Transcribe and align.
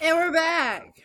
And 0.00 0.16
we're 0.16 0.32
back. 0.32 1.02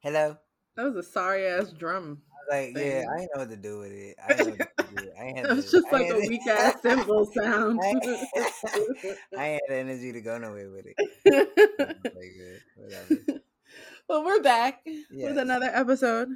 Hello. 0.00 0.36
That 0.76 0.82
was 0.84 0.96
a 0.96 1.02
sorry 1.02 1.46
ass 1.46 1.70
drum. 1.72 2.22
Like, 2.50 2.74
thing. 2.74 2.86
yeah, 2.86 3.04
I 3.10 3.18
didn't 3.20 3.30
know 3.34 3.40
what 3.40 3.50
to 3.50 3.56
do 3.56 3.78
with 3.78 3.92
it. 3.92 4.16
I 4.22 4.34
didn't 4.34 4.58
know 4.58 4.66
what 4.76 4.88
to 4.88 5.02
do. 5.04 5.10
I 5.18 5.24
had 5.24 5.36
That 5.46 5.56
was 5.56 5.70
just 5.70 5.86
I 5.92 5.96
like 5.98 6.10
a 6.10 6.18
weak 6.18 6.46
ass 6.46 6.74
cymbal 6.82 7.26
sound. 7.32 7.80
I 7.82 7.94
I 9.38 9.44
had 9.46 9.60
the 9.68 9.74
energy 9.76 10.12
to 10.12 10.20
go 10.20 10.36
nowhere 10.38 10.70
with 10.70 10.86
it. 10.86 10.96
Whatever. 12.76 13.40
well, 14.08 14.24
we're 14.24 14.42
back 14.42 14.80
Yes. 14.84 15.04
with 15.30 15.38
another 15.38 15.70
episode 15.72 16.28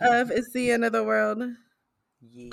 of 0.00 0.30
It's 0.30 0.52
the 0.52 0.70
End 0.70 0.84
of 0.84 0.92
the 0.92 1.04
World. 1.04 1.42
Yeah. 2.32 2.50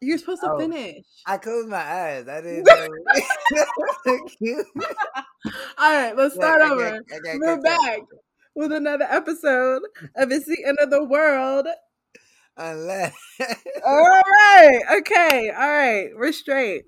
You're 0.00 0.18
supposed 0.18 0.40
to 0.42 0.50
Oh. 0.52 0.58
finish. 0.58 1.04
I 1.26 1.36
closed 1.38 1.68
my 1.68 1.76
eyes. 1.82 2.26
I 2.28 2.40
didn't 2.40 2.64
know. 2.66 2.88
All 5.78 5.92
right, 5.94 6.16
let's 6.16 6.34
start 6.34 6.62
I 6.62 6.70
over. 6.70 7.00
I 7.12 7.36
We're 7.38 7.60
back 7.60 8.00
with 8.54 8.72
another 8.72 9.06
episode 9.08 9.82
of 10.16 10.32
It's 10.32 10.46
the 10.46 10.64
End 10.66 10.78
of 10.80 10.90
the 10.90 11.04
World. 11.04 11.66
Unless. 12.56 13.14
All 13.86 14.22
right. 14.22 14.80
Okay. 14.98 15.50
All 15.50 15.68
right. 15.68 16.08
We're 16.16 16.32
straight. 16.32 16.84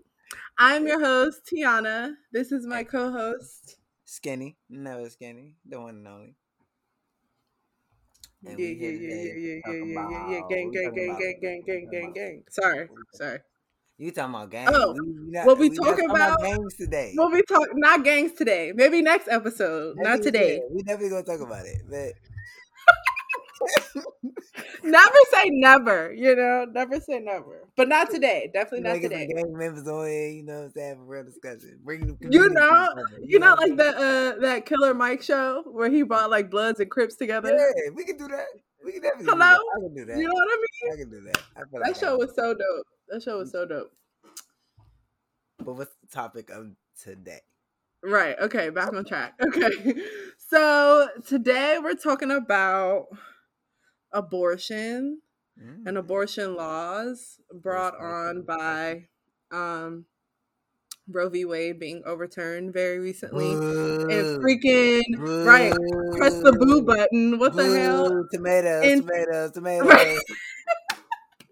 I'm 0.58 0.86
your 0.86 1.00
host, 1.00 1.40
Tiana. 1.50 2.12
This 2.32 2.52
is 2.52 2.66
my 2.66 2.84
co 2.84 3.10
host. 3.10 3.76
Skxnni. 4.06 4.56
Never 4.68 5.08
skinny. 5.08 5.54
The 5.66 5.80
one 5.80 5.96
and 5.96 6.08
only. 6.08 6.34
Yeah, 8.44 8.56
yeah, 8.58 8.68
yeah, 8.68 8.90
yeah, 8.90 9.14
yeah, 9.14 9.34
yeah, 9.38 9.72
yeah, 9.72 10.02
yeah, 10.10 10.30
yeah. 10.30 10.40
Gang, 10.50 10.70
gang, 10.72 10.92
gang, 10.94 11.16
gang, 11.18 11.40
gang, 11.40 11.62
gang, 11.64 11.88
gang, 11.90 12.12
gang. 12.12 12.42
Sorry. 12.50 12.88
Sorry. 13.14 13.38
You 13.98 14.10
talking 14.10 14.34
about? 14.34 14.74
Oh, 14.74 14.94
we, 14.94 15.30
not, 15.30 15.46
what 15.46 15.58
we 15.58 15.68
not 15.68 15.84
talking 15.84 16.10
about? 16.10 16.42
games 16.42 16.74
today. 16.74 17.12
What 17.14 17.32
be 17.32 17.42
talking, 17.42 17.68
not 17.74 18.02
gangs 18.02 18.32
today. 18.32 18.72
Maybe 18.74 19.00
next 19.00 19.28
episode. 19.28 19.96
That's 19.96 20.08
Not 20.08 20.22
today. 20.22 20.60
We 20.74 20.82
definitely 20.82 21.10
gonna 21.10 21.22
talk 21.22 21.40
about 21.40 21.66
it, 21.66 21.82
but 21.88 22.14
Never 24.84 25.16
say 25.30 25.44
never, 25.50 26.12
you 26.12 26.34
know? 26.34 26.66
Never 26.70 27.00
say 27.00 27.20
never. 27.20 27.68
But 27.76 27.88
not 27.88 28.10
today. 28.10 28.50
Definitely 28.52 28.78
you 28.78 28.84
not 28.84 28.96
know, 28.96 29.08
today. 29.08 29.26
gang 29.26 29.56
members 29.56 29.86
on 29.88 30.06
here. 30.06 30.28
You 30.28 30.42
know, 30.44 30.54
what 30.54 30.64
I'm 30.64 30.70
saying, 30.72 30.88
have 30.88 30.98
a 30.98 31.02
real 31.02 31.24
discussion. 31.24 31.78
Bring 31.84 32.06
the 32.06 32.16
You 32.30 32.48
know, 32.50 32.88
together, 32.94 33.20
you 33.24 33.38
know, 33.38 33.56
I'm 33.58 33.70
like 33.70 33.76
the 33.78 33.88
uh 33.88 34.40
that 34.40 34.66
Killer 34.66 34.94
Mike 34.94 35.22
show 35.22 35.62
where 35.70 35.90
he 35.90 36.02
brought 36.02 36.30
like 36.30 36.50
Bloods 36.50 36.80
and 36.80 36.90
Crips 36.90 37.16
together. 37.16 37.50
Yeah, 37.50 37.90
we 37.94 38.04
can 38.04 38.16
do 38.16 38.28
that. 38.28 38.46
We 38.84 38.92
can 38.92 39.02
definitely. 39.02 39.32
Hello? 39.32 39.56
Do 39.56 39.64
that. 39.64 39.76
I 39.76 39.80
can 39.80 39.94
do 39.94 40.04
that. 40.06 40.18
You 40.18 40.24
know 40.24 40.34
what 40.34 40.48
I 40.48 40.56
mean? 40.56 40.92
I 40.92 40.96
can 40.96 41.10
do 41.10 41.20
that. 41.20 41.84
That 41.84 41.96
show 41.96 42.16
was 42.16 42.34
so 42.34 42.54
dope. 42.54 42.86
That 43.08 43.22
show 43.22 43.38
was 43.38 43.52
so 43.52 43.66
dope. 43.66 43.92
But 45.58 45.74
what's 45.74 45.94
the 46.00 46.08
topic 46.08 46.50
of 46.50 46.72
today? 47.00 47.40
Right. 48.02 48.36
Okay. 48.40 48.70
Back 48.70 48.92
on 48.92 49.04
track. 49.04 49.34
Okay. 49.46 49.94
So 50.50 51.08
today 51.26 51.78
we're 51.82 51.94
talking 51.94 52.30
about 52.30 53.06
abortion 54.12 55.20
Mm. 55.60 55.82
and 55.86 55.98
abortion 55.98 56.56
laws 56.56 57.38
brought 57.52 57.94
on 58.00 58.42
by 58.42 59.04
um, 59.50 60.06
Roe 61.06 61.28
v. 61.28 61.44
Wade 61.44 61.78
being 61.78 62.02
overturned 62.06 62.72
very 62.72 62.98
recently. 62.98 63.50
And 63.52 64.42
freaking 64.42 65.02
right, 65.44 65.74
press 66.16 66.40
the 66.40 66.52
boo 66.58 66.80
button. 66.80 67.38
What 67.38 67.54
the 67.54 67.78
hell? 67.78 68.08
Boo. 68.08 68.28
Tomatoes, 68.32 68.82
And- 68.86 69.02
tomatoes, 69.06 69.50
tomatoes. 69.54 69.86
Right. 69.88 70.18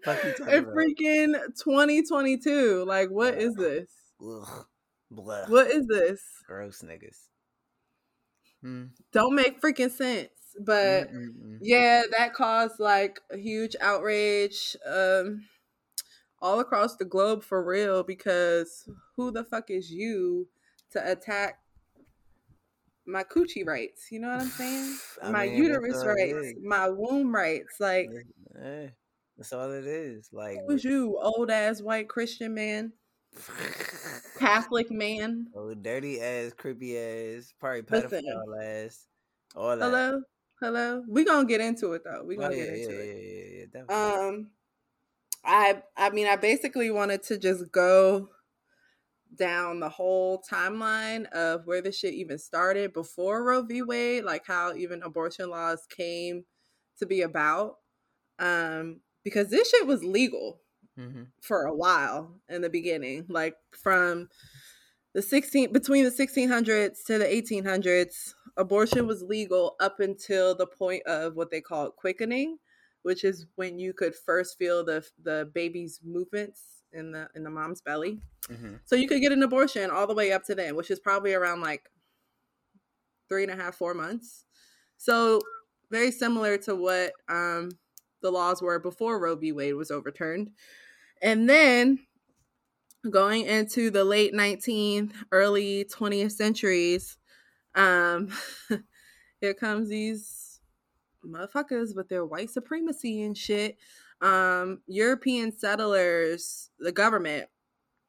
And 0.07 0.65
freaking 0.65 1.33
2022. 1.63 2.83
Like, 2.87 3.09
what 3.09 3.35
is 3.35 3.53
this? 3.53 3.87
Ugh. 4.19 4.65
What 5.09 5.67
is 5.69 5.85
this? 5.85 6.21
Gross 6.47 6.81
niggas. 6.81 7.17
Hmm. 8.63 8.85
Don't 9.11 9.35
make 9.35 9.61
freaking 9.61 9.91
sense. 9.91 10.29
But 10.59 11.09
Mm-mm-mm. 11.09 11.59
yeah, 11.61 12.03
that 12.17 12.33
caused 12.33 12.79
like 12.79 13.19
a 13.31 13.37
huge 13.37 13.75
outrage 13.81 14.75
um 14.85 15.45
all 16.41 16.59
across 16.59 16.95
the 16.95 17.05
globe 17.05 17.43
for 17.43 17.63
real 17.63 18.03
because 18.03 18.89
who 19.15 19.31
the 19.31 19.43
fuck 19.43 19.69
is 19.69 19.91
you 19.91 20.47
to 20.91 21.11
attack 21.11 21.59
my 23.05 23.23
coochie 23.23 23.65
rights? 23.65 24.11
You 24.11 24.19
know 24.19 24.29
what 24.29 24.41
I'm 24.41 24.49
saying? 24.49 24.97
I 25.23 25.31
my 25.31 25.43
mean, 25.43 25.57
uterus 25.57 26.03
rights, 26.05 26.33
is. 26.33 26.55
my 26.63 26.89
womb 26.89 27.33
rights. 27.33 27.79
Like, 27.79 28.09
Eh, 28.61 28.87
that's 29.37 29.53
all 29.53 29.71
it 29.71 29.85
is. 29.85 30.29
Like, 30.31 30.59
who's 30.67 30.83
you, 30.83 31.17
old 31.21 31.49
ass 31.49 31.81
white 31.81 32.09
Christian 32.09 32.53
man, 32.53 32.93
Catholic 34.39 34.91
man? 34.91 35.47
oh, 35.55 35.73
dirty 35.73 36.19
ass, 36.21 36.53
creepy 36.53 36.97
ass, 36.97 37.53
probably 37.59 37.83
Listen. 37.89 38.23
pedophile 38.25 38.85
ass, 38.85 39.07
all 39.55 39.77
that. 39.77 39.85
Hello, 39.85 40.21
hello. 40.61 41.03
We 41.07 41.25
gonna 41.25 41.47
get 41.47 41.61
into 41.61 41.93
it 41.93 42.03
though. 42.03 42.23
We 42.23 42.37
Oh, 42.37 42.41
gonna 42.41 42.55
yeah, 42.55 42.65
get 42.65 42.73
into 42.75 42.91
yeah, 42.91 43.03
it. 43.03 43.09
yeah, 43.15 43.65
yeah, 43.73 43.83
yeah. 43.89 44.25
Um, 44.27 44.51
I 45.43 45.83
I 45.97 46.09
mean, 46.11 46.27
I 46.27 46.35
basically 46.35 46.91
wanted 46.91 47.23
to 47.23 47.37
just 47.37 47.71
go 47.71 48.29
down 49.35 49.79
the 49.79 49.89
whole 49.89 50.43
timeline 50.49 51.25
of 51.31 51.65
where 51.65 51.81
this 51.81 51.97
shit 51.97 52.13
even 52.13 52.37
started 52.37 52.93
before 52.93 53.43
Roe 53.43 53.61
v. 53.63 53.81
Wade, 53.81 54.23
like 54.23 54.45
how 54.45 54.75
even 54.75 55.03
abortion 55.03 55.49
laws 55.49 55.87
came 55.89 56.45
to 56.99 57.05
be 57.05 57.21
about. 57.21 57.77
Um, 58.39 59.01
because 59.23 59.49
this 59.49 59.69
shit 59.69 59.87
was 59.87 60.03
legal 60.03 60.61
Mhm. 60.97 61.27
for 61.41 61.63
a 61.65 61.75
while 61.75 62.41
in 62.49 62.61
the 62.61 62.69
beginning, 62.69 63.25
like 63.29 63.55
from 63.71 64.29
the 65.13 65.21
16 65.21 65.71
between 65.71 66.03
the 66.03 66.11
1600s 66.11 67.03
to 67.05 67.17
the 67.17 67.25
1800s, 67.25 68.33
abortion 68.57 69.07
was 69.07 69.21
legal 69.23 69.75
up 69.79 69.99
until 69.99 70.55
the 70.55 70.67
point 70.67 71.03
of 71.05 71.35
what 71.35 71.51
they 71.51 71.61
call 71.61 71.91
quickening, 71.91 72.57
which 73.03 73.23
is 73.23 73.47
when 73.55 73.79
you 73.79 73.93
could 73.93 74.15
first 74.15 74.57
feel 74.57 74.83
the 74.83 75.05
the 75.23 75.49
baby's 75.53 75.99
movements 76.03 76.83
in 76.93 77.11
the 77.11 77.29
in 77.35 77.43
the 77.43 77.49
mom's 77.49 77.81
belly. 77.81 78.21
Mhm. 78.47 78.79
So 78.85 78.95
you 78.95 79.07
could 79.07 79.21
get 79.21 79.31
an 79.31 79.43
abortion 79.43 79.89
all 79.89 80.07
the 80.07 80.13
way 80.15 80.31
up 80.31 80.43
to 80.45 80.55
then, 80.55 80.75
which 80.75 80.91
is 80.91 80.99
probably 80.99 81.33
around 81.33 81.61
like 81.61 81.89
three 83.29 83.43
and 83.43 83.51
a 83.51 83.55
half, 83.55 83.75
four 83.75 83.93
months. 83.93 84.45
So 84.97 85.41
very 85.89 86.11
similar 86.11 86.57
to 86.59 86.75
what 86.75 87.13
um, 87.29 87.71
the 88.21 88.31
laws 88.31 88.61
were 88.61 88.79
before 88.79 89.19
Roe 89.19 89.35
v. 89.35 89.51
Wade 89.51 89.75
was 89.75 89.91
overturned. 89.91 90.51
And 91.21 91.49
then 91.49 92.05
going 93.09 93.45
into 93.45 93.89
the 93.89 94.03
late 94.03 94.33
19th, 94.33 95.13
early 95.31 95.85
20th 95.85 96.31
centuries, 96.33 97.17
um, 97.75 98.31
here 99.41 99.53
comes 99.53 99.89
these 99.89 100.61
motherfuckers 101.25 101.95
with 101.95 102.09
their 102.09 102.25
white 102.25 102.49
supremacy 102.49 103.21
and 103.23 103.37
shit. 103.37 103.77
Um, 104.21 104.81
European 104.87 105.51
settlers, 105.57 106.71
the 106.79 106.91
government, 106.91 107.49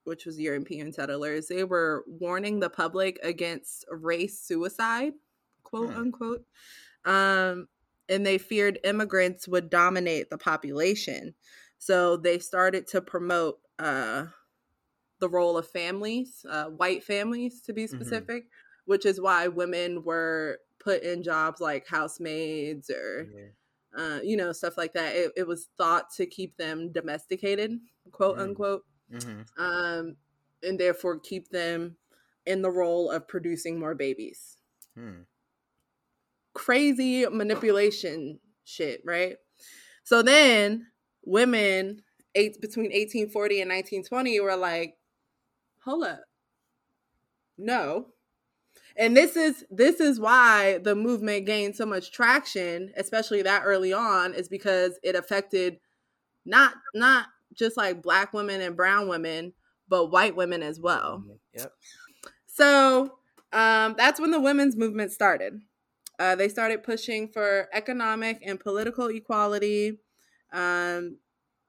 which 0.04 0.26
was 0.26 0.40
European 0.40 0.92
settlers, 0.92 1.48
they 1.48 1.64
were 1.64 2.04
warning 2.08 2.60
the 2.60 2.70
public 2.70 3.18
against 3.22 3.84
race 3.90 4.38
suicide, 4.40 5.14
quote 5.64 5.90
Hmm. 5.90 5.96
unquote. 5.96 6.46
Um, 7.04 7.68
and 8.08 8.26
they 8.26 8.38
feared 8.38 8.80
immigrants 8.84 9.48
would 9.48 9.70
dominate 9.70 10.30
the 10.30 10.38
population. 10.38 11.34
So 11.78 12.16
they 12.16 12.38
started 12.38 12.86
to 12.88 13.02
promote 13.02 13.60
uh, 13.78 14.26
the 15.20 15.28
role 15.28 15.56
of 15.56 15.68
families, 15.68 16.44
uh, 16.48 16.66
white 16.66 17.04
families 17.04 17.60
to 17.62 17.72
be 17.72 17.86
Mhm. 17.90 18.26
specific, 18.26 18.46
which 18.84 19.06
is 19.06 19.20
why 19.20 19.48
women 19.48 20.02
were 20.04 20.58
put 20.78 21.02
in 21.02 21.22
jobs 21.22 21.60
like 21.60 21.86
housemaids 21.86 22.90
or 22.90 23.28
Yeah. 23.34 23.46
uh, 23.94 24.20
you 24.22 24.36
know, 24.36 24.52
stuff 24.52 24.76
like 24.78 24.94
that. 24.94 25.14
It, 25.14 25.32
it 25.36 25.46
was 25.46 25.68
thought 25.76 26.10
to 26.16 26.24
keep 26.26 26.56
them 26.56 26.90
domesticated, 26.92 27.78
quote 28.10 28.38
Mm. 28.38 28.40
unquote, 28.42 28.84
Mhm. 29.10 29.46
um, 29.58 30.16
and 30.62 30.80
therefore 30.80 31.18
keep 31.20 31.48
them 31.50 31.96
in 32.46 32.62
the 32.62 32.70
role 32.70 33.10
of 33.10 33.28
producing 33.28 33.78
more 33.78 33.94
babies. 33.94 34.56
Hmm. 34.94 35.22
Crazy 36.54 37.26
manipulation 37.26 38.40
shit, 38.64 39.02
right? 39.04 39.36
So 40.04 40.22
then 40.22 40.90
women 41.24 42.02
eight 42.34 42.60
between 42.60 42.92
1840 42.92 43.60
and 43.60 43.68
1920 43.68 44.40
were 44.40 44.56
like, 44.56 44.98
hold 45.84 46.04
up. 46.04 46.24
No. 47.58 48.14
And 48.96 49.16
this 49.16 49.36
is 49.36 49.64
this 49.70 50.00
is 50.00 50.20
why 50.20 50.78
the 50.78 50.94
movement 50.94 51.46
gained 51.46 51.76
so 51.76 51.86
much 51.86 52.12
traction, 52.12 52.92
especially 52.96 53.42
that 53.42 53.62
early 53.64 53.92
on, 53.92 54.34
is 54.34 54.48
because 54.48 54.98
it 55.02 55.14
affected 55.14 55.78
not 56.44 56.74
not 56.94 57.26
just 57.54 57.76
like 57.76 58.02
black 58.02 58.32
women 58.32 58.60
and 58.60 58.76
brown 58.76 59.08
women, 59.08 59.52
but 59.88 60.06
white 60.06 60.36
women 60.36 60.62
as 60.62 60.80
well. 60.80 61.24
Yep. 61.54 61.72
So 62.46 63.18
um, 63.52 63.94
that's 63.96 64.20
when 64.20 64.30
the 64.30 64.40
women's 64.40 64.76
movement 64.76 65.12
started. 65.12 65.60
Uh, 66.18 66.36
they 66.36 66.48
started 66.48 66.82
pushing 66.82 67.28
for 67.28 67.68
economic 67.72 68.42
and 68.44 68.60
political 68.60 69.08
equality. 69.08 69.98
Um, 70.52 71.18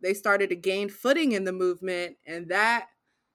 they 0.02 0.14
started 0.14 0.50
to 0.50 0.56
gain 0.56 0.90
footing 0.90 1.32
in 1.32 1.46
the 1.46 1.54
movement, 1.54 2.18
and 2.26 2.50
that 2.50 2.88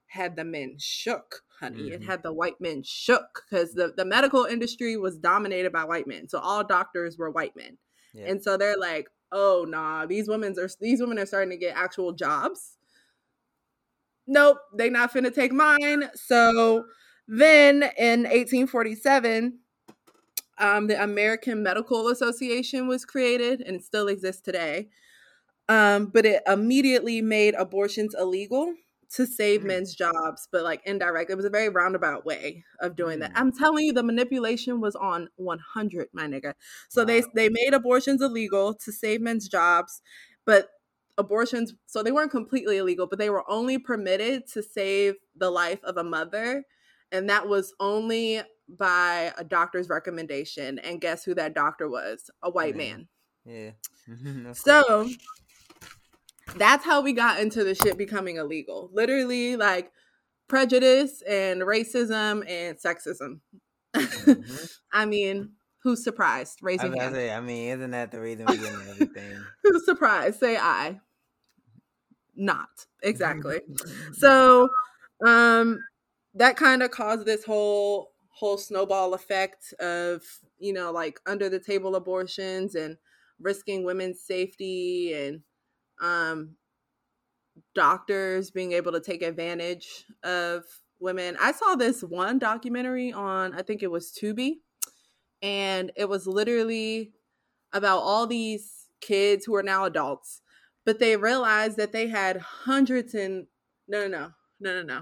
had 0.09 0.35
the 0.35 0.43
men 0.43 0.75
shook, 0.77 1.43
honey. 1.59 1.83
Mm-hmm. 1.83 1.93
It 1.93 2.03
had 2.03 2.23
the 2.23 2.33
white 2.33 2.59
men 2.59 2.83
shook 2.83 3.43
because 3.49 3.73
the, 3.73 3.93
the 3.95 4.05
medical 4.05 4.45
industry 4.45 4.97
was 4.97 5.17
dominated 5.17 5.71
by 5.71 5.85
white 5.85 6.07
men. 6.07 6.27
So 6.27 6.39
all 6.39 6.63
doctors 6.63 7.17
were 7.17 7.29
white 7.29 7.55
men. 7.55 7.77
Yeah. 8.13 8.25
And 8.25 8.43
so 8.43 8.57
they're 8.57 8.77
like, 8.77 9.07
oh 9.31 9.65
nah, 9.67 10.05
these 10.05 10.27
women's 10.27 10.57
are 10.57 10.69
these 10.81 10.99
women 10.99 11.19
are 11.19 11.25
starting 11.25 11.51
to 11.51 11.57
get 11.57 11.77
actual 11.77 12.11
jobs. 12.11 12.75
Nope, 14.25 14.57
they 14.75 14.89
not 14.89 15.13
finna 15.13 15.33
take 15.33 15.51
mine. 15.51 16.09
So 16.15 16.85
then 17.27 17.83
in 17.97 18.21
1847, 18.23 19.59
um, 20.57 20.87
the 20.87 21.01
American 21.01 21.63
Medical 21.63 22.07
Association 22.09 22.87
was 22.87 23.05
created 23.05 23.61
and 23.61 23.77
it 23.77 23.83
still 23.83 24.07
exists 24.07 24.41
today. 24.41 24.89
Um, 25.67 26.07
but 26.07 26.25
it 26.25 26.41
immediately 26.47 27.21
made 27.21 27.53
abortions 27.53 28.15
illegal 28.19 28.73
to 29.15 29.25
save 29.25 29.61
mm. 29.61 29.65
men's 29.65 29.95
jobs, 29.95 30.47
but 30.51 30.63
like 30.63 30.81
indirect. 30.85 31.31
It 31.31 31.35
was 31.35 31.45
a 31.45 31.49
very 31.49 31.69
roundabout 31.69 32.25
way 32.25 32.63
of 32.79 32.95
doing 32.95 33.19
that. 33.19 33.31
I'm 33.35 33.51
telling 33.51 33.85
you, 33.85 33.93
the 33.93 34.03
manipulation 34.03 34.81
was 34.81 34.95
on 34.95 35.29
100, 35.37 36.09
my 36.13 36.27
nigga. 36.27 36.53
So 36.89 37.01
wow. 37.01 37.05
they 37.05 37.23
they 37.33 37.49
made 37.49 37.73
abortions 37.73 38.21
illegal 38.21 38.73
to 38.75 38.91
save 38.91 39.21
men's 39.21 39.47
jobs, 39.47 40.01
but 40.45 40.69
abortions 41.17 41.73
so 41.85 42.01
they 42.01 42.11
weren't 42.11 42.31
completely 42.31 42.77
illegal, 42.77 43.07
but 43.07 43.19
they 43.19 43.29
were 43.29 43.49
only 43.49 43.77
permitted 43.77 44.47
to 44.53 44.63
save 44.63 45.15
the 45.35 45.49
life 45.49 45.83
of 45.83 45.97
a 45.97 46.03
mother, 46.03 46.63
and 47.11 47.29
that 47.29 47.47
was 47.47 47.73
only 47.79 48.41
by 48.67 49.33
a 49.37 49.43
doctor's 49.43 49.89
recommendation. 49.89 50.77
And 50.79 51.01
guess 51.01 51.23
who 51.23 51.33
that 51.35 51.55
doctor 51.55 51.89
was? 51.89 52.29
A 52.43 52.51
white 52.51 52.75
man. 52.75 53.07
man. 53.45 53.75
Yeah. 54.07 54.53
so 54.53 55.09
that's 56.57 56.85
how 56.85 57.01
we 57.01 57.13
got 57.13 57.39
into 57.39 57.63
the 57.63 57.75
shit 57.75 57.97
becoming 57.97 58.37
illegal. 58.37 58.89
Literally, 58.93 59.55
like 59.55 59.91
prejudice 60.47 61.21
and 61.27 61.61
racism 61.61 62.43
and 62.49 62.77
sexism. 62.77 63.39
Mm-hmm. 63.95 64.41
I 64.93 65.05
mean, 65.05 65.51
who's 65.83 66.03
surprised? 66.03 66.59
Raising 66.61 66.99
I, 66.99 67.11
say, 67.11 67.31
I 67.31 67.39
mean, 67.39 67.69
isn't 67.77 67.91
that 67.91 68.11
the 68.11 68.19
reason 68.19 68.45
we 68.47 68.57
get 68.57 68.73
everything? 68.73 69.37
who's 69.63 69.85
surprised? 69.85 70.39
Say 70.39 70.57
I. 70.57 70.99
Not 72.35 72.69
exactly. 73.03 73.61
so, 74.13 74.69
um, 75.25 75.79
that 76.35 76.55
kind 76.55 76.83
of 76.83 76.91
caused 76.91 77.25
this 77.25 77.43
whole 77.43 78.11
whole 78.29 78.57
snowball 78.57 79.13
effect 79.13 79.73
of 79.81 80.23
you 80.59 80.71
know 80.71 80.91
like 80.91 81.19
under 81.25 81.49
the 81.49 81.59
table 81.59 81.95
abortions 81.95 82.75
and 82.75 82.95
risking 83.41 83.83
women's 83.83 84.21
safety 84.21 85.13
and 85.13 85.41
um, 85.99 86.55
doctors 87.75 88.51
being 88.51 88.73
able 88.73 88.91
to 88.91 88.99
take 88.99 89.21
advantage 89.21 90.05
of 90.23 90.63
women. 90.99 91.37
I 91.39 91.51
saw 91.51 91.75
this 91.75 92.01
one 92.01 92.39
documentary 92.39 93.11
on, 93.11 93.53
I 93.53 93.61
think 93.61 93.83
it 93.83 93.91
was 93.91 94.11
Tubi, 94.11 94.55
and 95.41 95.91
it 95.95 96.09
was 96.09 96.27
literally 96.27 97.13
about 97.73 97.99
all 97.99 98.27
these 98.27 98.87
kids 99.01 99.45
who 99.45 99.55
are 99.55 99.63
now 99.63 99.85
adults, 99.85 100.41
but 100.85 100.99
they 100.99 101.15
realized 101.15 101.77
that 101.77 101.91
they 101.91 102.07
had 102.07 102.37
hundreds 102.37 103.13
and 103.13 103.47
no, 103.87 104.07
no, 104.07 104.07
no, 104.07 104.31
no, 104.59 104.81
no, 104.81 104.83
no. 104.83 105.01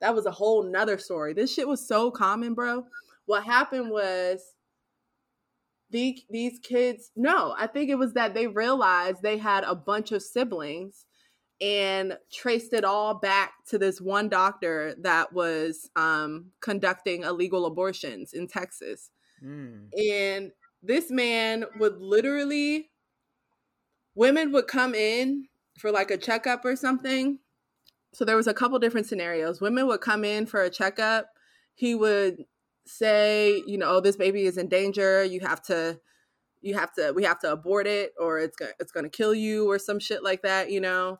That 0.00 0.14
was 0.14 0.26
a 0.26 0.30
whole 0.30 0.62
nother 0.62 0.98
story. 0.98 1.32
This 1.32 1.52
shit 1.52 1.66
was 1.66 1.86
so 1.86 2.10
common, 2.10 2.54
bro. 2.54 2.84
What 3.26 3.44
happened 3.44 3.90
was 3.90 4.53
the, 5.94 6.18
these 6.28 6.58
kids 6.58 7.12
no 7.16 7.54
i 7.56 7.66
think 7.66 7.88
it 7.88 7.94
was 7.94 8.14
that 8.14 8.34
they 8.34 8.46
realized 8.46 9.22
they 9.22 9.38
had 9.38 9.64
a 9.64 9.74
bunch 9.74 10.12
of 10.12 10.22
siblings 10.22 11.06
and 11.60 12.18
traced 12.32 12.72
it 12.72 12.84
all 12.84 13.14
back 13.14 13.52
to 13.68 13.78
this 13.78 14.00
one 14.00 14.28
doctor 14.28 14.96
that 15.00 15.32
was 15.32 15.88
um, 15.94 16.46
conducting 16.60 17.22
illegal 17.22 17.64
abortions 17.64 18.32
in 18.32 18.48
texas. 18.48 19.10
Mm. 19.42 19.88
and 19.96 20.52
this 20.82 21.10
man 21.10 21.64
would 21.78 21.98
literally 21.98 22.90
women 24.14 24.52
would 24.52 24.66
come 24.66 24.94
in 24.94 25.46
for 25.78 25.90
like 25.90 26.10
a 26.10 26.16
checkup 26.16 26.64
or 26.64 26.76
something. 26.76 27.38
So 28.12 28.24
there 28.24 28.36
was 28.36 28.46
a 28.46 28.54
couple 28.54 28.78
different 28.78 29.06
scenarios. 29.06 29.60
Women 29.60 29.86
would 29.88 30.00
come 30.00 30.24
in 30.24 30.46
for 30.46 30.62
a 30.62 30.70
checkup. 30.70 31.26
He 31.74 31.94
would 31.94 32.44
say, 32.86 33.62
you 33.66 33.78
know, 33.78 33.96
oh, 33.96 34.00
this 34.00 34.16
baby 34.16 34.44
is 34.44 34.58
in 34.58 34.68
danger, 34.68 35.24
you 35.24 35.40
have 35.40 35.62
to 35.62 36.00
you 36.60 36.74
have 36.74 36.92
to 36.94 37.12
we 37.14 37.24
have 37.24 37.38
to 37.40 37.52
abort 37.52 37.86
it 37.86 38.12
or 38.18 38.38
it's 38.38 38.56
going 38.56 38.72
it's 38.80 38.92
going 38.92 39.04
to 39.04 39.10
kill 39.10 39.34
you 39.34 39.70
or 39.70 39.78
some 39.78 39.98
shit 39.98 40.22
like 40.22 40.42
that, 40.42 40.70
you 40.70 40.80
know. 40.80 41.18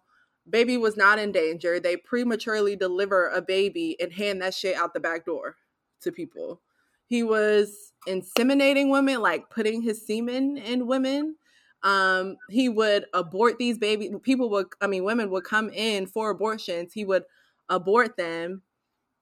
Baby 0.49 0.77
was 0.77 0.97
not 0.97 1.19
in 1.19 1.33
danger. 1.33 1.81
They 1.81 1.97
prematurely 1.97 2.77
deliver 2.77 3.29
a 3.29 3.41
baby 3.41 3.97
and 3.99 4.13
hand 4.13 4.43
that 4.43 4.53
shit 4.53 4.77
out 4.77 4.93
the 4.93 5.01
back 5.01 5.25
door 5.25 5.57
to 6.03 6.13
people. 6.13 6.61
He 7.07 7.23
was 7.23 7.93
inseminating 8.07 8.91
women, 8.91 9.21
like 9.21 9.49
putting 9.49 9.81
his 9.81 10.07
semen 10.07 10.59
in 10.59 10.87
women. 10.87 11.37
Um, 11.83 12.37
he 12.49 12.69
would 12.69 13.07
abort 13.13 13.59
these 13.59 13.79
babies. 13.79 14.15
People 14.23 14.51
would, 14.51 14.67
I 14.81 14.87
mean, 14.87 15.05
women 15.05 15.31
would 15.31 15.45
come 15.45 15.71
in 15.71 16.07
for 16.07 16.31
abortions. 16.31 16.93
He 16.93 17.05
would 17.05 17.25
abort 17.69 18.17
them, 18.17 18.63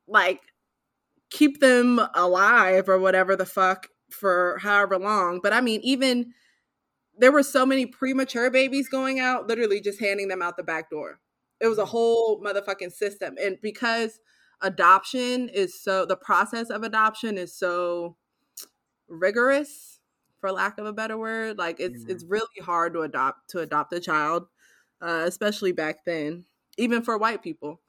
like 0.06 0.40
keep 1.32 1.60
them 1.60 2.00
alive 2.14 2.88
or 2.88 2.98
whatever 2.98 3.34
the 3.34 3.46
fuck 3.46 3.88
for 4.10 4.58
however 4.60 4.98
long. 4.98 5.40
But 5.42 5.52
I 5.52 5.60
mean, 5.60 5.80
even 5.82 6.32
there 7.16 7.32
were 7.32 7.42
so 7.42 7.64
many 7.64 7.86
premature 7.86 8.50
babies 8.50 8.88
going 8.88 9.18
out, 9.18 9.48
literally 9.48 9.80
just 9.80 9.98
handing 9.98 10.28
them 10.28 10.42
out 10.42 10.56
the 10.56 10.62
back 10.62 10.90
door. 10.90 11.20
It 11.60 11.68
was 11.68 11.78
a 11.78 11.84
mm. 11.84 11.88
whole 11.88 12.40
motherfucking 12.42 12.92
system. 12.92 13.36
And 13.42 13.58
because 13.62 14.20
adoption 14.60 15.48
is 15.48 15.80
so, 15.80 16.04
the 16.04 16.16
process 16.16 16.68
of 16.68 16.82
adoption 16.82 17.38
is 17.38 17.56
so 17.56 18.16
rigorous, 19.08 20.00
for 20.40 20.52
lack 20.52 20.78
of 20.78 20.86
a 20.86 20.92
better 20.92 21.16
word, 21.16 21.56
like 21.56 21.78
it's, 21.78 22.02
mm-hmm. 22.02 22.10
it's 22.10 22.24
really 22.24 22.46
hard 22.62 22.92
to 22.94 23.02
adopt, 23.02 23.48
to 23.50 23.60
adopt 23.60 23.92
a 23.92 24.00
child, 24.00 24.46
uh, 25.00 25.22
especially 25.24 25.72
back 25.72 26.04
then, 26.04 26.44
even 26.76 27.02
for 27.02 27.16
white 27.16 27.42
people. 27.42 27.80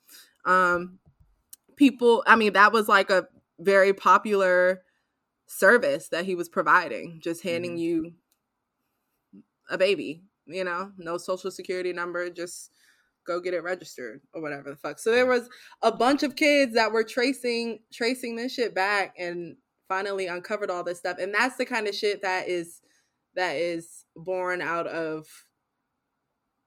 Um, 0.46 1.00
people, 1.76 2.24
I 2.28 2.36
mean, 2.36 2.54
that 2.54 2.72
was 2.72 2.88
like 2.88 3.10
a 3.10 3.26
very 3.60 3.94
popular 3.94 4.82
service 5.48 6.10
that 6.10 6.26
he 6.26 6.36
was 6.36 6.50
providing, 6.50 7.20
just 7.22 7.44
handing 7.44 7.72
mm-hmm. 7.72 7.80
you 7.80 8.14
a 9.70 9.78
baby, 9.78 10.24
you 10.46 10.64
know, 10.64 10.92
no 10.98 11.18
social 11.18 11.52
security 11.52 11.94
number, 11.94 12.30
just 12.30 12.72
go 13.26 13.40
get 13.40 13.54
it 13.54 13.64
registered 13.64 14.22
or 14.34 14.42
whatever 14.42 14.70
the 14.70 14.76
fuck. 14.76 15.00
So 15.00 15.12
there 15.12 15.26
was 15.26 15.48
a 15.82 15.92
bunch 15.92 16.24
of 16.24 16.36
kids 16.36 16.74
that 16.74 16.92
were 16.92 17.04
tracing 17.04 17.80
tracing 17.94 18.36
this 18.36 18.54
shit 18.54 18.76
back 18.76 19.16
and 19.18 19.56
finally 19.88 20.28
uncovered 20.28 20.70
all 20.70 20.84
this 20.84 21.00
stuff. 21.00 21.18
And 21.20 21.34
that's 21.34 21.56
the 21.56 21.66
kind 21.66 21.88
of 21.88 21.96
shit 21.96 22.22
that 22.22 22.50
is 22.50 22.82
that 23.36 23.56
is 23.56 24.06
born 24.16 24.62
out 24.62 24.88
of 24.88 25.26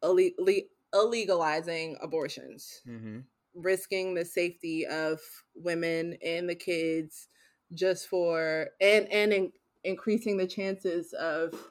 illegalizing 0.02 1.96
abortions. 2.02 2.80
Mm-hmm 2.88 3.18
risking 3.56 4.14
the 4.14 4.24
safety 4.24 4.86
of 4.86 5.18
women 5.54 6.16
and 6.24 6.48
the 6.48 6.54
kids 6.54 7.28
just 7.74 8.08
for 8.08 8.68
and 8.80 9.10
and 9.10 9.32
in, 9.32 9.52
increasing 9.84 10.36
the 10.36 10.46
chances 10.46 11.12
of 11.14 11.70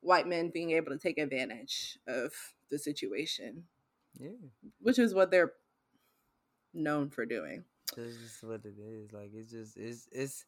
white 0.00 0.28
men 0.28 0.50
being 0.52 0.72
able 0.72 0.92
to 0.92 0.98
take 0.98 1.18
advantage 1.18 1.98
of 2.06 2.32
the 2.70 2.78
situation. 2.78 3.64
Yeah. 4.18 4.30
Which 4.80 4.98
is 4.98 5.14
what 5.14 5.30
they're 5.30 5.52
known 6.72 7.10
for 7.10 7.26
doing. 7.26 7.64
That's 7.96 8.16
just 8.16 8.44
what 8.44 8.64
it 8.64 8.74
is. 8.78 9.12
Like 9.12 9.30
it's 9.34 9.50
just 9.50 9.76
it's 9.76 10.08
it's 10.12 10.44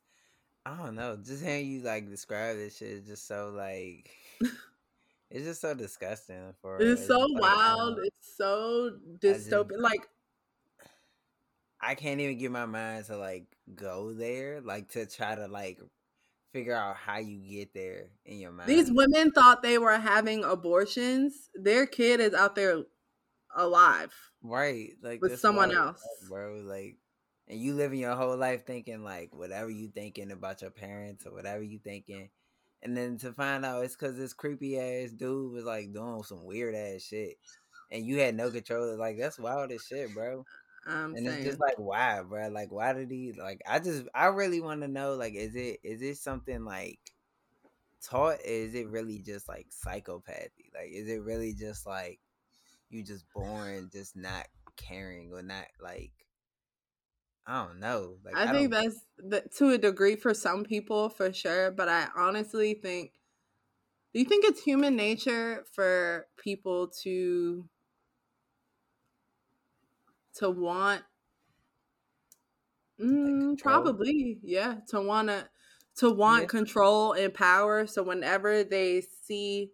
I 0.64 0.76
don't 0.76 0.96
know. 0.96 1.16
Just 1.16 1.44
hearing 1.44 1.66
you 1.66 1.80
like 1.80 2.08
describe 2.08 2.56
this 2.56 2.76
shit 2.76 2.88
is 2.88 3.06
just 3.06 3.26
so 3.26 3.52
like 3.56 4.10
it's 5.30 5.44
just 5.44 5.60
so 5.60 5.74
disgusting 5.74 6.54
for 6.60 6.80
it's 6.80 7.06
so 7.06 7.26
wild. 7.30 7.98
it's 8.02 8.36
so 8.36 8.90
dystopian. 9.18 9.70
Just, 9.70 9.80
like 9.80 10.08
I 11.80 11.94
can't 11.94 12.20
even 12.20 12.38
get 12.38 12.50
my 12.50 12.66
mind 12.66 13.06
to 13.06 13.16
like 13.16 13.46
go 13.74 14.12
there, 14.12 14.60
like 14.60 14.90
to 14.90 15.06
try 15.06 15.34
to 15.34 15.46
like 15.46 15.78
figure 16.52 16.74
out 16.74 16.96
how 16.96 17.18
you 17.18 17.38
get 17.38 17.74
there 17.74 18.08
in 18.24 18.38
your 18.38 18.52
mind. 18.52 18.68
These 18.68 18.90
women 18.90 19.30
thought 19.30 19.62
they 19.62 19.78
were 19.78 19.98
having 19.98 20.42
abortions. 20.42 21.50
Their 21.54 21.86
kid 21.86 22.20
is 22.20 22.32
out 22.32 22.54
there 22.54 22.84
alive. 23.54 24.14
Right. 24.42 24.90
Like 25.02 25.20
with 25.20 25.38
someone 25.38 25.72
else. 25.72 26.02
Bro, 26.28 26.62
like 26.64 26.96
and 27.48 27.60
you 27.60 27.74
living 27.74 28.00
your 28.00 28.16
whole 28.16 28.36
life 28.36 28.66
thinking 28.66 29.04
like 29.04 29.34
whatever 29.34 29.70
you 29.70 29.88
thinking 29.88 30.32
about 30.32 30.62
your 30.62 30.70
parents 30.70 31.26
or 31.26 31.32
whatever 31.32 31.62
you 31.62 31.78
thinking. 31.78 32.30
And 32.82 32.96
then 32.96 33.18
to 33.18 33.32
find 33.32 33.64
out 33.64 33.84
it's 33.84 33.96
cause 33.96 34.16
this 34.16 34.32
creepy 34.32 34.78
ass 34.78 35.10
dude 35.10 35.52
was 35.52 35.64
like 35.64 35.92
doing 35.92 36.22
some 36.22 36.44
weird 36.44 36.74
ass 36.74 37.02
shit. 37.02 37.36
And 37.90 38.04
you 38.04 38.18
had 38.18 38.34
no 38.34 38.50
control. 38.50 38.96
Like 38.96 39.18
that's 39.18 39.38
wild 39.38 39.72
as 39.72 39.84
shit, 39.84 40.12
bro. 40.14 40.44
I'm 40.86 41.16
and 41.16 41.26
saying. 41.26 41.38
it's 41.38 41.46
just 41.46 41.60
like 41.60 41.78
why, 41.78 42.22
bro? 42.22 42.48
Like 42.48 42.70
why 42.70 42.92
did 42.92 43.10
he 43.10 43.32
like 43.32 43.60
I 43.66 43.78
just 43.78 44.04
I 44.14 44.26
really 44.26 44.60
want 44.60 44.82
to 44.82 44.88
know 44.88 45.14
like 45.14 45.34
is 45.34 45.54
it 45.56 45.80
is 45.82 46.02
it 46.02 46.18
something 46.18 46.64
like 46.64 46.98
taught 48.02 48.40
is 48.44 48.74
it 48.74 48.88
really 48.88 49.18
just 49.18 49.48
like 49.48 49.66
psychopathy? 49.70 50.70
Like 50.74 50.90
is 50.92 51.08
it 51.08 51.22
really 51.22 51.54
just 51.54 51.86
like 51.86 52.20
you 52.88 53.02
just 53.02 53.24
born 53.34 53.90
just 53.92 54.16
not 54.16 54.46
caring 54.76 55.32
or 55.32 55.42
not 55.42 55.66
like 55.80 56.12
I 57.46 57.64
don't 57.64 57.80
know. 57.80 58.16
Like 58.24 58.36
I, 58.36 58.48
I 58.48 58.52
think 58.52 58.72
that's 58.72 59.00
the, 59.18 59.42
to 59.58 59.70
a 59.70 59.78
degree 59.78 60.16
for 60.16 60.34
some 60.34 60.64
people 60.64 61.08
for 61.08 61.32
sure, 61.32 61.70
but 61.70 61.88
I 61.88 62.08
honestly 62.16 62.74
think 62.74 63.12
do 64.12 64.20
you 64.20 64.26
think 64.26 64.44
it's 64.44 64.62
human 64.62 64.96
nature 64.96 65.64
for 65.74 66.26
people 66.38 66.88
to 67.02 67.68
to 70.36 70.50
want 70.50 71.04
Mm, 73.00 73.58
probably, 73.58 74.38
yeah, 74.42 74.80
to 74.88 75.00
want 75.00 75.28
to 75.28 75.50
to 75.96 76.10
want 76.10 76.46
Yeah. 76.46 76.48
control 76.48 77.12
and 77.12 77.32
power. 77.32 77.86
So 77.86 78.02
whenever 78.02 78.62
they 78.64 79.00
see, 79.00 79.72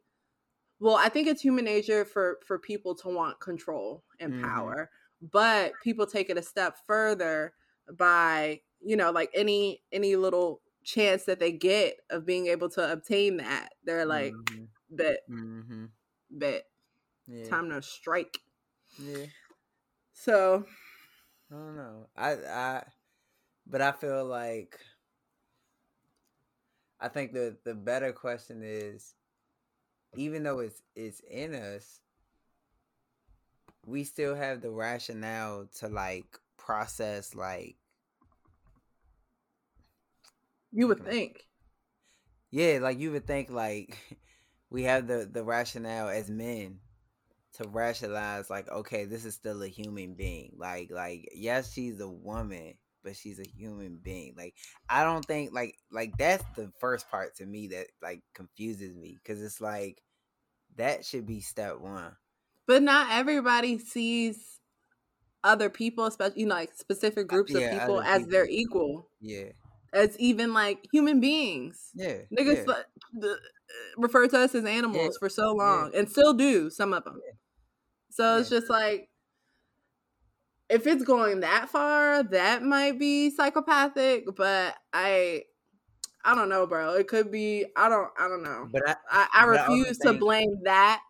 well, 0.80 0.96
I 0.96 1.08
think 1.10 1.28
it's 1.28 1.42
human 1.42 1.64
nature 1.66 2.04
for 2.06 2.40
for 2.46 2.58
people 2.58 2.94
to 2.96 3.08
want 3.08 3.40
control 3.40 4.04
and 4.20 4.34
Mhm. 4.34 4.74
power, 4.74 4.90
but 5.22 5.80
people 5.80 6.06
take 6.06 6.30
it 6.30 6.38
a 6.38 6.42
step 6.42 6.78
further 6.86 7.54
by 7.94 8.62
you 8.80 8.96
know 8.96 9.10
like 9.12 9.30
any 9.34 9.84
any 9.92 10.16
little 10.16 10.62
chance 10.84 11.24
that 11.26 11.40
they 11.40 11.52
get 11.52 11.98
of 12.10 12.26
being 12.26 12.48
able 12.48 12.70
to 12.70 12.92
obtain 12.92 13.38
that, 13.38 13.74
they're 13.84 14.06
like, 14.06 14.36
Mhm. 14.44 14.68
bet 14.90 15.20
Mhm. 15.28 15.92
bet 16.30 16.64
Yeah. 17.26 17.48
time 17.48 17.70
to 17.70 17.82
strike. 17.82 18.38
Yeah. 18.98 19.26
So 20.22 20.64
I 21.50 21.54
don't 21.56 21.74
know. 21.76 22.06
I 22.16 22.30
I 22.34 22.84
but 23.66 23.82
I 23.82 23.90
feel 23.90 24.24
like 24.24 24.78
I 27.00 27.08
think 27.08 27.32
the 27.32 27.56
the 27.64 27.74
better 27.74 28.12
question 28.12 28.60
is 28.62 29.14
even 30.14 30.44
though 30.44 30.60
it's 30.60 30.80
it's 30.94 31.18
in 31.28 31.56
us, 31.56 32.02
we 33.84 34.04
still 34.04 34.36
have 34.36 34.60
the 34.60 34.70
rationale 34.70 35.68
to 35.80 35.88
like 35.88 36.38
process 36.56 37.34
like 37.34 37.74
you 40.70 40.86
would 40.86 41.04
think, 41.04 41.48
yeah, 42.52 42.78
like 42.80 43.00
you 43.00 43.10
would 43.10 43.26
think 43.26 43.50
like 43.50 43.98
we 44.70 44.84
have 44.84 45.08
the 45.08 45.28
the 45.28 45.42
rationale 45.42 46.10
as 46.10 46.30
men 46.30 46.78
to 47.54 47.68
rationalize 47.68 48.48
like 48.50 48.70
okay, 48.70 49.04
this 49.04 49.24
is 49.24 49.34
still 49.34 49.62
a 49.62 49.68
human 49.68 50.14
being. 50.14 50.54
Like 50.56 50.90
like 50.90 51.28
yes, 51.34 51.72
she's 51.72 52.00
a 52.00 52.08
woman, 52.08 52.74
but 53.04 53.16
she's 53.16 53.38
a 53.38 53.44
human 53.44 53.98
being. 54.02 54.34
Like 54.36 54.54
I 54.88 55.04
don't 55.04 55.24
think 55.24 55.52
like 55.52 55.76
like 55.90 56.16
that's 56.18 56.44
the 56.56 56.70
first 56.80 57.10
part 57.10 57.36
to 57.36 57.46
me 57.46 57.68
that 57.68 57.86
like 58.02 58.22
confuses 58.34 58.94
me 58.94 59.18
cuz 59.24 59.40
it's 59.42 59.60
like 59.60 60.02
that 60.76 61.04
should 61.04 61.26
be 61.26 61.40
step 61.40 61.78
1. 61.80 62.16
but 62.66 62.82
not 62.82 63.08
everybody 63.10 63.78
sees 63.78 64.60
other 65.44 65.68
people, 65.68 66.06
especially 66.06 66.40
you 66.40 66.46
know, 66.46 66.54
like 66.54 66.72
specific 66.74 67.26
groups 67.26 67.52
yeah, 67.52 67.58
of 67.58 67.80
people, 67.80 68.00
as 68.00 68.26
their 68.28 68.46
equal, 68.48 69.08
Yeah. 69.20 69.50
as 69.92 70.16
even 70.18 70.54
like 70.54 70.86
human 70.92 71.20
beings. 71.20 71.90
Yeah. 71.94 72.18
Niggas 72.36 72.58
yeah. 72.58 72.62
like, 72.66 72.86
the, 73.12 73.38
refer 73.96 74.28
to 74.28 74.38
us 74.38 74.54
as 74.54 74.64
animals 74.64 74.96
Yeah, 75.14 75.18
for 75.18 75.28
so 75.28 75.48
yeah. 75.56 75.62
long, 75.64 75.94
and 75.94 76.08
still 76.08 76.32
do 76.32 76.70
some 76.70 76.92
of 76.94 77.04
them. 77.04 77.20
Yeah. 78.18 78.36
So 78.36 78.38
it's 78.38 78.50
just 78.50 78.68
like, 78.70 79.10
if 80.68 80.86
it's 80.86 81.04
going 81.04 81.40
that 81.40 81.68
far, 81.68 82.22
that 82.22 82.62
might 82.62 82.98
be 82.98 83.30
psychopathic. 83.30 84.24
But 84.36 84.76
I, 84.92 85.44
I 86.24 86.34
don't 86.34 86.48
know, 86.48 86.66
bro. 86.66 86.94
It 86.94 87.08
could 87.08 87.30
be. 87.30 87.66
I 87.76 87.88
don't. 87.88 88.10
I 88.18 88.28
don't 88.28 88.42
know. 88.42 88.68
But 88.72 88.88
I 88.88 88.96
I, 89.10 89.28
I 89.34 89.44
but 89.46 89.58
I 89.58 89.66
also 89.66 89.84
refuse 89.84 89.98
to 89.98 90.12
blame 90.14 90.62
that 90.64 91.02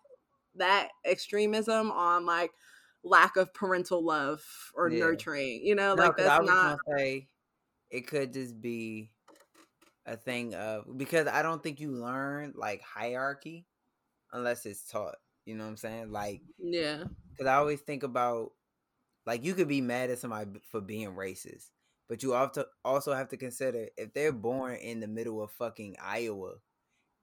that 0.56 0.90
extremism 1.04 1.90
on 1.92 2.26
like 2.26 2.52
lack 3.04 3.37
of 3.37 3.52
parental 3.54 4.04
love 4.04 4.44
or 4.75 4.90
Yeah. 4.90 4.99
nurturing. 5.00 5.61
You 5.64 5.75
know, 5.75 5.94
No, 5.94 6.02
like 6.02 6.16
'cause 6.16 6.26
I 6.26 6.38
that's 6.38 6.40
was 6.40 6.49
not. 6.49 6.78
gonna 6.87 6.99
say 6.99 7.28
it 7.90 8.06
could 8.09 8.32
just 8.32 8.61
be 8.61 9.12
a 10.06 10.16
thing 10.16 10.54
of 10.54 10.87
because 10.99 11.26
I 11.28 11.42
don't 11.42 11.62
think 11.62 11.80
you 11.80 11.92
learn 11.92 12.54
like 12.56 12.82
hierarchy 12.82 13.66
unless 14.32 14.66
it's 14.66 14.87
taught. 14.88 15.16
You 15.45 15.55
know 15.55 15.65
what 15.65 15.71
I'm 15.71 15.77
saying? 15.77 16.13
Like, 16.13 16.43
Yeah. 16.59 17.05
because 17.31 17.47
I 17.47 17.55
always 17.57 17.81
think 17.81 18.03
about 18.03 18.53
like 19.27 19.45
you 19.45 19.55
could 19.55 19.69
be 19.69 19.81
mad 19.81 20.11
at 20.11 20.19
somebody 20.19 20.51
for 20.71 20.81
being 20.81 21.11
racist, 21.11 21.71
but 22.09 22.23
you 22.23 22.35
also 22.35 23.13
have 23.13 23.29
to 23.29 23.37
consider 23.37 23.89
if 23.97 24.13
they're 24.13 24.33
born 24.33 24.77
in 24.77 25.01
the 25.01 25.09
middle 25.09 25.43
of 25.43 25.51
fucking 25.53 25.97
Iowa. 26.03 26.55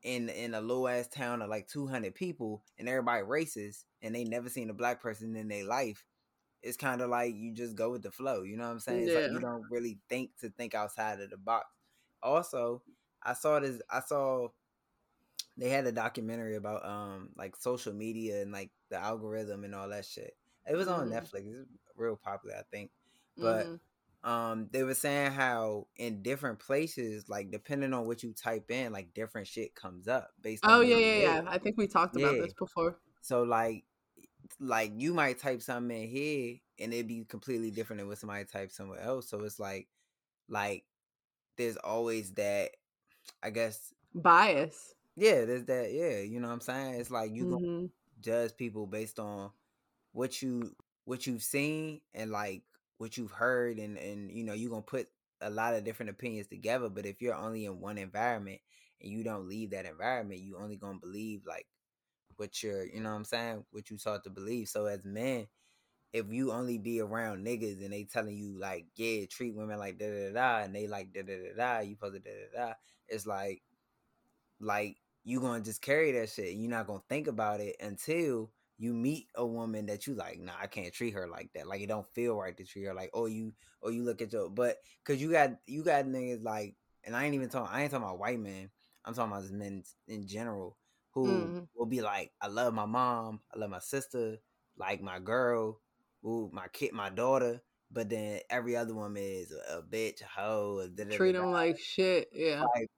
In, 0.02 0.30
in 0.30 0.54
a 0.54 0.62
low 0.62 0.88
ass 0.88 1.10
town 1.10 1.42
of 1.42 1.50
like 1.50 1.68
200 1.68 2.16
people 2.16 2.64
and 2.78 2.88
everybody 2.88 3.22
racist 3.22 3.84
and 4.02 4.16
they 4.16 4.24
never 4.24 4.48
seen 4.48 4.70
a 4.70 4.74
black 4.74 5.02
person 5.02 5.36
in 5.36 5.50
their 5.50 5.66
life 5.66 6.06
it's 6.62 6.78
kind 6.78 7.02
of 7.02 7.10
like 7.10 7.36
you 7.36 7.54
just 7.54 7.76
go 7.76 7.92
with 7.92 8.02
the 8.04 8.12
flow. 8.12 8.44
You 8.44 8.58
know 8.58 8.66
what 8.66 8.72
I'm 8.72 8.80
saying? 8.80 9.08
It's 9.08 9.16
like 9.16 9.32
you 9.32 9.40
don't 9.40 9.64
really 9.70 10.00
think 10.10 10.32
to 10.42 10.50
think 10.50 10.76
outside 10.76 11.20
of 11.20 11.30
the 11.30 11.38
box. 11.38 11.68
Also, 12.22 12.82
I 13.24 13.34
saw 13.34 13.60
this. 13.60 13.82
I 13.90 14.02
saw 14.02 14.50
they 15.60 15.70
had 15.70 15.86
a 15.88 15.92
documentary 15.92 16.56
about 16.56 16.86
um 16.86 17.32
like 17.36 17.56
social 17.56 17.94
media 17.94 18.42
and 18.42 18.51
like 18.51 18.72
the 18.89 18.98
algorithm 18.98 19.63
and 19.63 19.75
all 19.75 19.89
that 19.89 20.06
shit. 20.06 20.36
It 20.70 20.75
was 20.75 20.88
on 20.88 21.10
Mhm. 21.10 21.12
Netflix. 21.12 21.48
It's 21.48 21.70
real 21.96 22.18
popular, 22.18 22.58
I 22.58 22.63
think. 22.72 22.92
But 23.39 23.68
Mhm. 23.68 23.80
um 24.24 24.70
they 24.72 24.84
were 24.84 24.96
saying 24.96 25.32
how 25.32 25.88
in 25.98 26.24
different 26.24 26.60
places, 26.60 27.30
like 27.30 27.51
depending 27.51 27.94
on 27.94 28.08
what 28.08 28.24
you 28.24 28.34
type 28.34 28.72
in, 28.72 28.92
like 28.94 29.13
different 29.13 29.48
shit 29.48 29.75
comes 29.75 30.08
up 30.08 30.32
based 30.42 30.68
on 30.68 30.72
Oh 30.72 30.82
yeah, 30.82 30.98
yeah, 30.98 31.16
yeah. 31.22 31.42
I 31.48 31.58
think 31.58 31.78
we 31.78 31.88
talked 31.88 32.16
about 32.16 32.38
Yeah. 32.38 32.46
this 32.46 32.54
before. 32.54 33.00
So 33.22 33.44
like 33.44 33.86
like 34.60 34.94
you 34.98 35.13
might 35.13 35.39
type 35.39 35.62
something 35.62 36.04
in 36.04 36.10
here 36.10 36.58
and 36.80 36.94
it'd 36.94 37.08
be 37.08 37.25
completely 37.25 37.72
different 37.72 38.00
than 38.00 38.08
what 38.08 38.18
somebody 38.18 38.46
types 38.46 38.75
somewhere 38.75 39.00
else. 39.01 39.30
So 39.30 39.44
it's 39.44 39.60
like 39.60 39.89
like 40.50 40.86
there's 41.58 41.78
always 41.78 42.34
that 42.36 42.72
I 43.44 43.51
guess 43.51 43.94
Bias. 44.13 44.94
Yeah, 45.20 45.46
there's 45.46 45.66
that 45.66 45.92
yeah, 45.94 46.20
you 46.20 46.40
know 46.40 46.48
what 46.48 46.56
I'm 46.56 46.62
saying? 46.62 46.96
It's 47.00 47.12
like 47.12 47.34
you 47.34 47.48
gonna 47.48 47.60
hmm 47.60 47.86
judge 48.22 48.56
people 48.58 48.88
based 48.88 49.20
on 49.20 49.52
what 50.14 50.42
you 50.42 50.76
what 51.06 51.28
you've 51.28 51.44
seen 51.44 52.02
and 52.14 52.32
like 52.32 52.64
what 52.98 53.18
you've 53.18 53.32
heard 53.32 53.78
and 53.80 53.98
and 53.98 54.32
you 54.32 54.44
know 54.44 54.54
you're 54.54 54.70
gonna 54.70 54.82
put 54.82 55.08
a 55.42 55.50
lot 55.50 55.74
of 55.76 55.84
different 55.84 56.10
opinions 56.10 56.48
together 56.48 56.90
but 56.90 57.06
if 57.06 57.22
you're 57.22 57.36
only 57.36 57.66
in 57.66 57.80
one 57.80 57.98
environment 57.98 58.60
and 59.02 59.12
you 59.12 59.24
don't 59.24 59.48
leave 59.48 59.72
that 59.72 59.86
environment 59.86 60.42
you 60.42 60.58
only 60.58 60.78
gonna 60.78 61.00
believe 61.00 61.42
like 61.48 61.68
what 62.38 62.64
you're 62.64 62.86
you 62.86 63.02
know 63.02 63.10
what 63.10 63.16
i'm 63.18 63.26
saying? 63.26 63.64
What 63.72 63.90
you 63.90 63.98
taught 63.98 64.24
to 64.26 64.30
believe. 64.30 64.70
So 64.70 64.86
as 64.86 65.04
men 65.06 65.48
if 66.14 66.26
you 66.32 66.52
only 66.52 66.78
be 66.78 67.02
around 67.02 67.46
niggas 67.46 67.84
and 67.84 67.94
they 67.94 68.04
telling 68.04 68.36
you 68.38 68.58
like 68.60 68.86
yeah 68.96 69.26
treat 69.30 69.56
women 69.56 69.80
like 69.80 69.98
da 69.98 70.08
da 70.08 70.28
da 70.28 70.34
da 70.60 70.64
and 70.66 70.76
they 70.76 70.88
like 70.88 71.14
da 71.14 71.22
da 71.24 71.36
da 71.36 71.56
da 71.56 71.80
you 71.82 71.96
supposed 71.96 72.16
to 72.16 72.20
da 72.20 72.30
da 72.54 72.68
da 72.68 72.74
it's 73.08 73.26
like 73.28 73.62
like 74.60 74.98
you 75.24 75.40
gonna 75.40 75.62
just 75.64 75.82
carry 75.82 76.12
that 76.12 76.30
shit 76.30 76.54
you're 76.54 76.70
not 76.70 76.88
gonna 76.88 77.02
think 77.10 77.28
about 77.28 77.60
it 77.60 77.76
until 77.82 78.50
you 78.78 78.94
meet 78.94 79.28
a 79.36 79.46
woman 79.46 79.86
that 79.86 80.08
you 80.08 80.16
like 80.16 80.40
nah 80.40 80.54
i 80.62 80.68
can't 80.68 80.94
treat 80.94 81.14
her 81.14 81.28
like 81.28 81.50
that 81.54 81.68
like 81.68 81.82
it 81.82 81.88
don't 81.88 82.08
feel 82.14 82.36
right 82.38 82.58
to 82.58 82.66
treat 82.66 82.86
her 82.86 82.94
like 82.94 83.10
or 83.14 83.28
you 83.28 83.54
or 83.82 83.92
you 83.92 84.04
look 84.04 84.22
at 84.22 84.32
your 84.32 84.50
but 84.50 84.78
because 85.04 85.22
you 85.22 85.32
got 85.32 85.52
you 85.68 85.84
got 85.84 86.06
niggas 86.06 86.44
like 86.44 86.76
and 87.04 87.16
i 87.16 87.26
ain't 87.26 87.36
even 87.36 87.50
talking 87.50 87.70
i 87.72 87.82
ain't 87.82 87.92
talking 87.92 88.06
about 88.06 88.20
white 88.20 88.40
men 88.40 88.70
i'm 89.06 89.14
talking 89.14 89.32
about 89.32 89.50
men 89.52 89.84
in 90.08 90.26
general 90.28 90.78
who 91.12 91.28
Mhm. 91.28 91.68
will 91.76 91.86
be 91.86 92.02
like 92.02 92.32
i 92.42 92.48
love 92.48 92.74
my 92.74 92.86
mom 92.86 93.40
i 93.54 93.60
love 93.60 93.70
my 93.70 93.80
sister 93.80 94.38
like 94.78 95.02
my 95.02 95.20
girl 95.20 95.82
ooh, 96.26 96.50
my 96.54 96.68
kid 96.72 96.94
my 96.94 97.10
daughter 97.10 97.62
but 97.92 98.10
then 98.10 98.40
every 98.50 98.76
other 98.76 98.94
woman 98.94 99.22
is 99.24 99.52
a, 99.52 99.78
a 99.80 99.82
bitch 99.82 100.22
a 100.22 100.26
hoe 100.26 100.80
a. 100.80 101.06
Treat 101.06 101.34
them 101.34 101.52
like 101.52 101.80
shit. 101.80 102.30
Yeah. 102.32 102.64
like 102.76 102.90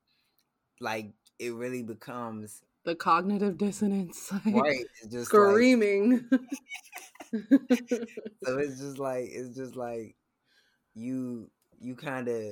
like 0.80 1.14
it 1.42 1.54
really 1.56 1.82
becomes 1.82 2.62
The 2.86 2.96
cognitive 2.96 3.58
dissonance. 3.58 4.32
Like, 4.46 4.56
right 4.56 4.86
it's 5.02 5.12
just 5.12 5.34
like, 5.34 5.50
Screaming. 5.50 6.30
so 7.34 8.58
it's 8.58 8.80
just 8.80 9.00
like 9.00 9.30
it's 9.32 9.56
just 9.56 9.76
like 9.76 10.16
you 10.94 11.50
you 11.80 11.96
kind 11.96 12.28
of 12.28 12.44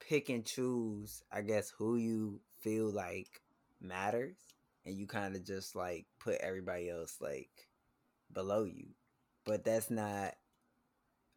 pick 0.00 0.28
and 0.28 0.44
choose 0.44 1.22
i 1.30 1.40
guess 1.40 1.70
who 1.70 1.96
you 1.96 2.40
feel 2.60 2.90
like 2.90 3.40
matters 3.80 4.36
and 4.84 4.96
you 4.96 5.06
kind 5.06 5.36
of 5.36 5.44
just 5.44 5.76
like 5.76 6.06
put 6.18 6.36
everybody 6.40 6.90
else 6.90 7.18
like 7.20 7.68
below 8.32 8.64
you 8.64 8.88
but 9.44 9.64
that's 9.64 9.88
not 9.88 10.34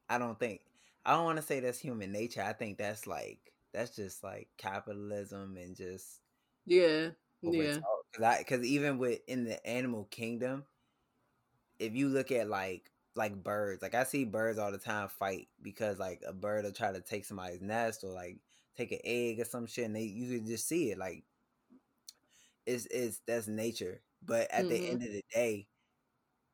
i 0.09 0.17
don't 0.17 0.39
think 0.39 0.61
i 1.05 1.11
don't 1.11 1.25
want 1.25 1.37
to 1.37 1.43
say 1.43 1.59
that's 1.59 1.77
human 1.77 2.11
nature 2.11 2.41
i 2.41 2.53
think 2.53 2.79
that's 2.79 3.05
like 3.05 3.53
that's 3.73 3.95
just 3.95 4.23
like 4.23 4.47
capitalism 4.57 5.55
and 5.57 5.75
just 5.75 6.20
yeah. 6.65 7.11
Yeah. 7.41 7.83
because 8.11 8.37
because 8.39 8.65
even 8.65 8.97
with 8.97 9.21
in 9.27 9.43
the 9.45 9.65
animal 9.65 10.05
kingdom, 10.05 10.65
if 11.79 11.93
you 11.95 12.09
look 12.09 12.31
at 12.31 12.47
like 12.47 12.91
like 13.15 13.43
birds, 13.43 13.81
like 13.81 13.95
I 13.95 14.03
see 14.03 14.25
birds 14.25 14.57
all 14.59 14.71
the 14.71 14.77
time 14.77 15.09
fight 15.09 15.49
because 15.61 15.99
like 15.99 16.21
a 16.25 16.33
bird 16.33 16.63
will 16.65 16.71
try 16.71 16.91
to 16.91 17.01
take 17.01 17.25
somebody's 17.25 17.61
nest 17.61 18.03
or 18.03 18.09
like 18.11 18.41
take 18.75 18.91
an 18.91 18.99
egg 19.03 19.39
or 19.39 19.45
some 19.45 19.65
shit, 19.67 19.85
and 19.85 19.95
they 19.95 20.03
you 20.03 20.37
can 20.37 20.47
just 20.47 20.67
see 20.67 20.91
it 20.91 20.97
like 20.97 21.25
it's 22.65 22.85
it's 22.87 23.19
that's 23.27 23.47
nature. 23.47 24.03
But 24.21 24.51
at 24.51 24.67
the 24.67 24.75
Mhm. 24.77 24.91
end 24.91 25.01
of 25.03 25.11
the 25.11 25.23
day, 25.33 25.69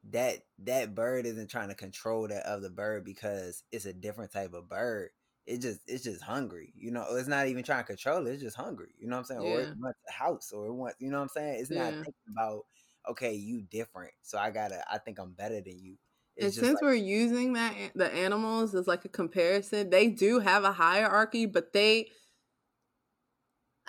that 0.05 0.47
that 0.59 0.95
bird 0.95 1.25
isn't 1.27 1.49
trying 1.49 1.69
to 1.69 1.75
control 1.75 2.27
that 2.29 2.45
other 2.45 2.69
bird 2.69 3.05
because 3.05 3.63
it's 3.71 3.85
a 3.85 3.93
different 3.93 4.31
type 4.33 4.53
of 4.53 4.69
bird. 4.69 5.11
It 5.47 5.59
just 5.61 5.81
it's 5.87 6.03
just 6.05 6.23
hungry. 6.23 6.73
You 6.77 6.91
know, 6.91 7.05
it's 7.15 7.29
not 7.29 7.47
even 7.47 7.63
trying 7.63 7.83
to 7.83 7.87
control 7.87 8.27
it. 8.27 8.33
It's 8.33 8.43
just 8.43 8.57
hungry. 8.57 8.93
You 8.99 9.07
know 9.07 9.17
what 9.17 9.21
I'm 9.21 9.25
saying? 9.25 9.41
Or 9.41 9.61
it 9.63 9.69
wants 9.77 9.99
a 10.09 10.13
house, 10.13 10.51
or 10.53 10.67
it 10.67 10.73
wants. 10.73 10.97
You 10.99 11.11
know 11.11 11.17
what 11.19 11.23
I'm 11.23 11.29
saying? 11.29 11.61
It's 11.61 11.71
not 11.71 11.95
Yeah. 11.95 12.05
thinking 12.05 12.33
about 12.37 12.65
okay, 13.09 13.33
you 13.35 13.61
different, 13.63 14.13
so 14.23 14.37
I 14.39 14.51
gotta. 14.51 14.83
I 14.91 14.99
think 14.99 15.19
I'm 15.19 15.33
better 15.33 15.61
than 15.61 15.79
you. 15.79 15.97
And 16.39 16.49
It's 16.49 16.55
just 16.55 16.59
since 16.59 16.81
like, 16.81 16.83
we're 16.83 16.93
using 16.93 17.53
that 17.53 17.91
the 17.95 18.11
animals 18.13 18.75
as 18.75 18.87
like 18.87 19.05
a 19.05 19.09
comparison, 19.09 19.89
they 19.89 20.07
do 20.09 20.39
have 20.39 20.63
a 20.63 20.71
hierarchy, 20.71 21.47
but 21.47 21.73
they 21.73 22.09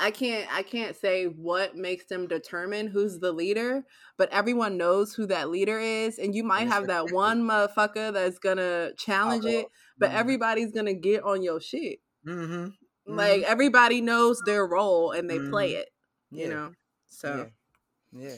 I 0.01 0.13
can't 0.13 0.53
I 0.53 0.63
can't 0.63 0.95
say 0.97 1.27
what 1.27 1.75
makes 1.77 2.07
them 2.07 2.29
determine 2.29 2.87
who's 2.87 3.19
the 3.19 3.33
leader, 3.33 3.85
but 4.17 4.31
everyone 4.31 4.77
knows 4.77 5.13
who 5.15 5.27
that 5.27 5.51
leader 5.51 5.79
is, 5.81 6.19
and 6.19 6.35
you 6.35 6.45
might 6.45 6.69
have 6.69 6.87
that 6.87 7.09
one 7.11 7.43
motherfucker 7.43 8.13
that's 8.13 8.39
gonna 8.39 8.93
challenge 8.97 9.45
it, 9.45 9.69
but 9.99 10.11
everybody's 10.13 10.73
gonna 10.73 10.95
get 10.95 11.23
on 11.25 11.43
your 11.43 11.61
shit. 11.61 12.01
Mm-hmm. 12.27 12.71
Like 13.07 13.43
everybody 13.43 14.01
knows 14.01 14.41
their 14.45 14.67
role 14.67 15.13
and 15.13 15.29
they 15.31 15.39
play 15.39 15.73
Mhm. 15.73 15.81
it, 15.81 15.89
you 16.31 16.49
know. 16.49 16.75
So 17.07 17.51
Yeah. 18.13 18.23
yeah. 18.29 18.37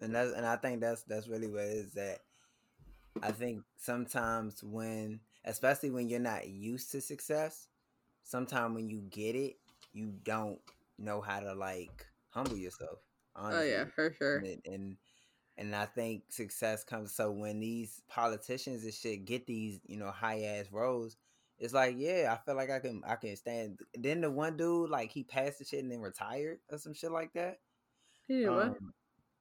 And 0.00 0.14
that's 0.14 0.32
and 0.32 0.46
I 0.46 0.56
think 0.56 0.80
that's 0.80 1.02
that's 1.04 1.28
really 1.28 1.48
what 1.48 1.64
it 1.64 1.72
is 1.72 1.92
that 1.94 2.20
I 3.22 3.32
think 3.32 3.62
sometimes 3.76 4.62
when 4.62 5.20
especially 5.44 5.90
when 5.90 6.08
you're 6.08 6.20
not 6.20 6.48
used 6.48 6.92
to 6.92 7.00
success, 7.00 7.66
sometimes 8.22 8.74
when 8.74 8.88
you 8.88 9.00
get 9.10 9.34
it, 9.34 9.56
you 9.92 10.12
don't 10.24 10.60
know 10.98 11.20
how 11.20 11.40
to 11.40 11.54
like 11.54 12.06
humble 12.30 12.56
yourself. 12.56 12.98
oh 13.36 13.62
yeah, 13.62 13.86
for 13.94 14.12
sure. 14.12 14.38
And, 14.38 14.62
and 14.66 14.96
and 15.58 15.74
I 15.76 15.86
think 15.86 16.24
success 16.30 16.84
comes 16.84 17.14
so 17.14 17.30
when 17.30 17.60
these 17.60 18.02
politicians 18.08 18.84
and 18.84 18.94
shit 18.94 19.24
get 19.24 19.46
these, 19.46 19.80
you 19.86 19.98
know, 19.98 20.10
high 20.10 20.42
ass 20.42 20.66
roles, 20.72 21.16
it's 21.58 21.74
like, 21.74 21.94
yeah, 21.98 22.34
I 22.34 22.44
feel 22.44 22.56
like 22.56 22.70
I 22.70 22.78
can 22.78 23.02
I 23.06 23.16
can 23.16 23.36
stand. 23.36 23.80
Then 23.94 24.22
the 24.22 24.30
one 24.30 24.56
dude, 24.56 24.90
like 24.90 25.12
he 25.12 25.22
passed 25.22 25.58
the 25.58 25.64
shit 25.64 25.82
and 25.82 25.92
then 25.92 26.00
retired 26.00 26.58
or 26.70 26.78
some 26.78 26.94
shit 26.94 27.12
like 27.12 27.32
that. 27.34 27.58
Yeah, 28.28 28.48
what? 28.50 28.66
Um, 28.66 28.94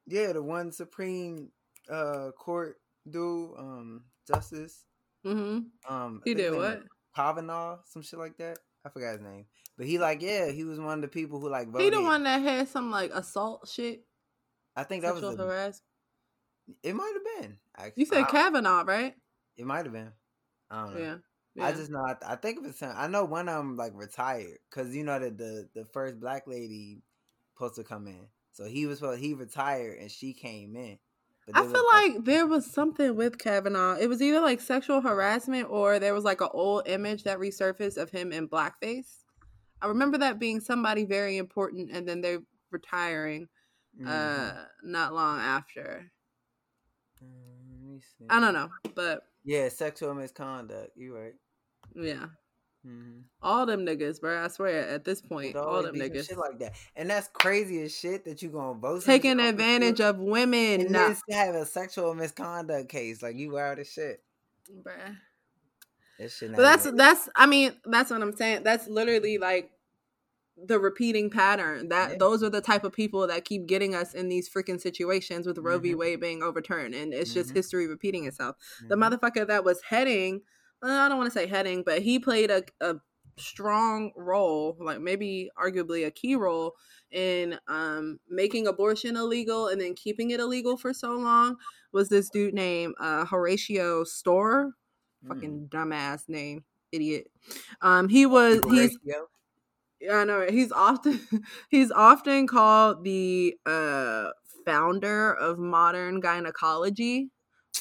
yeah, 0.08 0.34
the 0.34 0.44
one 0.44 0.72
Supreme 0.72 1.50
uh 1.90 2.32
Court 2.38 2.78
dude, 3.10 3.58
um, 3.58 4.04
Justice. 4.28 4.86
Mm-hmm. 5.26 5.94
Um, 5.94 6.22
He 6.26 6.34
did 6.34 6.56
what? 6.56 6.84
Kavanaugh, 7.16 7.80
some 7.86 8.02
shit 8.02 8.20
like 8.20 8.38
that. 8.38 8.58
I 8.86 8.90
forgot 8.90 9.14
his 9.14 9.22
name, 9.22 9.46
but 9.78 9.86
he 9.86 10.00
like, 10.00 10.22
yeah, 10.22 10.52
he 10.52 10.64
was 10.64 10.80
one 10.80 10.96
of 10.96 11.02
the 11.02 11.08
people 11.08 11.40
who 11.40 11.50
like 11.50 11.68
He 11.78 11.90
the 11.90 12.02
one 12.02 12.24
that 12.24 12.42
had 12.42 12.68
some 12.68 12.90
like 12.90 13.12
assault 13.14 13.70
shit, 13.72 14.06
I 14.76 14.84
think 14.84 15.04
that 15.04 15.14
was 15.14 15.22
sexual 15.22 15.38
the, 15.38 15.52
harassment. 15.52 15.91
It. 16.84 16.96
Might 16.96 17.14
have 17.14 17.42
been. 17.44 17.58
Actually. 17.78 17.94
You 18.02 18.06
said 18.06 18.24
I- 18.24 18.32
Kavanaugh, 18.32 18.84
right? 18.86 19.16
It 19.58 19.66
might 19.66 19.86
have 19.86 19.94
been. 19.94 20.12
I 20.70 20.86
don't 20.86 20.94
know. 20.96 21.20
Yeah. 21.56 21.66
I 21.66 21.72
just 21.74 21.92
know. 21.92 22.00
I, 22.00 22.16
I 22.26 22.36
think 22.38 22.60
of 22.60 22.66
it. 22.66 22.76
I 22.82 23.08
know 23.08 23.26
one 23.26 23.50
of 23.50 23.58
them 23.58 23.76
like 23.76 23.92
retired 23.94 24.60
because 24.70 24.96
you 24.96 25.04
know 25.04 25.20
that 25.20 25.38
the 25.38 25.68
the 25.76 25.86
first 25.86 26.20
black 26.20 26.48
lady 26.48 27.02
supposed 27.54 27.76
to 27.76 27.84
come 27.84 28.08
in. 28.08 28.28
So 28.54 28.66
he 28.66 28.86
was 28.86 29.00
supposed 29.00 29.22
he 29.22 29.34
retired 29.34 30.00
and 30.00 30.10
she 30.10 30.34
came 30.34 30.76
in. 30.76 30.98
I 31.54 31.64
feel 31.64 31.84
like 31.92 32.24
there 32.24 32.48
was 32.48 32.66
something 32.72 33.16
with 33.18 33.38
Kavanaugh. 33.38 33.98
It 34.00 34.08
was 34.08 34.22
either 34.22 34.40
like 34.40 34.62
sexual 34.62 35.02
harassment 35.02 35.68
or 35.70 36.00
there 36.00 36.14
was 36.14 36.24
like 36.24 36.40
an 36.40 36.48
old 36.54 36.88
image 36.88 37.24
that 37.24 37.40
resurfaced 37.40 37.98
of 37.98 38.10
him 38.12 38.32
in 38.32 38.48
blackface. 38.48 39.24
I 39.82 39.88
remember 39.88 40.20
that 40.20 40.40
being 40.40 40.62
somebody 40.62 41.04
very 41.04 41.36
important, 41.38 41.92
and 41.92 42.08
then 42.08 42.22
they're 42.22 42.40
retiring 42.72 43.50
Mhm. 44.00 44.08
uh 44.08 44.66
not 44.84 45.14
long 45.14 45.40
after. 45.40 45.84
Mm, 45.96 46.00
let 46.00 46.00
me 46.00 46.06
see. 46.06 47.11
I 48.30 48.40
don't 48.40 48.54
know, 48.54 48.70
but 48.96 49.24
Yeah, 49.44 49.70
sexual 49.70 50.14
misconduct. 50.14 50.92
You 50.96 51.16
right. 51.16 51.34
yeah, 51.96 52.28
Mm-hmm. 52.88 53.20
all 53.44 53.68
them 53.68 53.86
niggas, 53.86 54.20
bro. 54.20 54.44
I 54.44 54.48
swear, 54.48 54.88
at 54.90 55.06
this 55.06 55.22
point, 55.22 55.56
all 55.56 55.84
them 55.84 55.96
niggas 55.96 56.28
shit 56.30 56.38
like 56.38 56.58
that, 56.60 56.74
and 56.96 57.10
that's 57.10 57.28
crazy 57.28 57.82
as 57.84 57.96
shit 57.96 58.26
that 58.26 58.42
you 58.42 58.50
gonna 58.50 58.80
vote 58.80 59.04
taking 59.04 59.32
shit 59.32 59.40
off 59.40 59.44
the 59.44 59.50
advantage 59.50 60.02
of 60.02 60.18
women, 60.18 60.82
and 60.82 60.92
nah, 60.92 61.14
have 61.30 61.54
a 61.56 61.66
sexual 61.66 62.16
misconduct 62.16 62.90
case. 62.90 63.22
Like 63.22 63.36
you 63.36 63.52
wild 63.52 63.78
as 63.80 63.92
shit. 63.92 64.24
bruh. 64.84 65.16
That 66.18 66.32
shit. 66.32 66.56
But 66.56 66.62
that's 66.64 66.92
that's 66.92 67.30
I 67.36 67.46
mean, 67.46 67.74
that's 67.86 68.10
what 68.10 68.22
I'm 68.22 68.36
saying. 68.36 68.64
That's 68.64 68.88
literally 68.88 69.38
like 69.38 69.72
the 70.58 70.80
repeating 70.80 71.30
pattern. 71.30 71.90
That 71.90 72.12
Yeah. 72.12 72.18
those 72.20 72.44
are 72.44 72.50
the 72.50 72.62
type 72.62 72.84
of 72.84 72.94
people 72.94 73.26
that 73.28 73.46
keep 73.46 73.66
getting 73.66 73.96
us 73.96 74.14
in 74.14 74.30
these 74.30 74.50
freaking 74.50 74.80
situations 74.80 75.48
with 75.48 75.58
Roe 75.58 75.80
v. 75.80 75.94
Mhm. 75.94 75.98
Wade 75.98 76.20
being 76.20 76.44
overturned. 76.44 76.94
And 76.96 77.14
it's 77.14 77.34
just 77.34 77.52
Mhm. 77.52 77.56
history 77.56 77.88
repeating 77.88 78.26
itself. 78.26 78.58
The 78.90 78.96
Mhm. 78.96 79.20
motherfucker 79.20 79.48
that 79.48 79.64
was 79.64 79.82
heading, 79.84 80.42
uh, 80.84 80.88
I 80.88 81.10
don't 81.10 81.18
want 81.18 81.32
to 81.32 81.40
say 81.40 81.48
heading, 81.48 81.84
but 81.84 82.02
he 82.02 82.20
played 82.20 82.52
a, 82.52 82.64
a 82.82 82.98
strong 83.38 84.12
role, 84.16 84.78
like 84.80 85.00
maybe 85.02 85.50
arguably 85.58 86.06
a 86.06 86.12
key 86.12 86.36
role 86.36 86.76
in 87.12 87.60
um 87.68 88.20
making 88.30 88.68
abortion 88.68 89.16
illegal 89.18 89.68
and 89.68 89.82
then 89.82 89.96
keeping 89.96 90.30
it 90.32 90.40
illegal 90.40 90.78
for 90.78 90.94
so 90.94 91.12
long 91.14 91.58
was 91.92 92.10
this 92.10 92.30
dude 92.30 92.54
named 92.54 92.94
uh 93.00 93.26
Horatio 93.26 94.04
Storer 94.04 94.76
Mm. 95.24 95.28
fucking 95.28 95.70
dumbass 95.70 96.28
name, 96.30 96.66
idiot. 96.92 97.32
Um, 97.82 98.10
he 98.10 98.26
was 98.26 98.62
he's 98.70 98.98
Horatio? 99.04 99.30
Yeah, 100.02 100.18
I 100.18 100.24
know 100.24 100.40
right? 100.40 100.50
he's 100.50 100.72
often 100.72 101.20
he's 101.70 101.92
often 101.92 102.48
called 102.48 103.04
the 103.04 103.56
uh 103.66 104.30
founder 104.66 105.34
of 105.34 105.60
modern 105.60 106.20
gynecology. 106.20 107.30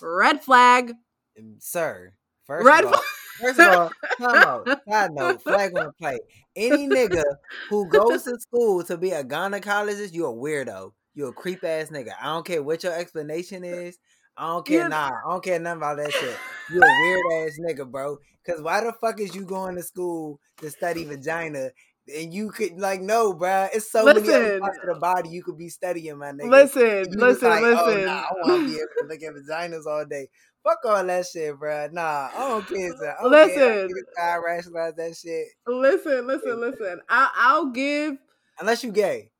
Red 0.00 0.42
flag. 0.42 0.92
Um, 1.38 1.56
sir. 1.59 2.12
First 2.44 2.66
Red 2.66 2.85
of 2.85 2.92
all, 2.94 3.02
first 3.40 3.61
of 3.61 3.74
all, 3.74 3.90
time 4.18 4.42
out. 4.46 4.68
Side 4.88 5.12
note, 5.12 5.42
flag 5.42 5.76
on 5.76 5.87
the 5.87 5.92
play. 5.92 6.18
Any 6.56 6.88
nigga 6.88 7.22
who 7.68 7.88
goes 7.88 8.24
to 8.24 8.38
school 8.40 8.83
to 8.85 8.98
be 8.98 9.12
a 9.12 9.22
gynecologist, 9.22 10.12
you 10.12 10.26
a 10.26 10.33
weirdo. 10.33 10.92
You 11.14 11.26
a 11.26 11.33
creep 11.33 11.62
ass 11.62 11.90
nigga. 11.90 12.11
I 12.20 12.26
don't 12.26 12.46
care 12.46 12.62
what 12.62 12.83
your 12.83 12.92
explanation 12.92 13.62
is. 13.62 13.98
I 14.37 14.48
don't 14.48 14.66
care. 14.66 14.80
Yeah. 14.80 14.88
Nah, 14.88 15.11
I 15.11 15.30
don't 15.30 15.44
care 15.44 15.59
nothing 15.61 15.76
about 15.78 15.98
that 15.98 16.12
shit. 16.12 16.37
You 16.72 16.83
a 16.83 17.00
weird 17.02 17.46
ass 17.46 17.59
nigga, 17.61 17.88
bro. 17.88 18.18
Cause 18.44 18.62
why 18.62 18.83
the 18.83 18.92
fuck 18.92 19.20
is 19.20 19.35
you 19.35 19.44
going 19.44 19.76
to 19.76 19.83
school 19.83 20.40
to 20.59 20.70
study 20.70 21.04
vagina? 21.04 21.70
And 22.08 22.32
you 22.32 22.50
could 22.50 22.78
like 22.78 23.00
no, 23.00 23.32
bruh. 23.34 23.68
It's 23.72 23.90
so 23.90 24.06
many 24.06 24.28
other 24.32 24.58
parts 24.58 24.78
of 24.82 24.94
the 24.94 25.00
body 25.00 25.28
you 25.28 25.42
could 25.42 25.58
be 25.58 25.68
studying, 25.68 26.18
my 26.18 26.32
nigga. 26.32 26.50
Listen, 26.50 27.06
listen, 27.12 27.48
like, 27.48 27.62
listen. 27.62 27.84
Oh, 27.86 28.04
nah, 28.04 28.12
I 28.12 28.32
want 28.40 28.62
to 28.62 28.66
be 28.66 28.76
able 28.76 28.88
to 29.00 29.08
look 29.08 29.22
at 29.22 29.34
vaginas 29.34 29.86
all 29.86 30.04
day. 30.06 30.28
Fuck 30.64 30.78
all 30.84 31.04
that 31.04 31.26
shit, 31.26 31.58
bro. 31.58 31.88
Nah, 31.92 32.30
I 32.34 32.48
don't 32.48 32.68
care. 32.68 32.90
Son. 32.90 33.08
I 33.18 33.22
don't 33.22 33.30
Listen. 33.30 33.88
care. 34.16 34.32
I 34.32 34.36
rationalize 34.38 34.94
that 34.96 35.16
shit. 35.16 35.46
Listen, 35.66 36.26
listen, 36.26 36.60
listen. 36.60 37.00
I, 37.08 37.30
I'll 37.34 37.70
give 37.70 38.18
Unless 38.60 38.84
you 38.84 38.92
gay. 38.92 39.30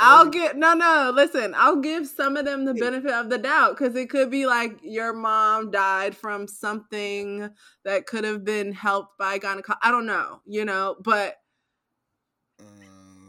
I'll 0.00 0.28
get 0.28 0.56
no, 0.56 0.74
no. 0.74 1.10
Listen, 1.12 1.54
I'll 1.56 1.80
give 1.80 2.06
some 2.06 2.36
of 2.36 2.44
them 2.44 2.64
the 2.64 2.74
benefit 2.74 3.10
of 3.10 3.30
the 3.30 3.38
doubt 3.38 3.76
because 3.76 3.96
it 3.96 4.08
could 4.08 4.30
be 4.30 4.46
like 4.46 4.78
your 4.82 5.12
mom 5.12 5.72
died 5.72 6.16
from 6.16 6.46
something 6.46 7.50
that 7.84 8.06
could 8.06 8.22
have 8.22 8.44
been 8.44 8.72
helped 8.72 9.18
by 9.18 9.38
gynecology. 9.38 9.80
I 9.82 9.90
don't 9.90 10.06
know, 10.06 10.40
you 10.46 10.64
know. 10.64 10.94
But 11.02 11.34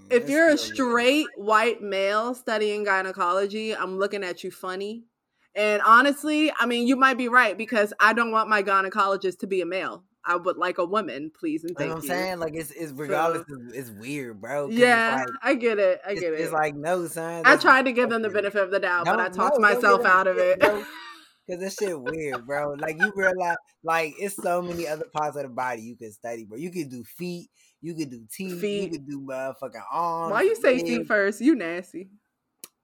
if 0.10 0.30
you're 0.30 0.50
a 0.50 0.58
straight 0.58 1.28
white 1.36 1.82
male 1.82 2.34
studying 2.34 2.84
gynecology, 2.84 3.76
I'm 3.76 3.98
looking 3.98 4.24
at 4.24 4.44
you 4.44 4.52
funny. 4.52 5.06
And 5.56 5.82
honestly, 5.86 6.52
I 6.60 6.66
mean, 6.66 6.88
you 6.88 6.96
might 6.96 7.18
be 7.18 7.28
right 7.28 7.58
because 7.58 7.94
I 8.00 8.14
don't 8.14 8.32
want 8.32 8.50
my 8.50 8.64
gynecologist 8.64 9.40
to 9.40 9.48
be 9.48 9.62
a 9.62 9.66
male. 9.66 10.04
I 10.26 10.36
would 10.36 10.58
like 10.58 10.78
a 10.78 10.86
woman, 10.86 11.32
please 11.38 11.64
and 11.64 11.72
You 11.72 11.74
know 11.74 11.80
thank 11.80 11.90
what 11.90 11.98
I'm 11.98 12.04
you. 12.04 12.10
saying? 12.10 12.40
Like 12.40 12.54
it's 12.56 12.72
it's 12.72 12.92
regardless, 12.92 13.46
it's, 13.48 13.74
it's 13.74 13.90
weird, 13.90 14.40
bro. 14.42 14.70
Yeah, 14.70 15.24
like, 15.26 15.28
I 15.42 15.56
get 15.56 15.80
it. 15.80 16.02
I 16.06 16.14
get 16.14 16.34
it. 16.34 16.40
it's 16.40 16.52
like 16.52 16.76
no, 16.76 17.08
son. 17.08 17.44
I 17.46 17.56
tried 17.56 17.86
to 17.86 17.92
give 17.92 18.10
them 18.10 18.22
the 18.22 18.30
benefit 18.30 18.62
of 18.62 18.70
the 18.70 18.80
doubt, 18.80 19.06
but 19.06 19.20
I 19.20 19.30
talked 19.30 19.60
no, 19.60 19.68
myself 19.68 20.06
out 20.06 20.28
of 20.28 20.38
it. 20.38 20.62
Cause 21.50 21.60
this 21.60 21.78
shit 21.80 22.00
weird, 22.00 22.46
bro. 22.46 22.76
Like 22.78 23.00
you 23.00 23.12
realize, 23.16 23.58
like 23.84 24.14
it's 24.20 24.36
so 24.36 24.62
many 24.62 24.88
other 24.88 25.06
parts 25.12 25.36
of 25.36 25.44
the 25.44 25.50
body 25.50 25.82
you 25.82 25.96
can 25.96 26.12
study, 26.12 26.46
bro. 26.46 26.60
You 26.60 26.70
can 26.70 26.90
do 26.90 27.04
feet, 27.04 27.50
you 27.82 27.94
could 27.96 28.10
do 28.10 28.26
teeth, 28.32 28.52
you 28.52 28.60
Feet. 28.60 28.92
could 28.92 29.08
do 29.08 29.22
motherfucking 29.22 29.84
arms. 29.92 30.32
Why 30.32 30.42
you 30.42 30.56
say 30.56 30.80
feet 30.80 31.08
first? 31.08 31.42
You 31.42 31.56
nasty. 31.56 32.10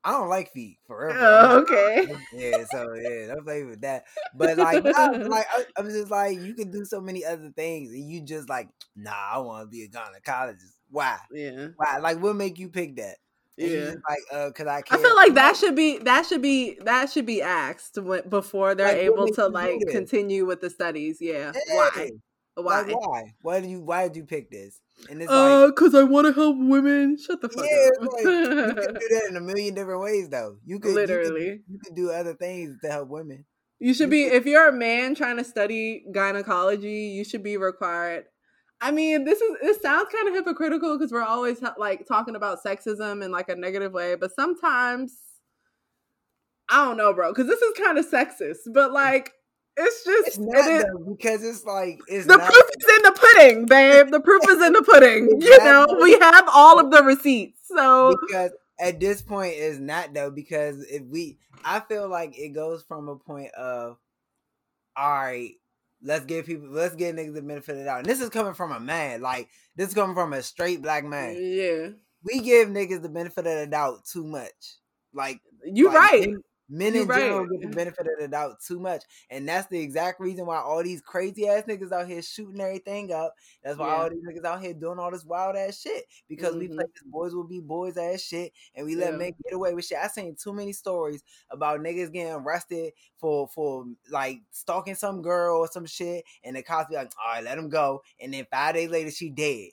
I 0.04 0.12
don't 0.12 0.30
like 0.30 0.52
feet 0.52 0.78
forever. 0.86 1.18
Oh, 1.20 1.62
okay. 1.62 2.08
Yeah, 2.32 2.64
so 2.72 2.94
yeah, 2.94 3.28
don't 3.34 3.44
play 3.44 3.64
with 3.64 3.82
that. 3.82 4.06
But 4.36 4.56
like, 4.58 4.84
like 4.84 5.48
I, 5.52 5.66
I'm 5.78 5.90
just 5.90 6.12
like, 6.12 6.38
you 6.40 6.54
can 6.54 6.70
do 6.70 6.86
so 6.86 7.02
many 7.02 7.26
other 7.26 7.52
things, 7.56 7.92
and 7.92 8.08
you 8.08 8.22
just 8.22 8.48
like, 8.48 8.70
nah, 8.96 9.12
I 9.34 9.40
want 9.40 9.64
to 9.64 9.68
be 9.68 9.84
a 9.84 9.88
gynecologist. 9.88 10.76
Why? 10.92 11.18
Yeah. 11.32 11.70
Why? 11.76 11.98
Like, 11.98 12.22
what 12.22 12.36
make 12.36 12.60
you 12.60 12.70
pick 12.70 12.98
that? 12.98 13.16
And 13.58 13.72
Yeah. 13.72 13.94
like, 14.08 14.20
uh, 14.32 14.52
cause 14.52 14.68
I. 14.68 14.82
Can't. 14.84 15.00
I 15.00 15.04
feel 15.04 15.16
like 15.16 15.34
that 15.34 15.56
should 15.56 15.76
be 15.76 15.98
that 16.00 16.26
should 16.28 16.42
be 16.44 16.78
that 16.84 17.10
should 17.12 17.26
be 17.26 17.42
asked 17.42 17.98
when, 18.00 18.30
before 18.30 18.76
they're 18.76 18.88
Like, 18.90 18.98
able 18.98 19.28
to 19.34 19.48
like 19.48 19.80
continue 19.90 20.46
with 20.46 20.62
the 20.62 20.70
studies. 20.70 21.18
Yeah. 21.20 21.52
Yeah. 21.68 21.76
Why? 21.76 22.12
Why? 22.56 22.82
Like, 22.82 22.96
why? 23.08 23.34
Why 23.42 23.60
do 23.62 23.68
you? 23.68 23.82
Why 23.82 24.08
did 24.08 24.16
you 24.16 24.24
pick 24.24 24.50
this? 24.50 24.80
And 25.10 25.22
it's 25.22 25.30
Uh, 25.32 25.66
like, 25.66 25.76
cause 25.76 25.94
I 25.94 26.04
want 26.04 26.26
to 26.28 26.34
help 26.34 26.56
women. 26.58 27.18
Shut 27.18 27.42
the 27.42 27.50
fuck 27.50 27.66
yeah, 27.66 27.90
up. 28.02 28.14
like, 28.14 28.24
you 28.24 28.76
can 28.86 28.94
do 28.94 29.08
that 29.12 29.26
in 29.30 29.36
a 29.36 29.42
million 29.42 29.74
different 29.76 30.02
ways, 30.02 30.30
though. 30.30 30.58
You 30.66 30.80
could 30.80 30.90
you 30.90 30.96
could- 30.96 31.10
Literally. 31.10 31.62
you 31.68 31.80
could 31.84 31.96
do 31.96 32.12
other 32.12 32.34
things 32.34 32.78
to 32.82 32.90
help 32.90 33.10
women. 33.10 33.46
You 33.80 33.94
should 33.94 34.10
be 34.10 34.24
if 34.24 34.46
you're 34.46 34.70
a 34.70 34.74
man 34.74 35.16
trying 35.16 35.36
to 35.38 35.44
study 35.44 36.06
gynecology, 36.14 37.08
you 37.14 37.26
should 37.26 37.44
be 37.44 37.58
required. 37.58 38.24
I 38.80 38.92
mean, 38.92 39.26
this 39.26 39.42
is 39.42 39.58
this 39.62 39.82
sounds 39.82 40.08
kind 40.14 40.30
of 40.30 40.34
hypocritical 40.34 40.98
because 40.98 41.12
we're 41.12 41.24
always 41.24 41.62
like 41.78 42.06
talking 42.08 42.36
about 42.38 42.64
sexism 42.64 43.22
in 43.24 43.32
like 43.32 43.50
a 43.50 43.56
negative 43.56 43.92
way, 43.92 44.16
but 44.16 44.34
sometimes 44.34 45.14
I 46.70 46.86
don't 46.86 46.98
know, 46.98 47.14
bro, 47.14 47.32
because 47.32 47.48
this 47.48 47.62
is 47.62 47.74
kind 47.78 47.98
of 47.98 48.10
sexist, 48.10 48.74
but 48.74 48.92
like 48.92 49.32
it's 49.78 50.06
just 50.06 50.28
it's 50.28 50.38
not, 50.38 50.68
it 50.68 50.86
though, 50.88 51.04
because 51.04 51.44
it's 51.44 51.66
like 51.66 52.00
it's 52.08 52.26
the 52.26 52.38
not, 52.38 52.50
proof 52.50 52.64
is 52.78 52.96
in 52.96 53.04
the 53.04 53.12
pudding, 53.12 53.66
babe. 53.66 54.10
The 54.10 54.20
proof 54.20 54.42
is 54.50 54.62
in 54.62 54.74
the 54.74 54.82
pudding. 54.82 55.30
you 55.42 55.58
know, 55.60 55.86
we 56.02 56.18
have 56.20 56.48
all 56.54 56.80
of 56.80 56.92
the 56.92 57.04
receipts. 57.04 57.60
So 57.68 58.16
because 58.28 58.52
at 58.80 59.00
this 59.00 59.22
point 59.22 59.56
is 59.56 59.80
not 59.80 60.14
though, 60.14 60.32
because 60.32 60.84
if 60.90 61.04
we 61.04 61.40
I 61.64 61.80
feel 61.82 62.08
like 62.08 62.38
it 62.38 62.50
goes 62.50 62.84
from 62.84 63.10
a 63.10 63.16
point 63.18 63.54
of 63.54 63.98
all 64.96 65.10
right, 65.10 65.52
let's 66.02 66.26
give 66.26 66.46
people 66.46 66.70
let's 66.70 66.96
give 66.96 67.16
niggas 67.16 67.34
the 67.34 67.42
benefit 67.42 67.74
of 67.74 67.78
the 67.80 67.84
doubt. 67.86 68.00
And 68.00 68.08
this 68.08 68.22
is 68.22 68.30
coming 68.30 68.54
from 68.54 68.72
a 68.72 68.80
man. 68.80 69.22
Like 69.22 69.50
this 69.76 69.90
is 69.90 69.94
coming 69.94 70.16
from 70.16 70.32
a 70.34 70.42
straight 70.42 70.82
black 70.82 71.04
man. 71.04 71.36
Yeah. 71.38 71.90
We 72.24 72.40
give 72.40 72.70
niggas 72.70 73.02
the 73.02 73.10
benefit 73.10 73.46
of 73.46 73.60
the 73.60 73.68
doubt 73.68 74.06
too 74.06 74.24
much. 74.24 74.52
Like 75.14 75.42
you 75.66 75.88
like, 75.88 75.98
right. 75.98 76.30
Men 76.68 76.96
in 76.96 77.08
right. 77.08 77.20
general 77.20 77.46
get 77.46 77.62
the 77.62 77.76
benefit 77.76 78.08
of 78.08 78.20
the 78.20 78.28
doubt 78.28 78.60
too 78.60 78.80
much, 78.80 79.04
and 79.30 79.48
that's 79.48 79.68
the 79.68 79.80
exact 79.80 80.20
reason 80.20 80.48
why 80.48 80.58
all 80.58 80.82
these 80.84 81.02
crazy 81.02 81.48
ass 81.48 81.64
niggas 81.68 81.92
out 81.92 82.08
here 82.08 82.24
shooting 82.24 82.60
everything 82.60 83.14
up. 83.14 83.36
That's 83.64 83.78
why 83.78 83.88
yeah. 83.88 83.96
all 83.96 84.10
these 84.10 84.24
niggas 84.24 84.46
out 84.46 84.62
here 84.62 84.74
doing 84.74 84.98
all 84.98 85.12
this 85.12 85.26
wild 85.26 85.56
ass 85.56 85.80
shit 85.80 86.06
because 86.28 86.52
mm-hmm. 86.52 86.60
we 86.60 86.68
play 86.70 86.86
this 86.94 87.04
boys 87.06 87.36
will 87.36 87.48
be 87.48 87.60
boys 87.60 87.98
ass 87.98 88.22
shit, 88.22 88.52
and 88.74 88.86
we 88.86 88.96
let 88.96 89.12
yeah. 89.12 89.18
men 89.18 89.32
get 89.44 89.54
away 89.54 89.76
with 89.76 89.86
shit. 89.86 90.00
I 90.02 90.08
seen 90.08 90.36
too 90.36 90.54
many 90.54 90.74
stories 90.74 91.24
about 91.52 91.82
niggas 91.82 92.12
getting 92.12 92.34
arrested 92.34 92.94
for 93.18 93.48
for 93.48 93.86
like 94.10 94.42
stalking 94.52 94.96
some 94.96 95.22
girl 95.22 95.60
or 95.60 95.68
some 95.68 95.86
shit, 95.86 96.24
and 96.44 96.56
the 96.56 96.64
cops 96.64 96.90
be 96.90 96.96
like, 96.96 97.12
"All 97.24 97.34
right, 97.34 97.44
let 97.44 97.60
him 97.60 97.70
go," 97.70 98.02
and 98.20 98.34
then 98.34 98.48
five 98.52 98.74
days 98.74 98.90
later 98.90 99.12
she 99.12 99.30
dead. 99.30 99.70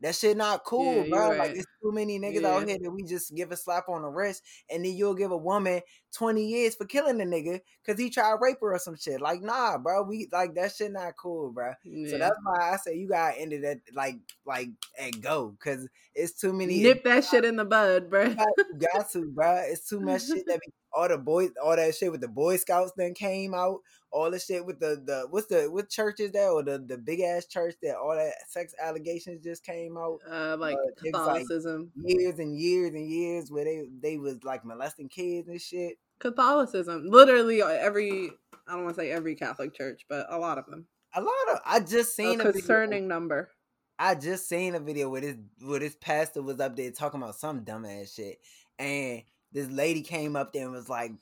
That 0.00 0.14
shit 0.14 0.36
not 0.36 0.64
cool, 0.64 1.04
yeah, 1.04 1.10
bro. 1.10 1.28
Right. 1.30 1.38
Like, 1.38 1.52
there's 1.54 1.66
too 1.82 1.90
many 1.90 2.20
niggas 2.20 2.42
yeah. 2.42 2.48
out 2.48 2.68
here 2.68 2.78
that 2.80 2.90
we 2.90 3.02
just 3.02 3.34
give 3.34 3.50
a 3.50 3.56
slap 3.56 3.88
on 3.88 4.02
the 4.02 4.08
wrist, 4.08 4.42
and 4.70 4.84
then 4.84 4.92
you'll 4.92 5.14
give 5.14 5.32
a 5.32 5.36
woman 5.36 5.80
20 6.14 6.44
years 6.44 6.76
for 6.76 6.84
killing 6.84 7.18
the 7.18 7.24
nigga 7.24 7.60
because 7.84 8.00
he 8.00 8.08
tried 8.08 8.30
to 8.30 8.38
rape 8.40 8.58
her 8.60 8.74
or 8.74 8.78
some 8.78 8.96
shit. 8.96 9.20
Like, 9.20 9.42
nah, 9.42 9.76
bro. 9.78 10.02
We 10.02 10.28
like 10.32 10.54
that 10.54 10.72
shit 10.72 10.92
not 10.92 11.16
cool, 11.16 11.50
bro. 11.50 11.72
Yeah. 11.82 12.10
So 12.10 12.18
that's 12.18 12.36
why 12.44 12.72
I 12.72 12.76
say 12.76 12.96
you 12.96 13.08
gotta 13.08 13.40
end 13.40 13.52
it 13.52 13.64
at 13.64 13.78
like 13.92 14.18
like 14.46 14.68
at 14.98 15.20
go 15.20 15.56
because 15.58 15.88
it's 16.14 16.38
too 16.38 16.52
many. 16.52 16.80
Nip 16.80 17.02
that 17.02 17.24
shit 17.30 17.44
in 17.44 17.56
the 17.56 17.64
bud, 17.64 18.08
bro. 18.08 18.24
You 18.24 18.34
got, 18.36 18.48
you 18.56 18.88
got 18.94 19.10
to, 19.10 19.30
bro. 19.34 19.62
It's 19.66 19.88
too 19.88 20.00
much 20.00 20.26
shit 20.26 20.44
that 20.46 20.60
be 20.60 20.72
all 20.92 21.08
the 21.08 21.18
boys, 21.18 21.50
all 21.62 21.76
that 21.76 21.94
shit 21.94 22.10
with 22.10 22.20
the 22.20 22.28
Boy 22.28 22.56
Scouts 22.56 22.92
then 22.96 23.14
came 23.14 23.54
out 23.54 23.80
all 24.10 24.30
the 24.30 24.38
shit 24.38 24.64
with 24.64 24.80
the 24.80 25.02
the 25.04 25.26
what's 25.30 25.46
the 25.46 25.68
what 25.70 25.88
church 25.88 26.20
is 26.20 26.32
that? 26.32 26.48
Or 26.48 26.62
the 26.62 26.78
the 26.78 26.98
big 26.98 27.20
ass 27.20 27.46
church 27.46 27.74
that 27.82 27.96
all 27.96 28.14
that 28.14 28.32
sex 28.48 28.74
allegations 28.82 29.42
just 29.42 29.64
came 29.64 29.96
out? 29.96 30.18
Uh 30.30 30.56
like 30.58 30.76
uh, 30.76 31.02
Catholicism 31.02 31.92
like 31.96 32.14
years 32.14 32.38
and 32.38 32.58
years 32.58 32.94
and 32.94 33.10
years 33.10 33.50
where 33.50 33.64
they 33.64 33.82
they 34.00 34.16
was 34.16 34.42
like 34.44 34.64
molesting 34.64 35.08
kids 35.08 35.48
and 35.48 35.60
shit. 35.60 35.98
Catholicism. 36.18 37.04
Literally 37.06 37.62
uh, 37.62 37.68
every 37.68 38.30
I 38.66 38.72
don't 38.72 38.84
want 38.84 38.96
to 38.96 39.02
say 39.02 39.10
every 39.10 39.34
Catholic 39.34 39.74
church 39.74 40.06
but 40.08 40.26
a 40.30 40.38
lot 40.38 40.58
of 40.58 40.66
them. 40.66 40.86
A 41.14 41.20
lot 41.20 41.32
of 41.52 41.60
I 41.64 41.80
just 41.80 42.14
seen 42.14 42.40
a, 42.40 42.48
a 42.48 42.52
concerning 42.52 43.02
video, 43.02 43.08
number. 43.08 43.50
I 43.98 44.14
just 44.14 44.48
seen 44.48 44.74
a 44.74 44.80
video 44.80 45.10
where 45.10 45.20
this 45.20 45.36
where 45.60 45.80
this 45.80 45.96
pastor 45.96 46.42
was 46.42 46.60
up 46.60 46.76
there 46.76 46.90
talking 46.90 47.20
about 47.20 47.36
some 47.36 47.64
dumbass 47.64 48.14
shit. 48.14 48.38
And 48.78 49.22
this 49.52 49.68
lady 49.68 50.02
came 50.02 50.36
up 50.36 50.52
there 50.52 50.64
and 50.64 50.72
was 50.72 50.88
like 50.88 51.12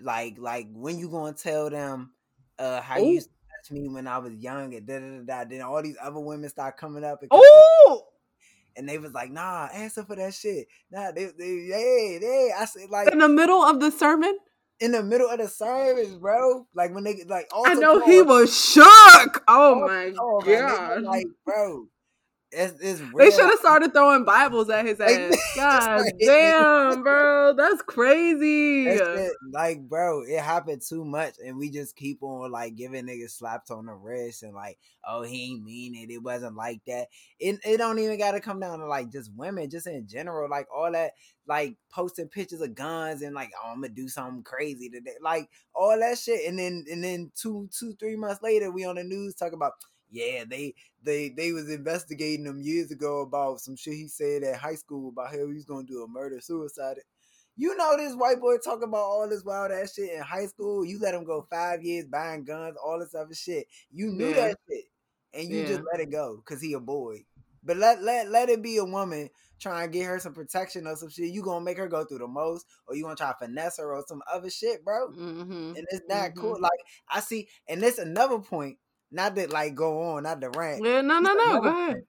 like 0.00 0.36
like 0.38 0.68
when 0.72 0.98
you 0.98 1.08
gonna 1.08 1.32
tell 1.32 1.70
them 1.70 2.10
uh, 2.58 2.80
how 2.80 2.98
Ooh. 2.98 3.06
you 3.06 3.12
used 3.14 3.28
to 3.28 3.34
touch 3.56 3.70
me 3.72 3.88
when 3.88 4.06
I 4.06 4.18
was 4.18 4.34
young, 4.34 4.74
and 4.74 4.86
da 4.86 4.98
da 4.98 5.20
da. 5.24 5.48
Then 5.48 5.62
all 5.62 5.82
these 5.82 5.96
other 6.02 6.20
women 6.20 6.48
start 6.48 6.76
coming 6.76 7.04
up. 7.04 7.22
And 7.22 7.30
oh. 7.32 8.06
And 8.76 8.88
they 8.88 8.98
was 8.98 9.12
like, 9.12 9.32
nah, 9.32 9.68
answer 9.74 10.04
for 10.04 10.14
that 10.14 10.34
shit. 10.34 10.68
Nah, 10.92 11.10
they, 11.10 11.30
they, 11.36 11.66
hey, 11.66 12.18
they, 12.20 12.52
I 12.56 12.64
said, 12.64 12.88
like, 12.90 13.10
in 13.10 13.18
the 13.18 13.28
middle 13.28 13.60
of 13.60 13.80
the 13.80 13.90
sermon, 13.90 14.38
in 14.80 14.92
the 14.92 15.02
middle 15.02 15.28
of 15.28 15.38
the 15.38 15.48
service, 15.48 16.14
bro. 16.14 16.66
Like 16.74 16.94
when 16.94 17.04
they 17.04 17.24
like, 17.26 17.50
I 17.52 17.74
know 17.74 18.04
he 18.06 18.22
was 18.22 18.56
shook. 18.56 19.42
Oh 19.48 19.86
my 19.86 20.12
god, 20.44 21.02
like, 21.02 21.26
bro, 21.44 21.88
it's, 22.50 22.80
it's 22.80 23.02
they 23.16 23.30
should 23.30 23.50
have 23.50 23.58
started 23.58 23.92
throwing 23.92 24.24
Bibles 24.24 24.70
at 24.70 24.86
his 24.86 24.98
ass. 25.00 25.36
God 25.56 26.02
damn, 26.20 27.02
bro, 27.02 27.52
that's 27.52 27.82
crazy. 27.82 28.86
That's 28.86 29.34
like, 29.52 29.86
bro, 29.86 30.22
it 30.22 30.40
happened 30.40 30.80
too 30.80 31.04
much, 31.04 31.34
and 31.44 31.58
we 31.58 31.70
just 31.70 31.94
keep 31.94 32.22
on 32.22 32.50
like 32.50 32.74
giving 32.74 33.06
niggas 33.06 33.32
slaps 33.32 33.70
on 33.70 33.84
the 33.84 33.92
wrist 33.92 34.42
and 34.42 34.54
like, 34.54 34.78
oh, 35.06 35.22
he 35.22 35.50
ain't 35.52 35.64
mean 35.64 35.94
it. 35.94 36.10
It 36.10 36.22
wasn't 36.22 36.56
like 36.56 36.80
that. 36.86 37.08
It 37.38 37.58
it 37.64 37.76
don't 37.76 37.98
even 37.98 38.18
got 38.18 38.32
to 38.32 38.40
come 38.40 38.60
down 38.60 38.78
to 38.78 38.86
like 38.86 39.12
just 39.12 39.30
women, 39.36 39.68
just 39.68 39.86
in 39.86 40.06
general, 40.08 40.48
like 40.48 40.68
all 40.74 40.90
that, 40.92 41.12
like 41.46 41.76
posting 41.90 42.28
pictures 42.28 42.62
of 42.62 42.74
guns 42.74 43.20
and 43.20 43.34
like, 43.34 43.50
oh, 43.62 43.72
I'm 43.72 43.82
gonna 43.82 43.90
do 43.90 44.08
something 44.08 44.42
crazy 44.42 44.88
today, 44.88 45.16
like 45.22 45.50
all 45.74 45.98
that 45.98 46.16
shit, 46.16 46.48
and 46.48 46.58
then 46.58 46.86
and 46.90 47.04
then 47.04 47.30
two 47.34 47.68
two 47.78 47.92
three 48.00 48.16
months 48.16 48.42
later, 48.42 48.70
we 48.70 48.86
on 48.86 48.96
the 48.96 49.04
news 49.04 49.34
talk 49.34 49.52
about 49.52 49.72
yeah, 50.10 50.44
they 50.48 50.74
they 51.02 51.28
they 51.30 51.52
was 51.52 51.70
investigating 51.70 52.46
him 52.46 52.60
years 52.60 52.90
ago 52.90 53.20
about 53.22 53.60
some 53.60 53.76
shit 53.76 53.94
he 53.94 54.08
said 54.08 54.42
at 54.42 54.56
high 54.56 54.74
school 54.74 55.10
about 55.10 55.30
how 55.30 55.46
he 55.46 55.54
was 55.54 55.64
gonna 55.64 55.86
do 55.86 56.02
a 56.02 56.08
murder 56.08 56.40
suicide. 56.40 56.98
You 57.56 57.76
know 57.76 57.96
this 57.96 58.14
white 58.14 58.40
boy 58.40 58.58
talking 58.58 58.84
about 58.84 58.98
all 58.98 59.28
this 59.28 59.44
wild 59.44 59.72
ass 59.72 59.94
shit 59.94 60.12
in 60.12 60.22
high 60.22 60.46
school. 60.46 60.84
You 60.84 60.98
let 61.00 61.14
him 61.14 61.24
go 61.24 61.46
five 61.50 61.82
years 61.82 62.06
buying 62.06 62.44
guns, 62.44 62.76
all 62.82 63.00
this 63.00 63.14
other 63.14 63.34
shit. 63.34 63.66
You 63.90 64.12
knew 64.12 64.28
yeah. 64.28 64.34
that 64.34 64.56
shit, 64.68 64.84
and 65.34 65.48
you 65.48 65.60
yeah. 65.60 65.66
just 65.66 65.82
let 65.92 66.00
it 66.00 66.10
go 66.10 66.36
because 66.36 66.62
he 66.62 66.72
a 66.74 66.80
boy. 66.80 67.24
But 67.62 67.76
let 67.76 68.02
let 68.02 68.30
let 68.30 68.48
it 68.48 68.62
be 68.62 68.76
a 68.78 68.84
woman 68.84 69.28
trying 69.58 69.90
to 69.90 69.98
get 69.98 70.06
her 70.06 70.18
some 70.18 70.34
protection 70.34 70.86
or 70.86 70.96
some 70.96 71.10
shit. 71.10 71.32
You 71.32 71.42
gonna 71.42 71.64
make 71.64 71.78
her 71.78 71.88
go 71.88 72.04
through 72.04 72.18
the 72.18 72.28
most, 72.28 72.66
or 72.86 72.94
you 72.94 73.02
gonna 73.02 73.16
try 73.16 73.32
to 73.32 73.38
finesse 73.38 73.78
her 73.78 73.92
or 73.94 74.04
some 74.06 74.22
other 74.32 74.50
shit, 74.50 74.84
bro. 74.84 75.08
Mm-hmm. 75.08 75.74
And 75.76 75.86
it's 75.90 76.06
not 76.08 76.30
mm-hmm. 76.30 76.40
cool. 76.40 76.60
Like 76.60 76.80
I 77.10 77.20
see, 77.20 77.48
and 77.68 77.82
this 77.82 77.98
another 77.98 78.38
point 78.38 78.78
not 79.10 79.34
that 79.36 79.50
like 79.50 79.74
go 79.74 80.02
on, 80.02 80.24
not 80.24 80.40
the 80.40 80.50
rant. 80.50 80.84
Yeah, 80.84 81.00
no, 81.00 81.18
no, 81.18 81.34
no. 81.34 81.60
Go 81.60 81.68
ahead. 81.68 82.02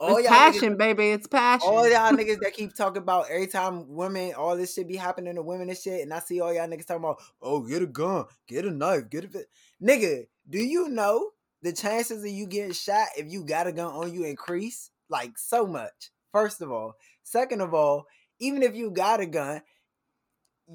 All 0.00 0.16
it's 0.16 0.28
passion, 0.28 0.74
niggas, 0.74 0.78
baby. 0.78 1.10
It's 1.10 1.26
passion. 1.26 1.68
All 1.68 1.86
y'all 1.86 2.12
niggas 2.16 2.40
that 2.40 2.54
keep 2.54 2.74
talking 2.74 3.02
about 3.02 3.26
every 3.30 3.46
time 3.46 3.84
women, 3.94 4.32
all 4.32 4.56
this 4.56 4.74
shit 4.74 4.88
be 4.88 4.96
happening 4.96 5.34
to 5.34 5.42
women 5.42 5.68
and 5.68 5.76
shit, 5.76 6.00
and 6.00 6.14
I 6.14 6.20
see 6.20 6.40
all 6.40 6.54
y'all 6.54 6.66
niggas 6.66 6.86
talking 6.86 7.04
about, 7.04 7.20
oh, 7.42 7.60
get 7.60 7.82
a 7.82 7.86
gun, 7.86 8.24
get 8.48 8.64
a 8.64 8.70
knife, 8.70 9.10
get 9.10 9.24
a. 9.24 9.44
Nigga, 9.84 10.24
do 10.48 10.58
you 10.58 10.88
know 10.88 11.30
the 11.62 11.72
chances 11.72 12.24
of 12.24 12.30
you 12.30 12.46
getting 12.46 12.72
shot 12.72 13.08
if 13.18 13.30
you 13.30 13.44
got 13.44 13.66
a 13.66 13.72
gun 13.72 13.92
on 13.92 14.12
you 14.14 14.24
increase 14.24 14.90
like 15.10 15.36
so 15.36 15.66
much? 15.66 16.10
First 16.32 16.62
of 16.62 16.72
all, 16.72 16.94
second 17.22 17.60
of 17.60 17.74
all, 17.74 18.06
even 18.38 18.62
if 18.62 18.74
you 18.74 18.90
got 18.90 19.20
a 19.20 19.26
gun, 19.26 19.60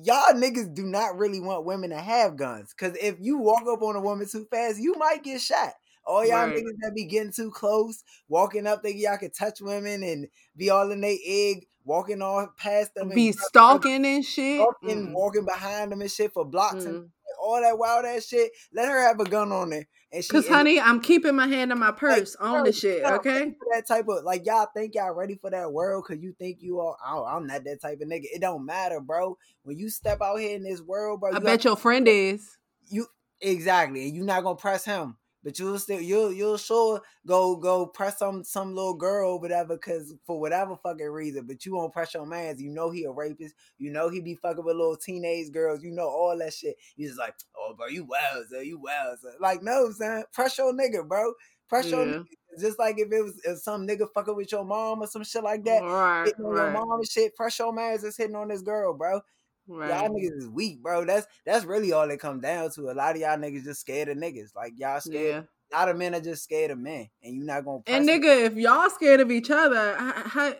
y'all 0.03 0.33
niggas 0.33 0.73
do 0.73 0.85
not 0.85 1.17
really 1.17 1.39
want 1.39 1.65
women 1.65 1.89
to 1.91 1.97
have 1.97 2.35
guns. 2.35 2.73
Cause 2.73 2.95
if 3.01 3.15
you 3.19 3.37
walk 3.37 3.63
up 3.67 3.81
on 3.81 3.95
a 3.95 4.01
woman 4.01 4.27
too 4.29 4.45
fast, 4.49 4.79
you 4.79 4.95
might 4.97 5.23
get 5.23 5.41
shot. 5.41 5.73
All 6.05 6.25
y'all 6.25 6.47
right. 6.47 6.55
niggas 6.55 6.77
that 6.81 6.93
be 6.95 7.05
getting 7.05 7.33
too 7.33 7.51
close, 7.51 8.03
walking 8.27 8.67
up 8.67 8.81
thinking 8.83 9.01
y'all 9.01 9.17
can 9.17 9.31
touch 9.31 9.59
women 9.59 10.03
and 10.03 10.27
be 10.55 10.69
all 10.69 10.91
in 10.91 11.01
their 11.01 11.17
egg, 11.25 11.65
walking 11.83 12.21
all 12.21 12.47
past 12.57 12.93
them, 12.95 13.09
be 13.09 13.31
stalking 13.31 14.05
and 14.05 14.23
shit, 14.23 14.61
stalking, 14.61 15.07
mm. 15.07 15.13
walking 15.13 15.45
behind 15.45 15.91
them 15.91 16.01
and 16.01 16.11
shit 16.11 16.31
for 16.31 16.45
blocks 16.45 16.83
mm. 16.83 16.87
and 16.87 17.09
all 17.41 17.61
that 17.61 17.77
wild 17.77 18.05
ass 18.05 18.25
shit. 18.25 18.51
Let 18.73 18.87
her 18.89 19.01
have 19.01 19.19
a 19.19 19.25
gun 19.25 19.51
on 19.51 19.69
there. 19.69 19.87
And 20.11 20.23
she, 20.23 20.29
Cause 20.29 20.47
honey, 20.47 20.79
I'm 20.79 21.01
keeping 21.01 21.35
my 21.35 21.47
hand 21.47 21.71
in 21.71 21.79
my 21.79 21.91
purse 21.91 22.37
like, 22.39 22.49
on 22.49 22.63
the 22.63 22.71
shit. 22.71 23.03
Okay, 23.03 23.53
that 23.73 23.87
type 23.87 24.07
of 24.07 24.23
like 24.23 24.45
y'all 24.45 24.67
think 24.73 24.95
y'all 24.95 25.13
ready 25.13 25.35
for 25.35 25.49
that 25.49 25.71
world 25.71 26.05
because 26.07 26.23
you 26.23 26.33
think 26.39 26.59
you 26.61 26.79
are. 26.79 26.95
Oh, 27.05 27.25
I'm 27.25 27.47
not 27.47 27.63
that 27.65 27.81
type 27.81 27.99
of 28.01 28.07
nigga. 28.07 28.25
It 28.33 28.41
don't 28.41 28.65
matter, 28.65 28.99
bro. 29.01 29.37
When 29.63 29.77
you 29.77 29.89
step 29.89 30.21
out 30.21 30.39
here 30.39 30.55
in 30.55 30.63
this 30.63 30.81
world, 30.81 31.19
bro, 31.19 31.33
I 31.33 31.39
bet 31.39 31.65
your 31.65 31.75
friend 31.75 32.07
is. 32.07 32.57
You 32.87 33.07
exactly, 33.41 34.07
and 34.07 34.15
you're 34.15 34.25
not 34.25 34.43
gonna 34.43 34.55
press 34.55 34.85
him 34.85 35.17
but 35.45 35.59
you'll 35.59 35.77
still 35.77 36.01
you'll 36.01 36.33
you'll 36.33 36.57
sure 36.57 36.99
go 37.25 37.55
go 37.55 37.85
press 37.85 38.17
some 38.17 38.43
some 38.43 38.73
little 38.73 38.95
girl 38.95 39.33
or 39.33 39.39
whatever 39.39 39.75
because 39.75 40.13
for 40.25 40.39
whatever 40.39 40.75
fucking 40.75 41.05
reason 41.05 41.45
but 41.45 41.65
you 41.65 41.75
won't 41.75 41.93
press 41.93 42.13
your 42.15 42.25
man's 42.25 42.61
you 42.61 42.71
know 42.71 42.89
he 42.89 43.05
a 43.05 43.11
rapist 43.11 43.53
you 43.77 43.91
know 43.91 44.09
he 44.09 44.19
be 44.19 44.35
fucking 44.35 44.65
with 44.65 44.75
little 44.75 44.97
teenage 44.97 45.51
girls 45.53 45.83
you 45.83 45.91
know 45.91 46.07
all 46.07 46.35
that 46.37 46.51
shit 46.51 46.75
you 46.97 47.07
just 47.07 47.19
like 47.19 47.35
oh 47.55 47.75
bro 47.77 47.85
you 47.85 48.03
wow 48.03 48.41
so 48.49 48.59
you 48.59 48.79
wow 48.79 49.13
so. 49.21 49.29
like 49.39 49.61
no 49.61 49.89
son 49.91 50.23
press 50.33 50.57
your 50.57 50.73
nigga 50.73 51.07
bro 51.07 51.31
press 51.69 51.85
yeah. 51.85 51.97
your 51.97 52.05
nigga. 52.07 52.25
just 52.59 52.79
like 52.79 52.97
if 52.97 53.11
it 53.11 53.23
was 53.23 53.39
if 53.45 53.59
some 53.59 53.87
nigga 53.87 54.07
fucking 54.15 54.35
with 54.35 54.51
your 54.51 54.65
mom 54.65 55.01
or 55.01 55.07
some 55.07 55.23
shit 55.23 55.43
like 55.43 55.63
that 55.63 55.83
right, 55.83 56.25
hitting 56.25 56.43
right. 56.43 56.63
your 56.63 56.71
mom 56.71 56.99
and 56.99 57.07
shit 57.07 57.35
press 57.35 57.59
your 57.59 57.71
man's 57.71 58.03
is 58.03 58.17
hitting 58.17 58.35
on 58.35 58.47
this 58.47 58.63
girl 58.63 58.95
bro 58.95 59.21
Right. 59.67 59.89
Y'all 59.89 60.09
niggas 60.09 60.37
is 60.37 60.47
weak, 60.47 60.81
bro. 60.83 61.05
That's 61.05 61.25
that's 61.45 61.65
really 61.65 61.91
all 61.91 62.09
it 62.09 62.19
comes 62.19 62.41
down 62.43 62.69
to. 62.71 62.91
A 62.91 62.93
lot 62.93 63.15
of 63.15 63.21
y'all 63.21 63.37
niggas 63.37 63.63
just 63.63 63.81
scared 63.81 64.09
of 64.09 64.17
niggas. 64.17 64.55
Like 64.55 64.73
y'all 64.77 64.99
scared. 64.99 65.45
Yeah. 65.71 65.77
a 65.77 65.79
lot 65.79 65.89
of 65.89 65.97
men 65.97 66.13
are 66.13 66.21
just 66.21 66.43
scared 66.43 66.69
of 66.69 66.77
men, 66.77 67.09
and 67.23 67.35
you're 67.35 67.45
not 67.45 67.65
gonna. 67.65 67.79
And 67.87 68.07
nigga, 68.07 68.45
if 68.45 68.53
y'all 68.55 68.89
scared 68.91 69.21
of 69.21 69.31
each 69.31 69.49
other, 69.49 69.95
how, 69.97 70.53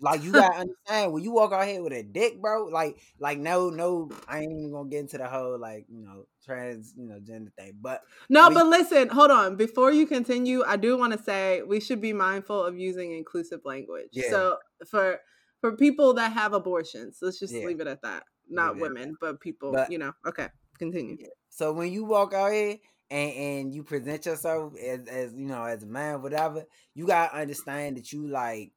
like 0.00 0.24
you 0.24 0.32
gotta 0.32 0.58
understand 0.58 1.12
when 1.12 1.22
you 1.22 1.30
walk 1.30 1.52
out 1.52 1.66
here 1.66 1.80
with 1.80 1.92
a 1.92 2.02
dick, 2.02 2.40
bro. 2.40 2.64
Like, 2.64 2.98
like 3.20 3.38
no, 3.38 3.70
no, 3.70 4.10
I 4.26 4.40
ain't 4.40 4.50
even 4.50 4.72
gonna 4.72 4.88
get 4.88 5.00
into 5.00 5.18
the 5.18 5.28
whole 5.28 5.60
like 5.60 5.86
you 5.88 6.02
know 6.04 6.24
trans, 6.44 6.92
you 6.96 7.06
know, 7.06 7.20
gender 7.20 7.52
thing. 7.56 7.74
But 7.80 8.02
no, 8.28 8.50
but 8.50 8.66
listen, 8.66 9.10
hold 9.10 9.30
on. 9.30 9.54
Before 9.54 9.92
you 9.92 10.06
continue, 10.06 10.64
I 10.66 10.76
do 10.76 10.98
want 10.98 11.12
to 11.12 11.22
say 11.22 11.62
we 11.62 11.78
should 11.78 12.00
be 12.00 12.12
mindful 12.12 12.64
of 12.64 12.76
using 12.76 13.12
inclusive 13.12 13.60
language. 13.64 14.08
Yeah. 14.10 14.30
So 14.30 14.56
for 14.88 15.20
for 15.60 15.76
people 15.76 16.14
that 16.14 16.32
have 16.32 16.52
abortions, 16.52 17.18
let's 17.22 17.38
just 17.38 17.54
yeah. 17.54 17.66
leave 17.66 17.80
it 17.80 17.86
at 17.86 18.02
that. 18.02 18.24
Not 18.48 18.76
yeah. 18.76 18.82
women, 18.82 19.16
but 19.20 19.40
people. 19.40 19.72
But, 19.72 19.90
you 19.90 19.98
know. 19.98 20.12
Okay, 20.26 20.48
continue. 20.78 21.16
So 21.48 21.72
when 21.72 21.92
you 21.92 22.04
walk 22.04 22.34
out 22.34 22.52
here 22.52 22.76
and, 23.10 23.32
and 23.32 23.74
you 23.74 23.82
present 23.82 24.26
yourself 24.26 24.74
as, 24.76 25.00
as 25.08 25.34
you 25.34 25.46
know 25.46 25.64
as 25.64 25.82
a 25.82 25.86
man, 25.86 26.22
whatever, 26.22 26.64
you 26.94 27.06
gotta 27.06 27.36
understand 27.36 27.96
that 27.96 28.12
you 28.12 28.28
like 28.28 28.72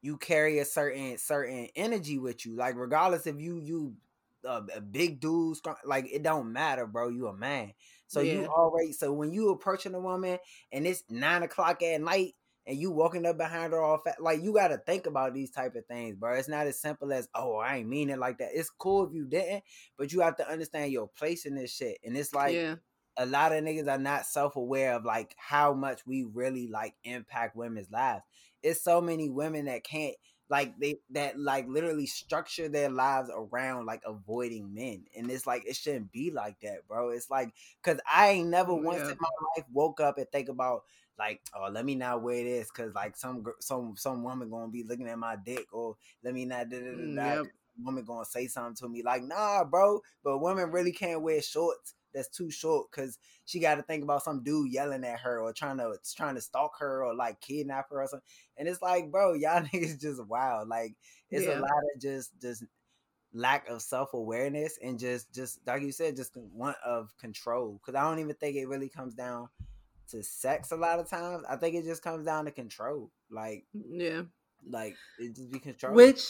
you 0.00 0.16
carry 0.16 0.58
a 0.60 0.64
certain 0.64 1.18
certain 1.18 1.68
energy 1.74 2.18
with 2.18 2.46
you. 2.46 2.56
Like 2.56 2.76
regardless 2.76 3.26
if 3.26 3.40
you 3.40 3.60
you 3.60 3.94
a, 4.44 4.62
a 4.76 4.80
big 4.80 5.20
dude, 5.20 5.56
strong, 5.56 5.76
like 5.84 6.06
it 6.10 6.22
don't 6.22 6.52
matter, 6.52 6.86
bro. 6.86 7.08
You 7.08 7.26
a 7.26 7.36
man, 7.36 7.72
so 8.06 8.20
yeah. 8.20 8.34
you 8.34 8.46
already. 8.46 8.92
So 8.92 9.12
when 9.12 9.32
you 9.32 9.50
approaching 9.50 9.94
a 9.94 10.00
woman 10.00 10.38
and 10.72 10.86
it's 10.86 11.02
nine 11.10 11.42
o'clock 11.42 11.82
at 11.82 12.00
night 12.00 12.34
and 12.68 12.78
you 12.78 12.92
walking 12.92 13.26
up 13.26 13.38
behind 13.38 13.72
her 13.72 13.80
all 13.80 13.98
fat, 13.98 14.22
like 14.22 14.42
you 14.42 14.52
got 14.52 14.68
to 14.68 14.78
think 14.78 15.06
about 15.06 15.34
these 15.34 15.50
type 15.50 15.74
of 15.74 15.86
things, 15.86 16.14
bro. 16.14 16.34
It's 16.34 16.48
not 16.48 16.66
as 16.66 16.78
simple 16.80 17.12
as 17.12 17.28
oh, 17.34 17.56
I 17.56 17.78
ain't 17.78 17.88
mean 17.88 18.10
it 18.10 18.18
like 18.18 18.38
that. 18.38 18.50
It's 18.52 18.70
cool 18.70 19.06
if 19.06 19.14
you 19.14 19.24
didn't, 19.24 19.64
but 19.96 20.12
you 20.12 20.20
have 20.20 20.36
to 20.36 20.48
understand 20.48 20.92
your 20.92 21.08
place 21.08 21.46
in 21.46 21.56
this 21.56 21.74
shit. 21.74 21.98
And 22.04 22.16
it's 22.16 22.34
like. 22.34 22.54
Yeah 22.54 22.76
a 23.20 23.26
lot 23.26 23.50
of 23.50 23.64
niggas 23.64 23.88
are 23.88 23.98
not 23.98 24.24
self 24.26 24.54
aware 24.54 24.94
of 24.94 25.04
like 25.04 25.34
how 25.36 25.74
much 25.74 26.06
we 26.06 26.22
really 26.22 26.68
like 26.68 26.94
impact 27.02 27.56
women's 27.56 27.90
lives. 27.90 28.22
It's 28.62 28.80
so 28.80 29.00
many 29.00 29.28
women 29.28 29.64
that 29.64 29.82
can't 29.82 30.14
like 30.50 30.78
they 30.78 31.00
that 31.10 31.38
like 31.38 31.66
literally 31.68 32.06
structure 32.06 32.68
their 32.68 32.88
lives 32.88 33.30
around 33.34 33.86
like 33.86 34.02
avoiding 34.06 34.72
men 34.72 35.04
and 35.16 35.30
it's 35.30 35.46
like 35.46 35.66
it 35.66 35.76
shouldn't 35.76 36.10
be 36.10 36.30
like 36.30 36.56
that 36.60 36.86
bro 36.88 37.10
it's 37.10 37.30
like 37.30 37.52
because 37.82 38.00
i 38.10 38.28
ain't 38.30 38.48
never 38.48 38.72
oh, 38.72 38.76
once 38.76 39.00
yeah. 39.00 39.10
in 39.10 39.16
my 39.20 39.28
life 39.56 39.66
woke 39.72 40.00
up 40.00 40.16
and 40.16 40.26
think 40.30 40.48
about 40.48 40.84
like 41.18 41.40
oh 41.54 41.68
let 41.70 41.84
me 41.84 41.94
not 41.94 42.22
wear 42.22 42.44
this 42.44 42.70
because 42.70 42.94
like 42.94 43.16
some 43.16 43.44
some 43.60 43.94
some 43.96 44.22
woman 44.22 44.50
gonna 44.50 44.70
be 44.70 44.84
looking 44.84 45.08
at 45.08 45.18
my 45.18 45.36
dick 45.44 45.66
or 45.72 45.96
let 46.22 46.34
me 46.34 46.44
not 46.44 46.68
da, 46.68 46.78
da, 46.78 46.90
da, 46.92 47.14
da, 47.14 47.34
yep. 47.42 47.46
woman 47.82 48.04
gonna 48.04 48.24
say 48.24 48.46
something 48.46 48.74
to 48.74 48.88
me 48.88 49.02
like 49.02 49.22
nah 49.22 49.64
bro 49.64 50.00
but 50.22 50.38
women 50.38 50.70
really 50.70 50.92
can't 50.92 51.22
wear 51.22 51.42
shorts 51.42 51.94
that's 52.14 52.28
too 52.28 52.50
short 52.50 52.90
because 52.90 53.18
she 53.44 53.60
got 53.60 53.76
to 53.76 53.82
think 53.82 54.02
about 54.02 54.22
some 54.22 54.42
dude 54.42 54.72
yelling 54.72 55.04
at 55.04 55.20
her 55.20 55.40
or 55.40 55.52
trying 55.52 55.78
to 55.78 55.94
trying 56.16 56.34
to 56.34 56.40
stalk 56.40 56.72
her 56.78 57.04
or 57.04 57.14
like 57.14 57.40
kidnap 57.40 57.90
her 57.90 58.02
or 58.02 58.06
something. 58.06 58.26
And 58.56 58.68
it's 58.68 58.82
like, 58.82 59.10
bro, 59.10 59.34
y'all 59.34 59.62
niggas 59.72 60.00
just 60.00 60.24
wild. 60.26 60.68
Like 60.68 60.94
it's 61.30 61.46
yeah. 61.46 61.58
a 61.58 61.60
lot 61.60 61.84
of 61.94 62.00
just 62.00 62.30
just 62.40 62.64
lack 63.34 63.68
of 63.68 63.82
self 63.82 64.14
awareness 64.14 64.78
and 64.82 64.98
just 64.98 65.32
just 65.32 65.60
like 65.66 65.82
you 65.82 65.92
said, 65.92 66.16
just 66.16 66.36
want 66.36 66.76
of 66.84 67.16
control. 67.18 67.80
Because 67.80 67.98
I 67.98 68.08
don't 68.08 68.18
even 68.18 68.34
think 68.36 68.56
it 68.56 68.68
really 68.68 68.88
comes 68.88 69.14
down 69.14 69.48
to 70.10 70.22
sex 70.22 70.72
a 70.72 70.76
lot 70.76 70.98
of 70.98 71.08
times. 71.08 71.44
I 71.48 71.56
think 71.56 71.74
it 71.74 71.84
just 71.84 72.02
comes 72.02 72.24
down 72.24 72.46
to 72.46 72.50
control. 72.50 73.10
Like 73.30 73.64
yeah, 73.72 74.22
like 74.68 74.96
it 75.18 75.36
just 75.36 75.50
be 75.50 75.58
control. 75.58 75.94
Which 75.94 76.22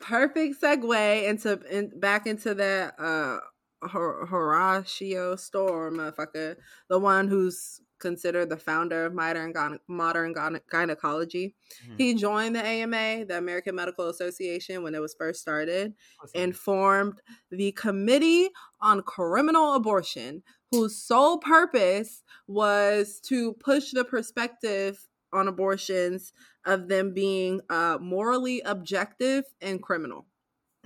perfect 0.00 0.60
segue 0.62 1.28
into 1.28 1.60
in, 1.70 1.98
back 1.98 2.26
into 2.26 2.54
that 2.54 2.94
uh 2.98 3.38
Horatio 3.82 5.36
Storer, 5.36 5.90
motherfucker, 5.92 6.56
the 6.88 6.98
one 6.98 7.28
who's 7.28 7.80
considered 7.98 8.48
the 8.48 8.56
founder 8.56 9.04
of 9.04 9.14
modern 9.14 9.52
modern 9.88 10.34
gynecology. 10.70 11.54
Mm-hmm. 11.84 11.96
He 11.98 12.14
joined 12.14 12.56
the 12.56 12.64
AMA, 12.64 13.26
the 13.26 13.38
American 13.38 13.74
Medical 13.74 14.08
Association, 14.08 14.82
when 14.82 14.94
it 14.94 15.00
was 15.00 15.14
first 15.18 15.40
started, 15.40 15.94
awesome. 16.22 16.40
and 16.40 16.56
formed 16.56 17.20
the 17.50 17.72
Committee 17.72 18.50
on 18.80 19.02
Criminal 19.02 19.74
Abortion, 19.74 20.42
whose 20.70 20.96
sole 20.96 21.38
purpose 21.38 22.22
was 22.46 23.20
to 23.26 23.54
push 23.54 23.92
the 23.92 24.04
perspective 24.04 25.06
on 25.32 25.48
abortions 25.48 26.32
of 26.64 26.88
them 26.88 27.12
being 27.12 27.60
uh, 27.70 27.98
morally 28.00 28.60
objective 28.62 29.44
and 29.60 29.82
criminal. 29.82 30.26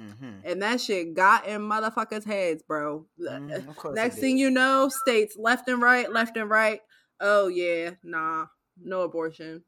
Mm-hmm. 0.01 0.41
And 0.45 0.63
that 0.63 0.81
shit 0.81 1.15
got 1.15 1.47
in 1.47 1.61
motherfuckers' 1.63 2.25
heads, 2.25 2.63
bro. 2.63 3.07
Mm, 3.21 3.95
Next 3.95 4.19
thing 4.19 4.39
you 4.39 4.51
know, 4.51 4.89
states 4.89 5.37
left 5.39 5.69
and 5.69 5.83
right, 5.83 6.11
left 6.11 6.37
and 6.37 6.51
right. 6.51 6.81
Oh 7.25 7.47
yeah, 7.47 7.91
nah, 8.03 8.47
no 8.83 9.03
abortion, 9.03 9.63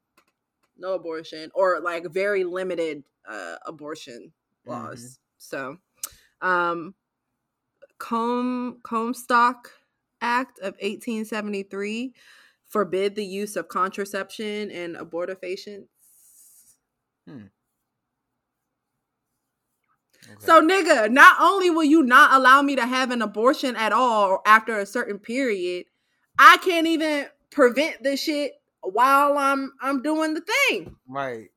no 0.77 0.95
abortion, 0.95 1.53
or 1.55 1.81
like 1.81 2.05
very 2.11 2.43
limited 2.43 3.05
uh, 3.29 3.57
abortion 3.65 4.33
laws. 4.67 5.01
Mm-hmm. 5.01 5.09
So, 5.39 5.77
um, 6.43 6.95
Com 7.99 8.81
Comstock 8.83 9.71
Act 10.21 10.59
of 10.59 10.75
1873 10.75 12.13
forbid 12.67 13.15
the 13.15 13.25
use 13.25 13.55
of 13.55 13.69
contraception 13.69 14.73
and 14.73 14.97
abortifacients. 14.97 15.87
Hmm. 17.29 17.45
Okay. 20.25 20.35
So, 20.39 20.61
nigga, 20.61 21.11
not 21.11 21.37
only 21.41 21.71
will 21.71 21.85
you 21.85 22.03
not 22.03 22.33
allow 22.33 22.63
me 22.63 22.75
to 22.75 22.87
have 22.87 23.11
an 23.13 23.23
abortion 23.23 23.77
at 23.77 23.93
all 23.93 24.41
after 24.45 24.79
a 24.79 24.87
certain 24.87 25.19
period, 25.19 25.87
I 26.39 26.57
can't 26.57 26.87
even 26.87 27.27
prevent 27.55 28.03
the 28.03 28.17
shit 28.17 28.53
while 28.83 29.39
I'm 29.39 29.73
I'm 29.81 30.03
doing 30.03 30.35
the 30.35 30.43
thing. 30.43 30.95
Right. 31.09 31.49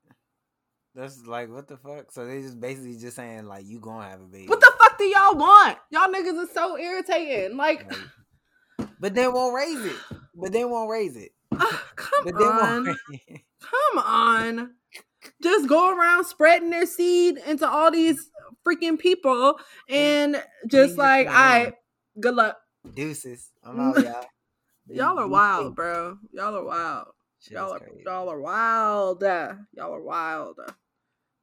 That's 0.96 1.26
like 1.26 1.50
what 1.50 1.68
the 1.68 1.78
fuck. 1.78 2.12
So 2.12 2.26
they 2.26 2.42
just 2.42 2.60
basically 2.60 2.98
just 2.98 3.18
saying 3.18 3.46
like 3.46 3.66
you 3.66 3.80
gonna 3.80 4.08
have 4.08 4.22
a 4.22 4.26
baby. 4.26 4.48
What 4.48 4.62
the 4.62 4.72
fuck 4.80 4.98
do 4.98 5.04
y'all 5.04 5.36
want? 5.36 5.78
Y'all 5.92 6.08
niggas 6.08 6.44
are 6.44 6.54
so 6.54 6.78
irritating. 6.78 7.58
Like, 7.58 7.92
but 9.00 9.14
they 9.14 9.28
won't 9.28 9.54
raise 9.54 9.86
it. 9.86 9.98
But 10.34 10.54
they 10.54 10.66
won't 10.66 10.90
raise 10.90 11.16
it. 11.18 11.32
Uh, 11.52 11.66
come 11.96 12.36
on. 12.36 12.98
Come 13.62 14.04
on. 14.04 14.72
Just 15.44 15.68
go 15.68 15.96
around 15.96 16.26
spreading 16.26 16.70
their 16.70 16.86
seed 16.86 17.38
into 17.46 17.68
all 17.68 17.92
these 17.92 18.30
freaking 18.66 18.98
people 18.98 19.60
and 19.90 20.42
just 20.68 20.98
like, 20.98 21.28
all 21.28 21.34
right, 21.34 21.74
good 22.20 22.36
luck. 22.36 22.58
Deuces. 22.94 23.52
I'm 23.64 23.80
out, 23.80 24.04
y'all. 24.04 24.26
Y'all 24.90 25.20
are 25.20 25.28
wild, 25.28 25.76
bro. 25.76 26.18
Y'all 26.32 26.56
are 26.56 26.64
wild. 26.64 27.08
y'all 27.50 27.74
are 27.74 27.82
y'all 28.06 28.30
are 28.30 28.40
wild. 28.40 29.22
Y'all 29.22 29.94
are 29.94 30.02
wild. 30.02 30.60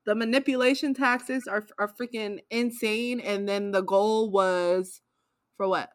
The 0.07 0.15
manipulation 0.15 0.95
taxes 0.95 1.47
are 1.47 1.65
are 1.79 1.89
freaking 1.89 2.41
insane. 2.51 3.21
And 3.21 3.49
then 3.49 3.71
the 3.71 3.83
goal 3.83 4.31
was 4.31 5.01
for 5.57 5.69
what? 5.69 5.91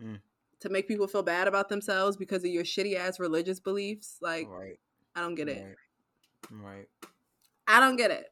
Mm. 0.00 0.20
To 0.60 0.68
make 0.68 0.86
people 0.86 1.08
feel 1.08 1.22
bad 1.22 1.48
about 1.48 1.68
themselves 1.68 2.16
because 2.16 2.44
of 2.44 2.50
your 2.50 2.64
shitty 2.64 2.96
ass 2.96 3.18
religious 3.18 3.58
beliefs. 3.58 4.18
Like, 4.20 4.46
right. 4.48 4.78
I 5.16 5.20
don't 5.20 5.34
get 5.34 5.48
it. 5.48 5.64
Right. 6.50 6.62
right. 6.62 6.88
I 7.66 7.80
don't 7.80 7.96
get 7.96 8.10
it. 8.10 8.26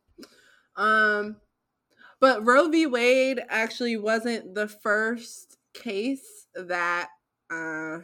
Um, 0.77 1.37
but 2.21 2.47
Roe 2.47 2.69
v. 2.69 2.87
Wade 2.87 3.41
actually 3.49 3.97
wasn't 3.97 4.55
the 4.55 4.69
first 4.69 5.57
case 5.73 6.47
that 6.55 7.09
uh 7.51 8.01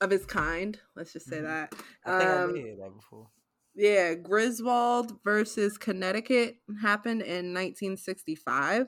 of 0.00 0.12
its 0.12 0.26
kind. 0.26 0.78
Let's 0.96 1.12
just 1.12 1.28
say 1.28 1.36
mm-hmm. 1.38 1.46
that. 1.46 1.74
I 2.04 2.18
think 2.18 2.30
um, 2.30 2.50
I 2.50 2.52
did 2.52 2.78
that 2.78 2.94
before. 2.94 3.28
Yeah, 3.74 4.14
Griswold 4.14 5.18
versus 5.24 5.76
Connecticut 5.76 6.56
happened 6.80 7.22
in 7.22 7.52
1965. 7.52 8.86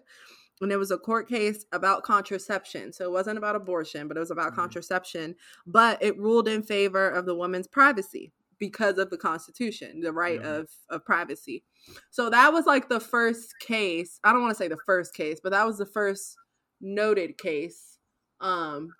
And 0.60 0.72
it 0.72 0.76
was 0.76 0.90
a 0.90 0.96
court 0.96 1.28
case 1.28 1.66
about 1.72 2.02
contraception. 2.02 2.92
So 2.92 3.04
it 3.04 3.12
wasn't 3.12 3.36
about 3.36 3.56
abortion, 3.56 4.08
but 4.08 4.16
it 4.16 4.20
was 4.20 4.30
about 4.30 4.52
mm-hmm. 4.52 4.60
contraception. 4.60 5.34
But 5.66 6.02
it 6.02 6.18
ruled 6.18 6.48
in 6.48 6.62
favor 6.62 7.08
of 7.08 7.26
the 7.26 7.34
woman's 7.34 7.66
privacy 7.66 8.32
because 8.58 8.96
of 8.96 9.10
the 9.10 9.18
Constitution, 9.18 10.00
the 10.00 10.12
right 10.12 10.40
mm-hmm. 10.40 10.60
of 10.60 10.70
of 10.88 11.04
privacy. 11.04 11.62
So 12.10 12.30
that 12.30 12.52
was 12.52 12.64
like 12.64 12.88
the 12.88 13.00
first 13.00 13.58
case. 13.60 14.18
I 14.24 14.32
don't 14.32 14.40
want 14.40 14.52
to 14.52 14.58
say 14.58 14.68
the 14.68 14.78
first 14.86 15.14
case, 15.14 15.40
but 15.42 15.52
that 15.52 15.66
was 15.66 15.78
the 15.78 15.86
first 15.86 16.36
noted 16.80 17.38
case 17.38 17.98
um 18.40 18.90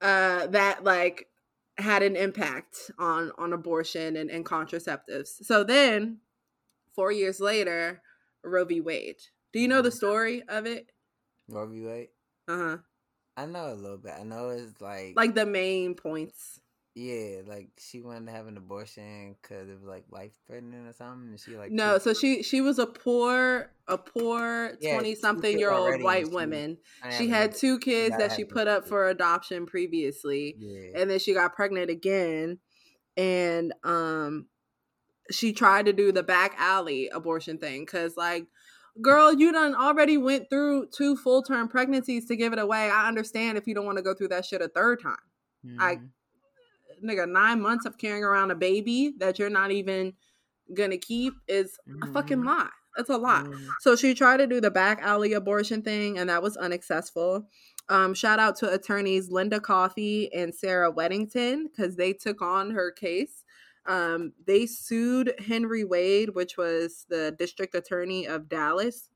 uh 0.00 0.46
that 0.48 0.84
like 0.84 1.26
had 1.76 2.02
an 2.02 2.16
impact 2.16 2.90
on 2.98 3.32
on 3.38 3.52
abortion 3.52 4.16
and, 4.16 4.30
and 4.30 4.44
contraceptives. 4.44 5.44
So 5.44 5.62
then 5.64 6.18
4 6.94 7.12
years 7.12 7.40
later, 7.40 8.02
Roe 8.42 8.64
v. 8.64 8.80
Wade. 8.80 9.20
Do 9.52 9.60
you 9.60 9.68
know 9.68 9.82
the 9.82 9.88
mm-hmm. 9.90 9.96
story 9.96 10.42
of 10.48 10.66
it? 10.66 10.90
Roe 11.48 11.66
v. 11.66 11.80
Wade? 11.80 12.08
Uh-huh. 12.48 12.78
I 13.36 13.46
know 13.46 13.72
a 13.72 13.74
little 13.74 13.98
bit. 13.98 14.14
I 14.18 14.24
know 14.24 14.48
it's 14.48 14.80
like 14.80 15.12
like 15.14 15.34
the 15.34 15.46
main 15.46 15.94
points. 15.94 16.60
Yeah, 16.98 17.42
like 17.46 17.68
she 17.78 18.00
wanted 18.00 18.26
to 18.26 18.32
have 18.32 18.48
an 18.48 18.56
abortion 18.56 19.36
because 19.40 19.68
it 19.68 19.74
was 19.74 19.84
like 19.84 20.04
life 20.10 20.32
threatening 20.48 20.84
or 20.84 20.92
something. 20.92 21.28
And 21.28 21.38
she 21.40 21.56
like 21.56 21.70
no, 21.70 21.98
so 21.98 22.12
she 22.12 22.42
she 22.42 22.60
was 22.60 22.80
a 22.80 22.86
poor 22.86 23.70
a 23.86 23.96
poor 23.96 24.72
Yeah, 24.80 25.00
something 25.14 25.58
year 25.60 25.70
old 25.70 26.02
white 26.02 26.26
she- 26.26 26.32
woman. 26.34 26.78
She 27.16 27.28
had 27.28 27.54
two 27.54 27.78
kids 27.78 28.16
that 28.18 28.32
she 28.32 28.42
put 28.44 28.66
up 28.66 28.88
for 28.88 29.08
adoption 29.08 29.64
previously. 29.66 30.56
Yeah, 30.58 31.00
and 31.00 31.08
then 31.10 31.20
she 31.20 31.34
got 31.34 31.54
pregnant 31.54 31.88
again 31.88 32.58
and 33.16 33.72
um 33.84 34.46
she 35.30 35.52
tried 35.52 35.86
to 35.86 35.92
do 35.92 36.10
the 36.10 36.22
back 36.24 36.54
alley 36.58 37.08
abortion 37.12 37.58
thing 37.58 37.82
because 37.84 38.16
like 38.16 38.46
girl 39.00 39.32
you 39.32 39.52
done 39.52 39.74
already 39.76 40.16
went 40.16 40.50
through 40.50 40.86
two 40.88 41.16
full-term 41.16 41.68
pregnancies 41.68 42.26
to 42.26 42.34
give 42.34 42.52
it 42.52 42.58
away 42.58 42.90
i 42.90 43.06
understand 43.06 43.56
if 43.58 43.66
you 43.68 43.74
don't 43.74 43.84
want 43.86 43.98
to 43.98 44.02
go 44.02 44.14
through 44.14 44.28
that 44.28 44.44
shit 44.44 44.62
a 44.62 44.68
third 44.68 45.00
time 45.02 45.16
I- 45.78 45.96
Mhm. 45.96 46.08
Nigga 47.02 47.28
nine 47.28 47.60
months 47.60 47.84
of 47.86 47.98
carrying 47.98 48.24
around 48.24 48.50
a 48.50 48.54
baby 48.54 49.14
that 49.18 49.38
you're 49.38 49.50
not 49.50 49.70
even 49.70 50.12
gonna 50.74 50.98
keep 50.98 51.32
is 51.46 51.78
a 52.02 52.06
fucking 52.12 52.38
Mhm. 52.38 52.46
lie 52.46 52.70
that's 52.96 53.08
a 53.10 53.16
lot 53.16 53.46
Mhm. 53.46 53.68
so 53.80 53.96
she 53.96 54.14
tried 54.14 54.38
to 54.38 54.46
do 54.46 54.60
the 54.60 54.70
back 54.70 55.00
alley 55.02 55.32
abortion 55.32 55.82
thing, 55.82 56.18
and 56.18 56.28
that 56.30 56.42
was 56.42 56.56
unsuccessful. 56.56 57.48
Um, 57.88 58.12
shout 58.12 58.38
out 58.38 58.56
to 58.56 58.70
attorneys 58.72 59.30
Linda 59.30 59.60
Coffey 59.60 60.30
and 60.34 60.54
Sarah 60.54 60.92
Weddington 60.92 61.64
because 61.64 61.96
they 61.96 62.12
took 62.12 62.42
on 62.42 62.72
her 62.72 62.90
case. 62.90 63.44
Um, 63.86 64.34
they 64.46 64.66
sued 64.66 65.34
Henry 65.38 65.84
Wade, 65.84 66.30
which 66.34 66.58
was 66.58 67.06
the 67.08 67.34
district 67.38 67.74
attorney 67.74 68.26
of 68.26 68.48
Dallas, 68.48 69.08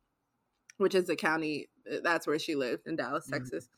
which 0.78 0.94
is 0.94 1.04
the 1.06 1.16
county 1.16 1.68
that's 2.02 2.26
where 2.26 2.38
she 2.38 2.54
lived 2.54 2.86
in 2.86 2.96
Dallas, 2.96 3.26
Mhm. 3.26 3.32
Texas, 3.32 3.68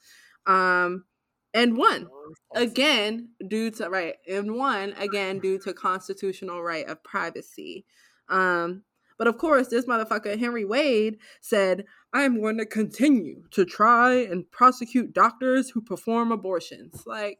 um, 0.46 1.06
and 1.54 1.76
won 1.76 2.08
again 2.54 3.28
due 3.48 3.70
to 3.70 3.88
right 3.88 4.16
and 4.28 4.54
won 4.56 4.92
again 4.98 5.38
due 5.38 5.58
to 5.60 5.72
constitutional 5.72 6.62
right 6.62 6.86
of 6.86 7.02
privacy. 7.02 7.86
Um 8.28 8.82
but 9.16 9.28
of 9.28 9.38
course 9.38 9.68
this 9.68 9.86
motherfucker 9.86 10.38
henry 10.38 10.64
wade 10.64 11.18
said 11.40 11.84
i'm 12.12 12.40
going 12.40 12.58
to 12.58 12.66
continue 12.66 13.44
to 13.52 13.64
try 13.64 14.14
and 14.14 14.50
prosecute 14.50 15.14
doctors 15.14 15.70
who 15.70 15.80
perform 15.80 16.32
abortions. 16.32 17.04
Like 17.06 17.38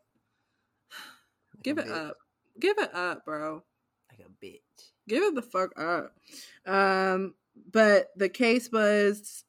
give 1.63 1.79
it 1.79 1.89
up. 1.89 2.17
give 2.61 2.79
it 2.79 2.95
up 2.95 3.25
bro. 3.25 3.65
Like 4.11 4.27
a 4.27 4.45
bitch. 4.45 4.61
give 5.09 5.25
it 5.25 5.35
the 5.35 5.43
fuck 5.43 5.73
up. 5.79 6.15
Um 6.67 7.35
but 7.73 8.09
the 8.17 8.29
case 8.29 8.71
was 8.73 9.45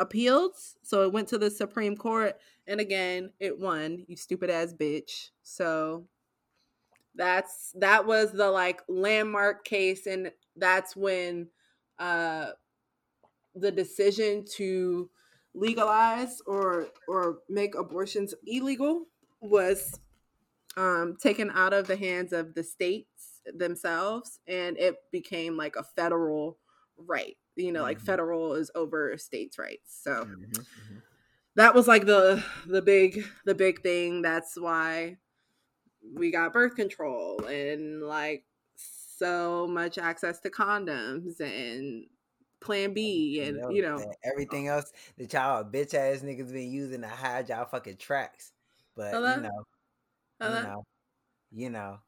appealed 0.00 0.56
so 0.82 1.02
it 1.02 1.12
went 1.12 1.28
to 1.28 1.38
the 1.38 1.50
supreme 1.50 1.96
court 1.96 2.40
and 2.66 2.80
again 2.80 3.30
it 3.38 3.58
won 3.58 4.04
you 4.08 4.16
stupid 4.16 4.48
ass 4.48 4.72
bitch. 4.72 5.30
So 5.42 6.06
that's 7.14 7.74
that 7.78 8.06
was 8.06 8.32
the 8.32 8.48
like 8.50 8.80
landmark 8.88 9.64
case 9.64 10.06
and 10.06 10.30
that's 10.56 10.96
when 10.96 11.48
uh 11.98 12.50
the 13.54 13.70
decision 13.72 14.44
to 14.56 15.10
legalize 15.54 16.40
or 16.46 16.86
or 17.08 17.38
make 17.48 17.74
abortions 17.74 18.32
illegal 18.46 19.06
was 19.40 19.98
um 20.76 21.16
taken 21.20 21.50
out 21.50 21.72
of 21.72 21.88
the 21.88 21.96
hands 21.96 22.32
of 22.32 22.54
the 22.54 22.62
states 22.62 23.42
themselves 23.54 24.38
and 24.46 24.78
it 24.78 24.94
became 25.10 25.56
like 25.56 25.74
a 25.74 25.82
federal 25.82 26.56
right 26.96 27.36
you 27.56 27.72
know 27.72 27.82
like 27.82 27.98
Mhm. 27.98 28.06
federal 28.06 28.54
is 28.54 28.70
over 28.74 29.16
states 29.18 29.58
rights 29.58 30.00
so 30.02 30.24
Mhm, 30.24 30.52
mhm. 30.52 31.02
that 31.56 31.74
was 31.74 31.88
like 31.88 32.06
the 32.06 32.42
the 32.66 32.82
big 32.82 33.24
the 33.44 33.54
big 33.54 33.82
thing 33.82 34.22
that's 34.22 34.56
why 34.58 35.16
we 36.14 36.30
got 36.30 36.52
birth 36.52 36.74
control 36.76 37.44
and 37.44 38.02
like 38.02 38.44
so 38.76 39.66
much 39.66 39.98
access 39.98 40.40
to 40.40 40.50
condoms 40.50 41.40
and 41.40 42.06
plan 42.60 42.92
b 42.94 43.40
and 43.42 43.58
Yo, 43.58 43.70
you 43.74 43.82
know 43.82 43.98
that 43.98 44.16
everything 44.24 44.68
else 44.68 44.92
that 45.18 45.32
y'all 45.32 45.64
bitch 45.64 45.94
ass 45.94 46.22
niggas 46.22 46.52
been 46.52 46.70
using 46.70 47.00
to 47.02 47.08
hide 47.08 47.48
y'all 47.48 47.64
fucking 47.64 47.96
tracks. 47.96 48.52
But 48.96 49.14
Hello? 49.14 49.36
you 49.36 49.42
know, 49.42 49.64
Hello? 50.40 50.56
you 50.56 50.62
know, 50.62 50.84
you 51.52 51.70
know. 51.70 51.98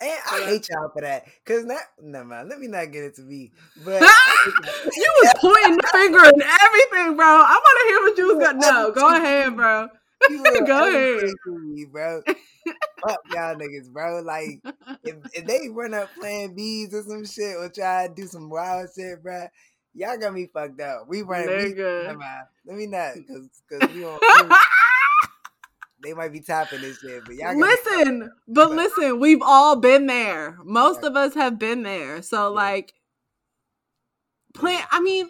And 0.00 0.12
I 0.30 0.44
hate 0.44 0.68
y'all 0.70 0.90
for 0.90 1.02
that. 1.02 1.26
Cause 1.44 1.64
not 1.64 1.82
no 2.00 2.24
man, 2.24 2.48
let 2.48 2.60
me 2.60 2.68
not 2.68 2.92
get 2.92 3.04
it 3.04 3.16
to 3.16 3.22
me. 3.22 3.50
But 3.84 4.02
you 4.96 5.14
was 5.22 5.32
pointing 5.38 5.76
the 5.76 5.88
finger 5.92 6.18
and 6.18 6.42
everything 6.42 7.16
bro 7.16 7.26
i 7.26 7.60
want 7.62 7.78
to 7.80 7.88
hear 7.88 8.00
what 8.02 8.18
you 8.18 8.36
was 8.36 8.46
gonna 8.46 8.58
no 8.60 8.92
go 8.92 9.14
ahead 9.14 9.56
bro 9.56 9.88
Go 10.66 10.88
ahead. 10.88 11.30
me, 11.46 11.84
bro. 11.84 12.22
Fuck 12.26 13.20
y'all 13.32 13.54
niggas, 13.54 13.90
bro. 13.90 14.20
Like 14.20 14.60
if, 15.04 15.16
if 15.34 15.46
they 15.46 15.68
run 15.70 15.94
up 15.94 16.10
playing 16.18 16.54
bees 16.54 16.92
or 16.92 17.02
some 17.02 17.24
shit 17.24 17.56
or 17.56 17.68
try 17.68 18.08
to 18.08 18.14
do 18.14 18.26
some 18.26 18.50
wild 18.50 18.88
shit, 18.94 19.22
bro, 19.22 19.46
y'all 19.94 20.18
got 20.18 20.34
me 20.34 20.48
fucked 20.52 20.80
up. 20.80 21.08
We 21.08 21.22
run. 21.22 21.46
We, 21.46 21.74
never 21.74 22.18
mind. 22.18 22.46
Let 22.66 22.76
me 22.76 22.86
not, 22.86 23.14
cause 23.26 23.48
cause 23.70 23.94
we 23.94 24.04
on. 24.04 24.18
They 26.02 26.14
might 26.14 26.32
be 26.32 26.40
tapping 26.40 26.80
this 26.80 26.98
shit, 27.00 27.24
but 27.24 27.34
y'all 27.34 27.58
listen 27.58 28.30
but 28.46 28.68
But- 28.68 28.76
listen 28.76 29.20
we've 29.20 29.42
all 29.42 29.76
been 29.76 30.06
there. 30.06 30.58
Most 30.64 31.00
Yeah. 31.02 31.08
of 31.08 31.16
us 31.16 31.34
have 31.34 31.58
been 31.58 31.82
there. 31.82 32.22
So 32.22 32.42
Yeah. 32.44 32.46
like 32.48 32.94
plan 34.54 34.82
i 34.90 35.00
mean 35.00 35.28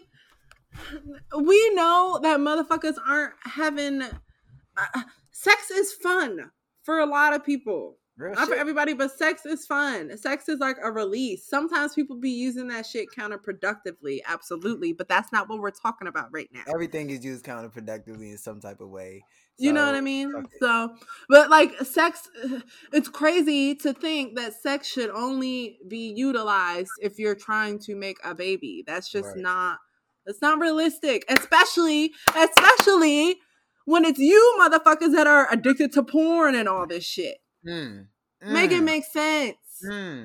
we 1.36 1.74
know 1.74 2.20
that 2.22 2.38
motherfuckers 2.38 2.96
aren't 3.06 3.34
having 3.42 4.02
uh, 4.02 5.02
sex 5.32 5.70
is 5.70 5.92
fun 5.92 6.50
for 6.84 7.00
a 7.00 7.06
lot 7.06 7.34
of 7.34 7.44
people. 7.44 7.98
Real 8.16 8.34
not 8.34 8.48
for 8.48 8.54
everybody 8.54 8.94
but 8.94 9.10
sex 9.16 9.44
is 9.46 9.66
fun. 9.66 10.16
Sex 10.18 10.48
is 10.48 10.58
like 10.60 10.76
a 10.82 10.90
release. 10.90 11.46
Sometimes 11.48 11.94
people 11.94 12.16
be 12.16 12.30
using 12.30 12.68
that 12.68 12.86
shit 12.86 13.08
counterproductively 13.16 14.20
absolutely 14.26 14.92
but 14.92 15.08
that's 15.08 15.32
not 15.32 15.48
what 15.48 15.58
we're 15.58 15.70
talking 15.70 16.06
about 16.08 16.28
right 16.32 16.48
now. 16.52 16.62
Everything 16.68 17.10
is 17.10 17.24
used 17.24 17.44
counterproductively 17.44 18.30
in 18.30 18.38
some 18.38 18.60
type 18.60 18.80
of 18.80 18.88
way. 18.88 19.24
You 19.58 19.72
know 19.72 19.84
what 19.86 19.94
I 19.94 20.00
mean? 20.00 20.32
it. 20.36 20.46
So, 20.60 20.94
but 21.28 21.50
like 21.50 21.78
sex, 21.80 22.28
it's 22.92 23.08
crazy 23.08 23.74
to 23.76 23.92
think 23.92 24.36
that 24.36 24.54
sex 24.54 24.86
should 24.88 25.10
only 25.10 25.78
be 25.88 26.12
utilized 26.16 26.90
if 27.02 27.18
you're 27.18 27.34
trying 27.34 27.78
to 27.80 27.94
make 27.96 28.16
a 28.24 28.34
baby. 28.34 28.84
That's 28.86 29.10
just 29.10 29.28
Right. 29.28 29.36
not, 29.38 29.78
that's 30.26 30.40
not 30.42 30.58
realistic. 30.60 31.24
Especially, 31.28 32.12
especially 32.36 33.36
when 33.84 34.04
it's 34.04 34.18
you 34.18 34.58
motherfuckers 34.60 35.14
that 35.14 35.26
are 35.26 35.48
addicted 35.50 35.92
to 35.92 36.02
porn 36.02 36.54
and 36.54 36.68
all 36.68 36.86
this 36.86 37.04
shit. 37.04 37.38
Hmm. 37.66 38.02
Make 38.42 38.70
it 38.70 38.78
Hmm. 38.78 38.84
make 38.84 39.04
sense. 39.04 39.56
Hmm. 39.84 40.24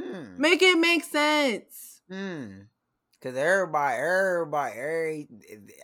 Hmm. 0.00 0.40
Make 0.40 0.62
it 0.62 0.76
make 0.78 1.04
sense. 1.04 2.00
Hmm. 2.10 2.62
Cause 3.22 3.36
everybody, 3.36 3.96
everybody, 3.96 4.72
every 4.78 5.28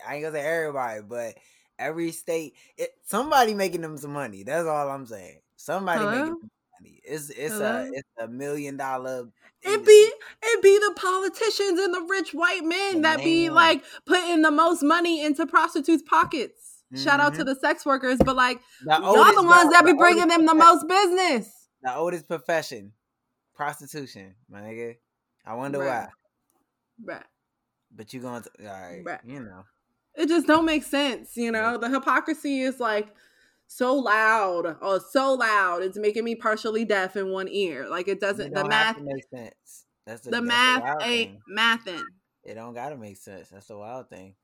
I 0.07 0.15
ain't 0.15 0.23
gonna 0.23 0.35
say 0.35 0.45
everybody, 0.45 1.01
but 1.07 1.35
every 1.81 2.11
state, 2.11 2.53
it, 2.77 2.91
somebody 3.05 3.53
making 3.53 3.81
them 3.81 3.97
some 3.97 4.13
money. 4.13 4.43
That's 4.43 4.67
all 4.67 4.89
I'm 4.89 5.05
saying. 5.05 5.39
Somebody 5.55 5.99
Hello? 5.99 6.11
making 6.11 6.49
money. 6.79 7.01
It's 7.03 7.29
it's 7.29 7.53
Hello? 7.53 7.83
a 7.83 7.89
it's 7.91 8.09
a 8.19 8.27
million 8.27 8.77
dollar. 8.77 9.27
It 9.63 9.85
be 9.85 10.11
it 10.43 10.61
be 10.63 10.77
the 10.79 10.93
politicians 10.95 11.79
and 11.79 11.93
the 11.93 12.05
rich 12.09 12.33
white 12.33 12.63
men 12.63 12.95
The 12.95 13.01
that 13.01 13.17
be 13.23 13.49
like 13.49 13.83
putting 14.05 14.41
the 14.41 14.51
most 14.51 14.81
money 14.83 15.23
into 15.23 15.45
prostitutes' 15.45 16.03
pockets. 16.03 16.83
Shout 16.95 17.19
out 17.21 17.35
to 17.35 17.43
Mhm. 17.43 17.45
the 17.45 17.55
sex 17.55 17.85
workers, 17.85 18.17
but 18.25 18.35
like 18.35 18.59
The 18.83 18.91
y'all 18.99 19.17
oldest- 19.17 19.35
the 19.37 19.43
ones 19.43 19.71
that 19.71 19.85
be 19.85 19.91
the 19.91 19.97
bringing 19.97 20.27
them 20.27 20.45
the 20.45 20.55
most 20.55 20.87
business. 20.87 21.69
The 21.83 21.95
oldest 21.95 22.27
profession, 22.27 22.93
prostitution, 23.55 24.35
my 24.49 24.61
nigga. 24.61 24.97
I 25.45 25.53
wonder 25.55 25.79
Bruh. 25.79 25.85
why. 25.87 26.07
Bruh. 27.13 27.23
But 27.91 28.13
you 28.13 28.19
going 28.21 28.43
to 28.43 28.49
all 28.61 28.65
right? 28.73 29.03
Bruh. 29.05 29.19
You 29.23 29.39
know. 29.41 29.63
It 30.15 30.27
just 30.27 30.47
don't 30.47 30.65
make 30.65 30.83
sense, 30.83 31.37
you 31.37 31.51
know. 31.51 31.77
The 31.77 31.89
hypocrisy 31.89 32.61
is 32.61 32.79
like 32.79 33.13
so 33.67 33.95
loud, 33.95 34.77
oh, 34.81 34.99
so 34.99 35.33
loud. 35.33 35.81
It's 35.83 35.97
making 35.97 36.23
me 36.25 36.35
partially 36.35 36.83
deaf 36.85 37.15
in 37.15 37.31
one 37.31 37.47
ear. 37.47 37.87
Like 37.89 38.07
it 38.07 38.11
It 38.11 38.19
doesn't. 38.19 38.53
The 38.53 38.65
math, 38.67 38.97
to 38.97 39.03
make 39.03 39.23
sense. 39.33 39.85
That's 40.05 40.21
the, 40.21 40.31
the 40.31 40.41
that's 40.41 40.47
math 40.47 40.81
wild 40.81 41.03
ain't 41.03 41.29
thing. 41.29 41.41
mathing. 41.49 42.03
it 42.43 42.55
don't 42.55 42.73
gotta 42.73 42.97
make 42.97 43.17
sense. 43.17 43.49
That's 43.49 43.67
the 43.67 43.77
wild 43.77 44.09
thing. 44.09 44.35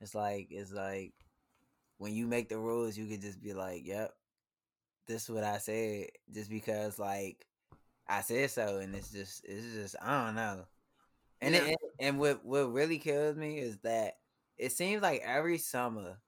It's 0.00 0.14
like 0.14 0.48
it's 0.50 0.72
like 0.72 1.12
when 1.98 2.12
you 2.14 2.26
make 2.26 2.48
the 2.48 2.58
rules, 2.58 2.96
you 2.98 3.06
could 3.06 3.20
just 3.20 3.40
be 3.42 3.52
like, 3.52 3.86
"Yep, 3.86 4.12
this 5.06 5.24
is 5.24 5.30
what 5.30 5.44
I 5.44 5.58
said," 5.58 6.06
just 6.32 6.50
because 6.50 6.98
like 6.98 7.46
I 8.08 8.22
said 8.22 8.50
so, 8.50 8.78
and 8.78 8.94
it's 8.94 9.10
just 9.12 9.44
it's 9.44 9.74
just 9.74 9.96
I 10.02 10.26
don't 10.26 10.34
know. 10.34 10.64
And 11.40 11.54
Yeah. 11.54 11.60
it, 11.72 11.78
and 12.00 12.18
what 12.18 12.44
what 12.44 12.72
really 12.72 12.98
kills 12.98 13.36
me 13.36 13.58
is 13.58 13.78
that 13.78 14.14
it 14.62 14.72
seems 14.72 15.02
like 15.02 15.20
every 15.24 15.58
summer 15.58 16.18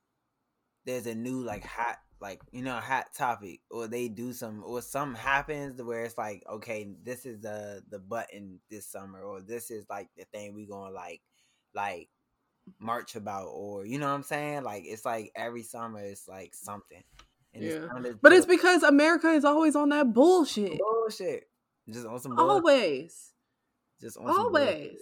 there's 0.85 1.07
a 1.07 1.14
new 1.14 1.43
like 1.43 1.64
hot 1.64 1.99
like 2.20 2.41
you 2.53 2.62
know 2.62 2.76
hot 2.76 3.07
topic 3.16 3.61
or 3.70 3.87
they 3.87 4.09
do 4.09 4.32
some 4.32 4.62
or 4.64 4.80
something 4.82 5.20
happens 5.20 5.80
where 5.82 6.05
it's 6.05 6.18
like 6.18 6.43
okay 6.51 6.89
this 7.03 7.26
is 7.26 7.41
the 7.41 7.82
the 7.91 7.99
button 7.99 8.61
this 8.70 8.87
summer 8.87 9.20
or 9.22 9.41
this 9.41 9.70
is 9.70 9.85
like 9.91 10.09
the 10.16 10.24
thing 10.32 10.55
we 10.55 10.66
gonna 10.66 10.91
like 10.95 11.20
like 11.74 12.09
march 12.78 13.14
about 13.14 13.47
or 13.49 13.85
you 13.87 13.99
know 13.99 14.07
what 14.07 14.14
i'm 14.14 14.22
saying 14.22 14.62
like 14.62 14.85
it's 14.87 15.05
like 15.05 15.30
every 15.37 15.62
summer 15.62 16.01
it's 16.01 16.26
like 16.28 16.55
something 16.55 17.03
And 17.55 17.62
Yeah. 17.64 17.87
sounded 17.89 18.18
But 18.22 18.32
it's 18.32 18.47
because 18.47 18.82
America 18.82 19.28
is 19.28 19.45
always 19.45 19.76
on 19.76 19.91
that 19.91 20.12
bullshit. 20.12 20.78
bullshit. 20.78 21.45
Just 21.89 22.07
on 22.07 22.18
some 22.18 22.35
bull- 22.35 22.51
Always. 22.51 23.32
Just 24.01 24.16
on 24.18 24.26
some 24.26 24.53
bullshit. 24.53 24.68
Always. 24.68 25.01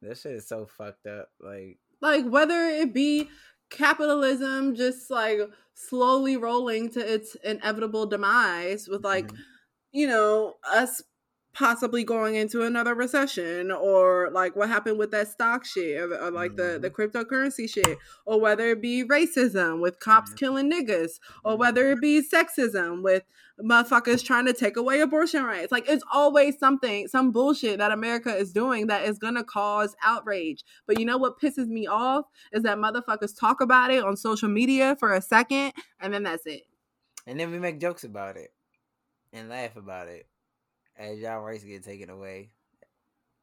That 0.00 0.18
shit 0.18 0.32
is 0.32 0.48
so 0.48 0.66
fucked 0.66 1.06
up. 1.06 1.28
Like 1.38 1.78
Like 2.02 2.26
whether 2.26 2.66
it 2.66 2.92
be 2.92 3.30
capitalism 3.70 4.74
just 4.74 5.10
like 5.10 5.40
slowly 5.74 6.36
rolling 6.36 6.90
to 6.90 7.00
its 7.14 7.36
inevitable 7.36 8.06
demise 8.06 8.88
with 8.88 9.04
like 9.04 9.28
mhm. 9.28 9.38
you 9.92 10.06
know, 10.08 10.54
us 10.70 11.02
possibly 11.52 12.02
going 12.04 12.34
into 12.34 12.62
another 12.62 12.94
recession 12.94 13.70
or 13.70 14.30
like 14.32 14.56
what 14.56 14.68
happened 14.68 14.98
with 14.98 15.10
that 15.10 15.28
stock 15.28 15.64
shit 15.64 15.98
or, 16.00 16.14
or 16.18 16.30
like 16.30 16.56
the, 16.56 16.78
the 16.80 16.88
cryptocurrency 16.90 17.68
shit 17.68 17.98
or 18.24 18.40
whether 18.40 18.68
it 18.70 18.80
be 18.80 19.04
racism 19.04 19.80
with 19.80 20.00
cops 20.00 20.32
killing 20.34 20.70
niggas 20.70 21.18
or 21.44 21.52
Mhm. 21.54 21.58
whether 21.58 21.90
it 21.92 22.00
be 22.00 22.22
sexism 22.22 23.02
with 23.02 23.22
motherfuckers 23.62 24.24
trying 24.24 24.46
to 24.46 24.52
take 24.54 24.76
away 24.78 25.00
abortion 25.00 25.44
rights. 25.44 25.70
Like 25.70 25.88
it's 25.88 26.02
always 26.12 26.58
something, 26.58 27.06
some 27.08 27.30
bullshit 27.32 27.78
that 27.78 27.92
America 27.92 28.34
is 28.34 28.52
doing 28.52 28.86
that 28.86 29.04
is 29.04 29.18
gonna 29.18 29.44
cause 29.44 29.94
outrage. 30.02 30.64
But 30.86 30.98
you 30.98 31.04
know 31.04 31.18
what 31.18 31.38
pisses 31.38 31.68
me 31.68 31.86
off 31.86 32.24
is 32.52 32.62
that 32.62 32.78
motherfuckers 32.78 33.38
talk 33.38 33.60
about 33.60 33.90
it 33.90 34.02
on 34.02 34.16
social 34.16 34.48
media 34.48 34.96
for 34.98 35.12
a 35.12 35.20
second 35.20 35.72
and 36.00 36.12
then 36.14 36.22
that's 36.22 36.46
it. 36.46 36.62
and 37.26 37.38
then 37.38 37.50
we 37.52 37.58
make 37.58 37.78
jokes 37.78 38.04
about 38.04 38.36
it 38.36 38.52
and 39.32 39.48
laugh 39.48 39.76
about 39.76 40.08
it 40.08 40.26
as 40.96 41.18
y'all 41.18 41.40
rights 41.42 41.64
get 41.64 41.84
taken 41.84 42.10
away. 42.10 42.50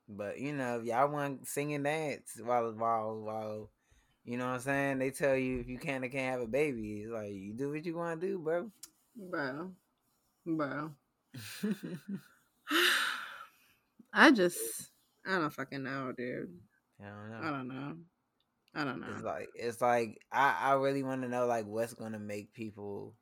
But 0.07 0.39
you 0.39 0.53
know, 0.53 0.79
if 0.79 0.85
y'all 0.85 1.07
want 1.11 1.47
sing 1.47 1.73
and 1.73 1.83
dance 1.83 2.39
while 2.43 2.71
while 2.73 3.19
while 3.19 3.69
you 4.25 4.37
know 4.37 4.47
what 4.47 4.55
I'm 4.55 4.59
saying, 4.61 4.99
they 4.99 5.11
tell 5.11 5.35
you 5.35 5.59
if 5.59 5.67
you 5.67 5.77
can 5.77 6.03
or 6.03 6.09
can't 6.09 6.31
have 6.33 6.41
a 6.41 6.47
baby. 6.47 7.01
It's 7.03 7.11
like 7.11 7.31
you 7.31 7.53
do 7.53 7.71
what 7.71 7.85
you 7.85 7.95
want 7.95 8.19
to 8.19 8.27
do, 8.27 8.39
bro. 8.39 8.71
Bro. 9.15 9.71
Bro. 10.45 10.91
I 14.13 14.31
just 14.31 14.59
I 15.25 15.37
don't 15.37 15.53
fucking 15.53 15.83
know, 15.83 16.11
dude. 16.17 16.49
I 16.99 17.05
don't 17.05 17.29
know. 17.29 17.39
I 17.47 17.51
don't 17.51 17.67
know. 17.67 17.95
I 18.75 18.83
don't 18.83 18.99
know. 19.01 19.07
It's 19.13 19.23
like 19.23 19.49
it's 19.55 19.81
like 19.81 20.21
I 20.31 20.55
I 20.59 20.73
really 20.73 21.03
want 21.03 21.21
to 21.21 21.27
know 21.29 21.45
like 21.45 21.65
what's 21.65 21.93
gonna 21.93 22.19
make 22.19 22.53
people 22.53 23.13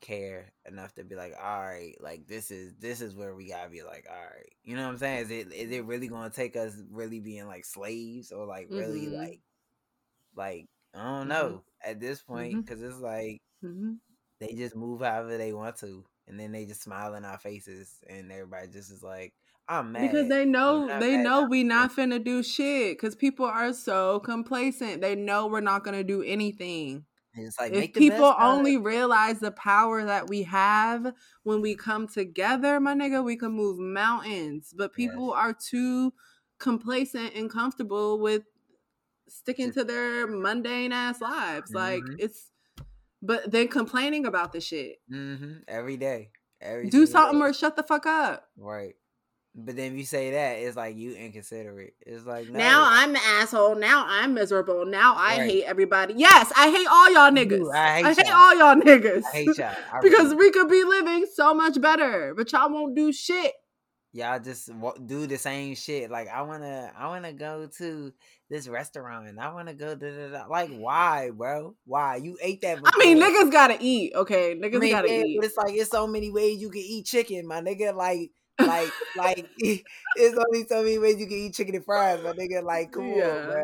care 0.00 0.52
enough 0.66 0.94
to 0.94 1.04
be 1.04 1.14
like, 1.16 1.34
all 1.40 1.60
right, 1.60 1.96
like 2.00 2.26
this 2.26 2.50
is 2.50 2.74
this 2.78 3.00
is 3.00 3.14
where 3.14 3.34
we 3.34 3.48
gotta 3.48 3.70
be 3.70 3.82
like, 3.82 4.06
all 4.10 4.16
right, 4.16 4.52
you 4.64 4.76
know 4.76 4.84
what 4.84 4.92
I'm 4.92 4.98
saying? 4.98 5.20
Is 5.24 5.30
it 5.30 5.52
is 5.52 5.70
it 5.72 5.84
really 5.84 6.08
gonna 6.08 6.30
take 6.30 6.56
us 6.56 6.76
really 6.90 7.20
being 7.20 7.46
like 7.46 7.64
slaves 7.64 8.32
or 8.32 8.46
like 8.46 8.68
really 8.70 9.08
Mhm. 9.08 9.16
like 9.18 9.40
like 10.34 10.66
I 10.94 11.02
don't 11.04 11.28
Mhm. 11.28 11.28
know 11.28 11.64
at 11.84 12.00
this 12.00 12.22
point 12.22 12.64
because 12.64 12.82
it's 12.82 13.00
like 13.00 13.40
hmm 13.62 13.94
they 14.40 14.54
just 14.54 14.76
move 14.76 15.00
however 15.00 15.36
they 15.36 15.52
want 15.52 15.76
to 15.78 16.04
and 16.28 16.38
then 16.38 16.52
they 16.52 16.66
just 16.66 16.82
smile 16.82 17.14
in 17.14 17.24
our 17.24 17.38
faces 17.38 17.98
and 18.08 18.30
everybody 18.30 18.68
just 18.68 18.90
is 18.92 19.02
like, 19.02 19.34
I'm 19.68 19.92
mad 19.92 20.12
Because 20.12 20.28
they 20.28 20.44
know 20.44 20.86
they 20.98 21.10
mad, 21.10 21.24
know 21.24 21.42
we 21.42 21.64
mad." 21.64 21.90
not 21.90 21.92
finna 21.96 22.22
do 22.22 22.42
shit. 22.42 22.98
Cause 23.00 23.14
people 23.16 23.46
are 23.46 23.72
so 23.72 24.20
complacent. 24.20 25.00
They 25.00 25.14
know 25.16 25.46
we're 25.46 25.60
not 25.60 25.84
gonna 25.84 26.04
do 26.04 26.22
anything. 26.22 27.04
It's 27.38 27.58
like 27.58 27.72
if 27.72 27.92
people 27.92 28.08
best 28.08 28.22
out 28.40 28.52
of 28.52 28.58
only 28.58 28.76
realize 28.76 29.40
the 29.40 29.50
power 29.52 30.04
that 30.04 30.28
we 30.28 30.42
have 30.44 31.12
when 31.44 31.60
we 31.60 31.74
come 31.74 32.06
together, 32.08 32.80
my 32.80 32.94
nigga, 32.94 33.22
we 33.24 33.36
can 33.36 33.52
move 33.52 33.78
mountains. 33.78 34.74
But 34.76 34.92
people 34.92 35.28
Yes. 35.28 35.36
are 35.36 35.52
too 35.52 36.12
complacent 36.58 37.34
and 37.34 37.50
comfortable 37.50 38.18
with 38.20 38.44
sticking 39.28 39.72
to 39.72 39.84
their 39.84 40.26
mundane 40.26 40.92
ass 40.92 41.20
lives. 41.20 41.74
Like 41.74 42.04
Mhm. 42.04 42.16
it's 42.18 42.50
but 43.22 43.50
then 43.50 43.68
complaining 43.68 44.26
about 44.26 44.52
the 44.52 44.60
shit. 44.60 45.00
hmm 45.08 45.58
every 45.68 45.96
day. 45.96 46.30
Every 46.60 46.88
Do 46.90 47.06
something 47.06 47.38
day. 47.38 47.44
or 47.46 47.52
shut 47.52 47.76
the 47.76 47.82
fuck 47.82 48.06
up. 48.06 48.48
Right. 48.56 48.96
But 49.60 49.74
then 49.74 49.92
if 49.92 49.98
you 49.98 50.04
say 50.04 50.30
that, 50.30 50.58
it's 50.60 50.76
like 50.76 50.96
you 50.96 51.14
inconsiderate. 51.16 51.94
It's 52.06 52.24
like 52.24 52.48
no. 52.48 52.58
Now 52.58 52.82
I'm 52.88 53.10
an 53.10 53.20
asshole. 53.24 53.74
Now 53.74 54.04
I'm 54.06 54.32
miserable. 54.34 54.86
Now 54.86 55.14
I 55.16 55.38
Right. 55.38 55.50
hate 55.50 55.64
everybody. 55.64 56.14
Yes, 56.16 56.52
I 56.56 56.70
hate 56.70 56.86
all 56.86 57.10
y'all 57.12 57.30
niggas. 57.32 57.74
I 57.74 57.96
hate 57.96 58.04
I 58.04 58.14
hate 58.14 58.32
all 58.32 58.54
y'all 58.56 58.80
niggas. 58.80 59.22
I 59.32 59.36
hate 59.36 59.58
y'all. 59.58 59.74
I 59.92 60.00
because 60.02 60.26
really- 60.32 60.36
we 60.36 60.50
could 60.52 60.68
be 60.68 60.84
living 60.84 61.26
so 61.34 61.54
much 61.54 61.80
better, 61.80 62.34
but 62.36 62.52
y'all 62.52 62.70
won't 62.72 62.94
do 62.94 63.12
shit. 63.12 63.52
y'all 64.12 64.38
just 64.38 64.70
do 65.06 65.26
the 65.26 65.36
same 65.38 65.74
shit. 65.74 66.08
Like 66.10 66.28
I 66.28 66.42
wanna, 66.42 66.92
I 66.96 67.08
wanna 67.08 67.32
go 67.32 67.68
to 67.78 68.12
this 68.48 68.68
restaurant. 68.68 69.28
and 69.28 69.40
I 69.40 69.52
wanna 69.52 69.74
go. 69.74 69.94
Da. 69.96 70.46
Like 70.48 70.70
why, 70.70 71.30
bro? 71.34 71.74
Why 71.84 72.16
you 72.16 72.38
ate 72.40 72.60
that? 72.62 72.78
I 72.84 72.98
mean, 72.98 73.18
niggas 73.18 73.50
gotta 73.50 73.76
eat. 73.80 74.14
Okay, 74.14 74.54
niggas 74.54 74.76
I 74.76 74.78
mean, 74.78 74.90
gotta 74.92 75.08
yeah, 75.10 75.22
eat. 75.24 75.36
but 75.40 75.46
it's 75.46 75.56
like 75.56 75.74
it's 75.74 75.90
so 75.90 76.06
many 76.06 76.30
ways 76.30 76.60
you 76.60 76.70
can 76.70 76.80
eat 76.80 77.06
chicken, 77.06 77.46
my 77.46 77.60
nigga. 77.60 77.94
Like, 77.94 78.30
like, 78.64 78.94
like, 79.14 79.50
it's 79.56 80.38
only 80.38 80.66
so 80.66 80.82
many 80.82 80.98
ways 80.98 81.18
you 81.18 81.26
can 81.26 81.36
eat 81.36 81.54
chicken 81.54 81.76
and 81.76 81.84
fries, 81.84 82.22
my 82.22 82.32
nigga. 82.32 82.62
Like, 82.62 82.92
come 82.92 83.08
on, 83.10 83.42
Yeah. 83.42 83.44
bro. 83.44 83.62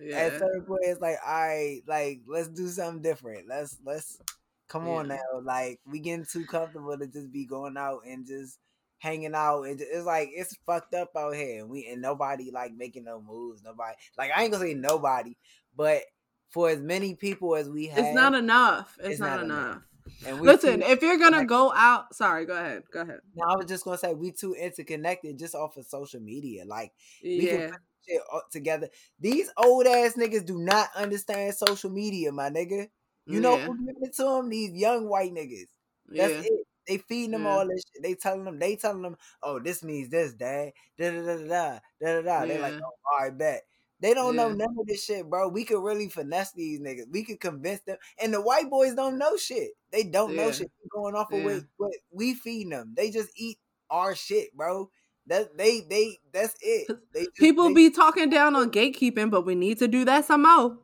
Yeah. 0.00 0.16
At 0.16 0.38
certain 0.38 0.64
point, 0.66 0.82
it's 0.84 1.00
like, 1.00 1.16
all 1.24 1.32
right, 1.32 1.82
like, 1.86 2.22
let's 2.26 2.48
do 2.48 2.68
something 2.68 3.02
different. 3.02 3.48
Let's 3.48 3.78
let's 3.84 4.20
come 4.68 4.86
on 4.88 5.08
now. 5.08 5.18
Like, 5.42 5.80
we 5.86 6.00
getting 6.00 6.26
too 6.26 6.44
comfortable 6.46 6.98
to 6.98 7.06
just 7.06 7.32
be 7.32 7.46
going 7.46 7.76
out 7.76 8.02
and 8.06 8.26
just 8.26 8.58
hanging 8.98 9.34
out. 9.34 9.62
And 9.64 9.80
it's 9.80 10.06
like 10.06 10.30
it's 10.32 10.56
fucked 10.66 10.94
up 10.94 11.10
out 11.16 11.34
here, 11.34 11.60
and 11.60 11.70
we 11.70 11.86
and 11.86 12.02
nobody 12.02 12.50
like 12.50 12.72
making 12.74 13.04
no 13.04 13.20
moves. 13.22 13.62
Nobody 13.62 13.94
like 14.18 14.30
I 14.36 14.42
ain't 14.42 14.52
gonna 14.52 14.64
say 14.64 14.74
nobody, 14.74 15.36
but 15.74 16.02
for 16.50 16.68
as 16.68 16.80
many 16.80 17.14
people 17.14 17.56
as 17.56 17.70
we 17.70 17.86
have, 17.86 18.04
It's 18.04 18.12
not 18.12 18.34
enough. 18.34 18.98
It's, 19.02 19.08
it's 19.12 19.20
not, 19.20 19.40
not 19.40 19.42
enough. 19.42 19.78
enough. 19.78 19.82
And 20.26 20.40
we 20.40 20.46
Listen, 20.46 20.82
if 20.82 21.02
you're 21.02 21.18
gonna 21.18 21.44
go 21.44 21.72
out, 21.74 22.14
sorry, 22.14 22.46
go 22.46 22.54
ahead. 22.54 22.82
Go 22.92 23.02
ahead. 23.02 23.20
No, 23.34 23.46
I 23.46 23.56
was 23.56 23.66
just 23.66 23.84
gonna 23.84 23.98
say 23.98 24.14
we 24.14 24.32
too 24.32 24.54
interconnected 24.54 25.38
just 25.38 25.54
off 25.54 25.76
of 25.76 25.86
social 25.86 26.20
media. 26.20 26.64
Like 26.64 26.92
we 27.22 27.46
Yeah. 27.46 27.56
can 27.56 27.70
put 27.70 27.80
shit 28.08 28.22
all 28.32 28.42
together. 28.50 28.88
These 29.18 29.50
old 29.56 29.86
ass 29.86 30.14
niggas 30.14 30.44
do 30.46 30.58
not 30.58 30.88
understand 30.96 31.54
social 31.54 31.90
media, 31.90 32.32
my 32.32 32.50
nigga. 32.50 32.88
You 33.26 33.40
know 33.40 33.56
yeah. 33.56 33.66
who 33.66 33.78
giving 33.86 34.02
it 34.02 34.14
to 34.16 34.22
them? 34.24 34.48
These 34.48 34.72
young 34.72 35.08
white 35.08 35.32
niggas. 35.32 35.68
That's 36.08 36.32
yeah. 36.32 36.40
it. 36.40 36.66
They 36.88 36.98
feeding 36.98 37.30
them 37.32 37.44
Yeah. 37.44 37.50
all 37.50 37.68
this 37.68 37.84
shit. 37.92 38.02
They 38.02 38.14
telling 38.14 38.44
them. 38.44 38.58
They 38.58 38.76
telling 38.76 39.02
them. 39.02 39.16
Oh, 39.42 39.60
this 39.60 39.84
means 39.84 40.08
this, 40.10 40.32
dad. 40.34 40.72
Da 40.98 41.10
da 41.10 41.22
da 41.22 41.36
da 41.36 41.44
da 41.46 41.78
da 42.00 42.12
da. 42.14 42.22
da. 42.22 42.46
They 42.46 42.58
like, 42.60 42.74
oh, 42.74 42.84
all 43.12 43.20
right, 43.20 43.36
bet. 43.38 43.62
They 44.02 44.14
don't 44.14 44.34
know 44.36 44.50
none 44.52 44.74
of 44.78 44.86
this 44.86 45.04
shit, 45.04 45.30
bro. 45.30 45.48
We 45.48 45.64
could 45.64 45.80
really 45.82 46.08
finesse 46.08 46.52
these 46.52 46.80
niggas. 46.80 47.06
We 47.10 47.22
could 47.24 47.40
convince 47.40 47.80
them. 47.82 47.96
And 48.20 48.34
the 48.34 48.40
white 48.42 48.68
boys 48.68 48.94
don't 48.94 49.16
know 49.16 49.36
shit. 49.36 49.70
They 49.92 50.02
don't 50.02 50.34
know 50.34 50.46
Yeah. 50.46 50.50
shit. 50.52 50.72
They 50.82 50.88
Going 50.92 51.14
off 51.14 51.32
of 51.32 51.38
Yeah. 51.38 51.44
what, 51.46 51.62
what 51.78 51.92
we 52.10 52.34
feed 52.34 52.70
them. 52.70 52.94
They 52.96 53.10
just 53.10 53.30
eat 53.36 53.58
our 53.88 54.14
shit, 54.14 54.54
bro. 54.56 54.90
That 55.28 55.56
they 55.56 55.80
they 55.88 56.18
that's 56.32 56.54
it. 56.60 56.88
They 57.14 57.20
just, 57.26 57.36
People 57.36 57.68
they- 57.68 57.74
be 57.74 57.90
talking 57.90 58.28
down 58.28 58.56
on 58.56 58.72
gatekeeping, 58.72 59.30
but 59.30 59.46
we 59.46 59.54
need 59.54 59.78
to 59.78 59.86
do 59.88 60.04
that 60.04 60.24
some 60.24 60.42
more. 60.42 60.78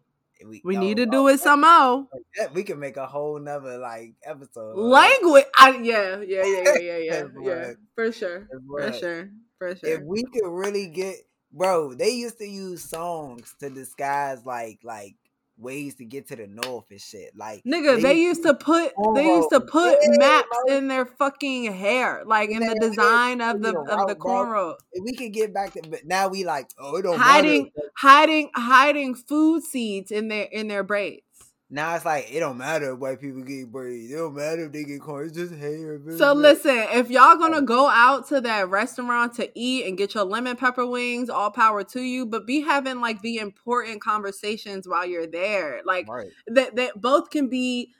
we, 0.46 0.62
We 0.64 0.76
need 0.76 0.98
to 0.98 1.06
do 1.06 1.26
it 1.26 1.40
some 1.40 1.62
more. 1.62 2.06
We 2.54 2.62
can 2.62 2.78
make 2.78 2.96
a 2.96 3.06
whole 3.06 3.40
nother 3.40 3.78
like 3.78 4.14
episode. 4.22 4.76
Language. 4.78 5.44
I, 5.56 5.70
yeah, 5.82 6.20
yeah, 6.20 6.44
yeah, 6.44 6.62
yeah, 6.62 6.78
yeah, 6.78 6.96
yeah, 6.98 7.24
yeah. 7.42 7.72
For 7.96 8.12
sure. 8.12 8.46
For 8.70 8.92
sure. 8.92 9.30
For 9.58 9.74
sure. 9.74 9.90
if 9.90 10.00
we 10.02 10.22
could 10.22 10.48
really 10.48 10.86
get 10.86 11.16
bro 11.52 11.94
they 11.94 12.10
used 12.10 12.38
to 12.38 12.46
use 12.46 12.82
songs 12.84 13.54
to 13.60 13.70
disguise 13.70 14.44
like 14.44 14.80
like 14.82 15.16
ways 15.56 15.96
to 15.96 16.04
get 16.04 16.26
to 16.28 16.36
the 16.36 16.46
north 16.46 16.86
and 16.90 17.00
shit 17.00 17.36
like 17.36 17.64
Nigga, 17.66 18.00
they 18.00 18.14
used 18.14 18.42
to 18.44 18.54
put 18.54 18.94
they 19.14 19.26
used 19.34 19.50
to 19.50 19.60
put 19.60 19.98
Yeah, 20.00 20.08
maps 20.18 20.62
bro. 20.66 20.76
in 20.76 20.88
their 20.88 21.04
fucking 21.06 21.72
hair, 21.72 22.22
like 22.24 22.50
in 22.50 22.60
Yeah, 22.60 22.66
the 22.66 22.74
yeah, 22.74 22.88
design 22.88 23.40
of 23.40 23.60
the 23.62 23.70
of 23.88 24.06
the 24.06 24.14
cornrow. 24.14 24.76
we 25.02 25.12
could 25.12 25.32
get 25.32 25.52
back 25.54 25.72
to 25.74 25.82
but 25.88 26.04
now 26.06 26.28
we 26.28 26.44
like 26.44 26.68
oh 26.78 26.96
it 26.96 27.02
don't 27.02 27.18
Hiding 27.18 27.66
matter 27.74 27.90
hiding 27.96 28.50
hiding 28.54 29.14
food 29.14 29.62
seeds 29.64 30.10
in 30.10 30.28
their 30.28 30.44
in 30.44 30.68
their 30.68 30.84
braids. 30.84 31.22
Now 31.70 31.94
it's 31.94 32.04
like 32.04 32.26
it 32.32 32.40
don't 32.40 32.56
matter 32.56 32.92
if 32.92 32.98
white 32.98 33.20
people 33.20 33.42
get 33.42 33.70
braids 33.70 34.10
it 34.10 34.16
don't 34.16 34.34
matter 34.34 34.64
if 34.64 34.72
they 34.72 34.84
get 34.84 35.00
corn 35.00 35.26
it's 35.26 35.36
just 35.36 35.52
hair 35.54 36.00
So 36.16 36.32
listen, 36.32 36.86
if 36.92 37.10
y'all 37.10 37.36
gonna 37.36 37.62
go 37.62 37.88
out 37.88 38.28
to 38.28 38.40
that 38.40 38.68
restaurant 38.70 39.34
to 39.34 39.50
eat 39.54 39.86
and 39.86 39.98
get 39.98 40.14
your 40.14 40.24
lemon 40.24 40.56
pepper 40.56 40.86
wings, 40.86 41.28
all 41.28 41.50
power 41.50 41.84
to 41.84 42.00
you. 42.00 42.24
But 42.24 42.46
be 42.46 42.62
having 42.62 43.00
like 43.00 43.20
the 43.20 43.38
important 43.38 44.00
conversations 44.00 44.88
while 44.88 45.06
you're 45.06 45.26
there. 45.26 45.82
Like 45.84 46.08
right 46.08 46.30
that 46.46 46.76
that 46.76 47.00
both 47.00 47.30
can 47.30 47.48
be 47.48 47.92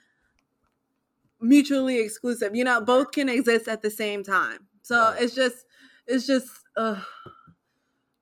mutually 1.39 1.99
exclusive. 1.99 2.55
You 2.55 2.63
know, 2.63 2.81
both 2.81 3.11
can 3.11 3.29
exist 3.29 3.67
at 3.67 3.81
the 3.81 3.91
same 3.91 4.23
time. 4.23 4.67
So 4.81 4.99
Right. 4.99 5.21
it's 5.21 5.35
just 5.35 5.65
it's 6.07 6.25
just 6.25 6.47
uh 6.75 7.01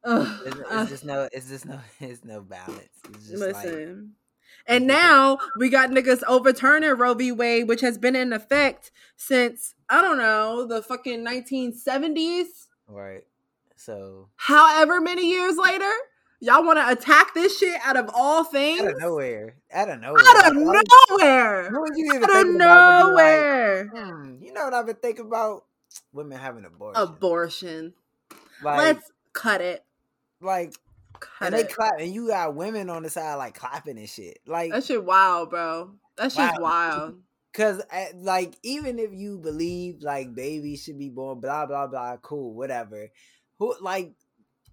uh, 0.03 0.39
it's, 0.45 0.55
uh, 0.69 0.85
just 0.85 1.05
no 1.05 1.27
it's 1.31 1.49
just 1.49 1.65
no 1.65 1.79
it's 1.99 2.23
no 2.23 2.41
balance 2.41 2.89
it's 3.09 3.27
just 3.27 3.43
like 3.43 3.55
listen. 3.55 4.13
And 4.67 4.85
now 4.87 5.37
we 5.57 5.69
got 5.69 5.89
niggas 5.89 6.23
overturning 6.27 6.91
Roe 6.91 7.13
v. 7.13 7.31
Wade, 7.31 7.67
which 7.67 7.81
has 7.81 7.97
been 7.97 8.15
in 8.15 8.33
effect 8.33 8.91
since 9.15 9.73
I 9.89 10.01
don't 10.01 10.17
know 10.17 10.65
the 10.65 10.81
fucking 10.81 11.25
1970s. 11.25 12.67
right 12.87 13.23
so 13.75 14.29
However 14.35 14.99
many 15.01 15.29
years 15.29 15.57
later, 15.57 15.91
Y'all 16.39 16.63
want 16.63 16.77
to 16.77 16.87
attack 16.91 17.33
this 17.33 17.57
shit 17.57 17.79
out 17.83 17.97
of 17.97 18.11
all 18.13 18.43
things? 18.43 18.81
Out 18.81 18.89
of 18.91 18.99
nowhere. 18.99 19.55
Out 19.73 19.89
of 19.89 19.99
nowhere. 19.99 20.21
Out 20.23 20.47
of 20.51 20.53
nowhere. 20.55 21.71
What 21.71 21.97
you 21.97 22.05
even 22.13 22.23
Out 22.25 22.29
of 22.29 22.45
you're 22.45 22.57
like, 22.59 22.59
nowhere. 22.59 23.87
hmm, 23.87 24.35
you 24.39 24.53
know 24.53 24.65
what 24.65 24.73
I've 24.75 24.85
been 24.85 24.97
thinking 24.97 25.25
about? 25.25 25.63
Women 26.13 26.37
having 26.37 26.63
abortion. 26.63 27.01
Abortion. 27.01 27.93
like, 28.61 28.77
Let's 28.77 29.11
cut 29.33 29.61
it. 29.61 29.83
like, 30.39 30.75
Cut 31.19 31.47
and 31.47 31.55
they 31.55 31.63
clap, 31.65 31.99
and 31.99 32.13
you 32.13 32.27
got 32.27 32.55
women 32.55 32.89
on 32.89 33.03
the 33.03 33.09
side 33.09 33.35
like 33.35 33.55
clapping 33.55 33.97
and 33.97 34.09
shit. 34.09 34.39
Like, 34.45 34.71
That 34.71 34.83
shit 34.83 35.03
wild, 35.03 35.49
bro. 35.49 35.95
That 36.17 36.31
shit's 36.31 36.37
Wow. 36.37 36.61
wild. 36.61 37.21
Cause 37.53 37.81
eh, 37.89 38.11
like 38.15 38.55
even 38.61 38.99
if 38.99 39.11
you 39.13 39.39
believe 39.39 40.03
like 40.03 40.35
babies 40.35 40.83
should 40.83 40.99
be 40.99 41.09
born, 41.09 41.39
blah 41.39 41.65
blah 41.65 41.87
blah, 41.87 42.17
cool, 42.17 42.53
whatever. 42.53 43.09
Who 43.57 43.75
like 43.81 44.13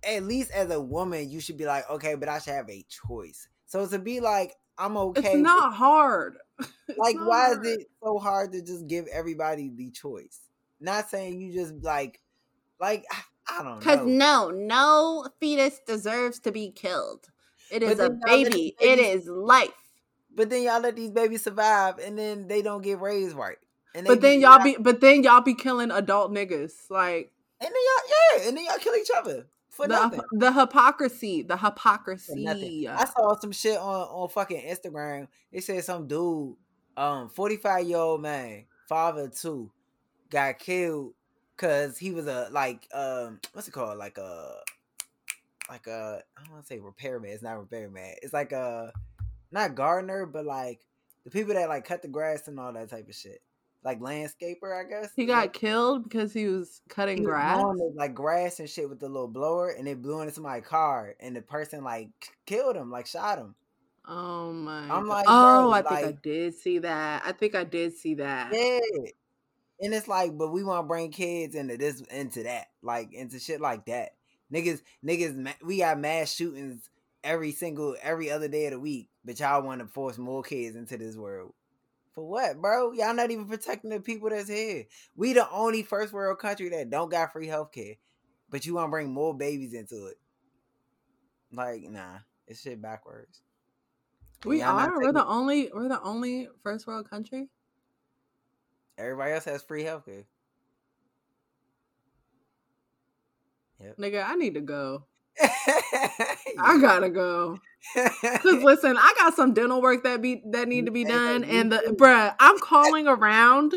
at 0.06 0.24
least 0.24 0.50
as 0.50 0.70
a 0.70 0.80
woman, 0.80 1.30
you 1.30 1.40
should 1.40 1.56
be 1.56 1.64
like, 1.66 1.88
okay, 1.88 2.14
but 2.14 2.28
I 2.28 2.38
should 2.38 2.54
have 2.54 2.68
a 2.68 2.84
choice. 2.88 3.48
So 3.66 3.86
to 3.86 3.98
be 3.98 4.20
like, 4.20 4.54
I'm 4.76 4.96
okay. 4.98 5.34
It's 5.34 5.42
not 5.42 5.74
hard. 5.74 6.36
It's 6.86 6.98
like 6.98 7.16
not 7.16 7.26
why 7.26 7.46
hard. 7.54 7.66
is 7.66 7.72
it 7.80 7.86
so 8.02 8.18
hard 8.18 8.52
to 8.52 8.62
just 8.62 8.86
give 8.86 9.06
everybody 9.06 9.70
the 9.74 9.90
choice? 9.90 10.40
Not 10.80 11.08
saying 11.08 11.40
you 11.40 11.52
just 11.52 11.74
like 11.82 12.20
like 12.78 13.04
I 13.48 13.62
don't 13.62 13.78
Because 13.78 14.06
no, 14.06 14.50
no 14.50 15.28
fetus 15.40 15.80
deserves 15.86 16.40
to 16.40 16.52
be 16.52 16.70
killed. 16.70 17.28
It 17.70 17.80
But 17.80 17.92
a 17.92 17.96
then 17.96 18.20
y'all 18.26 18.40
let 18.40 18.52
baby. 18.52 18.76
It 18.80 18.98
is 18.98 19.26
life. 19.26 19.70
But 20.34 20.50
then 20.50 20.62
y'all 20.62 20.80
let 20.80 20.96
these 20.96 21.10
babies 21.10 21.42
survive 21.42 21.98
and 21.98 22.18
then 22.18 22.48
they 22.48 22.62
don't 22.62 22.82
get 22.82 23.00
raised 23.00 23.36
right. 23.36 23.58
And 23.94 24.06
But 24.06 24.20
then 24.20 24.40
y'all 24.40 24.62
be 24.62 24.76
but 24.78 25.00
then 25.00 25.22
y'all 25.22 25.40
be 25.40 25.54
killing 25.54 25.90
adult 25.90 26.32
niggas. 26.32 26.72
Like 26.90 27.32
and 27.60 27.68
then 27.68 27.72
y'all 27.72 28.40
yeah, 28.42 28.48
and 28.48 28.56
then 28.56 28.64
y'all 28.64 28.78
kill 28.78 28.94
each 28.96 29.10
other 29.16 29.46
for 29.70 29.86
the 29.86 29.94
nothing. 29.94 30.20
the 30.32 30.52
hypocrisy. 30.52 31.42
The 31.42 31.56
hypocrisy. 31.56 32.88
I 32.88 33.04
saw 33.04 33.38
some 33.38 33.52
shit 33.52 33.76
on 33.78 34.08
on 34.08 34.28
fucking 34.28 34.62
Instagram. 34.62 35.28
It 35.52 35.62
said 35.62 35.84
some 35.84 36.08
dude, 36.08 36.56
um, 36.96 37.28
forty 37.28 37.56
five 37.56 37.86
year 37.86 37.98
old 37.98 38.22
man, 38.22 38.64
father 38.88 39.28
two, 39.28 39.70
got 40.30 40.58
killed 40.58 41.14
because 41.56 41.98
he 41.98 42.10
was 42.10 42.26
a 42.26 42.48
like 42.50 42.86
um 42.92 43.40
what's 43.52 43.68
it 43.68 43.72
called 43.72 43.98
like 43.98 44.18
a 44.18 44.56
like 45.68 45.86
a 45.86 46.22
I 46.36 46.42
don't 46.42 46.52
want 46.52 46.64
to 46.64 46.66
say 46.66 46.78
repairman. 46.78 47.30
It's 47.30 47.42
not 47.42 47.58
repairman. 47.58 48.14
It's 48.22 48.32
like 48.32 48.52
a 48.52 48.92
not 49.50 49.74
gardener, 49.74 50.26
but 50.26 50.44
like 50.44 50.80
the 51.24 51.30
people 51.30 51.54
that 51.54 51.68
like 51.68 51.86
cut 51.86 52.02
the 52.02 52.08
grass 52.08 52.48
and 52.48 52.58
all 52.60 52.72
that 52.72 52.90
type 52.90 53.08
of 53.08 53.14
shit. 53.14 53.40
Like 53.82 54.00
landscaper, 54.00 54.78
I 54.78 54.88
guess. 54.88 55.10
He 55.14 55.26
got 55.26 55.52
killed 55.52 56.04
because 56.04 56.32
he 56.32 56.46
was 56.46 56.80
cutting 56.88 57.18
He 57.18 57.24
grass. 57.24 57.60
the, 57.60 57.92
like 57.94 58.14
grass 58.14 58.58
and 58.58 58.68
shit 58.68 58.88
with 58.88 58.98
the 58.98 59.08
little 59.08 59.28
blower, 59.28 59.70
and 59.70 59.86
it 59.86 60.00
blew 60.00 60.22
into 60.22 60.40
my 60.40 60.60
car, 60.60 61.14
and 61.20 61.36
the 61.36 61.42
person 61.42 61.84
like 61.84 62.08
killed 62.46 62.76
him, 62.76 62.90
like 62.90 63.06
shot 63.06 63.38
him. 63.38 63.54
Oh 64.06 64.52
my! 64.52 64.88
I'm 64.90 65.06
like, 65.06 65.26
oh, 65.28 65.62
bro, 65.64 65.72
I 65.72 65.82
think 65.82 66.06
I 66.06 66.18
did 66.22 66.54
see 66.54 66.78
that. 66.78 67.22
I 67.26 67.32
think 67.32 67.54
I 67.54 67.64
did 67.64 67.94
see 67.94 68.14
that. 68.14 68.52
Yeah. 68.54 68.80
And 69.80 69.92
it's 69.92 70.08
like, 70.08 70.36
but 70.38 70.52
we 70.52 70.62
want 70.62 70.84
to 70.84 70.88
bring 70.88 71.10
kids 71.10 71.54
into 71.54 71.76
this, 71.76 72.00
into 72.02 72.44
that, 72.44 72.66
like 72.82 73.12
into 73.12 73.38
shit 73.38 73.60
like 73.60 73.86
that. 73.86 74.10
Niggas, 74.52 74.82
niggas, 75.04 75.54
we 75.64 75.78
got 75.78 75.98
mass 75.98 76.32
shootings 76.32 76.88
every 77.24 77.52
single, 77.52 77.96
every 78.02 78.30
other 78.30 78.48
day 78.48 78.66
of 78.66 78.72
the 78.72 78.80
week, 78.80 79.08
but 79.24 79.40
y'all 79.40 79.62
want 79.62 79.80
to 79.80 79.86
force 79.86 80.18
more 80.18 80.42
kids 80.42 80.76
into 80.76 80.96
this 80.96 81.16
world. 81.16 81.54
For 82.14 82.24
what, 82.24 82.60
bro? 82.60 82.92
Y'all 82.92 83.14
not 83.14 83.32
even 83.32 83.48
protecting 83.48 83.90
the 83.90 83.98
people 83.98 84.30
that's 84.30 84.48
here. 84.48 84.84
We 85.16 85.32
the 85.32 85.50
only 85.50 85.82
first 85.82 86.12
world 86.12 86.38
country 86.38 86.68
that 86.68 86.88
don't 86.88 87.10
got 87.10 87.32
free 87.32 87.48
healthcare, 87.48 87.96
but 88.50 88.64
you 88.64 88.74
want 88.74 88.86
to 88.86 88.90
bring 88.90 89.12
more 89.12 89.36
babies 89.36 89.74
into 89.74 90.06
it. 90.06 90.18
Like, 91.52 91.82
nah, 91.82 92.18
it's 92.46 92.60
shit 92.60 92.80
backwards. 92.80 93.42
We 94.44 94.60
Y'all 94.60 94.78
are. 94.78 95.00
We're 95.00 95.12
the 95.12 95.26
only. 95.26 95.70
We're 95.74 95.88
the 95.88 96.02
only 96.02 96.48
first 96.62 96.86
world 96.86 97.08
country. 97.10 97.48
Everybody 98.98 99.32
else 99.32 99.44
has 99.44 99.62
free 99.62 99.84
healthcare. 99.84 100.24
Nigga, 103.98 104.24
I 104.26 104.34
need 104.34 104.54
to 104.54 104.60
go. 104.60 105.04
I 105.40 106.78
gotta 106.80 107.10
go. 107.10 107.58
Cause 108.42 108.60
listen, 108.62 108.96
I 108.98 109.14
got 109.18 109.34
some 109.34 109.54
dental 109.54 109.80
work 109.80 110.04
that 110.04 110.20
be 110.22 110.42
that 110.52 110.68
need 110.68 110.86
to 110.86 110.92
be 110.92 111.04
done, 111.04 111.44
and 111.44 111.72
the 111.72 111.94
bruh, 111.98 112.34
I'm 112.40 112.58
calling 112.58 113.06
around, 113.08 113.74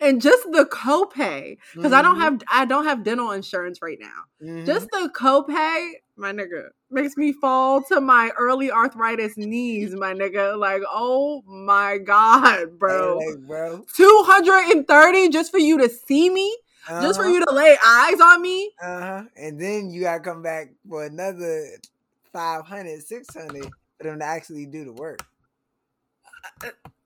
and 0.00 0.20
just 0.20 0.44
the 0.50 0.64
copay, 0.66 1.56
because 1.80 1.92
I 1.92 2.02
don't 2.02 2.18
Mhm, 2.18 2.20
have 2.20 2.42
I 2.50 2.64
don't 2.66 2.84
have 2.84 3.02
dental 3.04 3.30
insurance 3.32 3.80
right 3.82 3.98
now. 4.00 4.24
mhm. 4.42 4.66
Just 4.66 4.90
the 4.90 5.10
copay, 5.14 5.92
my 6.20 6.32
nigga, 6.32 6.68
makes 6.90 7.16
me 7.16 7.32
fall 7.32 7.82
to 7.84 8.00
my 8.00 8.30
early 8.38 8.70
arthritis 8.70 9.36
knees, 9.36 9.94
my 9.94 10.12
nigga. 10.12 10.58
Like, 10.58 10.82
oh 10.88 11.42
my 11.46 11.98
god, 11.98 12.78
bro, 12.78 13.18
Hey, 13.18 13.36
bro. 13.46 13.84
two 13.96 14.22
hundred 14.26 14.76
and 14.76 14.86
thirty 14.86 15.28
just 15.30 15.50
for 15.50 15.58
you 15.58 15.78
to 15.78 15.88
see 15.88 16.30
me, 16.30 16.56
just 16.88 17.18
for 17.18 17.26
you 17.26 17.44
to 17.44 17.52
lay 17.52 17.76
eyes 17.84 18.20
on 18.20 18.42
me. 18.42 18.70
Uh 18.82 19.00
huh. 19.00 19.22
And 19.36 19.60
then 19.60 19.90
you 19.90 20.02
gotta 20.02 20.20
come 20.20 20.42
back 20.42 20.68
for 20.88 21.04
another 21.04 21.64
500, 22.32 23.02
600 23.02 23.64
for 23.98 24.04
them 24.04 24.18
to 24.20 24.24
actually 24.24 24.66
do 24.66 24.84
the 24.84 24.92
work. 24.92 25.20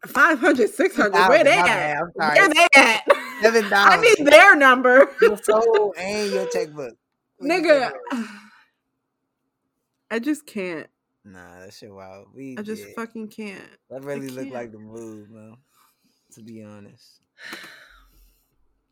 500, 0.06 0.68
600, 0.70 1.12
where 1.28 1.44
they 1.44 1.52
at? 1.58 1.98
Where 2.14 2.48
they 2.48 2.66
at? 2.76 3.04
Seven 3.42 3.68
dollars. 3.70 3.94
I 3.98 4.00
need 4.00 4.26
their 4.26 4.54
number. 4.54 5.10
your 5.20 5.36
soul 5.38 5.94
and 5.98 6.30
your 6.30 6.46
checkbook. 6.48 6.94
What 7.38 7.50
Nigga, 7.50 7.92
I 10.10 10.18
just 10.18 10.46
can't. 10.46 10.86
Nah, 11.24 11.60
that 11.60 11.72
shit 11.72 11.92
wild. 11.92 12.28
We 12.34 12.56
I 12.58 12.62
just 12.62 12.82
yeah, 12.82 12.94
fucking 12.94 13.28
can't. 13.28 13.68
that 13.90 14.02
really 14.02 14.28
look 14.28 14.44
can't. 14.44 14.54
like 14.54 14.72
the 14.72 14.78
move, 14.78 15.30
bro. 15.30 15.56
To 16.32 16.42
be 16.42 16.62
honest. 16.62 17.20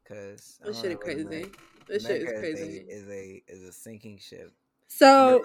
Cause 0.08 0.58
This 0.64 0.80
shit 0.80 0.92
is 0.92 0.98
crazy. 0.98 1.50
This 1.88 2.06
shit 2.06 2.22
is 2.22 2.32
crazy. 2.32 2.84
Is 2.88 3.08
a, 3.08 3.42
is 3.48 3.62
a 3.62 3.72
sinking 3.72 4.18
ship. 4.18 4.52
So 4.88 5.44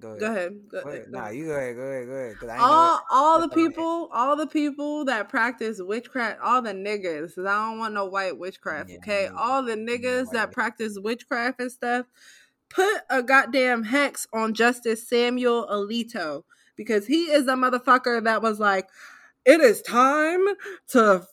Go 0.00 0.08
ahead. 0.08 0.20
go 0.20 0.30
ahead. 0.30 0.52
Go, 0.70 0.78
Go 0.78 0.88
uh, 0.88 0.92
ahead. 0.92 1.10
go 1.10 1.18
Nah, 1.18 1.22
ahead. 1.24 1.36
you 1.36 1.46
go 1.46 1.52
ahead. 1.52 1.76
Go 1.76 1.82
ahead. 1.82 2.06
Go 2.06 2.12
ahead. 2.14 2.38
Cause 2.40 2.48
I 2.48 2.58
all 2.58 3.00
all 3.10 3.40
the 3.40 3.48
that's 3.48 3.56
all 3.56 3.62
right. 3.64 3.68
people, 3.74 4.08
all 4.12 4.36
the 4.36 4.46
people 4.46 5.04
that 5.06 5.28
practice 5.28 5.80
witchcraft, 5.80 6.40
all 6.42 6.62
the 6.62 6.72
niggas, 6.72 7.34
'cause 7.34 7.44
I 7.46 7.66
don't 7.68 7.78
want 7.78 7.94
no 7.94 8.06
white 8.06 8.38
witchcraft, 8.38 8.90
Yeah, 8.90 8.96
okay? 8.98 9.28
All 9.36 9.62
the 9.62 9.74
niggas 9.76 10.30
that 10.32 10.52
practice 10.52 10.98
witchcraft 10.98 11.60
and 11.60 11.70
stuff, 11.70 12.06
put 12.70 13.02
a 13.10 13.22
goddamn 13.22 13.84
hex 13.84 14.26
on 14.32 14.54
Justice 14.54 15.06
Samuel 15.06 15.66
Alito 15.70 16.44
because 16.76 17.06
he 17.06 17.24
is 17.24 17.46
a 17.46 17.54
motherfucker 17.54 18.24
that 18.24 18.40
was 18.40 18.58
like, 18.58 18.88
it 19.44 19.60
is 19.60 19.82
time 19.82 20.40
to 20.88 21.26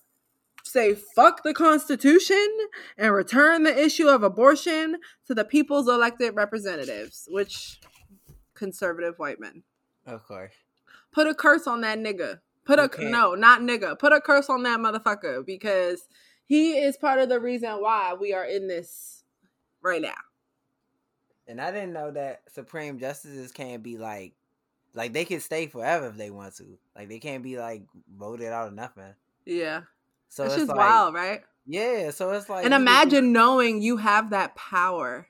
say 0.64 0.94
fuck 0.96 1.44
the 1.44 1.54
Constitution 1.54 2.46
and 2.98 3.14
return 3.14 3.64
the 3.64 3.78
issue 3.78 4.08
of 4.08 4.24
abortion 4.24 4.98
to 5.26 5.34
the 5.34 5.46
people's 5.46 5.88
elected 5.88 6.36
representatives, 6.36 7.28
which 7.32 7.80
conservative 8.54 9.18
white 9.18 9.40
men. 9.40 9.64
Of 10.06 10.24
course. 10.26 10.54
Put 11.14 11.28
a 11.28 11.34
curse 11.34 11.68
on 11.68 11.82
that 11.82 12.00
nigga. 12.00 12.40
Put 12.66 12.80
a 12.80 12.90
can't- 12.90 13.12
no, 13.12 13.34
not 13.36 13.62
nigga. 13.62 13.98
Put 13.98 14.12
a 14.12 14.20
curse 14.20 14.50
on 14.50 14.64
that 14.64 14.80
motherfucker 14.80 15.46
because 15.46 16.08
he 16.46 16.78
is 16.78 16.98
part 16.98 17.20
of 17.20 17.30
the 17.30 17.40
reason 17.40 17.82
why 17.82 18.14
we 18.14 18.34
are 18.34 18.46
in 18.46 18.68
this 18.68 19.24
right 19.82 20.02
now. 20.02 20.16
And 21.48 21.62
I 21.62 21.72
didn't 21.72 21.93
know 21.93 22.12
that 22.12 22.41
Supreme 22.52 23.00
Justices 23.00 23.52
can't 23.52 23.82
be 23.82 23.98
like, 23.98 24.34
like 24.93 25.14
they 25.14 25.26
can 25.26 25.39
stay 25.39 25.68
forever 25.68 26.08
if 26.08 26.18
they 26.18 26.30
want 26.30 26.56
to. 26.58 26.78
Like 26.95 27.10
they 27.10 27.20
can't 27.20 27.43
be 27.43 27.58
like 27.58 27.84
voted 28.18 28.48
out 28.48 28.70
or 28.70 28.72
nothing. 28.72 29.14
Yeah, 29.45 29.84
So 30.30 30.43
it's 30.43 30.56
just 30.56 30.68
like, 30.70 30.78
wild, 30.78 31.14
right? 31.14 31.41
yeah. 31.66 32.12
So 32.12 32.32
it's 32.32 32.50
like, 32.50 32.66
and 32.66 32.74
you 32.74 32.80
imagine 32.80 33.32
knowing 33.32 33.82
you 33.82 33.98
have 33.98 34.32
that 34.32 34.56
power. 34.56 35.28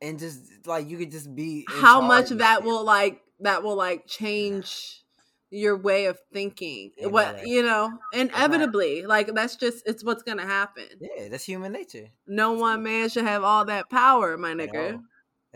and 0.00 0.18
just 0.18 0.66
like 0.66 0.88
you 0.88 0.98
could 0.98 1.10
just 1.10 1.34
be 1.34 1.64
How 1.68 2.00
much 2.00 2.28
that 2.30 2.62
will 2.64 2.84
like 2.84 3.22
that 3.40 3.62
will 3.62 3.76
like 3.76 4.06
change 4.06 5.02
your 5.50 5.76
way 5.76 6.06
of 6.06 6.18
thinking. 6.32 6.92
Yeah, 6.98 7.06
what 7.06 7.46
you 7.46 7.62
know, 7.62 7.98
inevitably, 8.12 9.06
like 9.06 9.28
that's 9.34 9.56
just 9.56 9.86
it's 9.86 10.04
what's 10.04 10.22
gonna 10.22 10.46
happen. 10.46 10.86
Yeah, 11.00 11.28
that's 11.28 11.44
human 11.44 11.72
nature. 11.72 12.10
No 12.26 12.52
one 12.52 12.82
man 12.82 13.08
should 13.08 13.24
have 13.24 13.42
all 13.42 13.64
that 13.66 13.88
power, 13.90 14.36
my 14.36 14.52
nigga. 14.54 15.00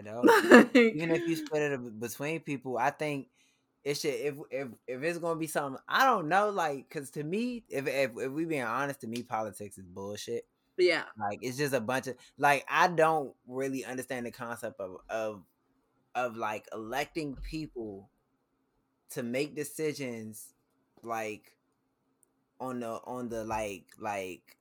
All. 0.09 0.25
Like- 0.51 0.77
Even 0.77 1.11
if 1.13 1.27
you 1.27 1.37
split 1.37 1.73
it 1.73 2.01
between 2.01 2.41
people, 2.41 2.79
I 2.79 2.91
think 2.91 3.29
it 3.85 3.95
should. 3.97 4.15
If 4.15 4.35
if 4.51 4.69
if 4.87 5.03
it's 5.03 5.19
gonna 5.19 5.39
be 5.41 5.47
something, 5.47 5.81
I 5.89 6.05
don't 6.07 6.29
know. 6.29 6.51
Like, 6.51 6.89
cause 6.91 7.11
to 7.13 7.25
me, 7.25 7.65
if 7.69 7.87
if, 7.87 8.13
if 8.17 8.33
we 8.33 8.45
being 8.45 8.63
honest, 8.63 9.01
to 9.03 9.07
me, 9.07 9.23
politics 9.23 9.79
is 9.79 9.87
bullshit. 9.87 10.47
yeah, 10.79 11.05
Like 11.19 11.41
it's 11.43 11.57
just 11.59 11.75
a 11.75 11.81
bunch 11.81 12.07
of 12.09 12.17
like 12.39 12.65
I 12.69 12.89
don't 12.89 13.35
really 13.47 13.85
understand 13.85 14.27
the 14.27 14.31
concept 14.33 14.81
of 14.81 14.97
of 15.09 15.43
of 16.15 16.37
like 16.37 16.67
electing 16.73 17.37
people 17.37 18.11
to 19.11 19.23
make 19.23 19.55
decisions 19.55 20.55
like 21.03 21.53
on 22.61 22.81
the 22.81 23.01
on 23.07 23.29
the 23.29 23.45
like 23.45 23.85
like 23.99 24.57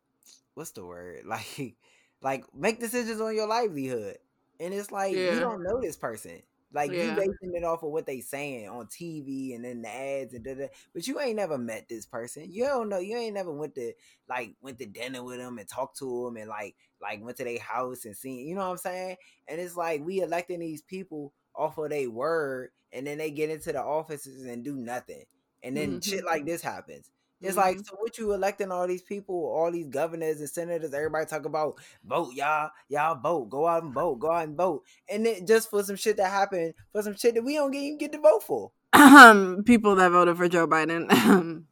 what's 0.54 0.72
the 0.72 0.86
word 0.86 1.22
like 1.26 1.76
like 2.22 2.46
make 2.56 2.80
decisions 2.80 3.22
on 3.22 3.36
your 3.36 3.48
livelihood 3.48 4.18
and 4.60 4.74
it's 4.74 4.92
like 4.92 5.14
Yeah. 5.16 5.34
you 5.34 5.40
don't 5.40 5.64
know 5.64 5.80
this 5.82 5.98
person 5.98 6.42
Like 6.72 6.92
Yeah. 6.92 7.04
you 7.04 7.12
basing 7.14 7.54
it 7.56 7.64
off 7.64 7.84
of 7.84 7.92
what 7.92 8.06
they 8.06 8.22
saying 8.22 8.70
on 8.70 8.88
TV 8.88 9.56
and 9.56 9.66
then 9.66 9.82
the 9.82 9.90
ads 9.90 10.34
and 10.34 10.44
da 10.44 10.54
da. 10.54 10.68
But 10.94 11.08
you 11.08 11.20
ain't 11.20 11.38
never 11.38 11.58
met 11.58 11.88
this 11.90 12.06
person. 12.06 12.46
You 12.52 12.66
don't 12.66 12.90
know. 12.90 13.00
You 13.00 13.18
ain't 13.18 13.34
never 13.34 13.52
went 13.52 13.74
to 13.76 13.94
like 14.28 14.56
went 14.62 14.78
to 14.80 14.86
dinner 14.86 15.24
with 15.24 15.38
them 15.40 15.58
and 15.58 15.68
talked 15.68 15.98
to 16.00 16.26
them 16.26 16.38
and 16.38 16.48
like 16.50 16.76
like 17.02 17.24
went 17.24 17.38
to 17.38 17.44
their 17.44 17.60
house 17.60 18.06
and 18.06 18.16
seen. 18.16 18.48
You 18.48 18.56
know 18.56 18.62
what 18.62 18.72
I'm 18.72 18.78
saying? 18.78 19.18
And 19.48 19.60
it's 19.60 19.76
like 19.76 20.02
we 20.06 20.22
electing 20.22 20.60
these 20.60 20.82
people 20.84 21.34
off 21.56 21.78
of 21.78 21.90
their 21.90 22.10
word, 22.10 22.70
and 22.92 23.06
then 23.08 23.18
they 23.18 23.32
get 23.32 23.50
into 23.50 23.72
the 23.74 23.82
offices 23.84 24.46
and 24.46 24.64
do 24.64 24.76
nothing, 24.76 25.24
and 25.64 25.76
then 25.76 26.00
shit 26.02 26.24
Mhm. 26.24 26.26
like 26.26 26.46
this 26.46 26.62
happens. 26.62 27.10
It's 27.42 27.56
like, 27.56 27.78
Mhm. 27.78 27.86
so 27.86 27.96
what 28.00 28.18
you 28.18 28.34
electing 28.34 28.72
all 28.72 28.86
these 28.88 29.02
people, 29.02 29.36
all 29.36 29.72
these 29.72 29.88
governors 29.88 30.40
and 30.40 30.50
senators, 30.50 30.94
everybody 30.94 31.26
talk 31.26 31.46
about 31.46 31.76
vote, 32.04 32.34
y'all, 32.34 32.70
y'all 32.90 33.16
vote, 33.16 33.50
go 33.50 33.66
out 33.68 33.84
and 33.84 33.94
vote, 33.94 34.16
go 34.20 34.32
out 34.32 34.48
and 34.48 34.58
vote. 34.58 34.84
And 35.08 35.26
then 35.26 35.46
just 35.48 35.70
for 35.70 35.82
some 35.84 35.96
shit 35.96 36.18
that 36.18 36.32
happened, 36.32 36.74
for 36.92 37.02
some 37.02 37.16
shit 37.16 37.36
that 37.36 37.44
we 37.44 37.56
don't 37.56 37.74
even 37.74 37.98
get 37.98 38.12
to 38.12 38.20
vote 38.20 38.44
for. 38.44 38.72
Um, 38.92 39.64
people 39.64 39.96
that 39.96 40.10
voted 40.10 40.36
for 40.36 40.50
Joe 40.50 40.68
Biden. 40.68 41.10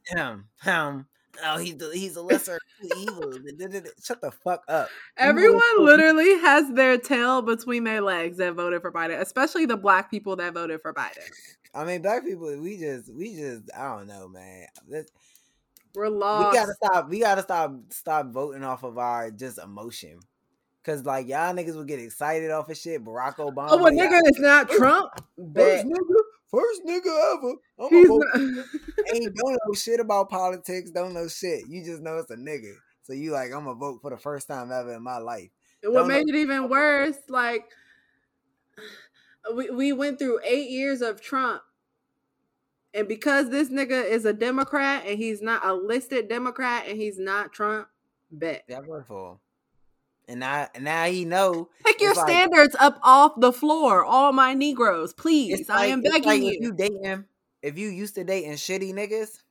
Him, 0.07 0.45
him. 0.61 1.07
Oh, 1.43 1.57
he's 1.57 1.78
the, 1.78 1.91
he's 1.93 2.15
a 2.15 2.22
lesser 2.22 2.57
evil. 2.97 3.32
Shut 4.03 4.22
the 4.22 4.32
fuck 4.32 4.63
up. 4.68 4.89
Everyone 5.18 5.61
literally 5.80 6.39
has 6.39 6.72
their 6.72 6.97
tail 6.97 7.41
between 7.41 7.84
their 7.84 8.01
legs 8.01 8.38
that 8.38 8.53
voted 8.53 8.82
for 8.82 8.91
Biden, 8.91 9.20
especially 9.20 9.65
the 9.65 9.78
black 9.78 10.09
people 10.09 10.36
that 10.38 10.53
voted 10.53 10.82
for 10.82 10.93
Biden. 10.93 11.30
I 11.76 11.84
mean, 11.84 12.01
black 12.01 12.24
people, 12.24 12.55
we 12.59 12.78
just, 12.78 13.13
we 13.13 13.36
just, 13.36 13.70
I 13.78 13.97
don't 13.97 14.07
know, 14.07 14.28
man. 14.30 14.68
This- 14.88 15.09
We're 15.95 16.09
lost. 16.09 16.51
we 16.51 16.57
gotta 16.57 16.73
stop. 16.73 17.09
We 17.09 17.19
gotta 17.19 17.41
stop. 17.41 17.73
Stop 17.89 18.27
voting 18.31 18.63
off 18.63 18.83
of 18.83 18.97
our 18.97 19.31
just 19.31 19.57
emotion. 19.59 20.19
Cause 20.83 21.03
like 21.05 21.27
y'all 21.27 21.53
niggas 21.53 21.75
will 21.75 21.83
get 21.83 21.99
excited 21.99 22.49
off 22.51 22.69
of 22.69 22.77
shit. 22.77 23.03
Barack 23.03 23.35
Obama. 23.35 23.67
oh, 23.71 23.85
a 23.85 23.93
y'all- 23.93 24.07
nigga 24.07 24.21
is 24.29 24.39
not 24.39 24.69
Trump. 24.69 25.11
First 25.53 25.85
nigga, 25.85 26.15
first 26.49 26.81
nigga 26.88 27.35
ever. 27.35 27.53
I'm 27.79 27.89
He's 27.89 28.05
a 28.05 28.07
vote. 28.07 28.23
not- 28.33 28.65
Ain't 29.13 29.35
don't 29.43 29.51
know 29.65 29.73
shit 29.73 29.99
about 29.99 30.29
politics. 30.29 30.91
Don't 30.91 31.13
know 31.13 31.27
shit. 31.27 31.67
You 31.67 31.83
just 31.83 32.01
know 32.01 32.17
it's 32.19 32.31
a 32.31 32.38
nigga. 32.38 32.73
So 33.03 33.11
you 33.13 33.31
like 33.31 33.51
I'm 33.51 33.65
gonna 33.65 33.73
vote 33.75 33.99
for 34.01 34.11
the 34.11 34.17
first 34.17 34.47
time 34.47 34.71
ever 34.71 34.93
in 34.93 35.03
my 35.03 35.17
life. 35.17 35.49
What 35.83 35.93
Don't 35.93 36.07
know- 36.07 36.15
made 36.15 36.29
it 36.29 36.35
even 36.35 36.69
worse, 36.69 37.17
like 37.27 37.65
we 39.55 39.69
we 39.69 39.91
went 39.93 40.19
through 40.19 40.39
eight 40.45 40.69
years 40.69 41.01
of 41.01 41.21
Trump, 41.21 41.61
and 42.97 43.07
because 43.07 43.49
this 43.49 43.69
nigga 43.69 44.09
is 44.09 44.25
a 44.25 44.33
Democrat 44.33 45.03
and 45.05 45.17
he's 45.17 45.41
not 45.41 45.65
a 45.65 45.73
listed 45.73 46.27
Democrat 46.27 46.85
and 46.87 46.97
he's 46.97 47.19
not 47.19 47.53
Trump, 47.53 47.87
bet 48.31 48.63
Yeah, 48.67 48.79
I 48.79 48.81
voted 48.81 49.05
for 49.05 49.31
him. 49.31 49.37
And 50.29 50.39
now, 50.41 50.67
and 50.75 50.83
now 50.83 51.05
he 51.05 51.23
know. 51.23 51.69
pick 51.85 52.01
your 52.01 52.13
like- 52.13 52.27
standards 52.27 52.75
up 52.79 52.99
off 53.01 53.39
the 53.39 53.53
floor, 53.53 54.03
all 54.03 54.33
my 54.33 54.53
Negroes, 54.53 55.13
please. 55.13 55.61
It's 55.61 55.69
I 55.69 55.75
like- 55.75 55.91
am 55.91 56.01
begging 56.01 56.23
like 56.23 56.41
you. 56.41 56.49
If 56.49 56.61
you 56.61 56.73
dating, 56.73 57.25
if 57.61 57.77
you 57.77 57.87
used 57.89 58.15
to 58.15 58.23
dating 58.25 58.51
shitty 58.53 58.93
niggas, 58.93 59.41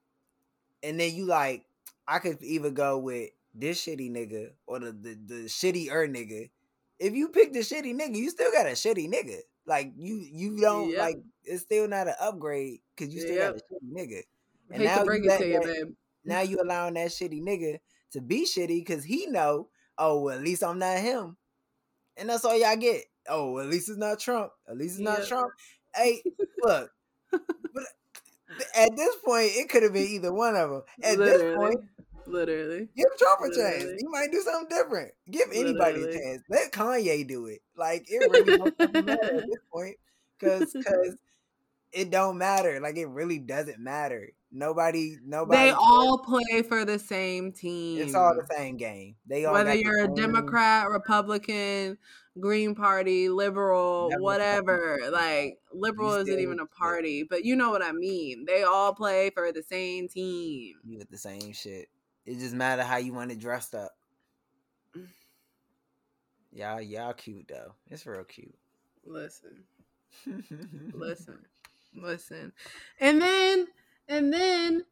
and 0.83 1.01
then 1.01 1.15
you 1.15 1.25
like, 1.25 1.65
I 2.07 2.19
could 2.19 2.43
either 2.43 2.71
go 2.71 2.99
with 2.99 3.31
this 3.55 3.83
shitty 3.85 4.11
nigga 4.11 4.51
or 4.67 4.79
the 4.81 4.93
the, 4.93 5.19
the 5.27 5.35
shitty 5.47 5.91
er 5.91 6.07
nigga. 6.07 6.51
If 6.99 7.15
you 7.15 7.29
pick 7.29 7.53
the 7.53 7.61
shitty 7.61 7.95
nigga, 7.95 8.17
you 8.17 8.29
still 8.31 8.53
got 8.53 8.67
a 8.67 8.71
shitty 8.71 9.11
nigga. 9.11 9.41
Like 9.67 9.93
you, 9.97 10.17
you 10.31 10.59
don't 10.61 10.91
Yep. 10.91 10.99
like. 10.99 11.17
It's 11.45 11.63
still 11.63 11.87
not 11.89 12.09
an 12.09 12.15
upgrade 12.21 12.81
because 12.97 13.13
you 13.15 13.21
still 13.21 13.37
got 13.39 13.55
Yep. 13.55 13.63
a 13.71 13.75
shitty 13.75 13.93
nigga. 13.93 14.23
And 14.71 14.83
Hate 14.83 14.89
now 14.89 14.99
to 14.99 15.05
bring 15.05 15.25
you 15.25 15.31
it 15.31 15.39
to 15.39 15.47
you, 15.47 15.53
that- 15.55 15.63
babe. 15.65 15.95
now 16.25 16.41
you 16.41 16.61
allowing 16.61 16.95
that 16.95 17.09
shitty 17.11 17.41
nigga 17.43 17.79
to 18.13 18.21
be 18.21 18.45
shitty 18.45 18.79
because 18.85 19.05
he 19.05 19.27
know, 19.27 19.69
oh 19.99 20.21
well, 20.21 20.37
at 20.37 20.43
least 20.45 20.63
I'm 20.65 20.79
not 20.79 20.99
him, 20.99 21.37
and 22.17 22.29
that's 22.29 22.45
all 22.45 22.57
y'all 22.59 22.77
get. 22.77 23.05
Oh, 23.29 23.53
well, 23.53 23.65
at 23.65 23.71
least 23.71 23.89
it's 23.89 23.99
not 23.99 24.21
Trump. 24.21 24.53
At 24.69 24.77
least 24.77 24.95
it's 24.95 25.03
not 25.03 25.27
Trump. 25.27 25.53
Hey, 25.95 26.23
look, 26.63 26.91
but 27.33 27.85
at 28.77 28.97
this 28.97 29.17
point, 29.25 29.51
it 29.55 29.69
could 29.69 29.83
have 29.83 29.93
been 29.93 30.07
either 30.07 30.33
one 30.33 30.55
of 30.57 30.71
them. 30.71 30.83
At 31.03 31.19
this 31.19 31.57
point, 31.57 31.81
literally. 32.27 32.89
give 32.97 33.07
Trump 33.19 33.41
a 33.41 33.55
chance. 33.55 33.85
He 34.01 34.07
might 34.09 34.31
do 34.33 34.41
something 34.41 34.69
different. 34.69 35.13
Give 35.31 35.49
anybody 35.53 36.01
Literally. 36.01 36.17
a 36.17 36.21
chance. 36.21 36.43
Let 36.49 36.73
Kanye 36.73 37.27
do 37.27 37.47
it. 37.47 37.61
Like 37.77 38.07
it 38.09 38.19
really 38.31 38.57
don't 38.57 39.07
matter 39.07 39.39
at 39.39 39.47
this 39.47 39.61
point, 39.73 39.97
because 40.39 40.73
because 40.73 41.17
it 41.93 42.11
don't 42.11 42.39
matter. 42.39 42.81
Like 42.81 42.97
it 42.97 43.07
really 43.07 43.39
doesn't 43.39 43.79
matter. 43.79 44.33
Nobody, 44.53 45.17
nobody. 45.25 45.59
They 45.59 45.71
all 45.71 46.19
play 46.19 46.63
for 46.63 46.85
the 46.85 46.99
same 46.99 47.53
team. 47.53 48.01
It's 48.01 48.15
all 48.15 48.35
the 48.35 48.47
same 48.55 48.77
game. 48.77 49.17
They 49.27 49.45
all 49.45 49.53
whether 49.53 49.75
you're 49.75 50.05
a 50.05 50.09
Democrat, 50.15 50.89
Republican, 50.89 51.99
Green 52.39 52.75
Party, 52.75 53.29
liberal, 53.29 54.09
Never 54.11 54.23
whatever. 54.23 54.99
Like 55.11 55.59
liberal 55.73 56.15
You 56.15 56.23
isn't 56.23 56.39
even 56.39 56.61
a 56.61 56.67
party, 56.67 57.25
but 57.29 57.45
you 57.45 57.57
know 57.57 57.71
what 57.71 57.83
I 57.83 57.93
mean. 57.93 58.45
They 58.47 58.63
all 58.63 58.95
play 58.95 59.31
for 59.31 59.53
the 59.53 59.63
same 59.63 60.09
team. 60.09 60.77
You 60.85 60.99
with 60.99 61.11
the 61.11 61.19
same 61.19 61.53
shit. 61.53 61.89
It 62.27 62.39
just 62.39 62.55
matter 62.55 62.83
how 62.83 62.97
you 62.97 63.13
want 63.15 63.31
it 63.31 63.39
dressed 63.39 63.75
up. 63.75 63.93
Y'all, 66.53 66.81
y'all 66.81 67.13
cute 67.13 67.47
though. 67.49 67.75
It's 67.91 68.05
real 68.07 68.25
cute. 68.25 68.55
Listen, 69.05 69.63
listen, 70.93 71.39
listen, 71.95 72.53
and 72.99 73.21
then 73.23 73.69
and 74.09 74.33
then 74.33 74.85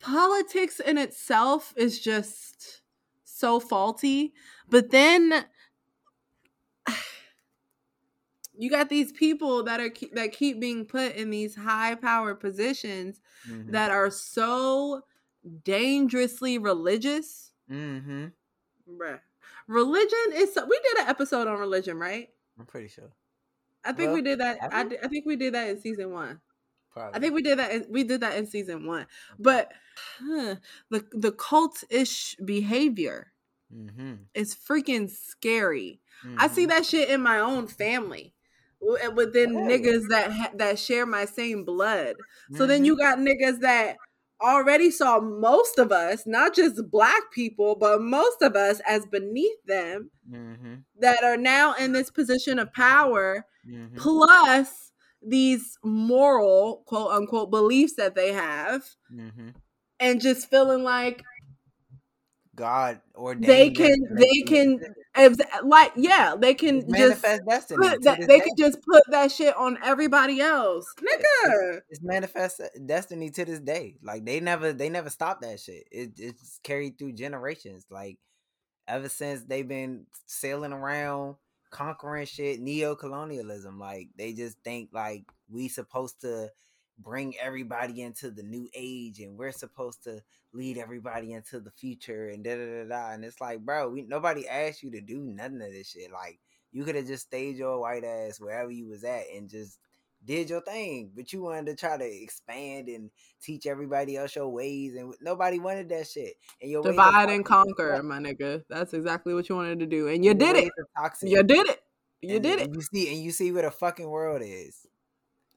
politics 0.00 0.80
in 0.80 0.96
itself 0.96 1.74
is 1.76 2.00
just 2.00 2.82
so 3.24 3.60
faulty. 3.60 4.32
But 4.70 4.90
then 4.90 5.44
you 8.56 8.70
got 8.70 8.88
these 8.88 9.12
people 9.12 9.64
that 9.64 9.80
are 9.80 9.90
that 10.14 10.32
keep 10.32 10.60
being 10.60 10.84
put 10.86 11.16
in 11.16 11.30
these 11.30 11.56
high 11.56 11.94
power 11.96 12.34
positions 12.34 13.20
Mhm. 13.48 13.72
that 13.72 13.90
are 13.90 14.10
so 14.10 15.02
dangerously 15.64 16.58
religious. 16.58 17.52
Mm-hmm. 17.70 18.26
Bruh. 18.90 19.20
Religion 19.68 20.18
is 20.34 20.52
so, 20.54 20.64
we 20.66 20.78
did 20.82 20.98
an 21.04 21.08
episode 21.08 21.46
on 21.48 21.58
religion, 21.58 21.98
right? 21.98 22.28
I'm 22.58 22.66
pretty 22.66 22.88
sure. 22.88 23.12
I 23.84 23.92
think 23.92 24.08
Well, 24.08 24.14
we 24.14 24.22
did 24.22 24.40
that. 24.40 24.58
I, 24.72 24.84
did- 24.84 24.98
I 25.02 25.08
think 25.08 25.26
we 25.26 25.36
did 25.36 25.54
that 25.54 25.68
in 25.68 25.80
season 25.80 26.12
one. 26.12 26.40
Probably. 26.92 27.16
I 27.16 27.20
think 27.20 27.34
we 27.34 27.42
did 27.42 27.58
that. 27.58 27.72
In, 27.72 27.86
we 27.88 28.04
did 28.04 28.20
that 28.20 28.36
in 28.36 28.46
season 28.46 28.86
one. 28.86 29.06
But 29.38 29.72
huh, 30.20 30.56
the 30.90 31.06
the 31.12 31.32
cult 31.32 31.84
ish 31.90 32.36
behavior 32.44 33.28
Mm-hmm. 33.74 34.14
is 34.34 34.54
freaking 34.54 35.08
scary. 35.10 36.00
I 36.36 36.48
see 36.48 36.66
that 36.66 36.84
shit 36.84 37.08
in 37.08 37.22
my 37.22 37.38
own 37.38 37.66
family. 37.66 38.34
Within 38.82 39.54
niggas 39.54 40.08
that 40.10 40.30
ha- 40.30 40.50
that 40.56 40.78
share 40.78 41.06
my 41.06 41.24
same 41.24 41.64
blood. 41.64 42.16
So 42.52 42.58
Mm-hmm. 42.58 42.68
then 42.68 42.84
you 42.84 42.98
got 42.98 43.16
niggas 43.18 43.60
that 43.60 43.96
already 44.42 44.90
saw 44.90 45.20
most 45.20 45.78
of 45.78 45.92
us, 45.92 46.26
not 46.26 46.54
just 46.54 46.90
black 46.90 47.30
people, 47.32 47.76
but 47.76 48.02
most 48.02 48.42
of 48.42 48.56
us 48.56 48.80
as 48.86 49.06
beneath 49.06 49.62
them 49.66 50.10
Mm-hmm. 50.30 50.74
that 51.00 51.24
are 51.24 51.36
now 51.36 51.74
in 51.74 51.92
this 51.92 52.10
position 52.10 52.58
of 52.58 52.72
power, 52.72 53.46
Mm-hmm. 53.68 53.96
plus 53.96 54.92
these 55.24 55.78
moral 55.84 56.82
quote 56.86 57.12
unquote 57.12 57.50
beliefs 57.50 57.94
that 57.94 58.14
they 58.14 58.32
have, 58.32 58.82
Mm-hmm. 59.12 59.50
and 60.00 60.20
just 60.20 60.50
feeling 60.50 60.82
like 60.82 61.22
God 62.54 63.00
ordained. 63.14 63.44
they 63.44 63.70
can 63.70 63.96
they 64.14 64.42
can 64.46 64.78
if, 65.16 65.38
like 65.64 65.92
yeah 65.96 66.34
they 66.38 66.54
can 66.54 66.78
it's 66.78 66.86
just 66.86 66.98
manifest 66.98 67.42
destiny. 67.48 67.88
put 67.88 68.02
that 68.04 68.18
they 68.20 68.38
day. 68.38 68.44
can 68.44 68.56
just 68.58 68.78
put 68.82 69.02
that 69.08 69.32
shit 69.32 69.56
on 69.56 69.78
everybody 69.82 70.40
else 70.40 70.86
nigga 71.00 71.80
it's 71.92 72.02
manifest 72.02 72.60
uh, 72.60 72.68
destiny 72.86 73.28
to 73.30 73.44
this 73.44 73.60
day. 73.60 73.96
Like 74.02 74.24
they 74.24 74.40
never 74.40 74.72
they 74.72 74.88
never 74.88 75.10
stopped 75.10 75.42
that 75.42 75.60
shit. 75.60 75.84
It 75.90 76.12
it's 76.16 76.58
carried 76.64 76.98
through 76.98 77.12
generations. 77.12 77.84
Like 77.90 78.18
ever 78.88 79.10
since 79.10 79.44
they've 79.44 79.68
been 79.68 80.06
sailing 80.26 80.72
around 80.72 81.36
conquering 81.70 82.24
shit, 82.26 82.60
neo 82.60 82.94
colonialism. 82.94 83.78
Like 83.78 84.08
they 84.16 84.32
just 84.32 84.56
think 84.64 84.88
like 84.92 85.24
we 85.50 85.68
supposed 85.68 86.22
to 86.22 86.48
bring 87.02 87.34
everybody 87.40 88.02
into 88.02 88.30
the 88.30 88.42
new 88.42 88.68
age 88.74 89.20
and 89.20 89.36
we're 89.38 89.52
supposed 89.52 90.04
to 90.04 90.20
lead 90.52 90.78
everybody 90.78 91.32
into 91.32 91.60
the 91.60 91.70
future 91.70 92.28
and 92.28 92.44
da 92.44 92.54
da 92.56 92.64
da 92.64 92.88
da. 92.88 93.12
And 93.12 93.24
it's 93.24 93.40
like, 93.40 93.60
bro, 93.64 93.88
we 93.90 94.02
nobody 94.02 94.46
asked 94.48 94.82
you 94.82 94.90
to 94.92 95.00
do 95.00 95.18
nothing 95.18 95.62
of 95.62 95.72
this 95.72 95.90
shit. 95.90 96.12
Like 96.12 96.38
you 96.72 96.84
could 96.84 96.94
have 96.94 97.06
just 97.06 97.26
stayed 97.26 97.56
your 97.56 97.80
white 97.80 98.04
ass 98.04 98.40
wherever 98.40 98.70
you 98.70 98.88
was 98.88 99.04
at 99.04 99.24
and 99.34 99.48
just 99.48 99.78
did 100.24 100.50
your 100.50 100.60
thing, 100.60 101.10
but 101.16 101.32
you 101.32 101.42
wanted 101.42 101.66
to 101.66 101.74
try 101.74 101.96
to 101.96 102.04
expand 102.04 102.86
and 102.88 103.10
teach 103.42 103.66
everybody 103.66 104.16
else 104.16 104.36
your 104.36 104.48
ways, 104.48 104.94
and 104.94 105.12
nobody 105.20 105.58
wanted 105.58 105.88
that 105.88 106.06
shit. 106.06 106.34
And 106.60 106.70
your 106.70 106.80
divide 106.84 107.28
and 107.28 107.44
conquer 107.44 108.00
my 108.04 108.18
nigga 108.20 108.62
that's 108.68 108.94
exactly 108.94 109.34
what 109.34 109.48
you 109.48 109.56
wanted 109.56 109.80
to 109.80 109.86
do 109.86 110.06
and 110.06 110.24
you 110.24 110.30
Your 110.30 110.34
did 110.38 110.56
it 110.56 110.72
you 111.22 111.42
did 111.42 111.66
it 111.68 111.80
you 112.20 112.34
And- 112.36 112.42
did 112.44 112.60
it 112.60 112.70
You 112.72 112.80
see, 112.82 113.12
and 113.12 113.20
you 113.20 113.32
see 113.32 113.50
where 113.50 113.64
the 113.64 113.72
fucking 113.72 114.08
world 114.08 114.42
is. 114.44 114.86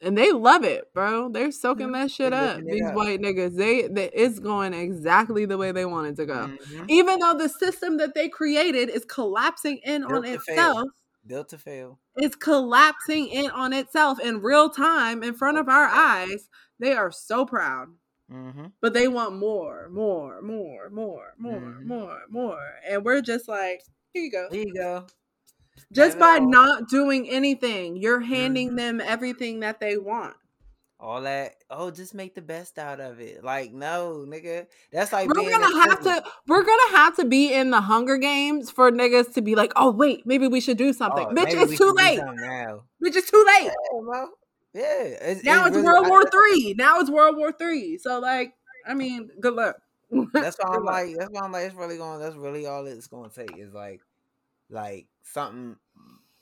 And 0.06 0.18
they 0.18 0.32
love 0.32 0.64
it 0.64 0.94
bro 0.94 1.28
they're 1.30 1.52
soaking 1.52 1.88
Mhm. 1.90 1.94
that 1.94 2.12
shit 2.12 2.32
up 2.32 2.62
these 2.66 2.84
up. 2.84 2.94
white 2.96 3.20
niggas 3.22 3.56
they, 3.58 3.88
they 3.88 4.10
it's 4.12 4.40
going 4.40 4.74
exactly 4.74 5.46
the 5.46 5.58
way 5.58 5.72
they 5.74 5.86
want 5.86 6.08
it 6.08 6.16
to 6.16 6.26
go 6.26 6.48
Mhm. 6.48 6.86
even 6.90 7.20
though 7.20 7.34
the 7.34 7.50
system 7.50 7.98
that 7.98 8.14
they 8.14 8.30
created 8.30 8.90
is 8.90 9.04
collapsing 9.06 9.78
in 9.84 10.04
on 10.04 10.22
Built 10.22 10.26
fail. 10.26 10.36
itself 10.38 10.88
built 11.28 11.50
to 11.50 11.58
fail. 11.58 12.00
It's 12.18 12.36
collapsing 12.36 13.30
in 13.30 13.50
on 13.50 13.74
itself 13.74 14.20
in 14.20 14.42
real 14.44 14.70
time 14.70 15.24
in 15.24 15.34
front 15.34 15.58
of 15.58 15.68
our 15.68 15.88
eyes. 15.88 16.50
They 16.78 16.94
are 16.94 17.12
so 17.12 17.48
proud. 17.48 17.88
Mm-hmm. 18.32 18.66
But 18.80 18.94
they 18.94 19.08
want 19.08 19.36
more, 19.36 19.90
more, 19.90 20.40
more, 20.44 20.90
more, 20.92 21.34
more, 21.40 21.60
Mhm. 21.60 21.86
more, 21.86 22.20
more. 22.30 22.60
And 22.88 23.04
we're 23.04 23.22
just 23.22 23.48
like, 23.48 23.82
here 24.14 24.22
you 24.24 24.32
go. 24.32 24.50
Here 24.52 24.66
you 24.68 24.74
go. 24.76 25.08
Just 25.92 26.18
by 26.20 26.38
all. 26.40 26.50
not 26.50 26.90
doing 26.90 27.30
anything, 27.30 27.98
you're 27.98 28.20
handing 28.22 28.72
Mhm. 28.72 28.78
them 28.78 29.02
everything 29.02 29.60
that 29.62 29.80
they 29.80 29.98
want. 29.98 30.36
All 31.00 31.22
that. 31.22 31.56
Oh, 31.70 31.92
just 31.92 32.16
make 32.16 32.36
the 32.36 32.42
best 32.42 32.80
out 32.80 33.00
of 33.00 33.20
it. 33.20 33.44
Like 33.44 33.74
no, 33.74 34.26
nigga. 34.28 34.66
That's 34.92 35.12
like 35.14 35.28
We're 35.28 35.50
gonna 35.50 35.82
have 35.90 36.02
to 36.04 36.24
we're 36.48 36.64
gonna 36.64 36.92
have 36.98 37.16
to 37.18 37.26
be 37.26 37.54
in 37.54 37.70
the 37.70 37.82
Hunger 37.82 38.18
Games 38.18 38.72
for 38.72 38.92
niggas 38.92 39.34
to 39.34 39.42
be 39.42 39.56
like, 39.56 39.74
oh 39.76 39.92
wait, 39.92 40.26
maybe 40.26 40.48
we 40.48 40.62
should 40.62 40.78
do 40.78 40.94
something. 40.94 41.28
Oh, 41.30 41.34
Bitch, 41.34 41.52
it's 41.54 41.78
too 41.78 41.92
late. 41.92 42.18
Now. 42.20 42.84
Bitch, 43.04 43.16
it's 43.16 43.30
too 43.30 43.46
late. 43.46 43.72
Yeah. 43.94 44.26
Yeah. 44.74 45.04
It's, 45.22 45.44
Now 45.44 45.66
it's 45.66 45.76
really- 45.76 45.86
World 45.86 46.08
War 46.08 46.24
Three. 46.30 46.74
Now 46.78 47.00
it's 47.02 47.10
World 47.10 47.36
War 47.38 47.52
Three. 47.52 47.98
So 47.98 48.20
like, 48.20 48.54
I 48.88 48.94
mean, 48.94 49.30
good 49.40 49.54
luck. 49.54 49.76
That's 50.34 50.58
why 50.58 50.70
I'm 50.76 50.84
like. 50.86 51.16
That's 51.18 51.30
why 51.32 51.42
I'm 51.42 51.52
like. 51.52 51.66
It's 51.66 51.76
really 51.76 51.98
going. 51.98 52.20
That's 52.22 52.36
really 52.36 52.66
all 52.66 52.86
it's 52.88 53.08
going 53.08 53.30
to 53.30 53.36
take 53.36 53.58
is 53.58 53.74
like, 53.74 54.02
like 54.70 55.08
something 55.26 55.76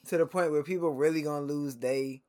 to 0.08 0.18
the 0.18 0.26
point 0.26 0.52
where 0.52 0.64
people 0.64 0.92
really 0.92 1.22
gonna 1.22 1.46
lose 1.46 1.76
they 1.78 2.22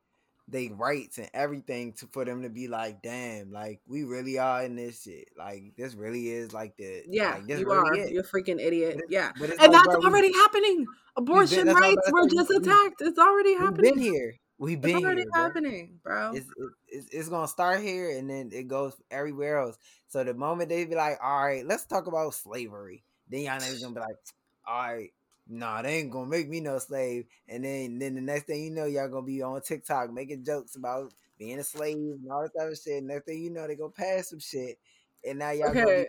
they 0.47 0.69
rights 0.69 1.17
and 1.19 1.31
everything 1.33 1.95
to 1.95 2.07
for 2.13 2.23
them 2.25 2.43
to 2.43 2.51
be 2.51 2.69
like, 2.69 3.01
damn, 3.03 3.51
like 3.51 3.81
we 3.87 4.05
really 4.05 4.39
are 4.39 4.63
in 4.63 4.77
this 4.77 5.03
shit. 5.03 5.29
Like 5.39 5.73
this 5.77 5.95
really 5.95 6.29
is 6.29 6.53
like 6.53 6.77
the 6.77 7.03
Yeah, 7.09 7.37
like, 7.37 7.47
this 7.47 7.61
you 7.61 7.67
really 7.67 7.79
are. 7.79 7.95
it. 8.07 8.13
You're 8.13 8.23
a 8.23 8.27
freaking 8.27 8.61
idiot. 8.61 9.01
Yeah. 9.09 9.33
but 9.41 9.51
And 9.51 9.59
like, 9.59 9.71
that's 9.73 9.87
bro, 9.87 9.99
we- 10.01 10.07
already 10.07 10.33
happening. 10.35 10.87
Abortion 11.17 11.67
that's 11.67 11.81
rights 11.81 12.11
were 12.13 12.29
just 12.29 12.51
attacked. 12.51 13.01
It's 13.01 13.19
already 13.19 13.55
happening. 13.55 13.95
been 13.95 14.03
here. 14.03 14.35
We've 14.59 14.77
It's 14.79 14.87
been 14.87 15.05
already 15.05 15.23
here, 15.23 15.31
bro. 15.33 15.43
happening, 15.43 16.01
bro. 16.03 16.33
It's, 16.35 16.47
it's 16.89 17.09
it's 17.11 17.29
gonna 17.29 17.49
start 17.49 17.81
here 17.81 18.11
and 18.17 18.29
then 18.29 18.51
it 18.53 18.69
goes 18.69 18.95
everywhere 19.11 19.59
else. 19.61 19.79
So 20.09 20.23
the 20.25 20.35
moment 20.35 20.69
they 20.69 20.85
be 20.85 20.95
like, 20.95 21.19
all 21.23 21.43
right, 21.45 21.67
let's 21.67 21.87
talk 21.87 22.07
about 22.07 22.35
slavery, 22.35 23.03
then 23.31 23.41
y'all 23.41 23.59
niggas 23.59 23.81
gonna 23.83 23.95
be 23.95 24.01
like, 24.01 24.17
all 24.67 24.93
right, 24.95 25.11
nah, 25.49 25.83
they 25.83 25.99
ain't 25.99 26.11
gonna 26.11 26.27
make 26.29 26.49
me 26.49 26.61
no 26.61 26.79
slave. 26.79 27.27
And 27.49 27.65
then 27.65 27.99
then 27.99 28.15
the 28.15 28.21
next 28.21 28.47
thing 28.47 28.65
you 28.65 28.71
know, 28.71 28.87
y'all 28.87 29.09
gonna 29.09 29.27
be 29.27 29.43
on 29.43 29.61
TikTok 29.63 30.13
making 30.13 30.45
jokes 30.45 30.77
about 30.77 31.13
being 31.39 31.59
a 31.59 31.65
slave 31.65 31.97
and 31.97 32.31
all 32.31 32.43
this 32.43 32.53
other 32.61 32.75
shit. 32.77 33.05
Next 33.05 33.27
thing 33.27 33.43
you 33.43 33.51
know, 33.51 33.67
they 33.67 33.77
gonna 33.77 33.91
pass 33.91 34.31
some 34.31 34.41
shit, 34.41 34.79
and 35.25 35.39
now 35.39 35.51
y'all 35.51 35.75
gonna 35.75 35.87
Okay. 35.87 36.03
be 36.03 36.07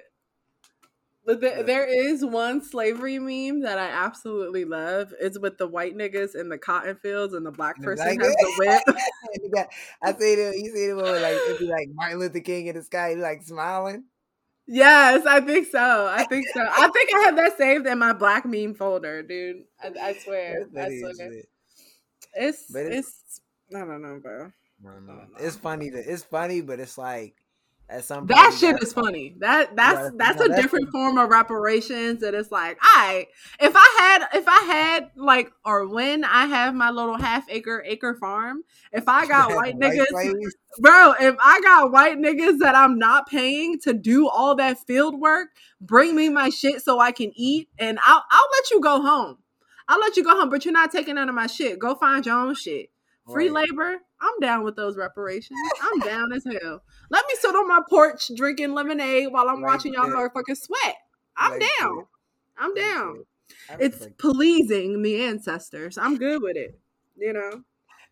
But 1.26 1.42
the, 1.42 1.64
there 1.66 1.86
is 1.88 2.24
one 2.24 2.64
slavery 2.64 3.18
meme 3.18 3.62
that 3.62 3.80
I 3.80 3.88
absolutely 3.88 4.64
love. 4.64 5.12
It's 5.20 5.40
with 5.40 5.58
the 5.58 5.68
white 5.68 5.98
niggas 5.98 6.36
in 6.40 6.50
the 6.50 6.58
cotton 6.60 6.98
fields 6.98 7.34
and 7.34 7.46
the 7.46 7.52
black 7.52 7.82
person 7.82 8.16
black 8.16 8.22
has 8.22 8.36
the 8.36 8.54
whip. 8.58 8.82
I 10.04 10.12
see 10.14 10.36
the 10.36 10.54
you 10.56 10.72
see 10.76 10.88
the 10.88 10.96
one 10.96 11.22
like 11.22 11.38
it'd 11.46 11.58
be 11.58 11.68
like 11.68 11.88
Martin 11.94 12.20
Luther 12.20 12.42
King 12.42 12.68
in 12.68 12.76
the 12.76 12.84
sky, 12.84 13.16
like 13.16 13.42
smiling. 13.44 14.06
Yes, 14.68 15.26
I 15.26 15.42
think 15.42 15.68
so. 15.68 16.08
I 16.12 16.24
think 16.26 16.48
so. 16.54 16.62
I 16.62 16.90
think 16.90 17.10
I 17.16 17.20
have 17.22 17.36
that 17.38 17.58
saved 17.58 17.88
in 17.88 18.00
my 18.00 18.14
black 18.14 18.46
meme 18.46 18.74
folder, 18.74 19.24
dude. 19.24 19.64
I, 19.82 19.92
I 20.02 20.14
swear. 20.24 20.68
I 20.78 20.90
swear. 21.00 21.32
It's 22.34 22.66
But 22.72 22.88
it's 22.88 23.42
I 23.76 23.80
don't 23.80 24.02
know, 24.02 24.20
bro. 24.22 24.52
No, 24.82 25.00
no. 25.00 25.22
It's 25.40 25.56
funny 25.56 25.90
to 25.92 25.98
it's 25.98 26.24
funny, 26.24 26.62
but 26.62 26.80
it's 26.80 26.98
like 26.98 27.36
at 27.90 28.04
some 28.04 28.28
point 28.28 28.30
That 28.30 28.58
shit 28.60 28.82
is 28.82 28.94
funny. 28.94 29.36
That 29.40 29.76
that's 29.76 30.12
that's 30.18 30.40
no, 30.40 30.46
a 30.46 30.50
that's 30.50 30.62
different 30.62 30.86
funny. 30.90 30.92
form 30.92 31.18
of 31.18 31.30
reparations. 31.30 32.22
That 32.22 32.34
it's 32.34 32.52
like, 32.52 32.78
I 32.82 33.28
if 33.60 33.74
I 33.76 33.96
had 34.00 34.40
if 34.40 34.46
I 34.48 34.60
had 34.74 35.12
like 35.16 35.52
or 35.64 35.88
when 35.88 36.24
I 36.24 36.46
have 36.48 36.74
my 36.74 36.90
little 36.90 37.18
half 37.18 37.46
acre 37.50 37.84
acre 37.86 38.16
farm, 38.16 38.64
if 38.92 39.08
I 39.08 39.28
got 39.28 39.50
white 39.56 39.76
niggas, 39.76 40.06
bro, 40.80 41.14
if 41.20 41.36
I 41.40 41.62
got 41.62 41.92
white 41.92 42.18
niggas 42.18 42.60
that 42.60 42.76
I'm 42.76 42.98
not 42.98 43.28
paying 43.28 43.80
to 43.82 43.94
do 43.94 44.28
all 44.28 44.56
that 44.56 44.80
field 44.88 45.20
work, 45.20 45.50
bring 45.80 46.16
me 46.16 46.30
my 46.30 46.50
shit 46.50 46.82
so 46.82 47.00
I 47.00 47.12
can 47.12 47.32
eat, 47.36 47.70
and 47.78 48.00
I'll 48.06 48.24
I'll 48.32 48.50
let 48.58 48.72
you 48.72 48.82
go 48.82 49.02
home. 49.02 49.38
I'll 49.88 50.00
let 50.00 50.18
you 50.18 50.24
go 50.24 50.32
home, 50.36 50.50
but 50.50 50.66
you're 50.66 50.72
not 50.72 50.92
taking 50.92 51.16
none 51.16 51.30
of 51.30 51.36
my 51.36 51.46
shit. 51.48 51.78
Go 51.78 51.94
find 51.94 52.26
your 52.26 52.36
own 52.40 52.56
shit. 52.56 52.90
Free 53.32 53.50
Right. 53.50 53.68
labor, 53.70 53.98
I'm 54.22 54.40
down 54.40 54.64
with 54.64 54.76
those 54.76 54.98
reparations. 54.98 55.60
I'm 55.82 56.00
down 56.00 56.32
as 56.34 56.44
hell. 56.46 56.82
Let 57.10 57.26
me 57.28 57.36
sit 57.40 57.56
on 57.56 57.68
my 57.68 57.82
porch 57.90 58.32
drinking 58.36 58.74
lemonade 58.74 59.32
while 59.32 59.48
I'm 59.50 59.62
Like 59.62 59.74
watching 59.74 59.94
y'all 59.94 60.08
that. 60.10 60.16
motherfuckers 60.16 60.58
sweat. 60.64 60.96
I'm 61.38 61.52
Like 61.52 61.62
down. 61.80 61.96
that. 61.98 62.06
I'm 62.58 62.74
down. 62.74 63.26
It's 63.80 64.08
pleasing 64.18 65.02
the 65.02 65.24
ancestors. 65.24 65.98
I'm 65.98 66.18
good 66.18 66.42
with 66.42 66.58
it. 66.58 66.80
You 67.18 67.34
know. 67.34 67.64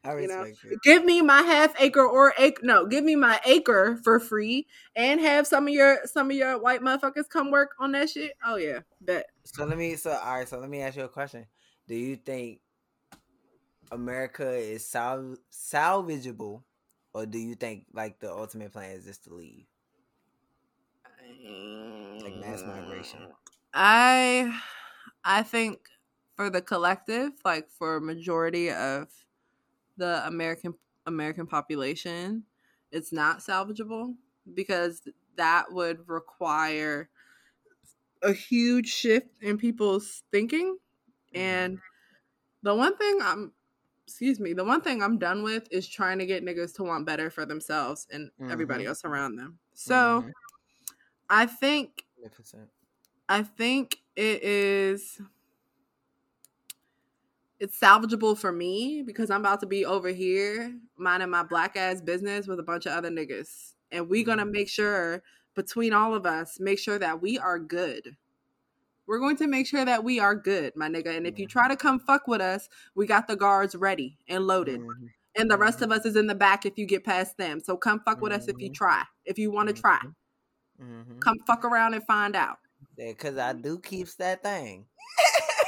I 0.06 0.20
you 0.20 0.28
know, 0.28 0.44
respect 0.44 0.74
it. 0.74 0.80
give 0.84 1.06
me 1.06 1.22
my 1.22 1.42
half 1.44 1.74
acre 1.80 2.06
or 2.06 2.34
acre. 2.38 2.62
No, 2.66 2.86
give 2.86 3.06
me 3.06 3.16
my 3.16 3.40
acre 3.46 3.98
for 4.04 4.20
free, 4.20 4.68
and 4.98 5.22
have 5.22 5.48
some 5.48 5.66
of 5.66 5.74
your 5.74 6.00
some 6.04 6.30
of 6.30 6.36
your 6.36 6.60
white 6.60 6.82
motherfuckers 6.82 7.30
come 7.30 7.52
work 7.52 7.72
on 7.80 7.94
that 7.94 8.10
shit. 8.10 8.34
Oh 8.46 8.58
yeah, 8.58 8.80
bet. 9.00 9.28
So 9.46 9.64
let 9.64 9.78
me 9.78 9.96
so 9.96 10.12
all 10.12 10.36
right, 10.40 10.48
so 10.48 10.60
let 10.60 10.70
me 10.70 10.82
ask 10.82 10.98
you 10.98 11.06
a 11.06 11.08
question. 11.08 11.46
Do 11.88 11.96
you 11.96 12.18
think 12.18 12.60
America 13.92 14.52
is 14.52 14.86
sal- 14.86 15.38
salvageable 15.52 16.64
or 17.14 17.26
do 17.26 17.38
you 17.38 17.56
think 17.56 17.86
like 17.94 18.20
the 18.20 18.32
ultimate 18.32 18.72
plan 18.74 18.92
is 18.92 19.06
just 19.06 19.26
to 19.26 19.34
leave? 19.34 19.66
Like 22.22 22.36
mass 22.38 22.64
migration. 22.66 23.20
Mm, 23.22 23.34
I 23.74 24.62
I 25.24 25.44
think 25.44 25.90
for 26.36 26.50
the 26.50 26.62
collective, 26.62 27.34
like 27.46 27.70
for 27.70 28.00
majority 28.00 28.72
of 28.72 29.08
the 29.98 30.26
American 30.26 30.76
American 31.06 31.48
population, 31.48 32.44
it's 32.92 33.12
not 33.12 33.40
salvageable 33.40 34.16
because 34.54 35.02
that 35.36 35.72
would 35.72 36.08
require 36.08 37.10
a 38.22 38.34
huge 38.34 38.88
shift 38.88 39.42
in 39.42 39.58
people's 39.58 40.24
thinking. 40.32 40.78
Mm-hmm. 41.36 41.40
And 41.40 41.80
the 42.64 42.76
one 42.76 42.98
thing 42.98 43.20
I'm 43.22 43.54
excuse 44.08 44.40
me, 44.40 44.54
the 44.54 44.64
one 44.66 44.82
thing 44.82 45.02
I'm 45.02 45.18
done 45.18 45.44
with 45.44 45.68
is 45.72 45.88
trying 45.88 46.20
to 46.20 46.26
get 46.26 46.44
niggas 46.44 46.76
to 46.76 46.84
want 46.84 47.06
better 47.06 47.30
for 47.30 47.46
themselves 47.46 48.08
and 48.12 48.32
everybody 48.50 48.86
Mhm. 48.86 48.88
else 48.88 49.06
around 49.06 49.36
them. 49.38 49.60
So 49.74 50.26
Mhm. 50.26 50.34
I 51.30 51.46
think 51.46 52.06
I 53.30 53.44
think 53.44 54.04
it 54.16 54.44
is 54.44 55.22
it's 57.60 57.80
salvageable 57.80 58.38
for 58.38 58.52
me 58.52 59.04
because 59.04 59.30
I'm 59.30 59.42
about 59.42 59.60
to 59.62 59.66
be 59.66 59.86
over 59.86 60.10
here 60.10 60.78
minding 60.98 61.30
my 61.30 61.44
black 61.44 61.78
ass 61.78 62.02
business 62.02 62.48
with 62.48 62.60
a 62.60 62.64
bunch 62.64 62.86
of 62.86 62.94
other 62.94 63.10
niggas. 63.10 63.76
And 63.92 64.10
we 64.10 64.24
gonna 64.24 64.46
Mhm. 64.46 64.52
make 64.52 64.70
sure 64.70 65.24
between 65.54 65.94
all 65.94 66.16
of 66.16 66.26
us, 66.26 66.60
make 66.60 66.80
sure 66.80 66.98
that 67.00 67.22
we 67.22 67.38
are 67.38 67.60
good. 67.60 68.18
We're 69.06 69.20
going 69.20 69.38
to 69.38 69.48
make 69.48 69.68
sure 69.68 69.84
that 69.86 70.04
we 70.04 70.20
are 70.20 70.36
good, 70.36 70.76
my 70.76 70.88
nigga. 70.88 71.16
And 71.16 71.28
if 71.28 71.38
you 71.38 71.46
Mhm. 71.46 71.52
try 71.52 71.68
to 71.68 71.76
come 71.76 72.00
fuck 72.00 72.28
with 72.28 72.42
us, 72.42 72.70
we 72.96 73.06
got 73.06 73.28
the 73.28 73.36
guards 73.36 73.76
ready 73.76 74.18
and 74.28 74.48
loaded. 74.48 74.80
Mhm. 74.80 75.10
And 75.36 75.50
the 75.52 75.58
rest 75.58 75.82
of 75.82 75.92
us 75.92 76.06
is 76.06 76.16
in 76.16 76.28
the 76.28 76.36
back 76.36 76.66
if 76.66 76.78
you 76.78 76.86
get 76.86 77.04
past 77.04 77.38
them. 77.38 77.60
So 77.60 77.76
come 77.76 78.00
fuck 78.02 78.22
with 78.22 78.32
us 78.32 78.48
if 78.48 78.60
you 78.60 78.70
try. 78.70 79.04
If 79.26 79.38
you 79.40 79.52
want 79.52 79.68
to 79.70 79.74
try. 79.74 80.00
Come 81.20 81.38
fuck 81.48 81.66
around 81.66 81.94
and 81.94 82.04
find 82.06 82.36
out. 82.36 82.60
Yeah, 82.98 83.14
cause 83.14 83.38
I 83.38 83.54
do 83.54 83.80
keeps 83.80 84.16
that 84.16 84.44
thing. 84.44 84.86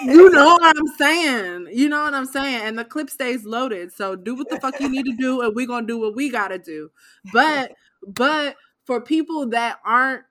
you 0.03 0.29
know 0.29 0.53
what 0.53 0.77
I'm 0.77 0.87
saying. 0.97 1.69
You 1.71 1.89
know 1.89 2.03
what 2.03 2.13
I'm 2.13 2.25
saying. 2.25 2.61
And 2.63 2.77
the 2.77 2.85
clip 2.85 3.09
stays 3.09 3.45
loaded. 3.45 3.93
So 3.93 4.15
do 4.15 4.35
what 4.35 4.49
the 4.49 4.59
fuck 4.59 4.79
you 4.79 4.89
need 4.89 5.05
to 5.05 5.15
do, 5.15 5.41
and 5.41 5.55
we're 5.55 5.67
gonna 5.67 5.87
do 5.87 5.97
what 5.97 6.15
we 6.15 6.29
gotta 6.29 6.59
do. 6.59 6.91
But 7.33 7.71
but 8.05 8.57
for 8.85 9.01
people 9.01 9.47
that 9.49 9.79
aren't 9.83 10.25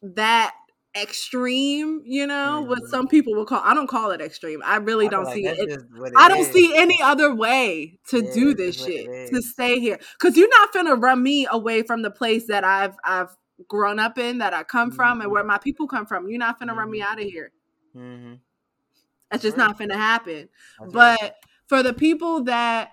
that 0.00 0.54
extreme, 1.02 2.02
you 2.04 2.26
know, 2.26 2.62
what 2.62 2.80
Mhm. 2.82 2.88
some 2.88 3.08
people 3.08 3.34
will 3.34 3.44
call 3.46 3.62
I 3.64 3.74
don't 3.74 3.86
call 3.86 4.10
it 4.10 4.20
extreme. 4.20 4.62
I 4.64 4.76
really 4.76 5.06
I 5.06 5.10
don't 5.10 5.24
like 5.24 5.34
see 5.34 5.46
it. 5.46 5.68
just 5.68 5.86
I 6.16 6.28
don't 6.28 6.40
is. 6.40 6.52
see 6.52 6.74
any 6.76 7.00
other 7.02 7.34
way 7.34 7.98
to 8.08 8.22
Yeah, 8.22 8.30
do 8.34 8.54
this 8.54 8.76
shit 8.82 9.06
to 9.32 9.42
stay 9.42 9.80
here 9.80 9.98
because 10.18 10.36
you're 10.36 10.48
not 10.48 10.72
finna 10.72 11.00
run 11.00 11.22
me 11.22 11.46
away 11.50 11.82
from 11.82 12.02
the 12.02 12.10
place 12.10 12.46
that 12.48 12.64
I've 12.64 12.96
I've 13.04 13.36
grown 13.68 13.98
up 13.98 14.18
in 14.18 14.38
that 14.38 14.54
I 14.54 14.62
come 14.62 14.90
from 14.90 15.20
and 15.20 15.30
where 15.30 15.44
my 15.44 15.58
people 15.58 15.86
come 15.88 16.06
from. 16.06 16.28
You're 16.28 16.38
not 16.38 16.60
finna 16.60 16.76
run 16.76 16.90
me 16.90 17.00
Mhm. 17.00 17.04
out 17.04 17.18
of 17.20 17.24
here. 17.26 17.52
Mhm. 17.94 18.40
That's 19.30 19.42
just 19.42 19.56
right. 19.56 19.68
not 19.68 19.78
finna 19.78 19.94
happen. 19.94 20.48
That's 20.78 20.94
right. 20.94 21.18
But 21.20 21.36
for 21.66 21.82
the 21.82 21.92
people 21.92 22.44
that 22.44 22.92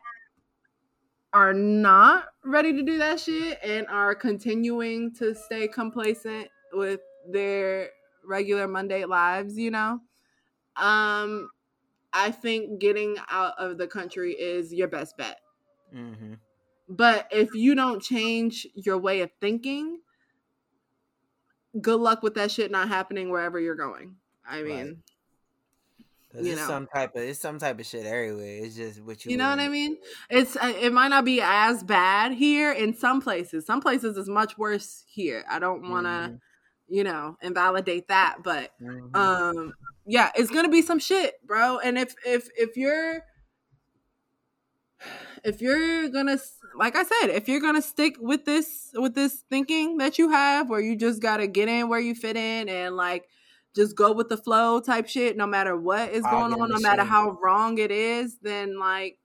are 1.33 1.53
not 1.53 2.25
ready 2.43 2.71
to 2.73 2.81
do 2.81 2.97
that 2.97 3.19
shit 3.19 3.59
and 3.63 3.85
are 3.87 4.15
continuing 4.15 5.13
to 5.15 5.35
stay 5.35 5.67
complacent 5.67 6.47
with 6.73 7.01
their 7.29 7.89
regular 8.27 8.67
Monday 8.67 9.05
lives, 9.05 9.57
you 9.57 9.71
know, 9.71 10.01
um, 10.75 11.49
I 12.13 12.31
think 12.31 12.79
getting 12.81 13.17
out 13.29 13.55
of 13.59 13.77
the 13.77 13.87
country 13.87 14.33
is 14.33 14.73
your 14.73 14.87
best 14.87 15.17
bet. 15.17 15.39
Mhm. 15.91 16.35
But 16.87 17.27
if 17.31 17.53
you 17.53 17.75
don't 17.75 18.01
change 18.01 18.67
your 18.75 18.97
way 18.97 19.21
of 19.21 19.31
thinking, 19.41 20.01
good 21.81 21.99
luck 21.99 22.23
with 22.23 22.33
that 22.35 22.51
shit 22.51 22.71
not 22.71 22.87
happening 22.87 23.29
wherever 23.29 23.59
you're 23.59 23.75
going. 23.75 24.17
I 24.45 24.61
Right. 24.61 24.65
mean, 24.85 25.03
you 26.37 26.55
it's 26.55 26.55
know 26.55 26.67
some 26.67 26.87
type 26.87 27.15
of 27.15 27.21
it's 27.21 27.39
some 27.39 27.59
type 27.59 27.79
of 27.79 27.85
shit 27.85 28.05
everywhere. 28.05 28.63
It's 28.63 28.75
just 28.75 29.01
what 29.01 29.23
you 29.25 29.31
you 29.31 29.37
know 29.37 29.49
what 29.49 29.59
I 29.59 29.69
mean. 29.69 29.97
It's 30.29 30.55
uh, 30.55 30.73
it 30.79 30.93
might 30.93 31.07
not 31.09 31.25
be 31.25 31.41
as 31.41 31.83
bad 31.83 32.33
here 32.33 32.71
in 32.71 32.93
some 32.93 33.21
places. 33.21 33.65
Some 33.65 33.81
places 33.81 34.17
is 34.17 34.29
much 34.29 34.57
worse 34.57 35.03
here. 35.07 35.43
I 35.49 35.59
don't 35.59 35.89
want 35.89 36.05
to. 36.05 36.31
Mm-hmm. 36.31 36.35
You 36.87 37.03
know, 37.03 37.37
invalidate 37.41 38.07
that, 38.09 38.37
but 38.43 38.71
mm-hmm. 38.81 39.15
um, 39.15 39.73
yeah, 40.05 40.31
it's 40.35 40.51
gonna 40.51 40.69
be 40.69 40.81
some 40.81 40.99
shit, 40.99 41.35
bro. 41.45 41.79
And 41.79 41.97
if 41.97 42.13
if 42.25 42.47
if 42.55 42.77
you're 42.77 43.23
if 45.43 45.61
you're 45.61 46.09
gonna 46.09 46.37
like 46.75 46.95
i 46.95 47.03
said 47.03 47.29
if 47.29 47.47
you're 47.47 47.61
gonna 47.61 47.81
stick 47.81 48.15
with 48.19 48.45
this 48.45 48.89
with 48.95 49.13
this 49.13 49.43
thinking 49.49 49.97
that 49.97 50.17
you 50.17 50.29
have 50.29 50.69
where 50.69 50.79
you 50.79 50.95
just 50.95 51.21
gotta 51.21 51.47
get 51.47 51.69
in 51.69 51.87
where 51.87 51.99
you 51.99 52.15
fit 52.15 52.35
in 52.35 52.67
and 52.67 52.95
like 52.95 53.25
just 53.75 53.95
go 53.95 54.11
with 54.11 54.29
the 54.29 54.37
flow 54.37 54.79
type 54.79 55.07
shit 55.07 55.37
no 55.37 55.45
matter 55.45 55.77
what 55.77 56.09
is 56.09 56.23
going 56.23 56.53
on 56.53 56.69
no 56.69 56.79
matter 56.79 57.03
how 57.03 57.37
wrong 57.41 57.77
it 57.77 57.91
is 57.91 58.37
then 58.41 58.79
like 58.79 59.19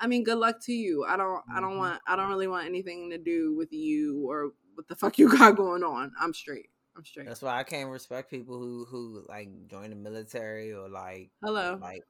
i 0.00 0.06
mean 0.06 0.24
good 0.24 0.38
luck 0.38 0.56
to 0.62 0.72
you 0.72 1.04
i 1.04 1.16
don't 1.16 1.42
i 1.54 1.60
don't 1.60 1.70
mm-hmm. 1.70 1.78
want 1.78 2.00
i 2.06 2.16
don't 2.16 2.30
really 2.30 2.48
want 2.48 2.66
anything 2.66 3.10
to 3.10 3.18
do 3.18 3.54
with 3.56 3.72
you 3.72 4.24
or 4.28 4.52
what 4.74 4.88
the 4.88 4.96
fuck 4.96 5.18
you 5.18 5.28
got 5.30 5.56
going 5.56 5.82
on 5.82 6.12
i'm 6.20 6.32
straight 6.32 6.70
i'm 6.96 7.04
straight. 7.04 7.26
That's 7.26 7.42
why 7.42 7.58
i 7.58 7.62
can't 7.62 7.90
respect 7.90 8.30
people 8.30 8.58
who 8.58 8.84
who 8.84 9.24
like 9.28 9.48
join 9.68 9.90
the 9.90 9.96
military 9.96 10.72
or 10.72 10.88
like 10.88 11.30
hello. 11.42 11.78
like 11.80 12.02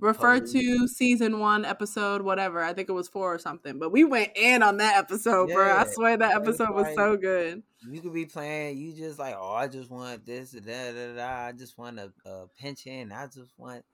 refer 0.00 0.40
to 0.40 0.88
season 0.88 1.38
one 1.38 1.64
episode 1.64 2.22
whatever. 2.22 2.60
I 2.60 2.72
think 2.72 2.88
it 2.88 2.92
was 2.92 3.08
four 3.08 3.32
or 3.34 3.38
something 3.38 3.78
but 3.78 3.92
we 3.92 4.04
went 4.04 4.32
in 4.36 4.62
on 4.62 4.78
that 4.78 4.96
episode 4.96 5.48
yeah, 5.48 5.54
bro. 5.54 5.76
I 5.76 5.86
swear 5.86 6.16
that 6.16 6.34
episode 6.34 6.70
was 6.70 6.94
so 6.94 7.16
good. 7.16 7.62
You 7.88 8.00
could 8.00 8.14
be 8.14 8.26
playing 8.26 8.78
you 8.78 8.92
just 8.92 9.18
like 9.18 9.36
oh 9.38 9.54
i 9.54 9.68
just 9.68 9.90
want 9.90 10.26
this 10.26 10.50
da, 10.50 10.92
da, 10.92 11.14
da, 11.14 11.46
i 11.46 11.52
just 11.52 11.78
want 11.78 11.98
a, 11.98 12.12
a 12.26 12.46
pension. 12.58 13.12
I 13.12 13.26
just 13.26 13.52
want 13.56 13.84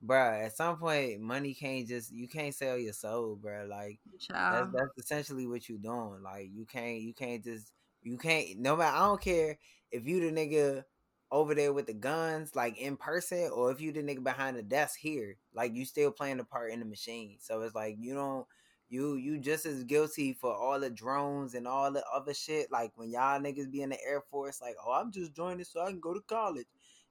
bro 0.00 0.16
at 0.16 0.56
some 0.56 0.76
point 0.76 1.20
money 1.20 1.54
can't 1.54 1.88
just 1.88 2.12
you 2.12 2.28
can't 2.28 2.54
sell 2.54 2.78
your 2.78 2.92
soul 2.92 3.34
bro 3.34 3.66
like 3.68 3.98
that's, 4.28 4.68
that's 4.72 4.98
essentially 4.98 5.46
what 5.46 5.68
you're 5.68 5.78
doing. 5.78 6.22
Like 6.22 6.50
you 6.52 6.66
can't 6.66 7.00
you 7.00 7.12
can't 7.12 7.42
just 7.42 7.72
you 8.02 8.16
can't 8.16 8.58
no 8.58 8.76
matter 8.76 8.96
i 8.96 9.00
don't 9.00 9.20
care 9.20 9.58
if 9.90 10.06
you 10.06 10.20
the 10.20 10.30
nigga 10.30 10.84
over 11.30 11.54
there 11.54 11.72
with 11.72 11.86
the 11.86 11.94
guns, 11.94 12.54
like 12.54 12.78
in 12.78 12.96
person, 12.96 13.50
or 13.54 13.70
if 13.70 13.80
you 13.80 13.92
the 13.92 14.02
nigga 14.02 14.22
behind 14.22 14.56
the 14.56 14.62
desk 14.62 14.98
here, 14.98 15.36
like 15.52 15.74
you 15.74 15.84
still 15.84 16.10
playing 16.10 16.38
the 16.38 16.44
part 16.44 16.72
in 16.72 16.80
the 16.80 16.86
machine. 16.86 17.36
So 17.40 17.60
it's 17.62 17.74
like 17.74 17.96
you 17.98 18.14
don't 18.14 18.46
you 18.88 19.16
you 19.16 19.38
just 19.38 19.66
as 19.66 19.84
guilty 19.84 20.32
for 20.32 20.54
all 20.54 20.80
the 20.80 20.88
drones 20.88 21.54
and 21.54 21.66
all 21.66 21.92
the 21.92 22.02
other 22.14 22.32
shit. 22.32 22.72
Like 22.72 22.92
when 22.94 23.10
y'all 23.10 23.40
niggas 23.40 23.70
be 23.70 23.82
in 23.82 23.90
the 23.90 23.98
Air 24.02 24.22
Force, 24.30 24.60
like, 24.62 24.76
oh, 24.84 24.92
I'm 24.92 25.12
just 25.12 25.34
joining 25.34 25.64
so 25.64 25.82
I 25.82 25.90
can 25.90 26.00
go 26.00 26.14
to 26.14 26.20
college. 26.20 26.66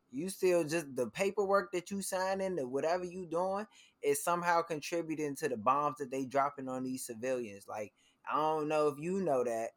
You 0.10 0.30
still 0.30 0.64
just 0.64 0.96
the 0.96 1.08
paperwork 1.08 1.72
that 1.74 1.92
you 1.92 2.02
signing, 2.02 2.56
the 2.56 2.68
whatever 2.68 3.04
you 3.04 3.28
doing, 3.28 3.68
is 4.02 4.24
somehow 4.24 4.62
contributing 4.64 5.36
to 5.36 5.50
the 5.50 5.58
bombs 5.58 5.98
that 6.00 6.10
they 6.10 6.26
dropping 6.26 6.70
on 6.70 6.84
these 6.84 7.06
civilians. 7.06 7.68
Like 7.68 7.94
I 8.32 8.36
don't 8.36 8.68
know 8.68 8.88
if 8.88 8.98
you 9.00 9.22
know 9.22 9.44
that, 9.44 9.70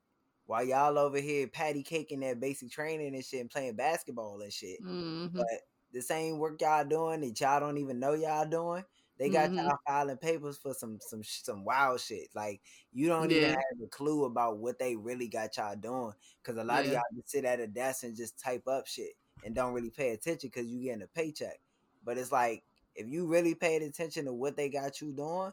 while 0.51 0.65
y'all 0.65 0.99
over 0.99 1.21
here 1.21 1.47
patty 1.47 1.81
caking 1.81 2.19
that 2.19 2.41
basic 2.41 2.73
training 2.73 3.15
and 3.15 3.25
shit 3.25 3.41
and 3.41 3.49
playing 3.49 3.77
basketball 3.77 4.41
and 4.41 4.53
shit. 4.53 4.83
Mm-hmm. 4.83 5.29
But 5.37 5.47
the 5.93 6.03
same 6.03 6.41
work 6.41 6.61
y'all 6.61 6.85
doing 6.85 7.21
that 7.21 7.41
y'all 7.41 7.61
don't 7.61 7.79
even 7.79 8.01
know 8.01 8.15
y'all 8.15 8.49
doing, 8.49 8.83
they 9.17 9.29
got 9.29 9.51
mm-hmm. 9.51 9.61
y'all 9.61 9.79
filing 9.87 10.17
papers 10.17 10.59
for 10.59 10.75
some 10.75 10.99
some 11.01 11.23
some 11.23 11.65
wild 11.65 12.01
shit. 12.01 12.31
Like 12.35 12.63
you 12.93 13.07
don't 13.07 13.31
yeah. 13.31 13.37
even 13.37 13.51
have 13.51 13.85
a 13.85 13.87
clue 13.91 14.25
about 14.25 14.59
what 14.59 14.81
they 14.81 14.97
really 14.97 15.29
got 15.29 15.57
y'all 15.57 15.77
doing. 15.77 16.15
Cause 16.43 16.57
a 16.57 16.65
lot 16.65 16.83
yeah. 16.83 16.89
of 16.89 16.93
y'all 16.95 17.03
just 17.15 17.31
sit 17.31 17.45
at 17.45 17.61
a 17.61 17.69
desk 17.69 18.03
and 18.03 18.17
just 18.17 18.37
type 18.37 18.67
up 18.67 18.89
shit 18.89 19.13
and 19.45 19.55
don't 19.55 19.73
really 19.73 19.91
pay 19.91 20.11
attention 20.11 20.51
because 20.53 20.67
you 20.67 20.83
getting 20.83 21.03
a 21.03 21.07
paycheck. 21.07 21.61
But 22.05 22.19
it's 22.19 22.33
like 22.33 22.65
if 22.97 23.07
you 23.07 23.29
really 23.29 23.55
paid 23.55 23.83
attention 23.83 24.25
to 24.25 24.33
what 24.33 24.57
they 24.57 24.69
got 24.69 25.01
you 25.01 25.13
doing, 25.13 25.53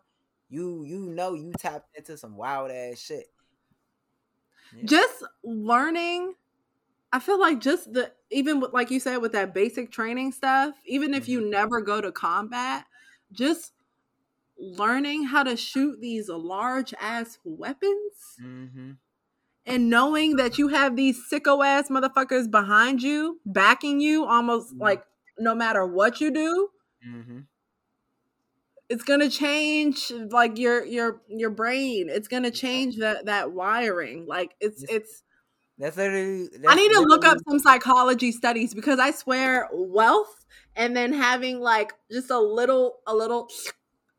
you 0.50 0.86
you 0.86 1.06
know 1.06 1.36
you 1.36 1.54
tapped 1.60 1.96
into 1.96 2.18
some 2.18 2.36
wild 2.36 2.72
ass 2.72 2.98
shit. 2.98 3.28
Just 4.86 5.24
learning 5.44 6.34
I 7.12 7.20
feel 7.20 7.40
like 7.40 7.60
just 7.60 7.94
the 7.94 8.12
even 8.30 8.60
with, 8.60 8.74
like 8.74 8.92
you 8.92 9.00
said 9.00 9.18
with 9.18 9.32
that 9.32 9.54
basic 9.54 9.92
training 9.92 10.34
stuff, 10.34 10.76
even 10.86 11.14
if 11.14 11.30
you 11.30 11.40
mm-hmm. 11.40 11.52
never 11.52 11.82
go 11.82 12.02
to 12.02 12.12
combat, 12.12 12.86
just 13.32 13.72
learning 14.58 15.24
how 15.24 15.44
to 15.44 15.56
shoot 15.56 16.02
these 16.02 16.30
large 16.30 16.94
ass 17.00 17.38
weapons 17.44 18.36
mm-hmm. 18.44 18.92
and 19.66 19.90
knowing 19.90 20.36
that 20.36 20.58
you 20.58 20.68
have 20.70 20.96
these 20.96 21.22
sicko 21.32 21.66
ass 21.66 21.90
motherfuckers 21.90 22.50
behind 22.50 23.02
you, 23.02 23.40
backing 23.46 24.02
you 24.02 24.26
almost 24.26 24.74
mm-hmm. 24.74 24.82
like 24.84 25.04
no 25.40 25.56
matter 25.56 25.86
what 25.86 26.20
you 26.20 26.32
do. 26.32 26.70
Mm-hmm 27.08 27.40
it's 28.90 29.04
gonna 29.04 29.30
change 29.30 30.12
like 30.30 30.58
your 30.58 30.86
your 30.86 31.22
your 31.28 31.50
brain. 31.50 32.08
It's 32.10 32.28
gonna 32.28 32.52
change 32.52 32.98
that 32.98 33.26
that 33.26 33.52
wiring. 33.52 34.26
Like 34.28 34.56
it's 34.60 34.84
it's. 34.84 35.24
That's 35.80 35.96
literally. 35.96 36.50
That's 36.52 36.66
I 36.68 36.76
need 36.76 36.92
to 36.94 37.02
look 37.02 37.24
up 37.24 37.38
some 37.48 37.60
psychology 37.60 38.32
studies 38.32 38.74
because 38.74 38.98
I 38.98 39.12
swear 39.12 39.70
wealth 39.72 40.46
and 40.76 40.96
then 40.96 41.14
having 41.14 41.60
like 41.60 41.94
just 42.12 42.32
a 42.32 42.40
little 42.40 43.00
a 43.06 43.14
little 43.14 43.50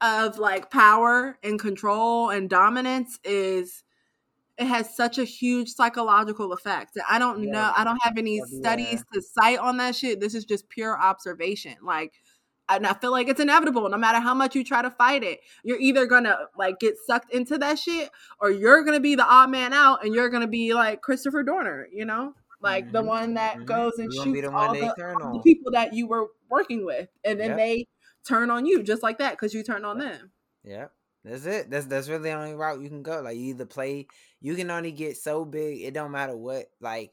of 0.01 0.39
like 0.39 0.71
power 0.71 1.37
and 1.43 1.59
control 1.59 2.31
and 2.31 2.49
dominance 2.49 3.19
is 3.25 3.83
it 4.59 4.67
has 4.67 4.95
such 4.95 5.19
a 5.19 5.25
huge 5.25 5.71
psychological 5.71 6.53
effect. 6.53 6.97
I 7.09 7.19
don't 7.19 7.45
yeah. 7.45 7.53
know. 7.53 7.73
I 7.77 7.85
don't 7.85 7.99
have 8.03 8.19
any 8.19 8.41
studies 8.41 9.05
yeah. 9.13 9.15
to 9.15 9.23
cite 9.23 9.59
on 9.59 9.77
that 9.79 9.95
shit. 9.95 10.21
This 10.21 10.35
is 10.35 10.45
just 10.45 10.69
pure 10.69 11.01
observation. 11.01 11.77
Like 11.83 12.13
and 12.69 12.87
I 12.87 12.95
feel 12.95 13.11
like 13.11 13.29
it's 13.29 13.41
inevitable. 13.41 13.89
No 13.89 13.97
matter 13.97 14.21
how 14.21 14.35
much 14.35 14.55
you 14.55 14.65
try 14.65 14.83
to 14.83 14.91
fight 14.91 15.23
it, 15.23 15.41
you're 15.65 15.81
either 15.81 16.07
gonna 16.07 16.37
like 16.57 16.79
get 16.79 16.97
sucked 17.07 17.33
into 17.33 17.59
that 17.59 17.79
shit, 17.79 18.11
or 18.41 18.51
you're 18.51 18.85
gonna 18.85 19.01
be 19.01 19.15
the 19.15 19.25
odd 19.25 19.51
man 19.51 19.73
out, 19.73 20.05
and 20.05 20.15
you're 20.15 20.29
gonna 20.29 20.47
be 20.47 20.75
like 20.75 21.01
Christopher 21.01 21.43
Dorner, 21.43 21.89
you 21.93 22.05
know, 22.05 22.35
like 22.61 22.85
mm-hmm. 22.85 22.93
the 22.93 23.03
one 23.03 23.35
that 23.35 23.57
mm-hmm. 23.57 23.65
goes 23.65 23.93
and 23.99 24.13
shoots 24.13 24.41
the 24.41 24.51
all, 24.51 24.75
the, 24.75 25.15
all 25.23 25.33
the, 25.35 25.41
people 25.43 25.73
that 25.73 25.95
you 25.95 26.07
were 26.07 26.29
working 26.51 26.85
with, 26.85 27.09
and 27.25 27.39
then 27.39 27.51
yep. 27.51 27.59
they 27.59 27.87
turn 28.27 28.51
on 28.51 28.67
you 28.67 28.83
just 28.83 29.03
like 29.03 29.19
that 29.19 29.33
because 29.33 29.55
you 29.55 29.63
turned 29.63 29.87
on 29.87 29.99
them. 29.99 30.31
Yeah, 30.65 30.87
that's 31.25 31.47
it. 31.47 31.71
That's 31.71 31.87
that's 31.87 32.09
really 32.09 32.25
the 32.25 32.33
only 32.33 32.55
route 32.55 32.81
you 32.81 32.89
can 32.89 33.03
go. 33.03 33.21
Like 33.21 33.37
you 33.37 33.51
either 33.51 33.67
play, 33.67 34.07
you 34.41 34.55
can 34.55 34.71
only 34.71 34.93
get 34.93 35.17
so 35.17 35.45
big. 35.45 35.83
It 35.83 35.95
don't 35.95 36.13
matter 36.13 36.37
what 36.37 36.67
like 36.81 37.13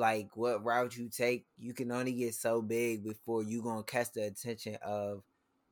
like 0.00 0.34
what 0.34 0.64
route 0.64 0.96
you 0.96 1.08
take, 1.08 1.44
you 1.58 1.74
can 1.74 1.92
only 1.92 2.12
get 2.12 2.34
so 2.34 2.62
big 2.62 3.04
before 3.04 3.44
you 3.44 3.62
gonna 3.62 3.82
catch 3.84 4.12
the 4.12 4.22
attention 4.22 4.76
of 4.82 5.22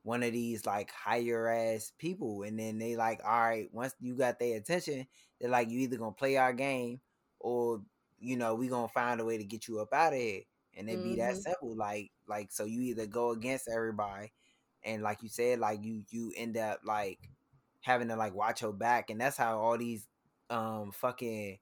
one 0.03 0.23
of 0.23 0.31
these 0.31 0.65
like 0.65 0.91
higher 0.91 1.49
ass 1.49 1.91
people, 1.97 2.43
and 2.43 2.57
then 2.57 2.77
they 2.77 2.95
like, 2.95 3.19
all 3.25 3.41
right, 3.41 3.67
once 3.73 3.93
you 3.99 4.15
got 4.15 4.39
their 4.39 4.57
attention, 4.57 5.07
they're 5.41 5.49
like, 5.49 5.69
you 5.69 5.79
either 5.79 5.97
gonna 5.97 6.11
play 6.11 6.37
our 6.37 6.53
game 6.53 7.01
or 7.39 7.81
you 8.19 8.37
know 8.37 8.53
we 8.55 8.67
gonna 8.67 8.87
find 8.87 9.19
a 9.19 9.25
way 9.25 9.37
to 9.37 9.43
get 9.43 9.67
you 9.67 9.79
up 9.81 9.93
out 9.93 10.13
of 10.13 10.19
here, 10.19 10.41
and 10.77 10.89
it 10.89 10.99
mm-hmm. 10.99 11.09
be 11.09 11.15
that 11.15 11.33
mm-hmm. 11.33 11.41
simple. 11.41 11.75
Like 11.75 12.11
like 12.27 12.51
so 12.51 12.65
you 12.65 12.81
either 12.81 13.07
go 13.07 13.31
against 13.31 13.67
everybody, 13.67 14.31
and 14.83 15.01
like 15.01 15.23
you 15.23 15.29
said, 15.29 15.59
like 15.59 15.83
you 15.83 16.03
you 16.09 16.31
end 16.37 16.55
up 16.55 16.81
like 16.85 17.19
having 17.81 18.09
to 18.09 18.15
like 18.15 18.35
watch 18.35 18.61
your 18.61 18.73
back, 18.73 19.09
and 19.09 19.19
that's 19.19 19.37
how 19.37 19.59
all 19.59 19.77
these 19.77 20.07
um 20.51 20.91
fucking 20.91 21.57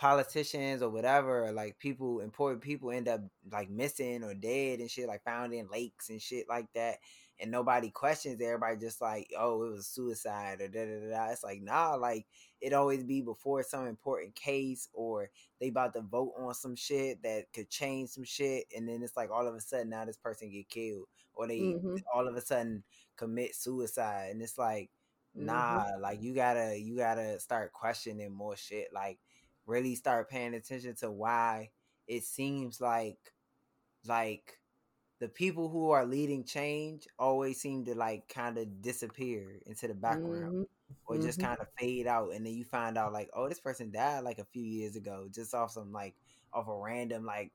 politicians 0.00 0.80
or 0.80 0.88
whatever, 0.88 1.44
or 1.44 1.52
like 1.52 1.78
people, 1.78 2.20
important 2.20 2.62
people 2.62 2.90
end 2.90 3.06
up 3.06 3.20
like 3.52 3.68
missing 3.68 4.24
or 4.24 4.32
dead 4.32 4.80
and 4.80 4.90
shit, 4.90 5.06
like 5.06 5.22
found 5.22 5.52
in 5.52 5.68
lakes 5.70 6.08
and 6.08 6.22
shit 6.22 6.46
like 6.48 6.66
that. 6.74 6.96
And 7.38 7.50
nobody 7.50 7.90
questions 7.90 8.40
everybody 8.40 8.76
just 8.78 9.00
like, 9.02 9.30
oh, 9.38 9.62
it 9.64 9.72
was 9.72 9.86
suicide 9.86 10.62
or 10.62 10.68
da 10.68 10.86
da 10.86 11.10
da. 11.10 11.30
It's 11.30 11.44
like, 11.44 11.60
nah, 11.60 11.96
like 11.96 12.26
it 12.62 12.72
always 12.72 13.04
be 13.04 13.20
before 13.20 13.62
some 13.62 13.86
important 13.86 14.34
case 14.34 14.88
or 14.94 15.30
they 15.60 15.68
about 15.68 15.92
to 15.94 16.00
vote 16.00 16.32
on 16.38 16.54
some 16.54 16.76
shit 16.76 17.22
that 17.22 17.52
could 17.52 17.68
change 17.68 18.10
some 18.10 18.24
shit. 18.24 18.64
And 18.74 18.88
then 18.88 19.02
it's 19.02 19.16
like 19.18 19.30
all 19.30 19.46
of 19.46 19.54
a 19.54 19.60
sudden 19.60 19.90
now 19.90 20.06
this 20.06 20.18
person 20.18 20.50
get 20.50 20.70
killed 20.70 21.06
or 21.34 21.46
they 21.46 21.60
mm-hmm. 21.60 21.96
all 22.14 22.26
of 22.26 22.34
a 22.36 22.40
sudden 22.40 22.84
commit 23.16 23.54
suicide. 23.54 24.30
And 24.30 24.40
it's 24.40 24.56
like, 24.56 24.90
nah, 25.34 25.84
mm-hmm. 25.84 26.02
like 26.02 26.22
you 26.22 26.34
gotta, 26.34 26.78
you 26.78 26.96
gotta 26.96 27.38
start 27.38 27.74
questioning 27.74 28.32
more 28.32 28.56
shit. 28.56 28.88
Like, 28.94 29.18
really 29.70 29.94
start 29.94 30.28
paying 30.28 30.54
attention 30.54 30.94
to 30.96 31.10
why 31.10 31.70
it 32.08 32.24
seems 32.24 32.80
like 32.80 33.32
like 34.06 34.58
the 35.20 35.28
people 35.28 35.68
who 35.68 35.90
are 35.90 36.04
leading 36.04 36.44
change 36.44 37.06
always 37.18 37.60
seem 37.60 37.84
to 37.84 37.94
like 37.94 38.26
kind 38.28 38.58
of 38.58 38.82
disappear 38.82 39.60
into 39.66 39.86
the 39.86 39.94
background 39.94 40.66
mm-hmm. 40.66 40.92
or 41.06 41.18
just 41.18 41.38
mm-hmm. 41.38 41.48
kind 41.48 41.60
of 41.60 41.68
fade 41.78 42.06
out 42.06 42.30
and 42.34 42.44
then 42.44 42.54
you 42.54 42.64
find 42.64 42.98
out 42.98 43.12
like 43.12 43.30
oh 43.34 43.48
this 43.48 43.60
person 43.60 43.90
died 43.90 44.24
like 44.24 44.38
a 44.38 44.46
few 44.52 44.64
years 44.64 44.96
ago 44.96 45.28
just 45.32 45.54
off 45.54 45.70
some 45.70 45.92
like 45.92 46.14
off 46.52 46.66
a 46.66 46.74
random 46.74 47.24
like 47.24 47.52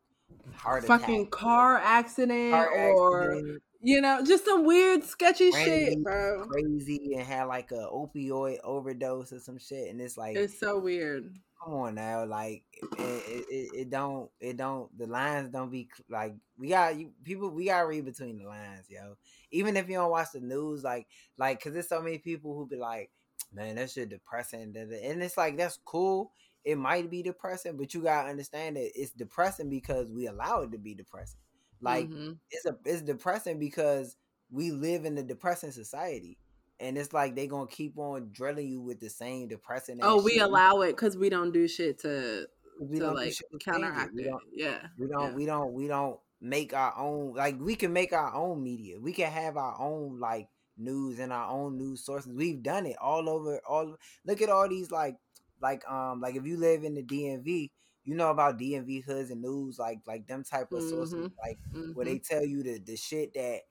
heart 0.53 0.85
fucking 0.85 1.21
attack. 1.21 1.31
car 1.31 1.77
accident 1.77 2.51
car 2.51 2.69
or 2.69 3.31
accident. 3.31 3.63
you 3.81 3.99
know 3.99 4.23
just 4.25 4.45
some 4.45 4.63
weird 4.63 5.03
sketchy 5.03 5.51
shit 5.51 6.01
bro 6.03 6.45
crazy 6.47 7.13
and 7.15 7.23
had 7.23 7.43
like 7.43 7.71
a 7.71 7.87
opioid 7.91 8.57
overdose 8.63 9.33
or 9.33 9.39
some 9.39 9.57
shit 9.57 9.89
and 9.89 9.99
it's 9.99 10.17
like 10.17 10.35
it's 10.35 10.59
so 10.59 10.79
weird 10.79 11.35
come 11.65 11.73
on 11.73 11.95
now, 11.95 12.25
like 12.25 12.63
it, 12.81 13.45
it, 13.49 13.69
it, 13.73 13.89
don't, 13.89 14.29
it 14.39 14.57
don't, 14.57 14.95
the 14.97 15.07
lines 15.07 15.49
don't 15.49 15.71
be 15.71 15.89
like 16.09 16.35
we 16.57 16.69
got 16.69 16.97
you 16.97 17.11
people, 17.23 17.49
we 17.49 17.65
gotta 17.65 17.87
read 17.87 18.05
between 18.05 18.37
the 18.37 18.45
lines, 18.45 18.85
yo. 18.89 19.15
Even 19.51 19.75
if 19.75 19.89
you 19.89 19.95
don't 19.95 20.11
watch 20.11 20.27
the 20.33 20.39
news, 20.39 20.83
like, 20.83 21.07
like, 21.37 21.61
cause 21.61 21.73
there's 21.73 21.89
so 21.89 22.01
many 22.01 22.19
people 22.19 22.55
who 22.55 22.67
be 22.67 22.75
like, 22.75 23.09
man, 23.53 23.75
that 23.75 23.89
shit 23.89 24.09
depressing, 24.09 24.75
and 24.75 25.23
it's 25.23 25.37
like 25.37 25.57
that's 25.57 25.79
cool. 25.85 26.31
It 26.63 26.77
might 26.77 27.09
be 27.11 27.21
depressing, 27.21 27.77
but 27.77 27.93
you 27.93 28.01
gotta 28.01 28.29
understand 28.29 28.75
that 28.75 28.91
it's 28.95 29.11
depressing 29.11 29.69
because 29.69 30.11
we 30.11 30.27
allow 30.27 30.61
it 30.61 30.71
to 30.71 30.77
be 30.77 30.93
depressing. 30.93 31.39
Like 31.81 32.09
mm-hmm. 32.09 32.33
it's 32.51 32.65
a 32.65 32.77
it's 32.85 33.01
depressing 33.01 33.59
because 33.59 34.17
we 34.51 34.71
live 34.71 35.05
in 35.05 35.17
a 35.17 35.23
depressing 35.23 35.71
society 35.71 36.37
and 36.79 36.97
it's 36.97 37.13
like 37.13 37.35
they 37.35 37.47
gonna 37.47 37.67
keep 37.67 37.97
on 37.97 38.29
drilling 38.31 38.67
you 38.67 38.81
with 38.81 38.99
the 38.99 39.09
same 39.09 39.47
depressing. 39.47 39.99
Oh, 40.01 40.21
we 40.21 40.33
shit. 40.33 40.41
allow 40.41 40.81
it 40.81 40.91
because 40.91 41.17
we 41.17 41.29
don't 41.29 41.51
do 41.51 41.67
shit 41.67 41.99
to 41.99 42.47
we 42.79 42.99
to 42.99 43.11
like 43.11 43.33
counteract 43.63 44.11
it. 44.15 44.27
it. 44.27 44.33
Yeah, 44.53 44.79
we 44.97 45.07
don't. 45.07 45.29
Yeah. 45.29 45.35
We 45.35 45.45
don't. 45.45 45.73
We 45.73 45.87
don't 45.87 46.19
make 46.41 46.73
our 46.73 46.93
own. 46.97 47.33
Like 47.33 47.59
we 47.59 47.75
can 47.75 47.93
make 47.93 48.13
our 48.13 48.33
own 48.33 48.63
media. 48.63 48.99
We 48.99 49.13
can 49.13 49.31
have 49.31 49.57
our 49.57 49.79
own 49.79 50.19
like 50.19 50.49
news 50.77 51.19
and 51.19 51.31
our 51.31 51.49
own 51.49 51.77
news 51.77 52.03
sources. 52.05 52.31
We've 52.33 52.61
done 52.61 52.85
it 52.85 52.97
all 53.01 53.29
over. 53.29 53.61
All 53.67 53.95
look 54.25 54.41
at 54.41 54.49
all 54.49 54.67
these 54.67 54.91
like 54.91 55.15
like 55.61 55.89
um 55.89 56.19
like 56.19 56.35
if 56.35 56.45
you 56.45 56.57
live 56.57 56.83
in 56.83 56.95
the 56.95 57.03
DMV. 57.03 57.71
You 58.07 58.13
know 58.13 58.29
about 58.29 58.59
DMV 58.59 59.03
hoods 59.03 59.31
and 59.31 59.41
news, 59.41 59.79
like 59.79 60.01
like 60.05 60.27
them 60.27 60.43
type 60.43 60.71
of 60.71 60.77
mm-hmm. 60.77 60.89
sources, 60.89 61.31
like 61.43 61.57
mm-hmm. 61.73 61.93
where 61.93 62.05
they 62.05 62.19
tell 62.19 62.45
you 62.45 62.61
the 62.61 62.77
the 62.77 62.95
shit 62.95 63.33
that 63.33 63.61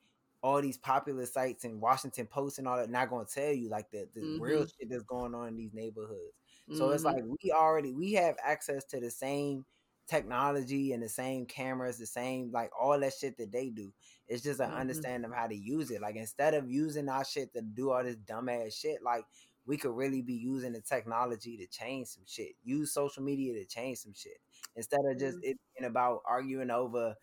all 0.45 0.61
these 0.61 0.77
popular 0.77 1.25
sites 1.25 1.63
and 1.63 1.81
Washington 1.81 2.27
Post 2.27 2.59
and 2.59 2.67
all 2.67 2.77
that 2.77 2.87
not 2.87 3.09
going 3.09 3.25
to 3.25 3.33
tell 3.33 3.51
you 3.51 3.67
like 3.67 3.89
the, 3.89 4.07
the 4.13 4.21
mm-hmm. 4.21 4.41
real 4.43 4.59
shit 4.59 4.91
that's 4.91 5.01
going 5.01 5.33
on 5.33 5.47
in 5.47 5.57
these 5.57 5.73
neighborhoods. 5.73 6.35
So 6.71 6.83
mm-hmm. 6.83 6.93
it's 6.93 7.03
like 7.03 7.23
we 7.25 7.51
already 7.51 7.93
we 7.93 8.13
have 8.13 8.35
access 8.43 8.85
to 8.85 8.99
the 8.99 9.09
same 9.09 9.65
technology 10.07 10.93
and 10.93 11.01
the 11.01 11.09
same 11.09 11.47
cameras, 11.47 11.97
the 11.97 12.05
same 12.05 12.51
like 12.53 12.69
all 12.79 12.99
that 12.99 13.13
shit 13.19 13.39
that 13.39 13.51
they 13.51 13.69
do. 13.69 13.91
It's 14.27 14.43
just 14.43 14.59
an 14.59 14.69
mm-hmm. 14.69 14.81
understanding 14.81 15.31
of 15.31 15.35
how 15.35 15.47
to 15.47 15.55
use 15.55 15.89
it. 15.89 15.99
Like 15.99 16.15
instead 16.15 16.53
of 16.53 16.69
using 16.69 17.09
our 17.09 17.25
shit 17.25 17.51
to 17.55 17.63
do 17.63 17.89
all 17.89 18.03
this 18.03 18.17
dumbass 18.17 18.79
shit, 18.79 18.99
like 19.03 19.25
we 19.65 19.77
could 19.77 19.95
really 19.95 20.21
be 20.21 20.35
using 20.35 20.73
the 20.73 20.81
technology 20.81 21.57
to 21.57 21.65
change 21.65 22.09
some 22.09 22.23
shit. 22.27 22.51
Use 22.63 22.93
social 22.93 23.23
media 23.23 23.55
to 23.55 23.65
change 23.65 23.97
some 23.97 24.13
shit 24.15 24.37
instead 24.75 25.01
of 25.09 25.17
just 25.17 25.37
mm-hmm. 25.37 25.49
it 25.49 25.57
being 25.75 25.89
about 25.89 26.21
arguing 26.27 26.69
over 26.69 27.15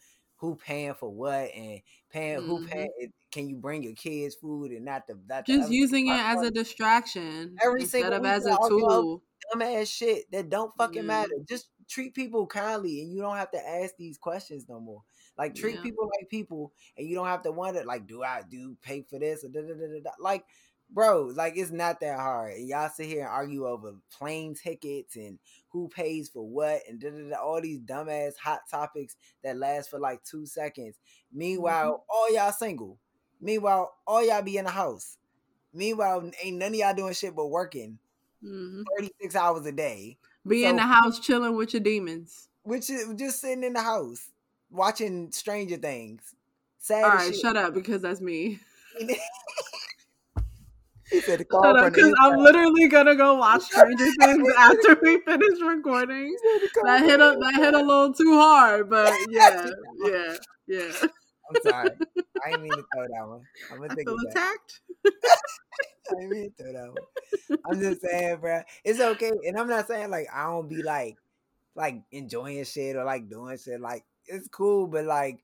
who 0.42 0.56
paying 0.56 0.92
for 0.92 1.08
what 1.08 1.54
and 1.54 1.80
paying 2.10 2.40
mm-hmm. 2.40 2.48
who 2.48 2.66
paying 2.66 3.12
can 3.30 3.48
you 3.48 3.54
bring 3.54 3.80
your 3.80 3.94
kids 3.94 4.34
food 4.34 4.72
and 4.72 4.84
not 4.84 5.06
the 5.06 5.16
not 5.28 5.46
just 5.46 5.68
the 5.68 5.74
using 5.74 6.08
it 6.08 6.18
as 6.18 6.42
a 6.42 6.50
distraction 6.50 7.56
every 7.64 7.82
instead 7.82 8.12
of 8.12 8.26
as 8.26 8.44
a 8.44 8.56
tool. 8.68 9.22
dumbass 9.54 9.86
shit 9.86 10.28
that 10.32 10.50
don't 10.50 10.74
fucking 10.76 11.06
matter. 11.06 11.30
Just 11.48 11.68
treat 11.88 12.12
people 12.12 12.44
kindly 12.48 13.02
and 13.02 13.12
you 13.12 13.22
don't 13.22 13.36
have 13.36 13.52
to 13.52 13.68
ask 13.68 13.94
these 13.96 14.18
questions 14.18 14.66
no 14.68 14.80
more. 14.80 15.02
Like 15.38 15.54
treat 15.54 15.76
yeah. 15.76 15.82
people 15.82 16.10
like 16.18 16.28
people 16.28 16.72
and 16.98 17.06
you 17.06 17.14
don't 17.14 17.28
have 17.28 17.42
to 17.42 17.52
wonder 17.52 17.84
like 17.84 18.06
do 18.06 18.22
i 18.22 18.42
do 18.50 18.76
pay 18.82 19.02
for 19.08 19.18
this 19.18 19.44
or 19.44 19.48
da, 19.48 19.60
da, 19.60 19.74
da, 20.02 20.10
like 20.20 20.44
bro, 20.92 21.32
like 21.34 21.54
it's 21.56 21.70
not 21.70 22.00
that 22.00 22.18
hard. 22.18 22.54
And 22.54 22.68
y'all 22.68 22.90
sit 22.94 23.06
here 23.06 23.20
and 23.20 23.28
argue 23.28 23.66
over 23.66 23.94
plane 24.12 24.54
tickets 24.54 25.16
and 25.16 25.38
who 25.70 25.88
pays 25.88 26.28
for 26.28 26.46
what 26.46 26.80
and 26.88 27.00
da, 27.00 27.10
da, 27.10 27.30
da, 27.30 27.36
all 27.36 27.60
these 27.60 27.80
dumbass 27.80 28.36
hot 28.36 28.60
topics 28.70 29.16
that 29.42 29.56
last 29.56 29.90
for 29.90 29.98
like 29.98 30.22
two 30.24 30.46
seconds. 30.46 30.96
Meanwhile, 31.32 31.92
mm-hmm. 31.92 32.02
all 32.10 32.34
y'all 32.34 32.52
single. 32.52 32.98
Meanwhile, 33.40 33.92
all 34.06 34.24
y'all 34.24 34.42
be 34.42 34.58
in 34.58 34.64
the 34.64 34.70
house. 34.70 35.16
Meanwhile, 35.74 36.30
ain't 36.42 36.58
none 36.58 36.68
of 36.68 36.74
y'all 36.74 36.94
doing 36.94 37.14
shit 37.14 37.34
but 37.34 37.46
working 37.46 37.98
mm-hmm. 38.44 38.82
36 38.98 39.36
hours 39.36 39.66
a 39.66 39.72
day. 39.72 40.18
Be 40.46 40.62
so, 40.62 40.70
in 40.70 40.76
the 40.76 40.82
house 40.82 41.20
chilling 41.20 41.56
with 41.56 41.72
your 41.72 41.82
demons. 41.82 42.48
Which 42.64 42.90
is 42.90 43.06
just 43.16 43.40
sitting 43.40 43.64
in 43.64 43.72
the 43.72 43.82
house 43.82 44.30
watching 44.70 45.32
Stranger 45.32 45.76
Things. 45.76 46.34
Sad 46.78 47.04
all 47.04 47.10
right, 47.10 47.34
shut 47.34 47.56
up 47.56 47.74
because 47.74 48.02
that's 48.02 48.20
me. 48.20 48.58
Because 51.12 52.14
I'm 52.20 52.38
literally 52.38 52.88
gonna 52.88 53.14
go 53.14 53.34
watch 53.34 53.62
Stranger 53.62 54.10
Things 54.20 54.48
after 54.56 54.98
we 55.02 55.20
finish 55.20 55.60
recording. 55.60 56.36
That 56.84 57.02
hit 57.02 57.20
a 57.20 57.36
that 57.38 57.54
hit 57.56 57.74
a 57.74 57.78
little 57.78 58.12
too 58.12 58.34
hard, 58.38 58.88
but 58.88 59.12
yeah, 59.30 59.68
yeah, 60.04 60.36
yeah. 60.66 60.92
I'm 61.02 61.62
sorry. 61.62 61.90
I 62.44 62.50
didn't 62.50 62.62
mean 62.62 62.72
to 62.72 62.84
throw 62.94 63.02
that 63.02 63.28
one. 63.28 63.42
I'm 63.70 63.78
gonna 63.78 63.94
think 63.94 64.08
feel 64.08 64.16
attacked. 64.30 64.80
I 65.06 65.10
didn't 66.18 66.30
mean 66.30 66.50
to 66.50 66.62
throw 66.62 66.72
that 66.72 66.88
one. 66.88 67.58
I'm 67.70 67.80
just 67.80 68.02
saying, 68.02 68.38
bro. 68.40 68.62
It's 68.84 69.00
okay, 69.00 69.32
and 69.46 69.58
I'm 69.58 69.68
not 69.68 69.86
saying 69.86 70.10
like 70.10 70.28
I 70.32 70.44
don't 70.44 70.68
be 70.68 70.82
like 70.82 71.16
like 71.74 72.02
enjoying 72.10 72.64
shit 72.64 72.96
or 72.96 73.04
like 73.04 73.28
doing 73.28 73.58
shit. 73.58 73.80
Like 73.80 74.04
it's 74.26 74.48
cool, 74.48 74.86
but 74.86 75.04
like 75.04 75.42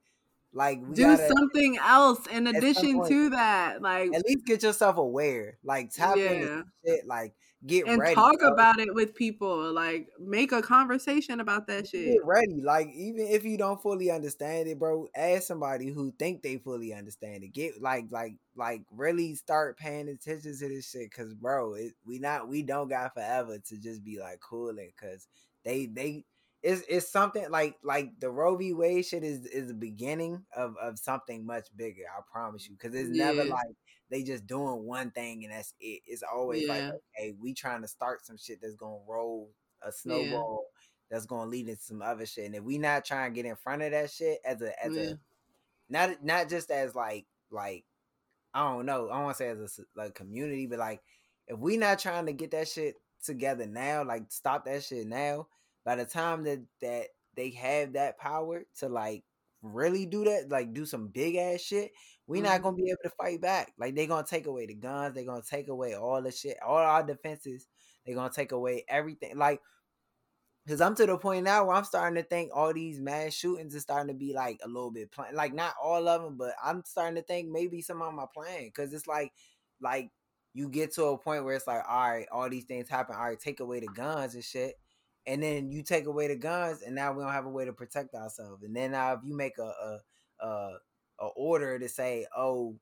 like 0.59 0.93
do 0.93 1.05
gotta, 1.05 1.29
something 1.29 1.79
else 1.81 2.27
in 2.33 2.49
addition 2.49 3.07
to 3.07 3.31
that. 3.31 3.81
Like 3.81 4.13
at 4.13 4.25
least 4.27 4.45
get 4.45 4.65
yourself 4.65 4.97
aware. 4.97 5.57
Like 5.63 5.93
tap 5.93 6.17
yeah. 6.17 6.31
into 6.31 6.65
shit. 6.85 7.07
Like 7.07 7.35
get 7.65 7.87
and 7.87 8.01
ready, 8.01 8.17
talk 8.17 8.41
bro. 8.41 8.55
about 8.55 8.81
it 8.81 8.93
with 8.93 9.15
people. 9.15 9.73
Like 9.73 10.09
make 10.19 10.51
a 10.51 10.61
conversation 10.61 11.39
about 11.39 11.69
that 11.69 11.87
shit. 11.87 12.07
Get 12.07 12.25
ready. 12.25 12.61
Like 12.61 12.89
even 12.89 13.29
if 13.29 13.45
you 13.45 13.57
don't 13.57 13.81
fully 13.81 14.11
understand 14.11 14.67
it, 14.67 14.81
bro, 14.81 15.07
ask 15.15 15.45
somebody 15.45 15.91
who 15.91 16.13
think 16.19 16.43
they 16.43 16.57
fully 16.57 16.93
understand 16.93 17.45
it. 17.45 17.53
Get 17.53 17.81
like 17.81 18.07
like 18.11 18.35
like 18.57 18.83
really 18.91 19.37
start 19.37 19.79
paying 19.79 20.09
attention 20.09 20.59
to 20.59 20.69
this 20.69 20.91
shit. 20.91 21.13
Cause 21.13 21.35
bro, 21.35 21.75
it, 21.75 21.93
we 22.05 22.19
not 22.19 22.49
we 22.49 22.63
don't 22.63 22.89
got 22.89 23.15
forever 23.15 23.59
to 23.69 23.79
just 23.79 24.03
be 24.03 24.19
like 24.19 24.41
cooling. 24.41 24.91
Cause 25.01 25.29
they 25.65 25.87
they 25.87 26.25
it's 26.63 26.83
it's 26.89 27.11
something 27.11 27.49
like 27.51 27.77
like 27.85 28.19
the 28.19 28.31
Roe 28.31 28.57
v. 28.57 28.73
Wade 28.73 29.07
shit 29.07 29.23
is 29.23 29.47
is 29.47 29.69
the 29.69 29.75
beginning 29.75 30.45
of 30.57 30.75
of 30.83 30.99
something 30.99 31.47
much 31.47 31.69
bigger. 31.77 32.03
I 32.17 32.21
promise 32.31 32.69
you, 32.69 32.77
because 32.77 32.99
it's 32.99 33.17
yeah. 33.17 33.27
never 33.27 33.45
like 33.45 33.77
they 34.11 34.23
just 34.23 34.47
doing 34.47 34.85
one 34.85 35.11
thing 35.13 35.45
and 35.45 35.53
that's 35.53 35.75
it. 35.81 36.01
It's 36.07 36.23
always 36.23 36.67
yeah. 36.67 36.73
like, 36.73 36.83
okay, 37.17 37.35
we 37.41 37.55
trying 37.55 37.83
to 37.83 37.89
start 37.89 38.25
some 38.25 38.37
shit 38.37 38.59
that's 38.61 38.75
gonna 38.75 38.99
roll 39.07 39.51
a 39.83 39.93
snowball 39.93 40.65
yeah. 40.65 41.15
that's 41.17 41.27
gonna 41.27 41.49
lead 41.49 41.69
into 41.69 41.83
some 41.83 42.03
other 42.03 42.27
shit. 42.27 42.47
And 42.47 42.57
if 42.57 42.65
we 42.65 42.79
not 42.79 43.05
trying 43.05 43.33
to 43.33 43.35
get 43.35 43.49
in 43.49 43.57
front 43.57 43.83
of 43.83 43.93
that 43.93 44.11
shit 44.11 44.39
as 44.45 44.61
a 44.61 44.85
as 44.85 44.97
a 44.97 45.19
not 45.89 46.25
not 46.25 46.49
just 46.49 46.71
as 46.73 46.95
like 46.95 47.27
like 47.53 47.85
I 48.53 48.73
don't 48.73 48.87
know, 48.87 49.11
I 49.11 49.15
don't 49.15 49.25
want 49.25 49.37
to 49.37 49.45
say 49.45 49.49
as 49.51 49.79
a 49.79 49.83
like 49.95 50.15
community, 50.17 50.67
but 50.67 50.81
like 50.81 51.03
if 51.47 51.57
we 51.57 51.77
not 51.77 52.01
trying 52.01 52.27
to 52.27 52.33
get 52.33 52.51
that 52.51 52.67
shit 52.67 52.97
together 53.23 53.67
now, 53.67 54.03
like 54.03 54.25
stop 54.31 54.65
that 54.65 54.83
shit 54.83 55.07
now 55.07 55.47
by 55.89 55.97
the 55.97 56.05
time 56.05 56.45
that 56.45 56.63
that 56.83 57.07
they 57.35 57.49
have 57.49 57.95
that 57.95 58.19
power 58.19 58.63
to 58.79 58.91
like 58.91 59.25
really 59.63 60.05
do 60.05 60.23
that, 60.23 60.51
like 60.51 60.75
do 60.75 60.85
some 60.85 61.09
big 61.09 61.37
ass 61.37 61.63
shit, 61.63 61.93
we're 62.27 62.43
mm-hmm. 62.43 62.53
not 62.53 62.63
gonna 62.63 62.77
be 62.77 62.91
able 62.91 62.99
to 63.05 63.11
fight 63.17 63.41
back. 63.41 63.73
Like 63.79 63.95
they 63.95 64.07
gonna 64.07 64.27
take 64.27 64.47
away 64.47 64.67
the 64.67 64.75
guns, 64.75 65.15
they 65.15 65.25
gonna 65.25 65.41
take 65.41 65.69
away 65.69 65.95
all 65.95 66.21
the 66.21 66.31
shit, 66.31 66.59
all 66.63 66.77
our 66.77 67.03
defenses. 67.03 67.67
They 68.05 68.13
gonna 68.13 68.31
take 68.31 68.53
away 68.53 68.85
everything. 68.87 69.39
Like, 69.39 69.63
cause 70.69 70.83
I'm 70.83 70.95
to 70.97 71.07
the 71.07 71.17
point 71.17 71.45
now 71.45 71.65
where 71.65 71.77
I'm 71.77 71.85
starting 71.85 72.23
to 72.23 72.29
think 72.29 72.51
all 72.55 72.75
these 72.75 73.01
mass 73.01 73.33
shootings 73.33 73.75
is 73.75 73.81
starting 73.81 74.09
to 74.09 74.19
be 74.19 74.35
like 74.35 74.61
a 74.63 74.69
little 74.69 74.91
bit 74.91 75.11
plan. 75.11 75.35
Like 75.35 75.55
not 75.55 75.73
all 75.83 76.07
of 76.07 76.21
them, 76.21 76.37
but 76.37 76.53
I'm 76.63 76.83
starting 76.85 77.17
to 77.17 77.23
think 77.23 77.49
maybe 77.49 77.81
some 77.81 78.03
of 78.03 78.13
my 78.13 78.27
plan. 78.35 78.71
Cause 78.77 78.93
it's 78.93 79.07
like, 79.07 79.33
like 79.81 80.11
you 80.53 80.69
get 80.69 80.93
to 80.97 81.05
a 81.05 81.17
point 81.17 81.47
where 81.47 81.55
it's 81.55 81.67
like, 81.67 81.85
all 81.89 82.11
right, 82.11 82.27
all 82.31 82.51
these 82.51 82.65
things 82.65 82.91
happen. 82.91 83.17
All 83.17 83.25
right, 83.25 83.41
take 83.41 83.61
away 83.61 83.81
the 83.81 83.87
guns 83.87 84.35
and 84.35 84.45
shit 84.45 84.75
and 85.29 85.43
then 85.43 85.71
you 85.71 85.83
take 85.83 86.07
away 86.07 86.27
the 86.27 86.37
guns, 86.37 86.83
and 86.83 86.95
now 86.95 87.13
we 87.13 87.23
don't 87.23 87.33
have 87.33 87.47
a 87.47 87.51
way 87.51 87.67
to 87.67 87.73
protect 87.73 88.15
ourselves. 88.15 88.63
And 88.65 88.75
then 88.75 88.93
now 88.93 89.13
if 89.13 89.21
you 89.23 89.37
make 89.37 89.59
a 89.59 89.63
a 89.63 89.99
a, 90.41 90.71
a 91.21 91.27
order 91.37 91.79
to 91.79 91.89
say, 91.89 92.27
oh, 92.37 92.77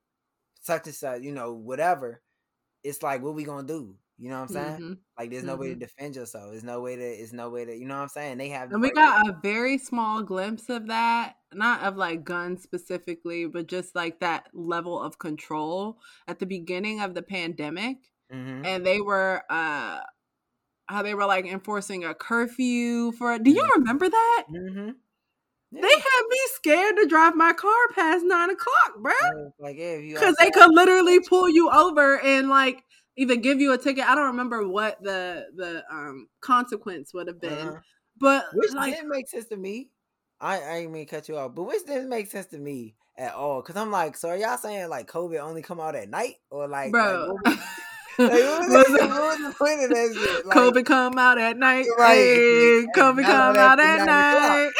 such 0.61 0.87
and 0.87 0.95
such, 0.95 1.21
you 1.21 1.33
know, 1.33 1.53
whatever, 1.53 2.21
it's 2.83 3.03
like, 3.03 3.21
what 3.21 3.35
we 3.35 3.43
gonna 3.43 3.67
do? 3.67 3.95
You 4.19 4.29
know 4.29 4.41
what 4.41 4.49
I'm 4.49 4.55
saying? 4.55 4.75
Mm-hmm. 4.75 4.93
Like, 5.19 5.29
there's 5.29 5.43
no 5.43 5.53
mm-hmm. 5.53 5.61
way 5.61 5.67
to 5.67 5.73
mm-hmm. 5.73 5.79
defend 5.79 6.15
yourself. 6.15 6.49
There's 6.49 6.63
no 6.63 6.81
way 6.81 6.95
to. 6.95 7.01
There's 7.01 7.33
no 7.33 7.49
way 7.49 7.65
to. 7.65 7.75
You 7.75 7.85
know 7.85 7.95
what 7.95 8.03
I'm 8.03 8.07
saying? 8.07 8.37
They 8.39 8.49
have. 8.49 8.71
And 8.71 8.81
we 8.81 8.89
got 8.89 9.29
a 9.29 9.37
very 9.43 9.77
small 9.77 10.23
glimpse 10.23 10.69
of 10.69 10.87
that, 10.87 11.35
not 11.53 11.83
of 11.83 11.97
like 11.97 12.23
guns 12.23 12.63
specifically, 12.63 13.45
but 13.45 13.67
just 13.67 13.95
like 13.95 14.19
that 14.21 14.47
level 14.53 14.99
of 14.99 15.19
control 15.19 15.99
at 16.27 16.39
the 16.39 16.47
beginning 16.47 16.99
of 17.01 17.13
the 17.13 17.21
pandemic. 17.21 17.97
Mm-hmm. 18.33 18.65
And 18.65 18.85
they 18.85 19.01
were 19.01 19.43
uh 19.49 19.99
how 20.87 21.01
they 21.01 21.13
were 21.13 21.25
like 21.25 21.45
enforcing 21.45 22.05
a 22.05 22.13
curfew 22.13 23.11
for. 23.13 23.37
Do 23.39 23.51
you 23.51 23.61
mm-hmm. 23.61 23.79
remember 23.79 24.09
that? 24.09 24.45
Mm-hmm. 24.49 24.89
Yeah. 25.71 25.81
They 25.81 25.89
had 25.89 26.21
me 26.29 26.39
scared 26.53 26.95
to 26.97 27.07
drive 27.07 27.35
my 27.35 27.51
car 27.51 27.73
past 27.93 28.23
nine 28.25 28.49
o'clock, 28.49 29.01
bro. 29.01 29.51
Like, 29.59 29.77
yeah, 29.77 29.97
because 29.97 30.35
they 30.39 30.49
could 30.49 30.73
literally 30.73 31.19
pull 31.19 31.49
you 31.49 31.69
over 31.69 32.19
and 32.21 32.47
like 32.47 32.83
either 33.17 33.35
give 33.35 33.59
you 33.59 33.73
a 33.73 33.77
ticket. 33.77 34.05
I 34.07 34.15
don't 34.15 34.27
remember 34.27 34.67
what 34.67 35.01
the 35.03 35.45
the 35.55 35.83
um 35.91 36.27
consequence 36.39 37.13
would 37.13 37.27
have 37.27 37.41
been, 37.41 37.67
uh-huh. 37.67 37.79
but 38.17 38.45
which 38.53 38.73
like, 38.73 38.93
didn't 38.93 39.09
make 39.09 39.27
sense 39.27 39.47
to 39.47 39.57
me. 39.57 39.89
I 40.39 40.61
I 40.61 40.79
didn't 40.79 40.93
mean 40.93 41.05
to 41.05 41.15
cut 41.15 41.27
you 41.27 41.37
off, 41.37 41.53
but 41.53 41.63
which 41.63 41.85
didn't 41.85 42.09
make 42.09 42.31
sense 42.31 42.45
to 42.47 42.57
me 42.57 42.95
at 43.17 43.33
all. 43.33 43.61
Cause 43.61 43.75
I'm 43.75 43.91
like, 43.91 44.15
so 44.15 44.29
are 44.29 44.37
y'all 44.37 44.57
saying 44.57 44.87
like 44.87 45.11
COVID 45.11 45.41
only 45.41 45.61
come 45.61 45.81
out 45.81 45.95
at 45.95 46.09
night 46.09 46.35
or 46.49 46.67
like, 46.69 46.91
bro? 46.91 47.37
Like, 47.43 47.59
Like, 48.17 48.31
the, 48.31 49.07
what 49.09 49.39
was 49.39 49.51
the 49.51 49.55
point 49.57 49.83
of 49.83 49.89
that 49.89 50.15
shit? 50.15 50.45
Like, 50.45 50.57
COVID 50.57 50.85
come 50.85 51.17
out 51.17 51.37
at 51.37 51.57
night. 51.57 51.85
Right. 51.97 52.15
Hey, 52.15 52.85
COVID 52.95 53.23
come 53.23 53.57
out 53.57 53.79
at 53.79 54.05
night. 54.05 54.71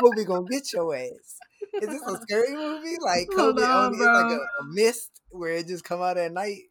Kobe 0.00 0.24
gonna 0.24 0.46
get 0.50 0.72
your 0.72 0.94
ass. 0.94 1.36
Is 1.74 1.88
this 1.88 2.02
a 2.02 2.16
scary 2.22 2.54
movie? 2.54 2.96
Like 3.00 3.28
COVID 3.36 3.62
on, 3.62 3.86
only 3.86 3.98
is 3.98 4.06
like 4.06 4.32
a, 4.32 4.62
a 4.62 4.64
mist 4.64 5.10
where 5.30 5.56
it 5.56 5.66
just 5.66 5.84
come 5.84 6.02
out 6.02 6.18
at 6.18 6.32
night. 6.32 6.62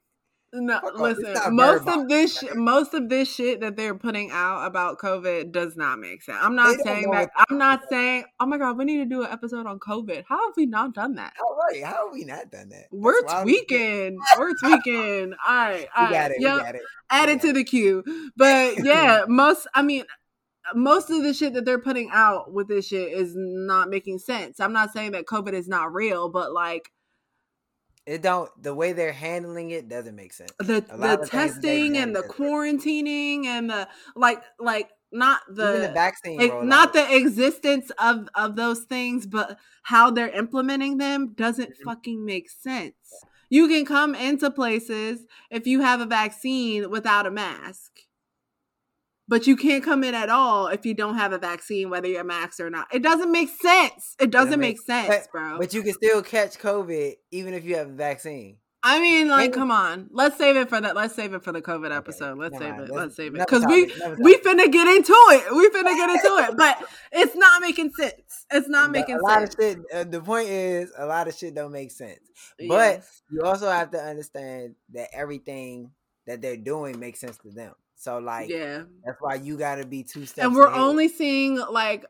No, 0.52 0.80
Fuck 0.82 1.00
listen. 1.00 1.56
Most 1.56 1.88
of 1.88 2.08
this, 2.08 2.40
sh- 2.40 2.56
most 2.56 2.96
of 2.96 3.08
this 3.08 3.34
shit 3.34 3.62
that 3.62 3.76
they're 3.76 3.94
putting 3.94 4.32
out 4.32 4.66
about 4.66 4.98
COVID 4.98 5.52
does 5.52 5.78
not 5.78 6.00
make 6.00 6.24
sense. 6.24 6.40
I'm 6.42 6.56
not 6.56 6.80
saying 6.80 7.12
that. 7.12 7.30
I'm 7.50 7.60
not 7.60 7.82
saying. 7.90 8.26
Oh 8.40 8.48
my 8.48 8.58
god, 8.58 8.78
we 8.78 8.86
need 8.86 8.98
to 8.98 9.06
do 9.06 9.22
an 9.22 9.32
episode 9.32 9.68
on 9.68 9.80
COVID. 9.80 10.24
How 10.28 10.48
have 10.48 10.56
we 10.58 10.66
not 10.66 10.96
done 10.96 11.16
that? 11.16 11.34
How 11.38 11.56
right? 11.56 11.84
How 11.84 12.06
have 12.06 12.14
we 12.14 12.26
not 12.26 12.52
done 12.52 12.70
that? 12.70 12.88
We're 12.92 13.22
That's 13.22 13.44
tweaking. 13.44 14.18
We're 14.40 14.56
tweaking. 14.56 15.34
All 15.48 15.56
right, 15.56 15.88
all 15.96 16.08
We 16.08 16.14
got 16.14 16.32
it. 16.32 16.38
Yep. 16.40 16.54
We 16.56 16.62
got 16.62 16.76
it. 16.76 16.82
add 17.12 17.30
it 17.30 17.42
to 17.42 17.54
the 17.54 17.64
queue. 17.64 18.04
But 18.36 18.80
yeah, 18.84 19.26
most 19.28 19.68
I 19.76 19.84
mean 19.84 20.06
most 20.74 21.10
of 21.10 21.24
the 21.24 21.34
shit 21.34 21.54
that 21.54 21.66
they're 21.66 21.80
putting 21.80 22.10
out 22.12 22.54
with 22.54 22.68
this 22.68 22.88
shit 22.88 23.12
is 23.12 23.34
not 23.36 23.90
making 23.90 24.20
sense. 24.20 24.60
I'm 24.60 24.74
not 24.74 24.92
saying 24.94 25.12
that 25.12 25.26
COVID 25.26 25.54
is 25.54 25.68
not 25.68 25.94
real, 25.94 26.30
but 26.30 26.54
like 26.54 26.92
It 28.10 28.24
don't. 28.24 28.50
The 28.62 28.74
way 28.74 28.94
they're 28.94 29.14
handling 29.14 29.70
it 29.70 29.88
doesn't 29.88 30.16
make 30.16 30.34
sense. 30.34 30.52
the 30.58 30.82
the 30.82 31.14
of 31.14 31.30
things 31.30 31.30
they've 31.30 31.30
testing 31.30 31.98
and 31.98 32.16
the 32.16 32.24
quarantining 32.24 33.46
and 33.46 33.70
the 33.70 33.88
like 34.16 34.42
like 34.60 34.90
not 35.12 35.42
the, 35.48 35.70
Even 35.70 35.82
the 35.82 35.88
vaccine, 35.94 36.40
rollout. 36.40 36.64
not 36.66 36.94
the 36.94 37.16
existence 37.16 37.92
of 38.00 38.28
of 38.34 38.56
those 38.56 38.80
things 38.86 39.28
but 39.28 39.60
how 39.84 40.10
they're 40.10 40.30
implementing 40.30 40.98
them 40.98 41.34
doesn't 41.34 41.70
Mhm. 41.72 41.84
fucking 41.86 42.26
make 42.26 42.50
sense 42.50 42.96
you 43.50 43.68
can 43.68 43.86
come 43.86 44.16
into 44.16 44.50
places 44.50 45.26
if 45.52 45.68
you 45.68 45.82
have 45.82 46.02
a 46.02 46.06
vaccine 46.08 46.90
without 46.90 47.28
a 47.28 47.32
mask 47.32 47.92
but 49.30 49.48
you 49.48 49.56
can't 49.56 49.84
come 49.84 50.04
in 50.04 50.14
at 50.14 50.30
all 50.30 50.68
if 50.68 50.86
you 50.86 50.94
don't 50.94 51.16
have 51.16 51.32
a 51.32 51.38
vaccine 51.38 51.90
whether 51.90 52.08
you're 52.08 52.24
masked 52.26 52.60
or 52.60 52.70
not 52.70 52.88
it 52.94 53.02
doesn't 53.02 53.32
make 53.32 53.50
sense 53.50 54.16
it 54.20 54.32
doesn't 54.32 54.60
make 54.60 54.78
make- 54.88 55.08
sense 55.08 55.28
bro 55.32 55.58
But 55.58 55.74
you 55.74 55.82
can 55.84 55.94
still 55.94 56.22
catch 56.22 56.58
COVID 56.58 57.16
even 57.32 57.54
if 57.54 57.64
you 57.64 57.76
have 57.78 57.88
a 57.88 57.94
vaccine. 57.94 58.58
I 58.82 59.02
mean, 59.02 59.28
like, 59.28 59.50
Maybe- 59.50 59.54
come 59.56 59.72
on. 59.72 60.08
Let's 60.14 60.38
save 60.38 60.56
it 60.56 60.70
for 60.70 60.80
that. 60.80 60.96
Let's 60.96 61.14
save 61.14 61.34
it 61.34 61.44
for 61.44 61.52
the 61.52 61.62
COVID 61.62 61.88
Okay, 61.88 61.96
episode. 61.98 62.38
Let's 62.38 62.58
save 62.58 62.76
it. 62.80 62.90
Let's 62.90 63.14
save 63.14 63.36
it 63.36 63.40
because 63.40 63.66
we 63.66 63.88
we 64.26 64.38
finna 64.38 64.72
get 64.72 64.88
into 64.88 65.12
it. 65.36 65.54
We 65.54 65.68
finna 65.76 65.94
get 65.98 66.10
into 66.10 66.34
it, 66.50 66.56
but 66.56 66.78
it's 67.12 67.36
not 67.36 67.62
making 67.62 67.92
sense. 68.00 68.46
It's 68.50 68.70
not 68.70 68.92
making 68.92 69.16
a 69.16 69.22
lot 69.22 69.40
sense. 69.40 69.56
of 69.56 69.60
shit. 69.62 69.78
Uh, 69.94 70.04
the 70.06 70.22
point 70.22 70.48
is, 70.48 70.94
a 70.98 71.06
lot 71.06 71.28
of 71.28 71.36
shit 71.36 71.54
don't 71.56 71.74
make 71.74 71.92
sense. 71.92 72.22
But 72.58 72.68
Yes. 73.04 73.22
you 73.30 73.42
also 73.42 73.70
have 73.70 73.92
to 73.92 74.00
understand 74.00 74.76
that 74.94 75.10
everything 75.14 75.92
that 76.26 76.42
they're 76.42 76.56
doing 76.56 77.02
makes 77.02 77.20
sense 77.20 77.38
to 77.40 77.52
them. 77.52 77.74
So 78.02 78.18
like, 78.20 78.50
yeah, 78.50 78.84
that's 79.06 79.18
why 79.20 79.36
you 79.36 79.58
got 79.58 79.76
to 79.76 79.86
be 79.86 80.04
two 80.04 80.26
steps. 80.26 80.46
and 80.46 80.56
we're 80.56 80.68
ahead. 80.68 80.80
only 80.80 81.10
seeing 81.10 81.58
like 81.58 82.06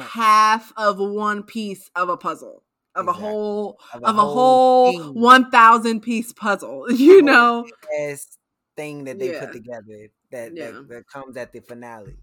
half 0.00 0.72
of 0.76 0.98
one 0.98 1.42
piece 1.42 1.90
of 1.94 2.08
a 2.08 2.16
puzzle 2.16 2.62
of 2.94 3.04
Exactly. 3.04 3.24
a 3.24 3.28
whole 3.28 3.80
of 3.92 4.02
of 4.04 4.16
a 4.16 4.20
whole 4.22 4.92
thing, 4.92 5.20
one 5.20 5.50
thousand 5.50 6.00
piece 6.00 6.32
puzzle. 6.32 6.86
You 6.90 7.16
whole 7.16 7.22
know? 7.22 7.66
thing 8.76 9.04
that 9.04 9.18
they 9.18 9.32
Yeah. 9.32 9.40
put 9.40 9.52
together 9.52 10.08
that, 10.30 10.54
Yeah. 10.54 10.70
that 10.72 10.88
that 10.88 11.06
comes 11.12 11.36
at 11.36 11.52
the 11.52 11.60
finale. 11.60 12.16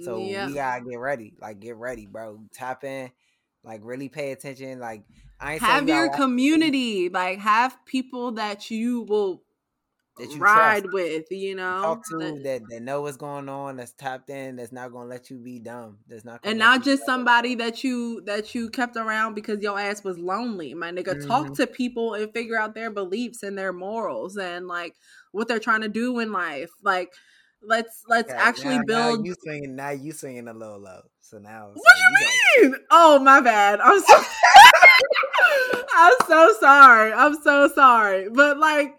So 0.00 0.18
yeah. 0.18 0.46
we 0.46 0.54
gotta 0.54 0.82
get 0.84 0.98
ready. 0.98 1.34
Like 1.40 1.60
get 1.60 1.76
ready, 1.76 2.06
bro. 2.06 2.40
Tap 2.52 2.84
in. 2.84 3.10
Like 3.62 3.80
really 3.84 4.08
pay 4.08 4.32
attention. 4.32 4.78
Like 4.80 5.04
I 5.40 5.58
Have 5.58 5.88
you 5.88 5.94
your 5.94 6.08
community, 6.10 7.08
like 7.10 7.38
have 7.40 7.76
people 7.86 8.32
that 8.32 8.70
you 8.70 9.02
will 9.02 9.42
that 10.18 10.30
you 10.32 10.38
ride 10.40 10.82
trust. 10.84 10.92
with. 10.92 11.24
You 11.30 11.54
know, 11.56 11.80
talk 11.82 12.02
to 12.10 12.18
that- 12.18 12.42
that, 12.44 12.62
that 12.68 12.82
know 12.82 13.02
what's 13.02 13.16
going 13.16 13.48
on, 13.48 13.76
that's 13.76 13.92
tapped 13.92 14.30
in, 14.30 14.56
that's 14.56 14.72
not 14.72 14.92
gonna 14.92 15.08
let 15.08 15.30
you 15.30 15.38
be 15.38 15.58
dumb. 15.58 15.98
That's 16.06 16.24
not 16.24 16.42
gonna 16.42 16.50
and 16.50 16.58
not 16.58 16.82
just 16.84 17.04
somebody 17.04 17.54
that 17.56 17.82
you 17.84 18.20
that 18.22 18.54
you 18.54 18.70
kept 18.70 18.96
around 18.96 19.34
because 19.34 19.62
your 19.62 19.78
ass 19.78 20.04
was 20.04 20.18
lonely 20.18 20.74
my 20.74 20.90
nigga 20.92 21.26
talk 21.26 21.48
Mhm. 21.48 21.56
to 21.56 21.66
people 21.66 22.14
and 22.14 22.32
figure 22.32 22.58
out 22.58 22.74
their 22.74 22.90
beliefs 22.90 23.42
and 23.42 23.56
their 23.58 23.72
morals 23.72 24.36
and 24.36 24.66
like 24.68 24.94
what 25.32 25.48
they're 25.48 25.58
trying 25.58 25.80
to 25.82 25.88
do 25.88 26.18
in 26.20 26.32
life 26.32 26.70
like 26.82 27.12
let's 27.62 28.02
let's 28.08 28.30
Okay, 28.30 28.38
actually 28.40 28.78
now, 28.78 28.84
build 28.86 29.18
Now 29.20 29.24
you 29.24 29.34
swinging. 29.42 29.74
Now 29.76 29.90
you 29.90 30.12
swinging 30.12 30.48
a 30.48 30.52
little 30.52 30.78
low. 30.80 31.00
So 31.20 31.38
now, 31.38 31.70
what 31.72 31.82
so 31.96 32.60
you 32.60 32.70
mean 32.70 32.76
oh 32.90 33.18
my 33.18 33.40
bad 33.40 33.80
i'm 33.80 33.98
so 34.00 34.22
i'm 35.94 36.14
so 36.28 36.54
sorry 36.60 37.12
i'm 37.12 37.34
so 37.42 37.68
sorry 37.74 38.28
but 38.30 38.58
like 38.58 38.94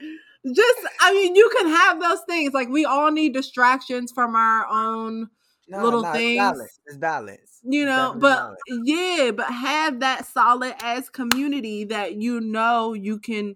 just 0.54 0.80
i 1.02 1.12
mean 1.14 1.36
you 1.36 1.50
can 1.58 1.68
have 1.68 2.00
those 2.00 2.22
things 2.28 2.54
like 2.54 2.70
we 2.70 2.86
all 2.86 3.12
need 3.12 3.34
distractions 3.34 4.12
from 4.12 4.36
our 4.36 4.68
own 4.68 5.30
No, 5.68 5.84
little 5.84 6.04
no, 6.04 6.12
things. 6.12 6.38
It's 6.38 6.58
balance. 6.58 6.80
It's 6.86 6.98
balance. 6.98 7.60
you 7.64 7.86
know 7.86 8.14
but 8.18 8.36
balance. 8.36 8.60
yeah 8.86 9.32
but 9.32 9.48
have 9.48 10.00
that 10.02 10.26
solid 10.26 10.76
ass 10.82 11.10
community 11.10 11.86
that 11.86 12.16
you 12.16 12.40
know 12.42 12.94
you 12.94 13.18
can 13.20 13.56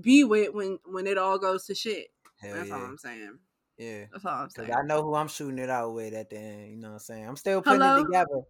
be 0.00 0.24
with 0.24 0.52
when 0.52 0.78
when 0.86 1.06
it 1.06 1.18
all 1.18 1.38
goes 1.38 1.66
to 1.66 1.74
shit 1.74 2.08
Hell 2.40 2.54
that's 2.54 2.68
yeah. 2.68 2.74
all 2.74 2.82
i'm 2.84 2.98
saying 2.98 3.38
Yeah. 3.78 4.04
that's 4.12 4.24
all 4.24 4.42
i'm 4.42 4.50
saying 4.50 4.72
I 4.72 4.82
know 4.82 5.02
who 5.02 5.14
I'm 5.14 5.28
shooting 5.28 5.58
it 5.58 5.70
out 5.70 5.94
with 5.94 6.14
at 6.14 6.30
the 6.30 6.38
end. 6.38 6.70
You 6.70 6.76
know 6.78 6.88
what 6.88 6.94
I'm 6.94 6.98
saying? 7.00 7.28
I'm 7.28 7.36
still 7.36 7.62
putting 7.62 7.80
Hello? 7.80 8.00
it 8.00 8.04
together. 8.04 8.40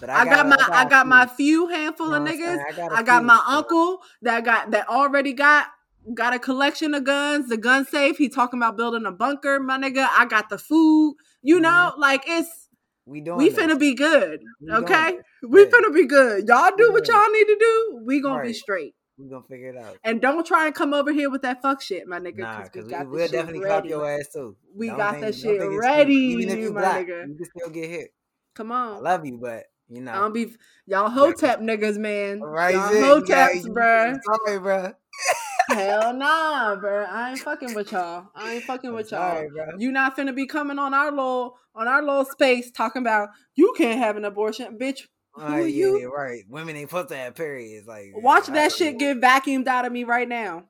But 0.00 0.10
I, 0.10 0.22
I, 0.22 0.24
got 0.24 0.48
gotta- 0.48 0.48
my 0.48 0.76
I 0.78 0.88
got 0.88 1.06
my 1.06 1.26
few. 1.26 1.36
few 1.36 1.68
You 1.68 1.74
handful 1.76 2.08
know 2.10 2.16
of 2.16 2.22
niggas. 2.28 2.58
Niggas. 2.58 2.76
got, 2.76 2.92
I 2.92 3.02
got 3.02 3.24
my 3.24 3.40
uncle 3.46 3.98
that 4.22 4.44
got 4.44 4.70
that 4.72 4.88
already 4.88 5.32
got 5.32 5.66
got 6.14 6.34
a 6.34 6.38
collection 6.38 6.94
of 6.94 7.04
guns, 7.04 7.48
the 7.48 7.56
gun 7.56 7.84
safe. 7.84 8.16
He 8.18 8.28
talking 8.28 8.58
about 8.58 8.76
building 8.76 9.06
a 9.06 9.12
bunker, 9.12 9.60
my 9.60 9.78
nigga. 9.78 10.06
I 10.16 10.26
got 10.26 10.48
the 10.48 10.58
food. 10.58 11.16
You 11.42 11.56
mm-hmm. 11.56 11.62
know, 11.62 11.92
like 11.98 12.24
it's 12.26 12.68
We 13.06 13.20
doing. 13.20 13.38
we 13.38 13.48
this. 13.48 13.58
finna 13.58 13.78
be 13.78 13.94
good. 13.94 14.40
We 14.60 14.72
Okay? 14.72 15.18
We 15.48 15.62
Yeah. 15.62 15.68
finna 15.70 15.94
be 15.94 16.06
good. 16.06 16.46
Y'all 16.48 16.72
do 16.76 16.92
what 16.92 17.06
y'all 17.08 17.30
need 17.32 17.44
to 17.46 17.56
do. 17.58 18.00
We 18.04 18.20
gonna 18.20 18.42
be 18.42 18.52
straight. 18.52 18.94
We 19.18 19.28
gonna 19.28 19.42
figure 19.48 19.68
it 19.70 19.76
out. 19.76 19.98
And 20.04 20.20
don't 20.20 20.44
try 20.46 20.66
and 20.66 20.74
come 20.74 20.94
over 20.94 21.12
here 21.12 21.30
with 21.30 21.42
that 21.42 21.62
fuck 21.62 21.80
shit, 21.82 22.06
my 22.08 22.18
nigga. 22.18 22.38
Nah, 22.38 22.58
Cause 22.62 22.70
we 22.74 22.80
cause 22.82 22.90
got 22.90 23.08
we, 23.08 23.18
this 23.18 23.30
will 23.30 23.38
definitely 23.38 23.66
clap 23.66 23.84
your 23.84 24.08
ass 24.10 24.28
too. 24.32 24.56
We 24.74 24.88
Don't 24.88 24.96
got 24.96 25.10
think- 25.12 25.26
that 25.26 25.34
shit 25.34 25.42
think 25.44 25.54
it's 25.56 25.64
sweet. 25.66 25.78
ready, 25.78 26.14
Even 26.14 26.48
if 26.48 26.58
you 26.58 26.72
my 26.72 26.80
black, 26.80 27.06
nigga. 27.06 27.28
you 27.28 27.34
can 27.36 27.44
still 27.56 27.70
get 27.70 27.90
hit. 27.90 28.14
Come 28.54 28.72
I 28.72 28.86
on. 28.86 29.02
love 29.02 29.24
you, 29.26 29.38
but 29.40 29.64
you 29.88 29.98
I 29.98 30.04
know. 30.04 30.12
don't 30.12 30.32
be 30.32 30.54
y'all 30.86 31.10
hotep 31.10 31.60
niggas, 31.60 31.98
man. 31.98 32.40
Right, 32.40 32.74
y'all 32.74 32.88
hoteps, 33.20 33.64
you- 33.64 33.72
bruh. 33.72 34.18
Sorry, 34.46 34.58
bro. 34.58 34.92
Hell 35.74 36.14
nah, 36.14 36.76
bro. 36.76 37.04
I 37.04 37.32
ain't 37.32 37.40
fucking 37.40 37.74
with 37.74 37.92
y'all. 37.92 38.28
I 38.34 38.54
ain't 38.54 38.64
fucking 38.64 38.92
with 38.92 39.10
y'all. 39.10 39.48
bro. 39.48 39.78
You 39.78 39.92
not 39.92 40.16
finna 40.16 40.34
be 40.34 40.46
coming 40.46 40.78
on 40.78 40.94
our 40.94 41.10
little 41.10 41.56
on 41.74 41.88
our 41.88 42.02
little 42.02 42.24
space 42.24 42.70
talking 42.70 43.02
about 43.02 43.30
you 43.54 43.74
can't 43.76 43.98
have 43.98 44.16
an 44.16 44.24
abortion, 44.24 44.78
bitch. 44.78 45.00
Oh, 45.36 45.40
who 45.40 45.52
Right, 45.52 45.62
are 45.64 45.66
yeah, 45.68 45.86
you? 45.86 45.98
yeah, 46.00 46.06
right. 46.06 46.42
Women 46.48 46.76
ain't 46.76 46.90
supposed 46.90 47.08
to 47.08 47.16
have 47.16 47.34
periods. 47.34 47.86
Like, 47.86 48.10
Watch 48.14 48.50
I 48.50 48.54
that 48.54 48.72
shit 48.72 48.98
get 48.98 49.20
vacuumed 49.20 49.66
out 49.66 49.86
of 49.86 49.92
me 49.92 50.04
right 50.04 50.28
now. 50.28 50.64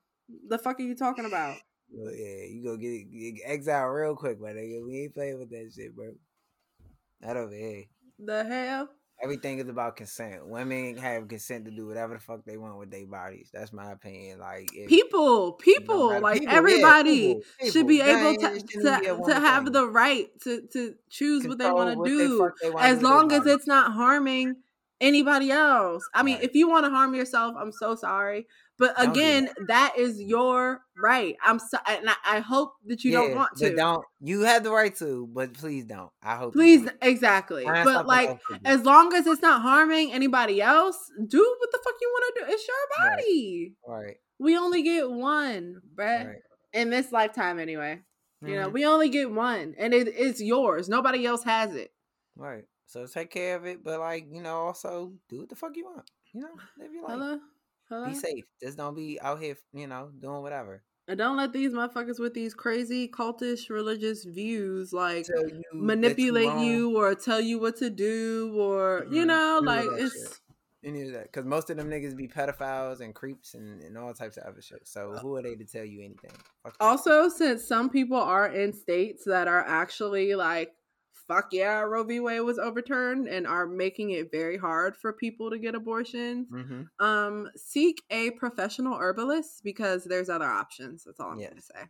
The 0.49 0.59
fuck 0.59 0.79
are 0.79 0.83
you 0.83 0.95
talking 0.95 1.25
about? 1.25 1.57
Well, 1.95 2.15
yeah, 2.15 2.45
you 2.47 2.63
go 2.65 2.77
get, 2.77 3.11
get 3.11 3.43
exiled 3.45 3.95
real 3.95 4.17
quick, 4.17 4.41
my 4.41 4.51
nigga. 4.51 4.85
We 4.87 5.03
ain't 5.03 5.15
playing 5.15 5.39
with 5.39 5.51
that 5.51 5.73
shit, 5.75 5.95
bro. 5.95 6.13
Not 7.21 7.37
over 7.37 7.55
here. 7.55 7.85
The 8.19 8.45
hell? 8.45 8.89
Everything 9.23 9.59
is 9.61 9.69
about 9.69 9.97
consent. 9.97 10.47
Women 10.47 10.97
have 10.97 11.29
consent 11.29 11.65
to 11.67 11.71
do 11.71 11.87
whatever 11.87 12.15
the 12.15 12.21
fuck 12.21 12.45
they 12.45 12.57
want 12.57 12.79
with 12.79 12.91
their 12.91 13.07
bodies. 13.07 13.51
That's 13.55 13.73
my 13.73 13.93
opinion. 13.93 14.41
Like, 14.41 14.69
if, 14.75 14.89
People, 14.89 15.53
people, 15.53 16.09
matter- 16.09 16.21
like 16.21 16.41
people, 16.41 16.53
yeah, 16.53 16.59
everybody 16.59 17.35
people, 17.61 17.71
should 17.71 17.87
be 17.87 17.99
people. 17.99 18.11
able 18.17 18.37
to 18.41 18.47
it 18.57 18.71
shouldn't 18.71 19.03
be 19.03 19.09
a 19.09 19.17
to, 19.17 19.23
to 19.29 19.35
have 19.41 19.65
thing. 19.65 19.73
the 19.73 19.87
right 19.87 20.29
to 20.43 20.63
to 20.73 20.95
choose 21.09 21.47
what 21.47 21.59
they 21.59 21.65
Control 21.65 21.85
want 21.97 22.05
to 22.05 22.11
do. 22.11 22.51
they 22.63 22.73
as 22.81 22.99
do 22.99 23.05
long 23.05 23.31
as 23.33 23.47
it's 23.47 23.67
not 23.69 23.93
harming 23.93 24.57
anybody 25.01 25.51
else. 25.51 26.03
I 26.15 26.23
mean, 26.23 26.37
Right. 26.37 26.45
if 26.45 26.55
you 26.55 26.69
want 26.69 26.85
to 26.87 26.91
harm 26.91 27.15
yourself, 27.15 27.55
I'm 27.59 27.73
so 27.73 27.95
sorry. 27.95 28.47
But 28.79 28.97
do 28.97 29.11
again, 29.11 29.49
that 29.69 29.95
is 29.99 30.21
your 30.21 30.81
right. 30.97 31.37
I'm 31.45 31.59
so, 31.59 31.79
and 31.87 32.09
I, 32.09 32.15
I 32.25 32.39
hope 32.41 32.73
that 32.87 33.05
you 33.05 33.13
don't 33.13 33.35
want 33.37 33.57
to. 33.59 33.75
Don't 33.77 34.05
you 34.21 34.41
have 34.43 34.65
the 34.65 34.71
right 34.71 34.95
to, 34.97 35.29
but 35.33 35.53
please 35.55 35.85
don't. 35.85 36.11
I 36.23 36.37
hope. 36.37 36.55
Please, 36.55 36.89
exactly. 37.01 37.65
Find 37.65 37.85
But 37.85 38.07
like, 38.07 38.29
else 38.31 38.41
to 38.51 38.55
do. 38.55 38.61
as 38.65 38.85
long 38.85 39.15
as 39.15 39.27
it's 39.27 39.43
not 39.43 39.63
harming 39.63 40.13
anybody 40.13 40.61
else, 40.63 40.97
do 41.27 41.57
what 41.61 41.71
the 41.71 41.79
fuck 41.85 41.95
you 42.01 42.09
want 42.13 42.35
to 42.37 42.41
do. 42.45 42.53
It's 42.53 42.67
your 42.67 43.09
body. 43.11 43.75
right, 43.87 44.17
We 44.39 44.57
only 44.59 44.83
get 44.83 45.09
one, 45.11 45.81
bruh. 45.95 46.27
right. 46.27 46.37
In 46.73 46.91
this 46.91 47.13
lifetime, 47.13 47.59
anyway. 47.59 48.01
You 48.45 48.57
know, 48.57 48.69
Mhm. 48.71 48.73
we 48.73 48.87
only 48.87 49.09
get 49.11 49.31
one, 49.31 49.75
and 49.79 49.95
it, 49.95 50.09
it's 50.09 50.41
yours. 50.41 50.89
Nobody 50.89 51.25
else 51.25 51.45
has 51.45 51.77
it. 51.77 51.93
Right. 52.35 52.65
So 52.87 53.07
take 53.07 53.31
care 53.31 53.55
of 53.57 53.67
it, 53.67 53.85
but 53.85 54.01
like 54.01 54.27
you 54.33 54.43
know, 54.43 54.57
also 54.63 55.13
do 55.29 55.39
what 55.41 55.49
the 55.51 55.55
fuck 55.57 55.77
you 55.77 55.85
want. 55.85 56.11
You 56.33 56.41
know, 56.41 56.49
live 56.79 56.93
your 56.93 57.03
life. 57.03 57.13
Hello, 57.13 57.39
hello. 57.93 58.07
Be 58.09 58.15
safe. 58.15 58.45
Just 58.63 58.77
don't 58.79 58.95
be 58.95 59.21
out 59.21 59.41
here, 59.41 59.57
you 59.73 59.87
know, 59.87 60.11
doing 60.19 60.43
whatever. 60.43 60.83
And 61.09 61.19
don't 61.19 61.37
let 61.37 61.53
these 61.53 61.73
motherfuckers 61.73 62.21
with 62.21 62.33
these 62.33 62.55
crazy 62.55 63.09
cultish 63.09 63.69
religious 63.69 64.25
views 64.25 64.93
like 64.93 65.27
you 65.29 65.63
manipulate 65.75 66.59
you 66.59 66.97
or 66.97 67.15
tell 67.15 67.41
you 67.41 67.59
what 67.59 67.77
to 67.79 67.91
do 67.91 68.55
or 68.57 69.07
you 69.11 69.25
Mhm. 69.25 69.27
know 69.29 69.59
Do 69.61 69.67
like 69.67 69.89
it's 69.93 70.15
shit. 70.15 70.41
any 70.85 71.03
of 71.03 71.13
that 71.13 71.25
because 71.25 71.45
most 71.45 71.71
of 71.71 71.77
them 71.77 71.91
niggas 71.91 72.17
be 72.17 72.29
pedophiles 72.29 73.01
and 73.01 73.15
creeps 73.15 73.55
and, 73.55 73.83
and 73.83 73.99
all 73.99 74.15
types 74.15 74.37
of 74.37 74.45
other 74.45 74.63
shit. 74.63 74.87
So 74.87 75.13
who 75.21 75.35
are 75.37 75.43
they 75.43 75.57
to 75.57 75.65
tell 75.65 75.85
you 75.85 76.05
anything? 76.05 76.31
Fuck 76.63 76.79
them. 76.79 76.89
Also, 76.89 77.29
since 77.29 77.65
some 77.65 77.91
people 77.91 78.17
are 78.17 78.47
in 78.47 78.73
states 78.73 79.25
that 79.25 79.49
are 79.49 79.65
actually 79.67 80.35
like, 80.37 80.73
fuck 81.33 81.53
yeah, 81.53 81.81
Roe 81.81 82.05
v. 82.05 82.21
Wade 82.21 82.43
was 82.43 82.59
overturned 82.59 83.29
and 83.29 83.47
are 83.47 83.67
making 83.67 84.11
it 84.11 84.31
very 84.31 84.57
hard 84.59 84.97
for 84.97 85.13
people 85.13 85.51
to 85.51 85.59
get 85.59 85.75
abortions, 85.75 86.49
Mhm. 86.53 86.91
um, 86.99 87.51
seek 87.57 88.03
a 88.11 88.31
professional 88.33 88.99
herbalist 88.99 89.63
because 89.65 90.05
there's 90.05 90.29
other 90.29 90.47
options. 90.47 91.05
That's 91.05 91.21
all 91.21 91.31
I'm 91.33 91.39
Yes. 91.39 91.51
going 91.51 91.57
to 91.61 91.63
say. 91.63 91.89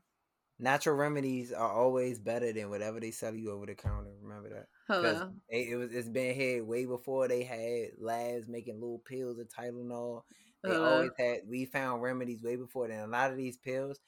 natural 0.58 0.94
remedies 0.96 1.52
are 1.52 1.72
always 1.72 2.20
better 2.20 2.52
than 2.52 2.70
whatever 2.70 3.00
they 3.00 3.10
sell 3.10 3.34
you 3.34 3.50
over 3.50 3.66
the 3.66 3.74
counter. 3.74 4.12
Remember 4.22 4.48
that. 4.50 4.68
Hello. 4.88 5.34
They, 5.50 5.70
it 5.70 5.76
was 5.76 5.92
it's 5.92 6.08
been 6.08 6.34
here 6.34 6.64
way 6.64 6.84
before 6.84 7.26
they 7.28 7.42
had 7.42 7.90
labs 7.98 8.48
making 8.48 8.74
little 8.80 9.00
pills 9.00 9.38
of 9.38 9.48
Tylenol. 9.48 10.22
They 10.64 10.70
Hello. 10.70 10.94
always 10.94 11.10
had 11.18 11.40
we 11.48 11.64
found 11.64 12.02
remedies 12.02 12.42
way 12.42 12.56
before 12.56 12.88
then. 12.88 13.00
A 13.00 13.06
lot 13.08 13.30
of 13.32 13.36
these 13.36 13.56
pills, 13.56 13.98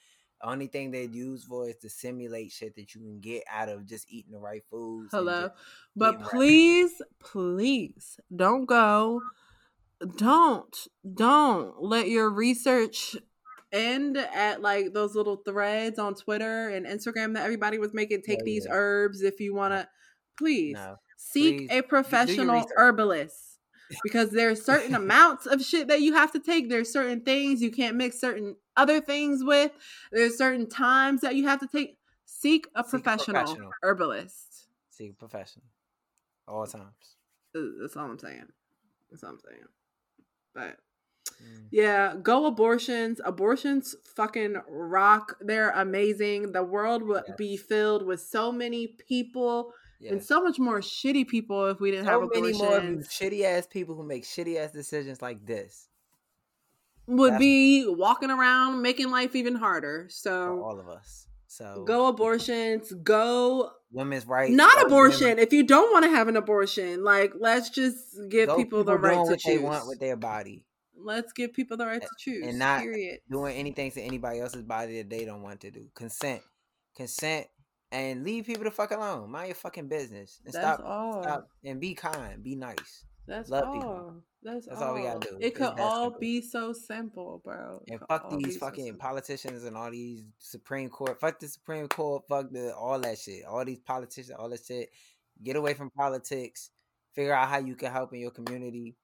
only 0.48 0.66
thing 0.66 0.90
they're 0.90 1.02
used 1.02 1.46
for 1.46 1.68
is 1.68 1.76
to 1.78 1.88
simulate 1.90 2.52
shit 2.52 2.76
that 2.76 2.94
you 2.94 3.00
can 3.00 3.20
get 3.20 3.44
out 3.50 3.68
of 3.68 3.86
just 3.86 4.06
eating 4.10 4.32
the 4.32 4.38
right 4.38 4.62
foods. 4.70 5.08
Hello. 5.10 5.50
But 5.96 6.14
eating 6.14 6.20
right. 6.20 6.30
please, 6.30 7.02
please 7.18 8.20
don't 8.34 8.66
go. 8.66 9.20
Don't, 10.16 10.76
don't 11.14 11.82
let 11.82 12.08
your 12.08 12.30
research 12.30 13.16
end 13.72 14.16
at 14.16 14.60
like 14.60 14.92
those 14.92 15.14
little 15.14 15.36
threads 15.36 15.98
on 15.98 16.14
Twitter 16.14 16.68
and 16.68 16.86
Instagram 16.86 17.34
that 17.34 17.44
everybody 17.44 17.78
was 17.78 17.94
making. 17.94 18.22
Take 18.22 18.38
Yeah, 18.40 18.44
these 18.44 18.66
yeah. 18.66 18.72
herbs 18.74 19.22
if 19.22 19.40
you 19.40 19.54
want 19.54 19.72
to. 19.74 19.88
Please 20.36 20.74
No. 20.74 20.96
seek 21.16 21.68
please, 21.68 21.70
a 21.70 21.82
professional 21.82 22.66
herbalist 22.76 23.53
because 24.02 24.30
there's 24.30 24.64
certain 24.64 24.94
amounts 25.02 25.46
of 25.46 25.62
shit 25.62 25.88
that 25.88 26.00
you 26.00 26.14
have 26.14 26.32
to 26.32 26.40
take. 26.40 26.68
There's 26.68 26.92
certain 26.92 27.20
things 27.20 27.62
you 27.62 27.70
can't 27.70 27.96
mix 27.96 28.20
certain 28.20 28.56
other 28.76 29.00
things 29.00 29.42
with. 29.44 29.72
There's 30.12 30.36
certain 30.36 30.68
times 30.68 31.20
that 31.22 31.34
you 31.36 31.46
have 31.46 31.60
to 31.60 31.66
take. 31.66 31.98
Seek 32.26 32.66
a 32.74 32.82
Seek 32.82 32.86
a 32.86 32.98
professional, 32.98 33.34
professional. 33.44 33.70
herbalist. 33.82 34.68
Seek 34.90 35.12
a 35.12 35.14
professional. 35.14 35.64
All 36.46 36.66
times. 36.66 37.16
That's 37.54 37.96
all 37.96 38.04
I'm 38.06 38.18
saying. 38.18 38.46
That's 39.10 39.22
all 39.24 39.30
I'm 39.30 39.38
saying. 39.48 39.64
But 40.54 40.76
Mm. 41.42 41.68
yeah, 41.70 42.14
go 42.22 42.46
abortions. 42.46 43.20
Abortions 43.24 43.94
fucking 44.14 44.56
rock. 44.68 45.36
They're 45.40 45.70
amazing. 45.70 46.52
The 46.52 46.62
world 46.62 47.02
would 47.04 47.24
be 47.38 47.56
filled 47.56 48.04
with 48.04 48.20
so 48.20 48.52
many 48.52 48.86
people 49.08 49.72
and 50.02 50.22
so 50.22 50.42
much 50.42 50.58
more 50.58 50.80
shitty 50.80 51.26
people 51.26 51.66
if 51.66 51.80
we 51.80 51.90
didn't 51.90 52.06
have 52.06 52.20
so 52.22 52.30
many 52.40 52.52
abortions. 52.54 52.96
more 53.22 53.30
shitty 53.30 53.44
ass 53.44 53.66
people 53.66 53.94
who 53.94 54.02
make 54.04 54.24
shitty 54.24 54.56
ass 54.56 54.70
decisions 54.72 55.20
like 55.22 55.44
this 55.46 55.88
would 57.06 57.32
That's- 57.34 57.38
be 57.40 57.86
walking 57.86 58.30
around 58.30 58.80
making 58.82 59.10
life 59.10 59.34
even 59.36 59.54
harder. 59.56 60.04
for 60.04 60.10
So 60.10 60.62
all 60.62 60.78
of 60.80 60.88
us. 60.88 61.26
So 61.46 61.84
go 61.86 62.08
abortions. 62.08 62.92
Go 62.92 63.70
women's 63.92 64.26
rights. 64.26 64.52
not 64.52 64.82
abortion. 64.84 65.28
women- 65.28 65.38
If 65.38 65.52
you 65.52 65.62
don't 65.62 65.92
want 65.92 66.04
to 66.04 66.10
have 66.10 66.26
an 66.28 66.36
abortion, 66.36 67.04
like 67.04 67.32
let's 67.38 67.70
just 67.70 67.96
give 68.28 68.48
go 68.48 68.56
people, 68.56 68.82
the 68.84 68.96
right 68.98 69.14
to 69.14 69.20
what 69.20 69.38
choose. 69.38 69.44
they 69.44 69.58
want 69.58 69.86
with 69.86 70.00
their 70.00 70.16
body. 70.16 70.66
Let's 70.96 71.32
give 71.32 71.52
people 71.52 71.76
the 71.76 71.86
right 71.86 72.00
to 72.00 72.08
choose. 72.18 72.46
and 72.46 72.58
not 72.58 72.82
period. 72.82 73.20
doing 73.30 73.54
anything 73.56 73.90
to 73.92 74.00
anybody 74.00 74.40
else's 74.40 74.62
body 74.62 74.96
that 74.98 75.10
they 75.10 75.24
don't 75.24 75.42
want 75.42 75.60
to 75.60 75.70
do. 75.70 75.90
Consent, 75.94 76.42
consent, 76.96 77.46
and 77.94 78.24
leave 78.24 78.46
people 78.46 78.64
the 78.64 78.70
fuck 78.70 78.90
alone. 78.90 79.30
Mind 79.30 79.48
your 79.48 79.54
fucking 79.54 79.88
business 79.88 80.40
and 80.44 80.52
That's 80.52 80.64
stop, 80.64 80.82
all. 80.84 81.22
stop, 81.22 81.48
and 81.64 81.80
be 81.80 81.94
kind, 81.94 82.42
be 82.42 82.56
nice, 82.56 83.04
That's 83.26 83.48
love 83.48 83.64
all. 83.68 83.74
people. 83.74 84.14
That's, 84.42 84.66
That's 84.66 84.82
all. 84.82 84.88
all 84.88 84.94
we 84.94 85.02
gotta 85.02 85.20
do. 85.20 85.38
It 85.40 85.54
could 85.54 85.78
all 85.78 86.04
simple. 86.06 86.20
be 86.20 86.40
so 86.42 86.72
simple, 86.72 87.40
bro. 87.44 87.82
It 87.86 87.92
and 87.92 88.00
fuck 88.08 88.28
these 88.30 88.58
fucking 88.58 88.84
simple. 88.84 89.00
politicians 89.00 89.64
and 89.64 89.76
all 89.76 89.90
these 89.90 90.24
Supreme 90.38 90.90
Court. 90.90 91.18
Fuck 91.20 91.38
the 91.40 91.48
Supreme 91.48 91.88
Court. 91.88 92.24
Fuck 92.28 92.50
the 92.50 92.74
all 92.74 92.98
that 93.00 93.18
shit. 93.18 93.44
All 93.46 93.64
these 93.64 93.80
politicians, 93.80 94.32
all 94.38 94.50
that 94.50 94.60
shit. 94.66 94.90
Get 95.42 95.56
away 95.56 95.74
from 95.74 95.90
politics. 95.90 96.70
Figure 97.14 97.32
out 97.32 97.48
how 97.48 97.58
you 97.58 97.76
can 97.76 97.92
help 97.92 98.12
in 98.12 98.20
your 98.20 98.32
community, 98.32 98.96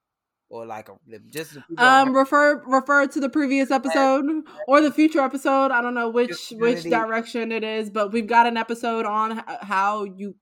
or 0.51 0.65
like 0.65 0.89
a, 0.89 0.97
just 1.31 1.57
Um, 1.77 2.13
refer 2.15 2.61
refer 2.67 3.07
to 3.07 3.19
the 3.19 3.29
previous 3.29 3.71
episode 3.71 4.25
or 4.67 4.81
the 4.81 4.91
future 4.91 5.21
episode. 5.21 5.71
I 5.71 5.81
don't 5.81 5.93
know 5.95 6.09
which 6.09 6.51
which 6.51 6.83
direction 6.83 7.51
it 7.51 7.63
is, 7.63 7.89
but 7.89 8.11
we've 8.11 8.27
got 8.27 8.45
an 8.47 8.57
episode 8.57 9.05
on 9.05 9.41
how 9.61 10.03
you 10.03 10.35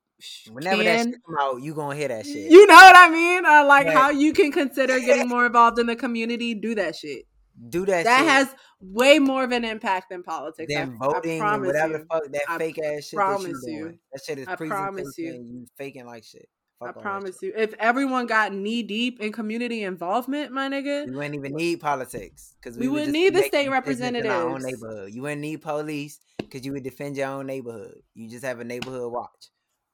Whenever 0.51 0.83
that 0.83 0.97
can. 0.97 1.11
shit 1.13 1.21
come 1.25 1.35
out, 1.39 1.61
you 1.61 1.73
gonna 1.73 1.95
hear 1.95 2.09
that 2.09 2.25
shit. 2.25 2.51
You 2.51 2.67
know 2.67 2.73
what 2.75 2.95
I 2.97 3.09
mean? 3.09 3.45
Uh, 3.45 3.65
like 3.65 3.85
Right. 3.85 3.95
how 3.95 4.09
you 4.09 4.33
can 4.33 4.51
consider 4.51 4.99
getting 5.09 5.29
more 5.29 5.45
involved 5.45 5.79
in 5.79 5.85
the 5.85 5.95
community. 5.95 6.53
Do 6.55 6.75
that 6.75 6.95
shit. 6.97 7.23
Do 7.69 7.85
that. 7.85 7.99
Shit. 7.99 8.05
That 8.05 8.19
shit. 8.19 8.27
has 8.29 8.55
way 8.81 9.19
more 9.19 9.43
of 9.43 9.51
an 9.51 9.63
impact 9.63 10.09
than 10.09 10.23
politics. 10.23 10.73
I- 10.75 10.79
Then 10.79 10.97
I, 11.01 11.05
voting 11.05 11.41
and 11.41 11.65
whatever 11.65 11.97
you. 11.99 12.05
fuck 12.11 12.23
that 12.31 12.41
I 12.49 12.57
fake 12.57 12.79
ass 12.79 13.03
shit 13.05 13.11
that 13.11 13.11
you 13.11 13.17
promise 13.17 13.63
you. 13.65 13.79
doing. 13.83 13.99
That 14.11 14.21
shit 14.25 14.39
is 14.39 14.47
I 14.47 14.55
promise 14.55 15.13
you. 15.17 15.31
You 15.33 15.65
faking 15.77 16.05
like 16.05 16.23
shit. 16.25 16.49
I 16.81 16.91
promise 16.93 17.41
you. 17.41 17.53
If 17.55 17.73
everyone 17.73 18.25
got 18.25 18.53
knee 18.53 18.83
deep 18.83 19.19
in 19.19 19.31
community 19.31 19.83
involvement, 19.83 20.51
my 20.51 20.69
nigga, 20.69 21.07
You 21.07 21.13
wouldn't 21.13 21.35
even 21.35 21.53
need 21.53 21.81
politics 21.81 22.55
because 22.61 22.77
We 22.77 22.87
wouldn't 22.87 23.11
need 23.11 23.35
the 23.35 23.43
state 23.43 23.67
In 23.67 23.67
our 23.67 23.75
own 23.75 23.81
representatives. 23.81 24.63
neighborhood. 24.63 25.13
You 25.13 25.21
wouldn't 25.23 25.41
need 25.41 25.61
police 25.61 26.19
because 26.37 26.65
you 26.65 26.71
would 26.73 26.83
defend 26.83 27.17
your 27.17 27.27
own 27.27 27.47
neighborhood. 27.47 28.01
You 28.13 28.29
just 28.29 28.45
have 28.45 28.59
a 28.59 28.63
neighborhood 28.63 29.11
watch. 29.11 29.49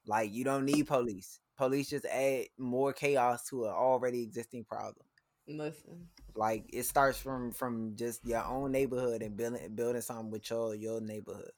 Like 0.06 0.32
you 0.34 0.44
don't 0.44 0.66
need 0.66 0.88
police. 0.88 1.40
Police 1.58 1.90
just 1.90 2.06
add 2.06 2.46
more 2.58 2.94
chaos 2.94 3.46
to 3.50 3.66
an 3.66 3.72
already 3.72 4.22
existing 4.24 4.66
problem. 4.66 5.06
listen. 5.48 6.08
Like 6.36 6.66
it 6.74 6.84
starts 6.84 7.18
from 7.18 7.52
from 7.52 7.96
just 7.96 8.26
your 8.26 8.44
own 8.44 8.72
neighborhood 8.72 9.22
and 9.24 9.38
building 9.38 9.74
building 9.74 10.02
something 10.02 10.30
with 10.30 10.50
your 10.50 10.76
your 10.76 11.00
neighborhood, 11.02 11.52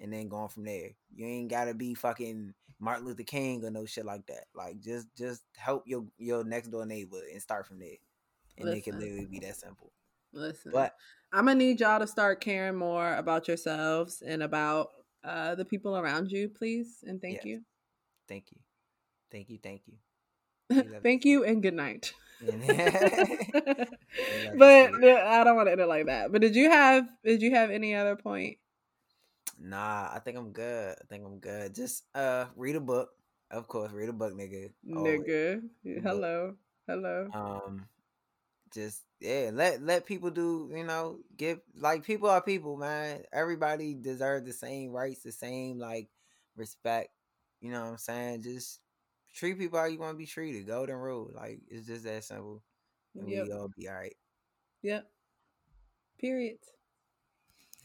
and 0.00 0.12
then 0.12 0.28
going 0.28 0.48
from 0.48 0.64
there. 0.64 0.90
You 1.14 1.26
ain't 1.26 1.48
gotta 1.48 1.72
be 1.74 1.94
fucking 1.94 2.52
Martin 2.78 3.06
Luther 3.06 3.22
King 3.22 3.64
or 3.64 3.70
no 3.70 3.86
shit 3.86 4.04
like 4.04 4.26
that. 4.26 4.44
Like 4.54 4.80
just 4.80 5.08
just 5.16 5.42
help 5.56 5.84
your 5.86 6.04
your 6.18 6.44
next 6.44 6.68
door 6.68 6.86
neighbor 6.86 7.20
and 7.32 7.40
start 7.40 7.66
from 7.66 7.78
there, 7.78 7.96
and 8.58 8.68
it 8.68 8.84
can 8.84 8.98
literally 8.98 9.26
be 9.26 9.38
that 9.40 9.56
simple. 9.56 9.92
Listen. 10.32 10.72
But 10.72 10.94
I'm 11.32 11.46
gonna 11.46 11.56
need 11.56 11.80
y'all 11.80 12.00
to 12.00 12.06
start 12.06 12.40
caring 12.40 12.76
more 12.76 13.14
about 13.14 13.48
yourselves 13.48 14.22
and 14.22 14.42
about 14.42 14.90
uh, 15.24 15.54
the 15.54 15.64
people 15.64 15.96
around 15.96 16.30
you, 16.30 16.48
please. 16.48 17.02
And 17.06 17.20
thank 17.20 17.36
Yes. 17.36 17.44
you. 17.44 17.62
thank 18.28 18.52
you, 18.52 18.58
thank 19.30 19.48
you, 19.50 19.58
thank 19.62 19.82
you. 19.86 19.94
Thank 21.02 21.24
you 21.24 21.44
and 21.44 21.62
good 21.62 21.74
night. 21.74 22.12
But 24.58 24.94
I 25.04 25.44
don't 25.44 25.56
want 25.56 25.68
to 25.68 25.72
end 25.72 25.80
it 25.80 25.86
like 25.86 26.06
that. 26.06 26.32
But 26.32 26.40
did 26.40 26.54
you 26.54 26.70
have 26.70 27.06
did 27.24 27.42
you 27.42 27.54
have 27.54 27.70
any 27.70 27.94
other 27.94 28.16
point? 28.16 28.58
Nah, 29.58 30.10
I 30.12 30.20
think 30.20 30.36
I'm 30.36 30.52
good. 30.52 30.96
I 31.00 31.04
think 31.08 31.24
I'm 31.24 31.38
good. 31.38 31.74
Just 31.74 32.04
uh, 32.14 32.46
read 32.56 32.76
a 32.76 32.80
book. 32.80 33.10
Of 33.50 33.68
course, 33.68 33.92
read 33.92 34.08
a 34.08 34.12
book, 34.12 34.34
nigga. 34.34 34.70
Always. 34.94 35.20
Nigga. 35.20 35.62
Hello. 36.02 36.54
Hello. 36.86 37.28
um 37.34 37.86
just 38.72 39.02
yeah 39.20 39.50
let 39.52 39.82
let 39.82 40.06
people 40.06 40.30
do 40.30 40.70
you 40.74 40.84
know 40.84 41.18
give 41.36 41.60
like 41.78 42.04
people 42.04 42.28
are 42.28 42.40
people 42.42 42.76
man 42.76 43.22
everybody 43.32 43.94
deserves 43.94 44.46
the 44.46 44.52
same 44.52 44.90
rights 44.90 45.22
the 45.22 45.32
same 45.32 45.78
like 45.78 46.08
respect 46.56 47.10
you 47.60 47.70
know 47.70 47.82
what 47.82 47.90
i'm 47.90 47.98
saying 47.98 48.42
just 48.42 48.80
treat 49.34 49.58
people 49.58 49.78
how 49.78 49.86
you 49.86 49.98
want 49.98 50.12
to 50.12 50.18
be 50.18 50.26
treated 50.26 50.66
golden 50.66 50.96
rule 50.96 51.30
like 51.34 51.60
it's 51.68 51.86
just 51.86 52.04
that 52.04 52.24
simple 52.24 52.62
and 53.18 53.28
Yep. 53.28 53.46
we 53.46 53.52
all 53.52 53.68
be 53.76 53.88
all 53.88 53.94
right 53.94 54.16
Yep. 54.82 55.10
Period. 56.18 56.58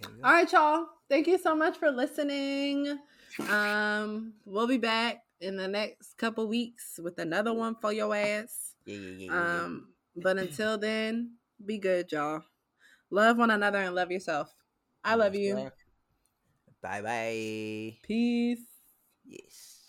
There 0.01 0.11
you 0.11 0.21
go. 0.21 0.27
All 0.27 0.33
right, 0.33 0.51
y'all. 0.51 0.85
Thank 1.09 1.27
you 1.27 1.37
so 1.37 1.55
much 1.55 1.77
for 1.77 1.91
listening. 1.91 2.97
Um, 3.49 4.33
we'll 4.45 4.67
be 4.67 4.77
back 4.77 5.23
in 5.39 5.55
the 5.57 5.67
next 5.67 6.17
couple 6.17 6.47
weeks 6.47 6.99
with 7.01 7.17
another 7.19 7.53
one 7.53 7.75
for 7.81 7.91
your 7.91 8.15
ass. 8.15 8.75
yeah 8.85 8.95
yeah 8.95 9.01
yeah, 9.01 9.09
yeah, 9.09 9.25
yeah. 9.25 9.63
Um, 9.63 9.87
but 10.15 10.37
until 10.37 10.77
then, 10.77 11.35
be 11.65 11.77
good, 11.77 12.11
y'all. 12.11 12.43
Love 13.09 13.37
one 13.37 13.51
another 13.51 13.79
and 13.79 13.95
love 13.95 14.11
yourself. 14.11 14.53
I 15.03 15.15
love 15.15 15.35
you. 15.35 15.71
bye 16.81 17.01
bye 17.01 17.97
Peace. 18.01 18.65
yes 19.25 19.80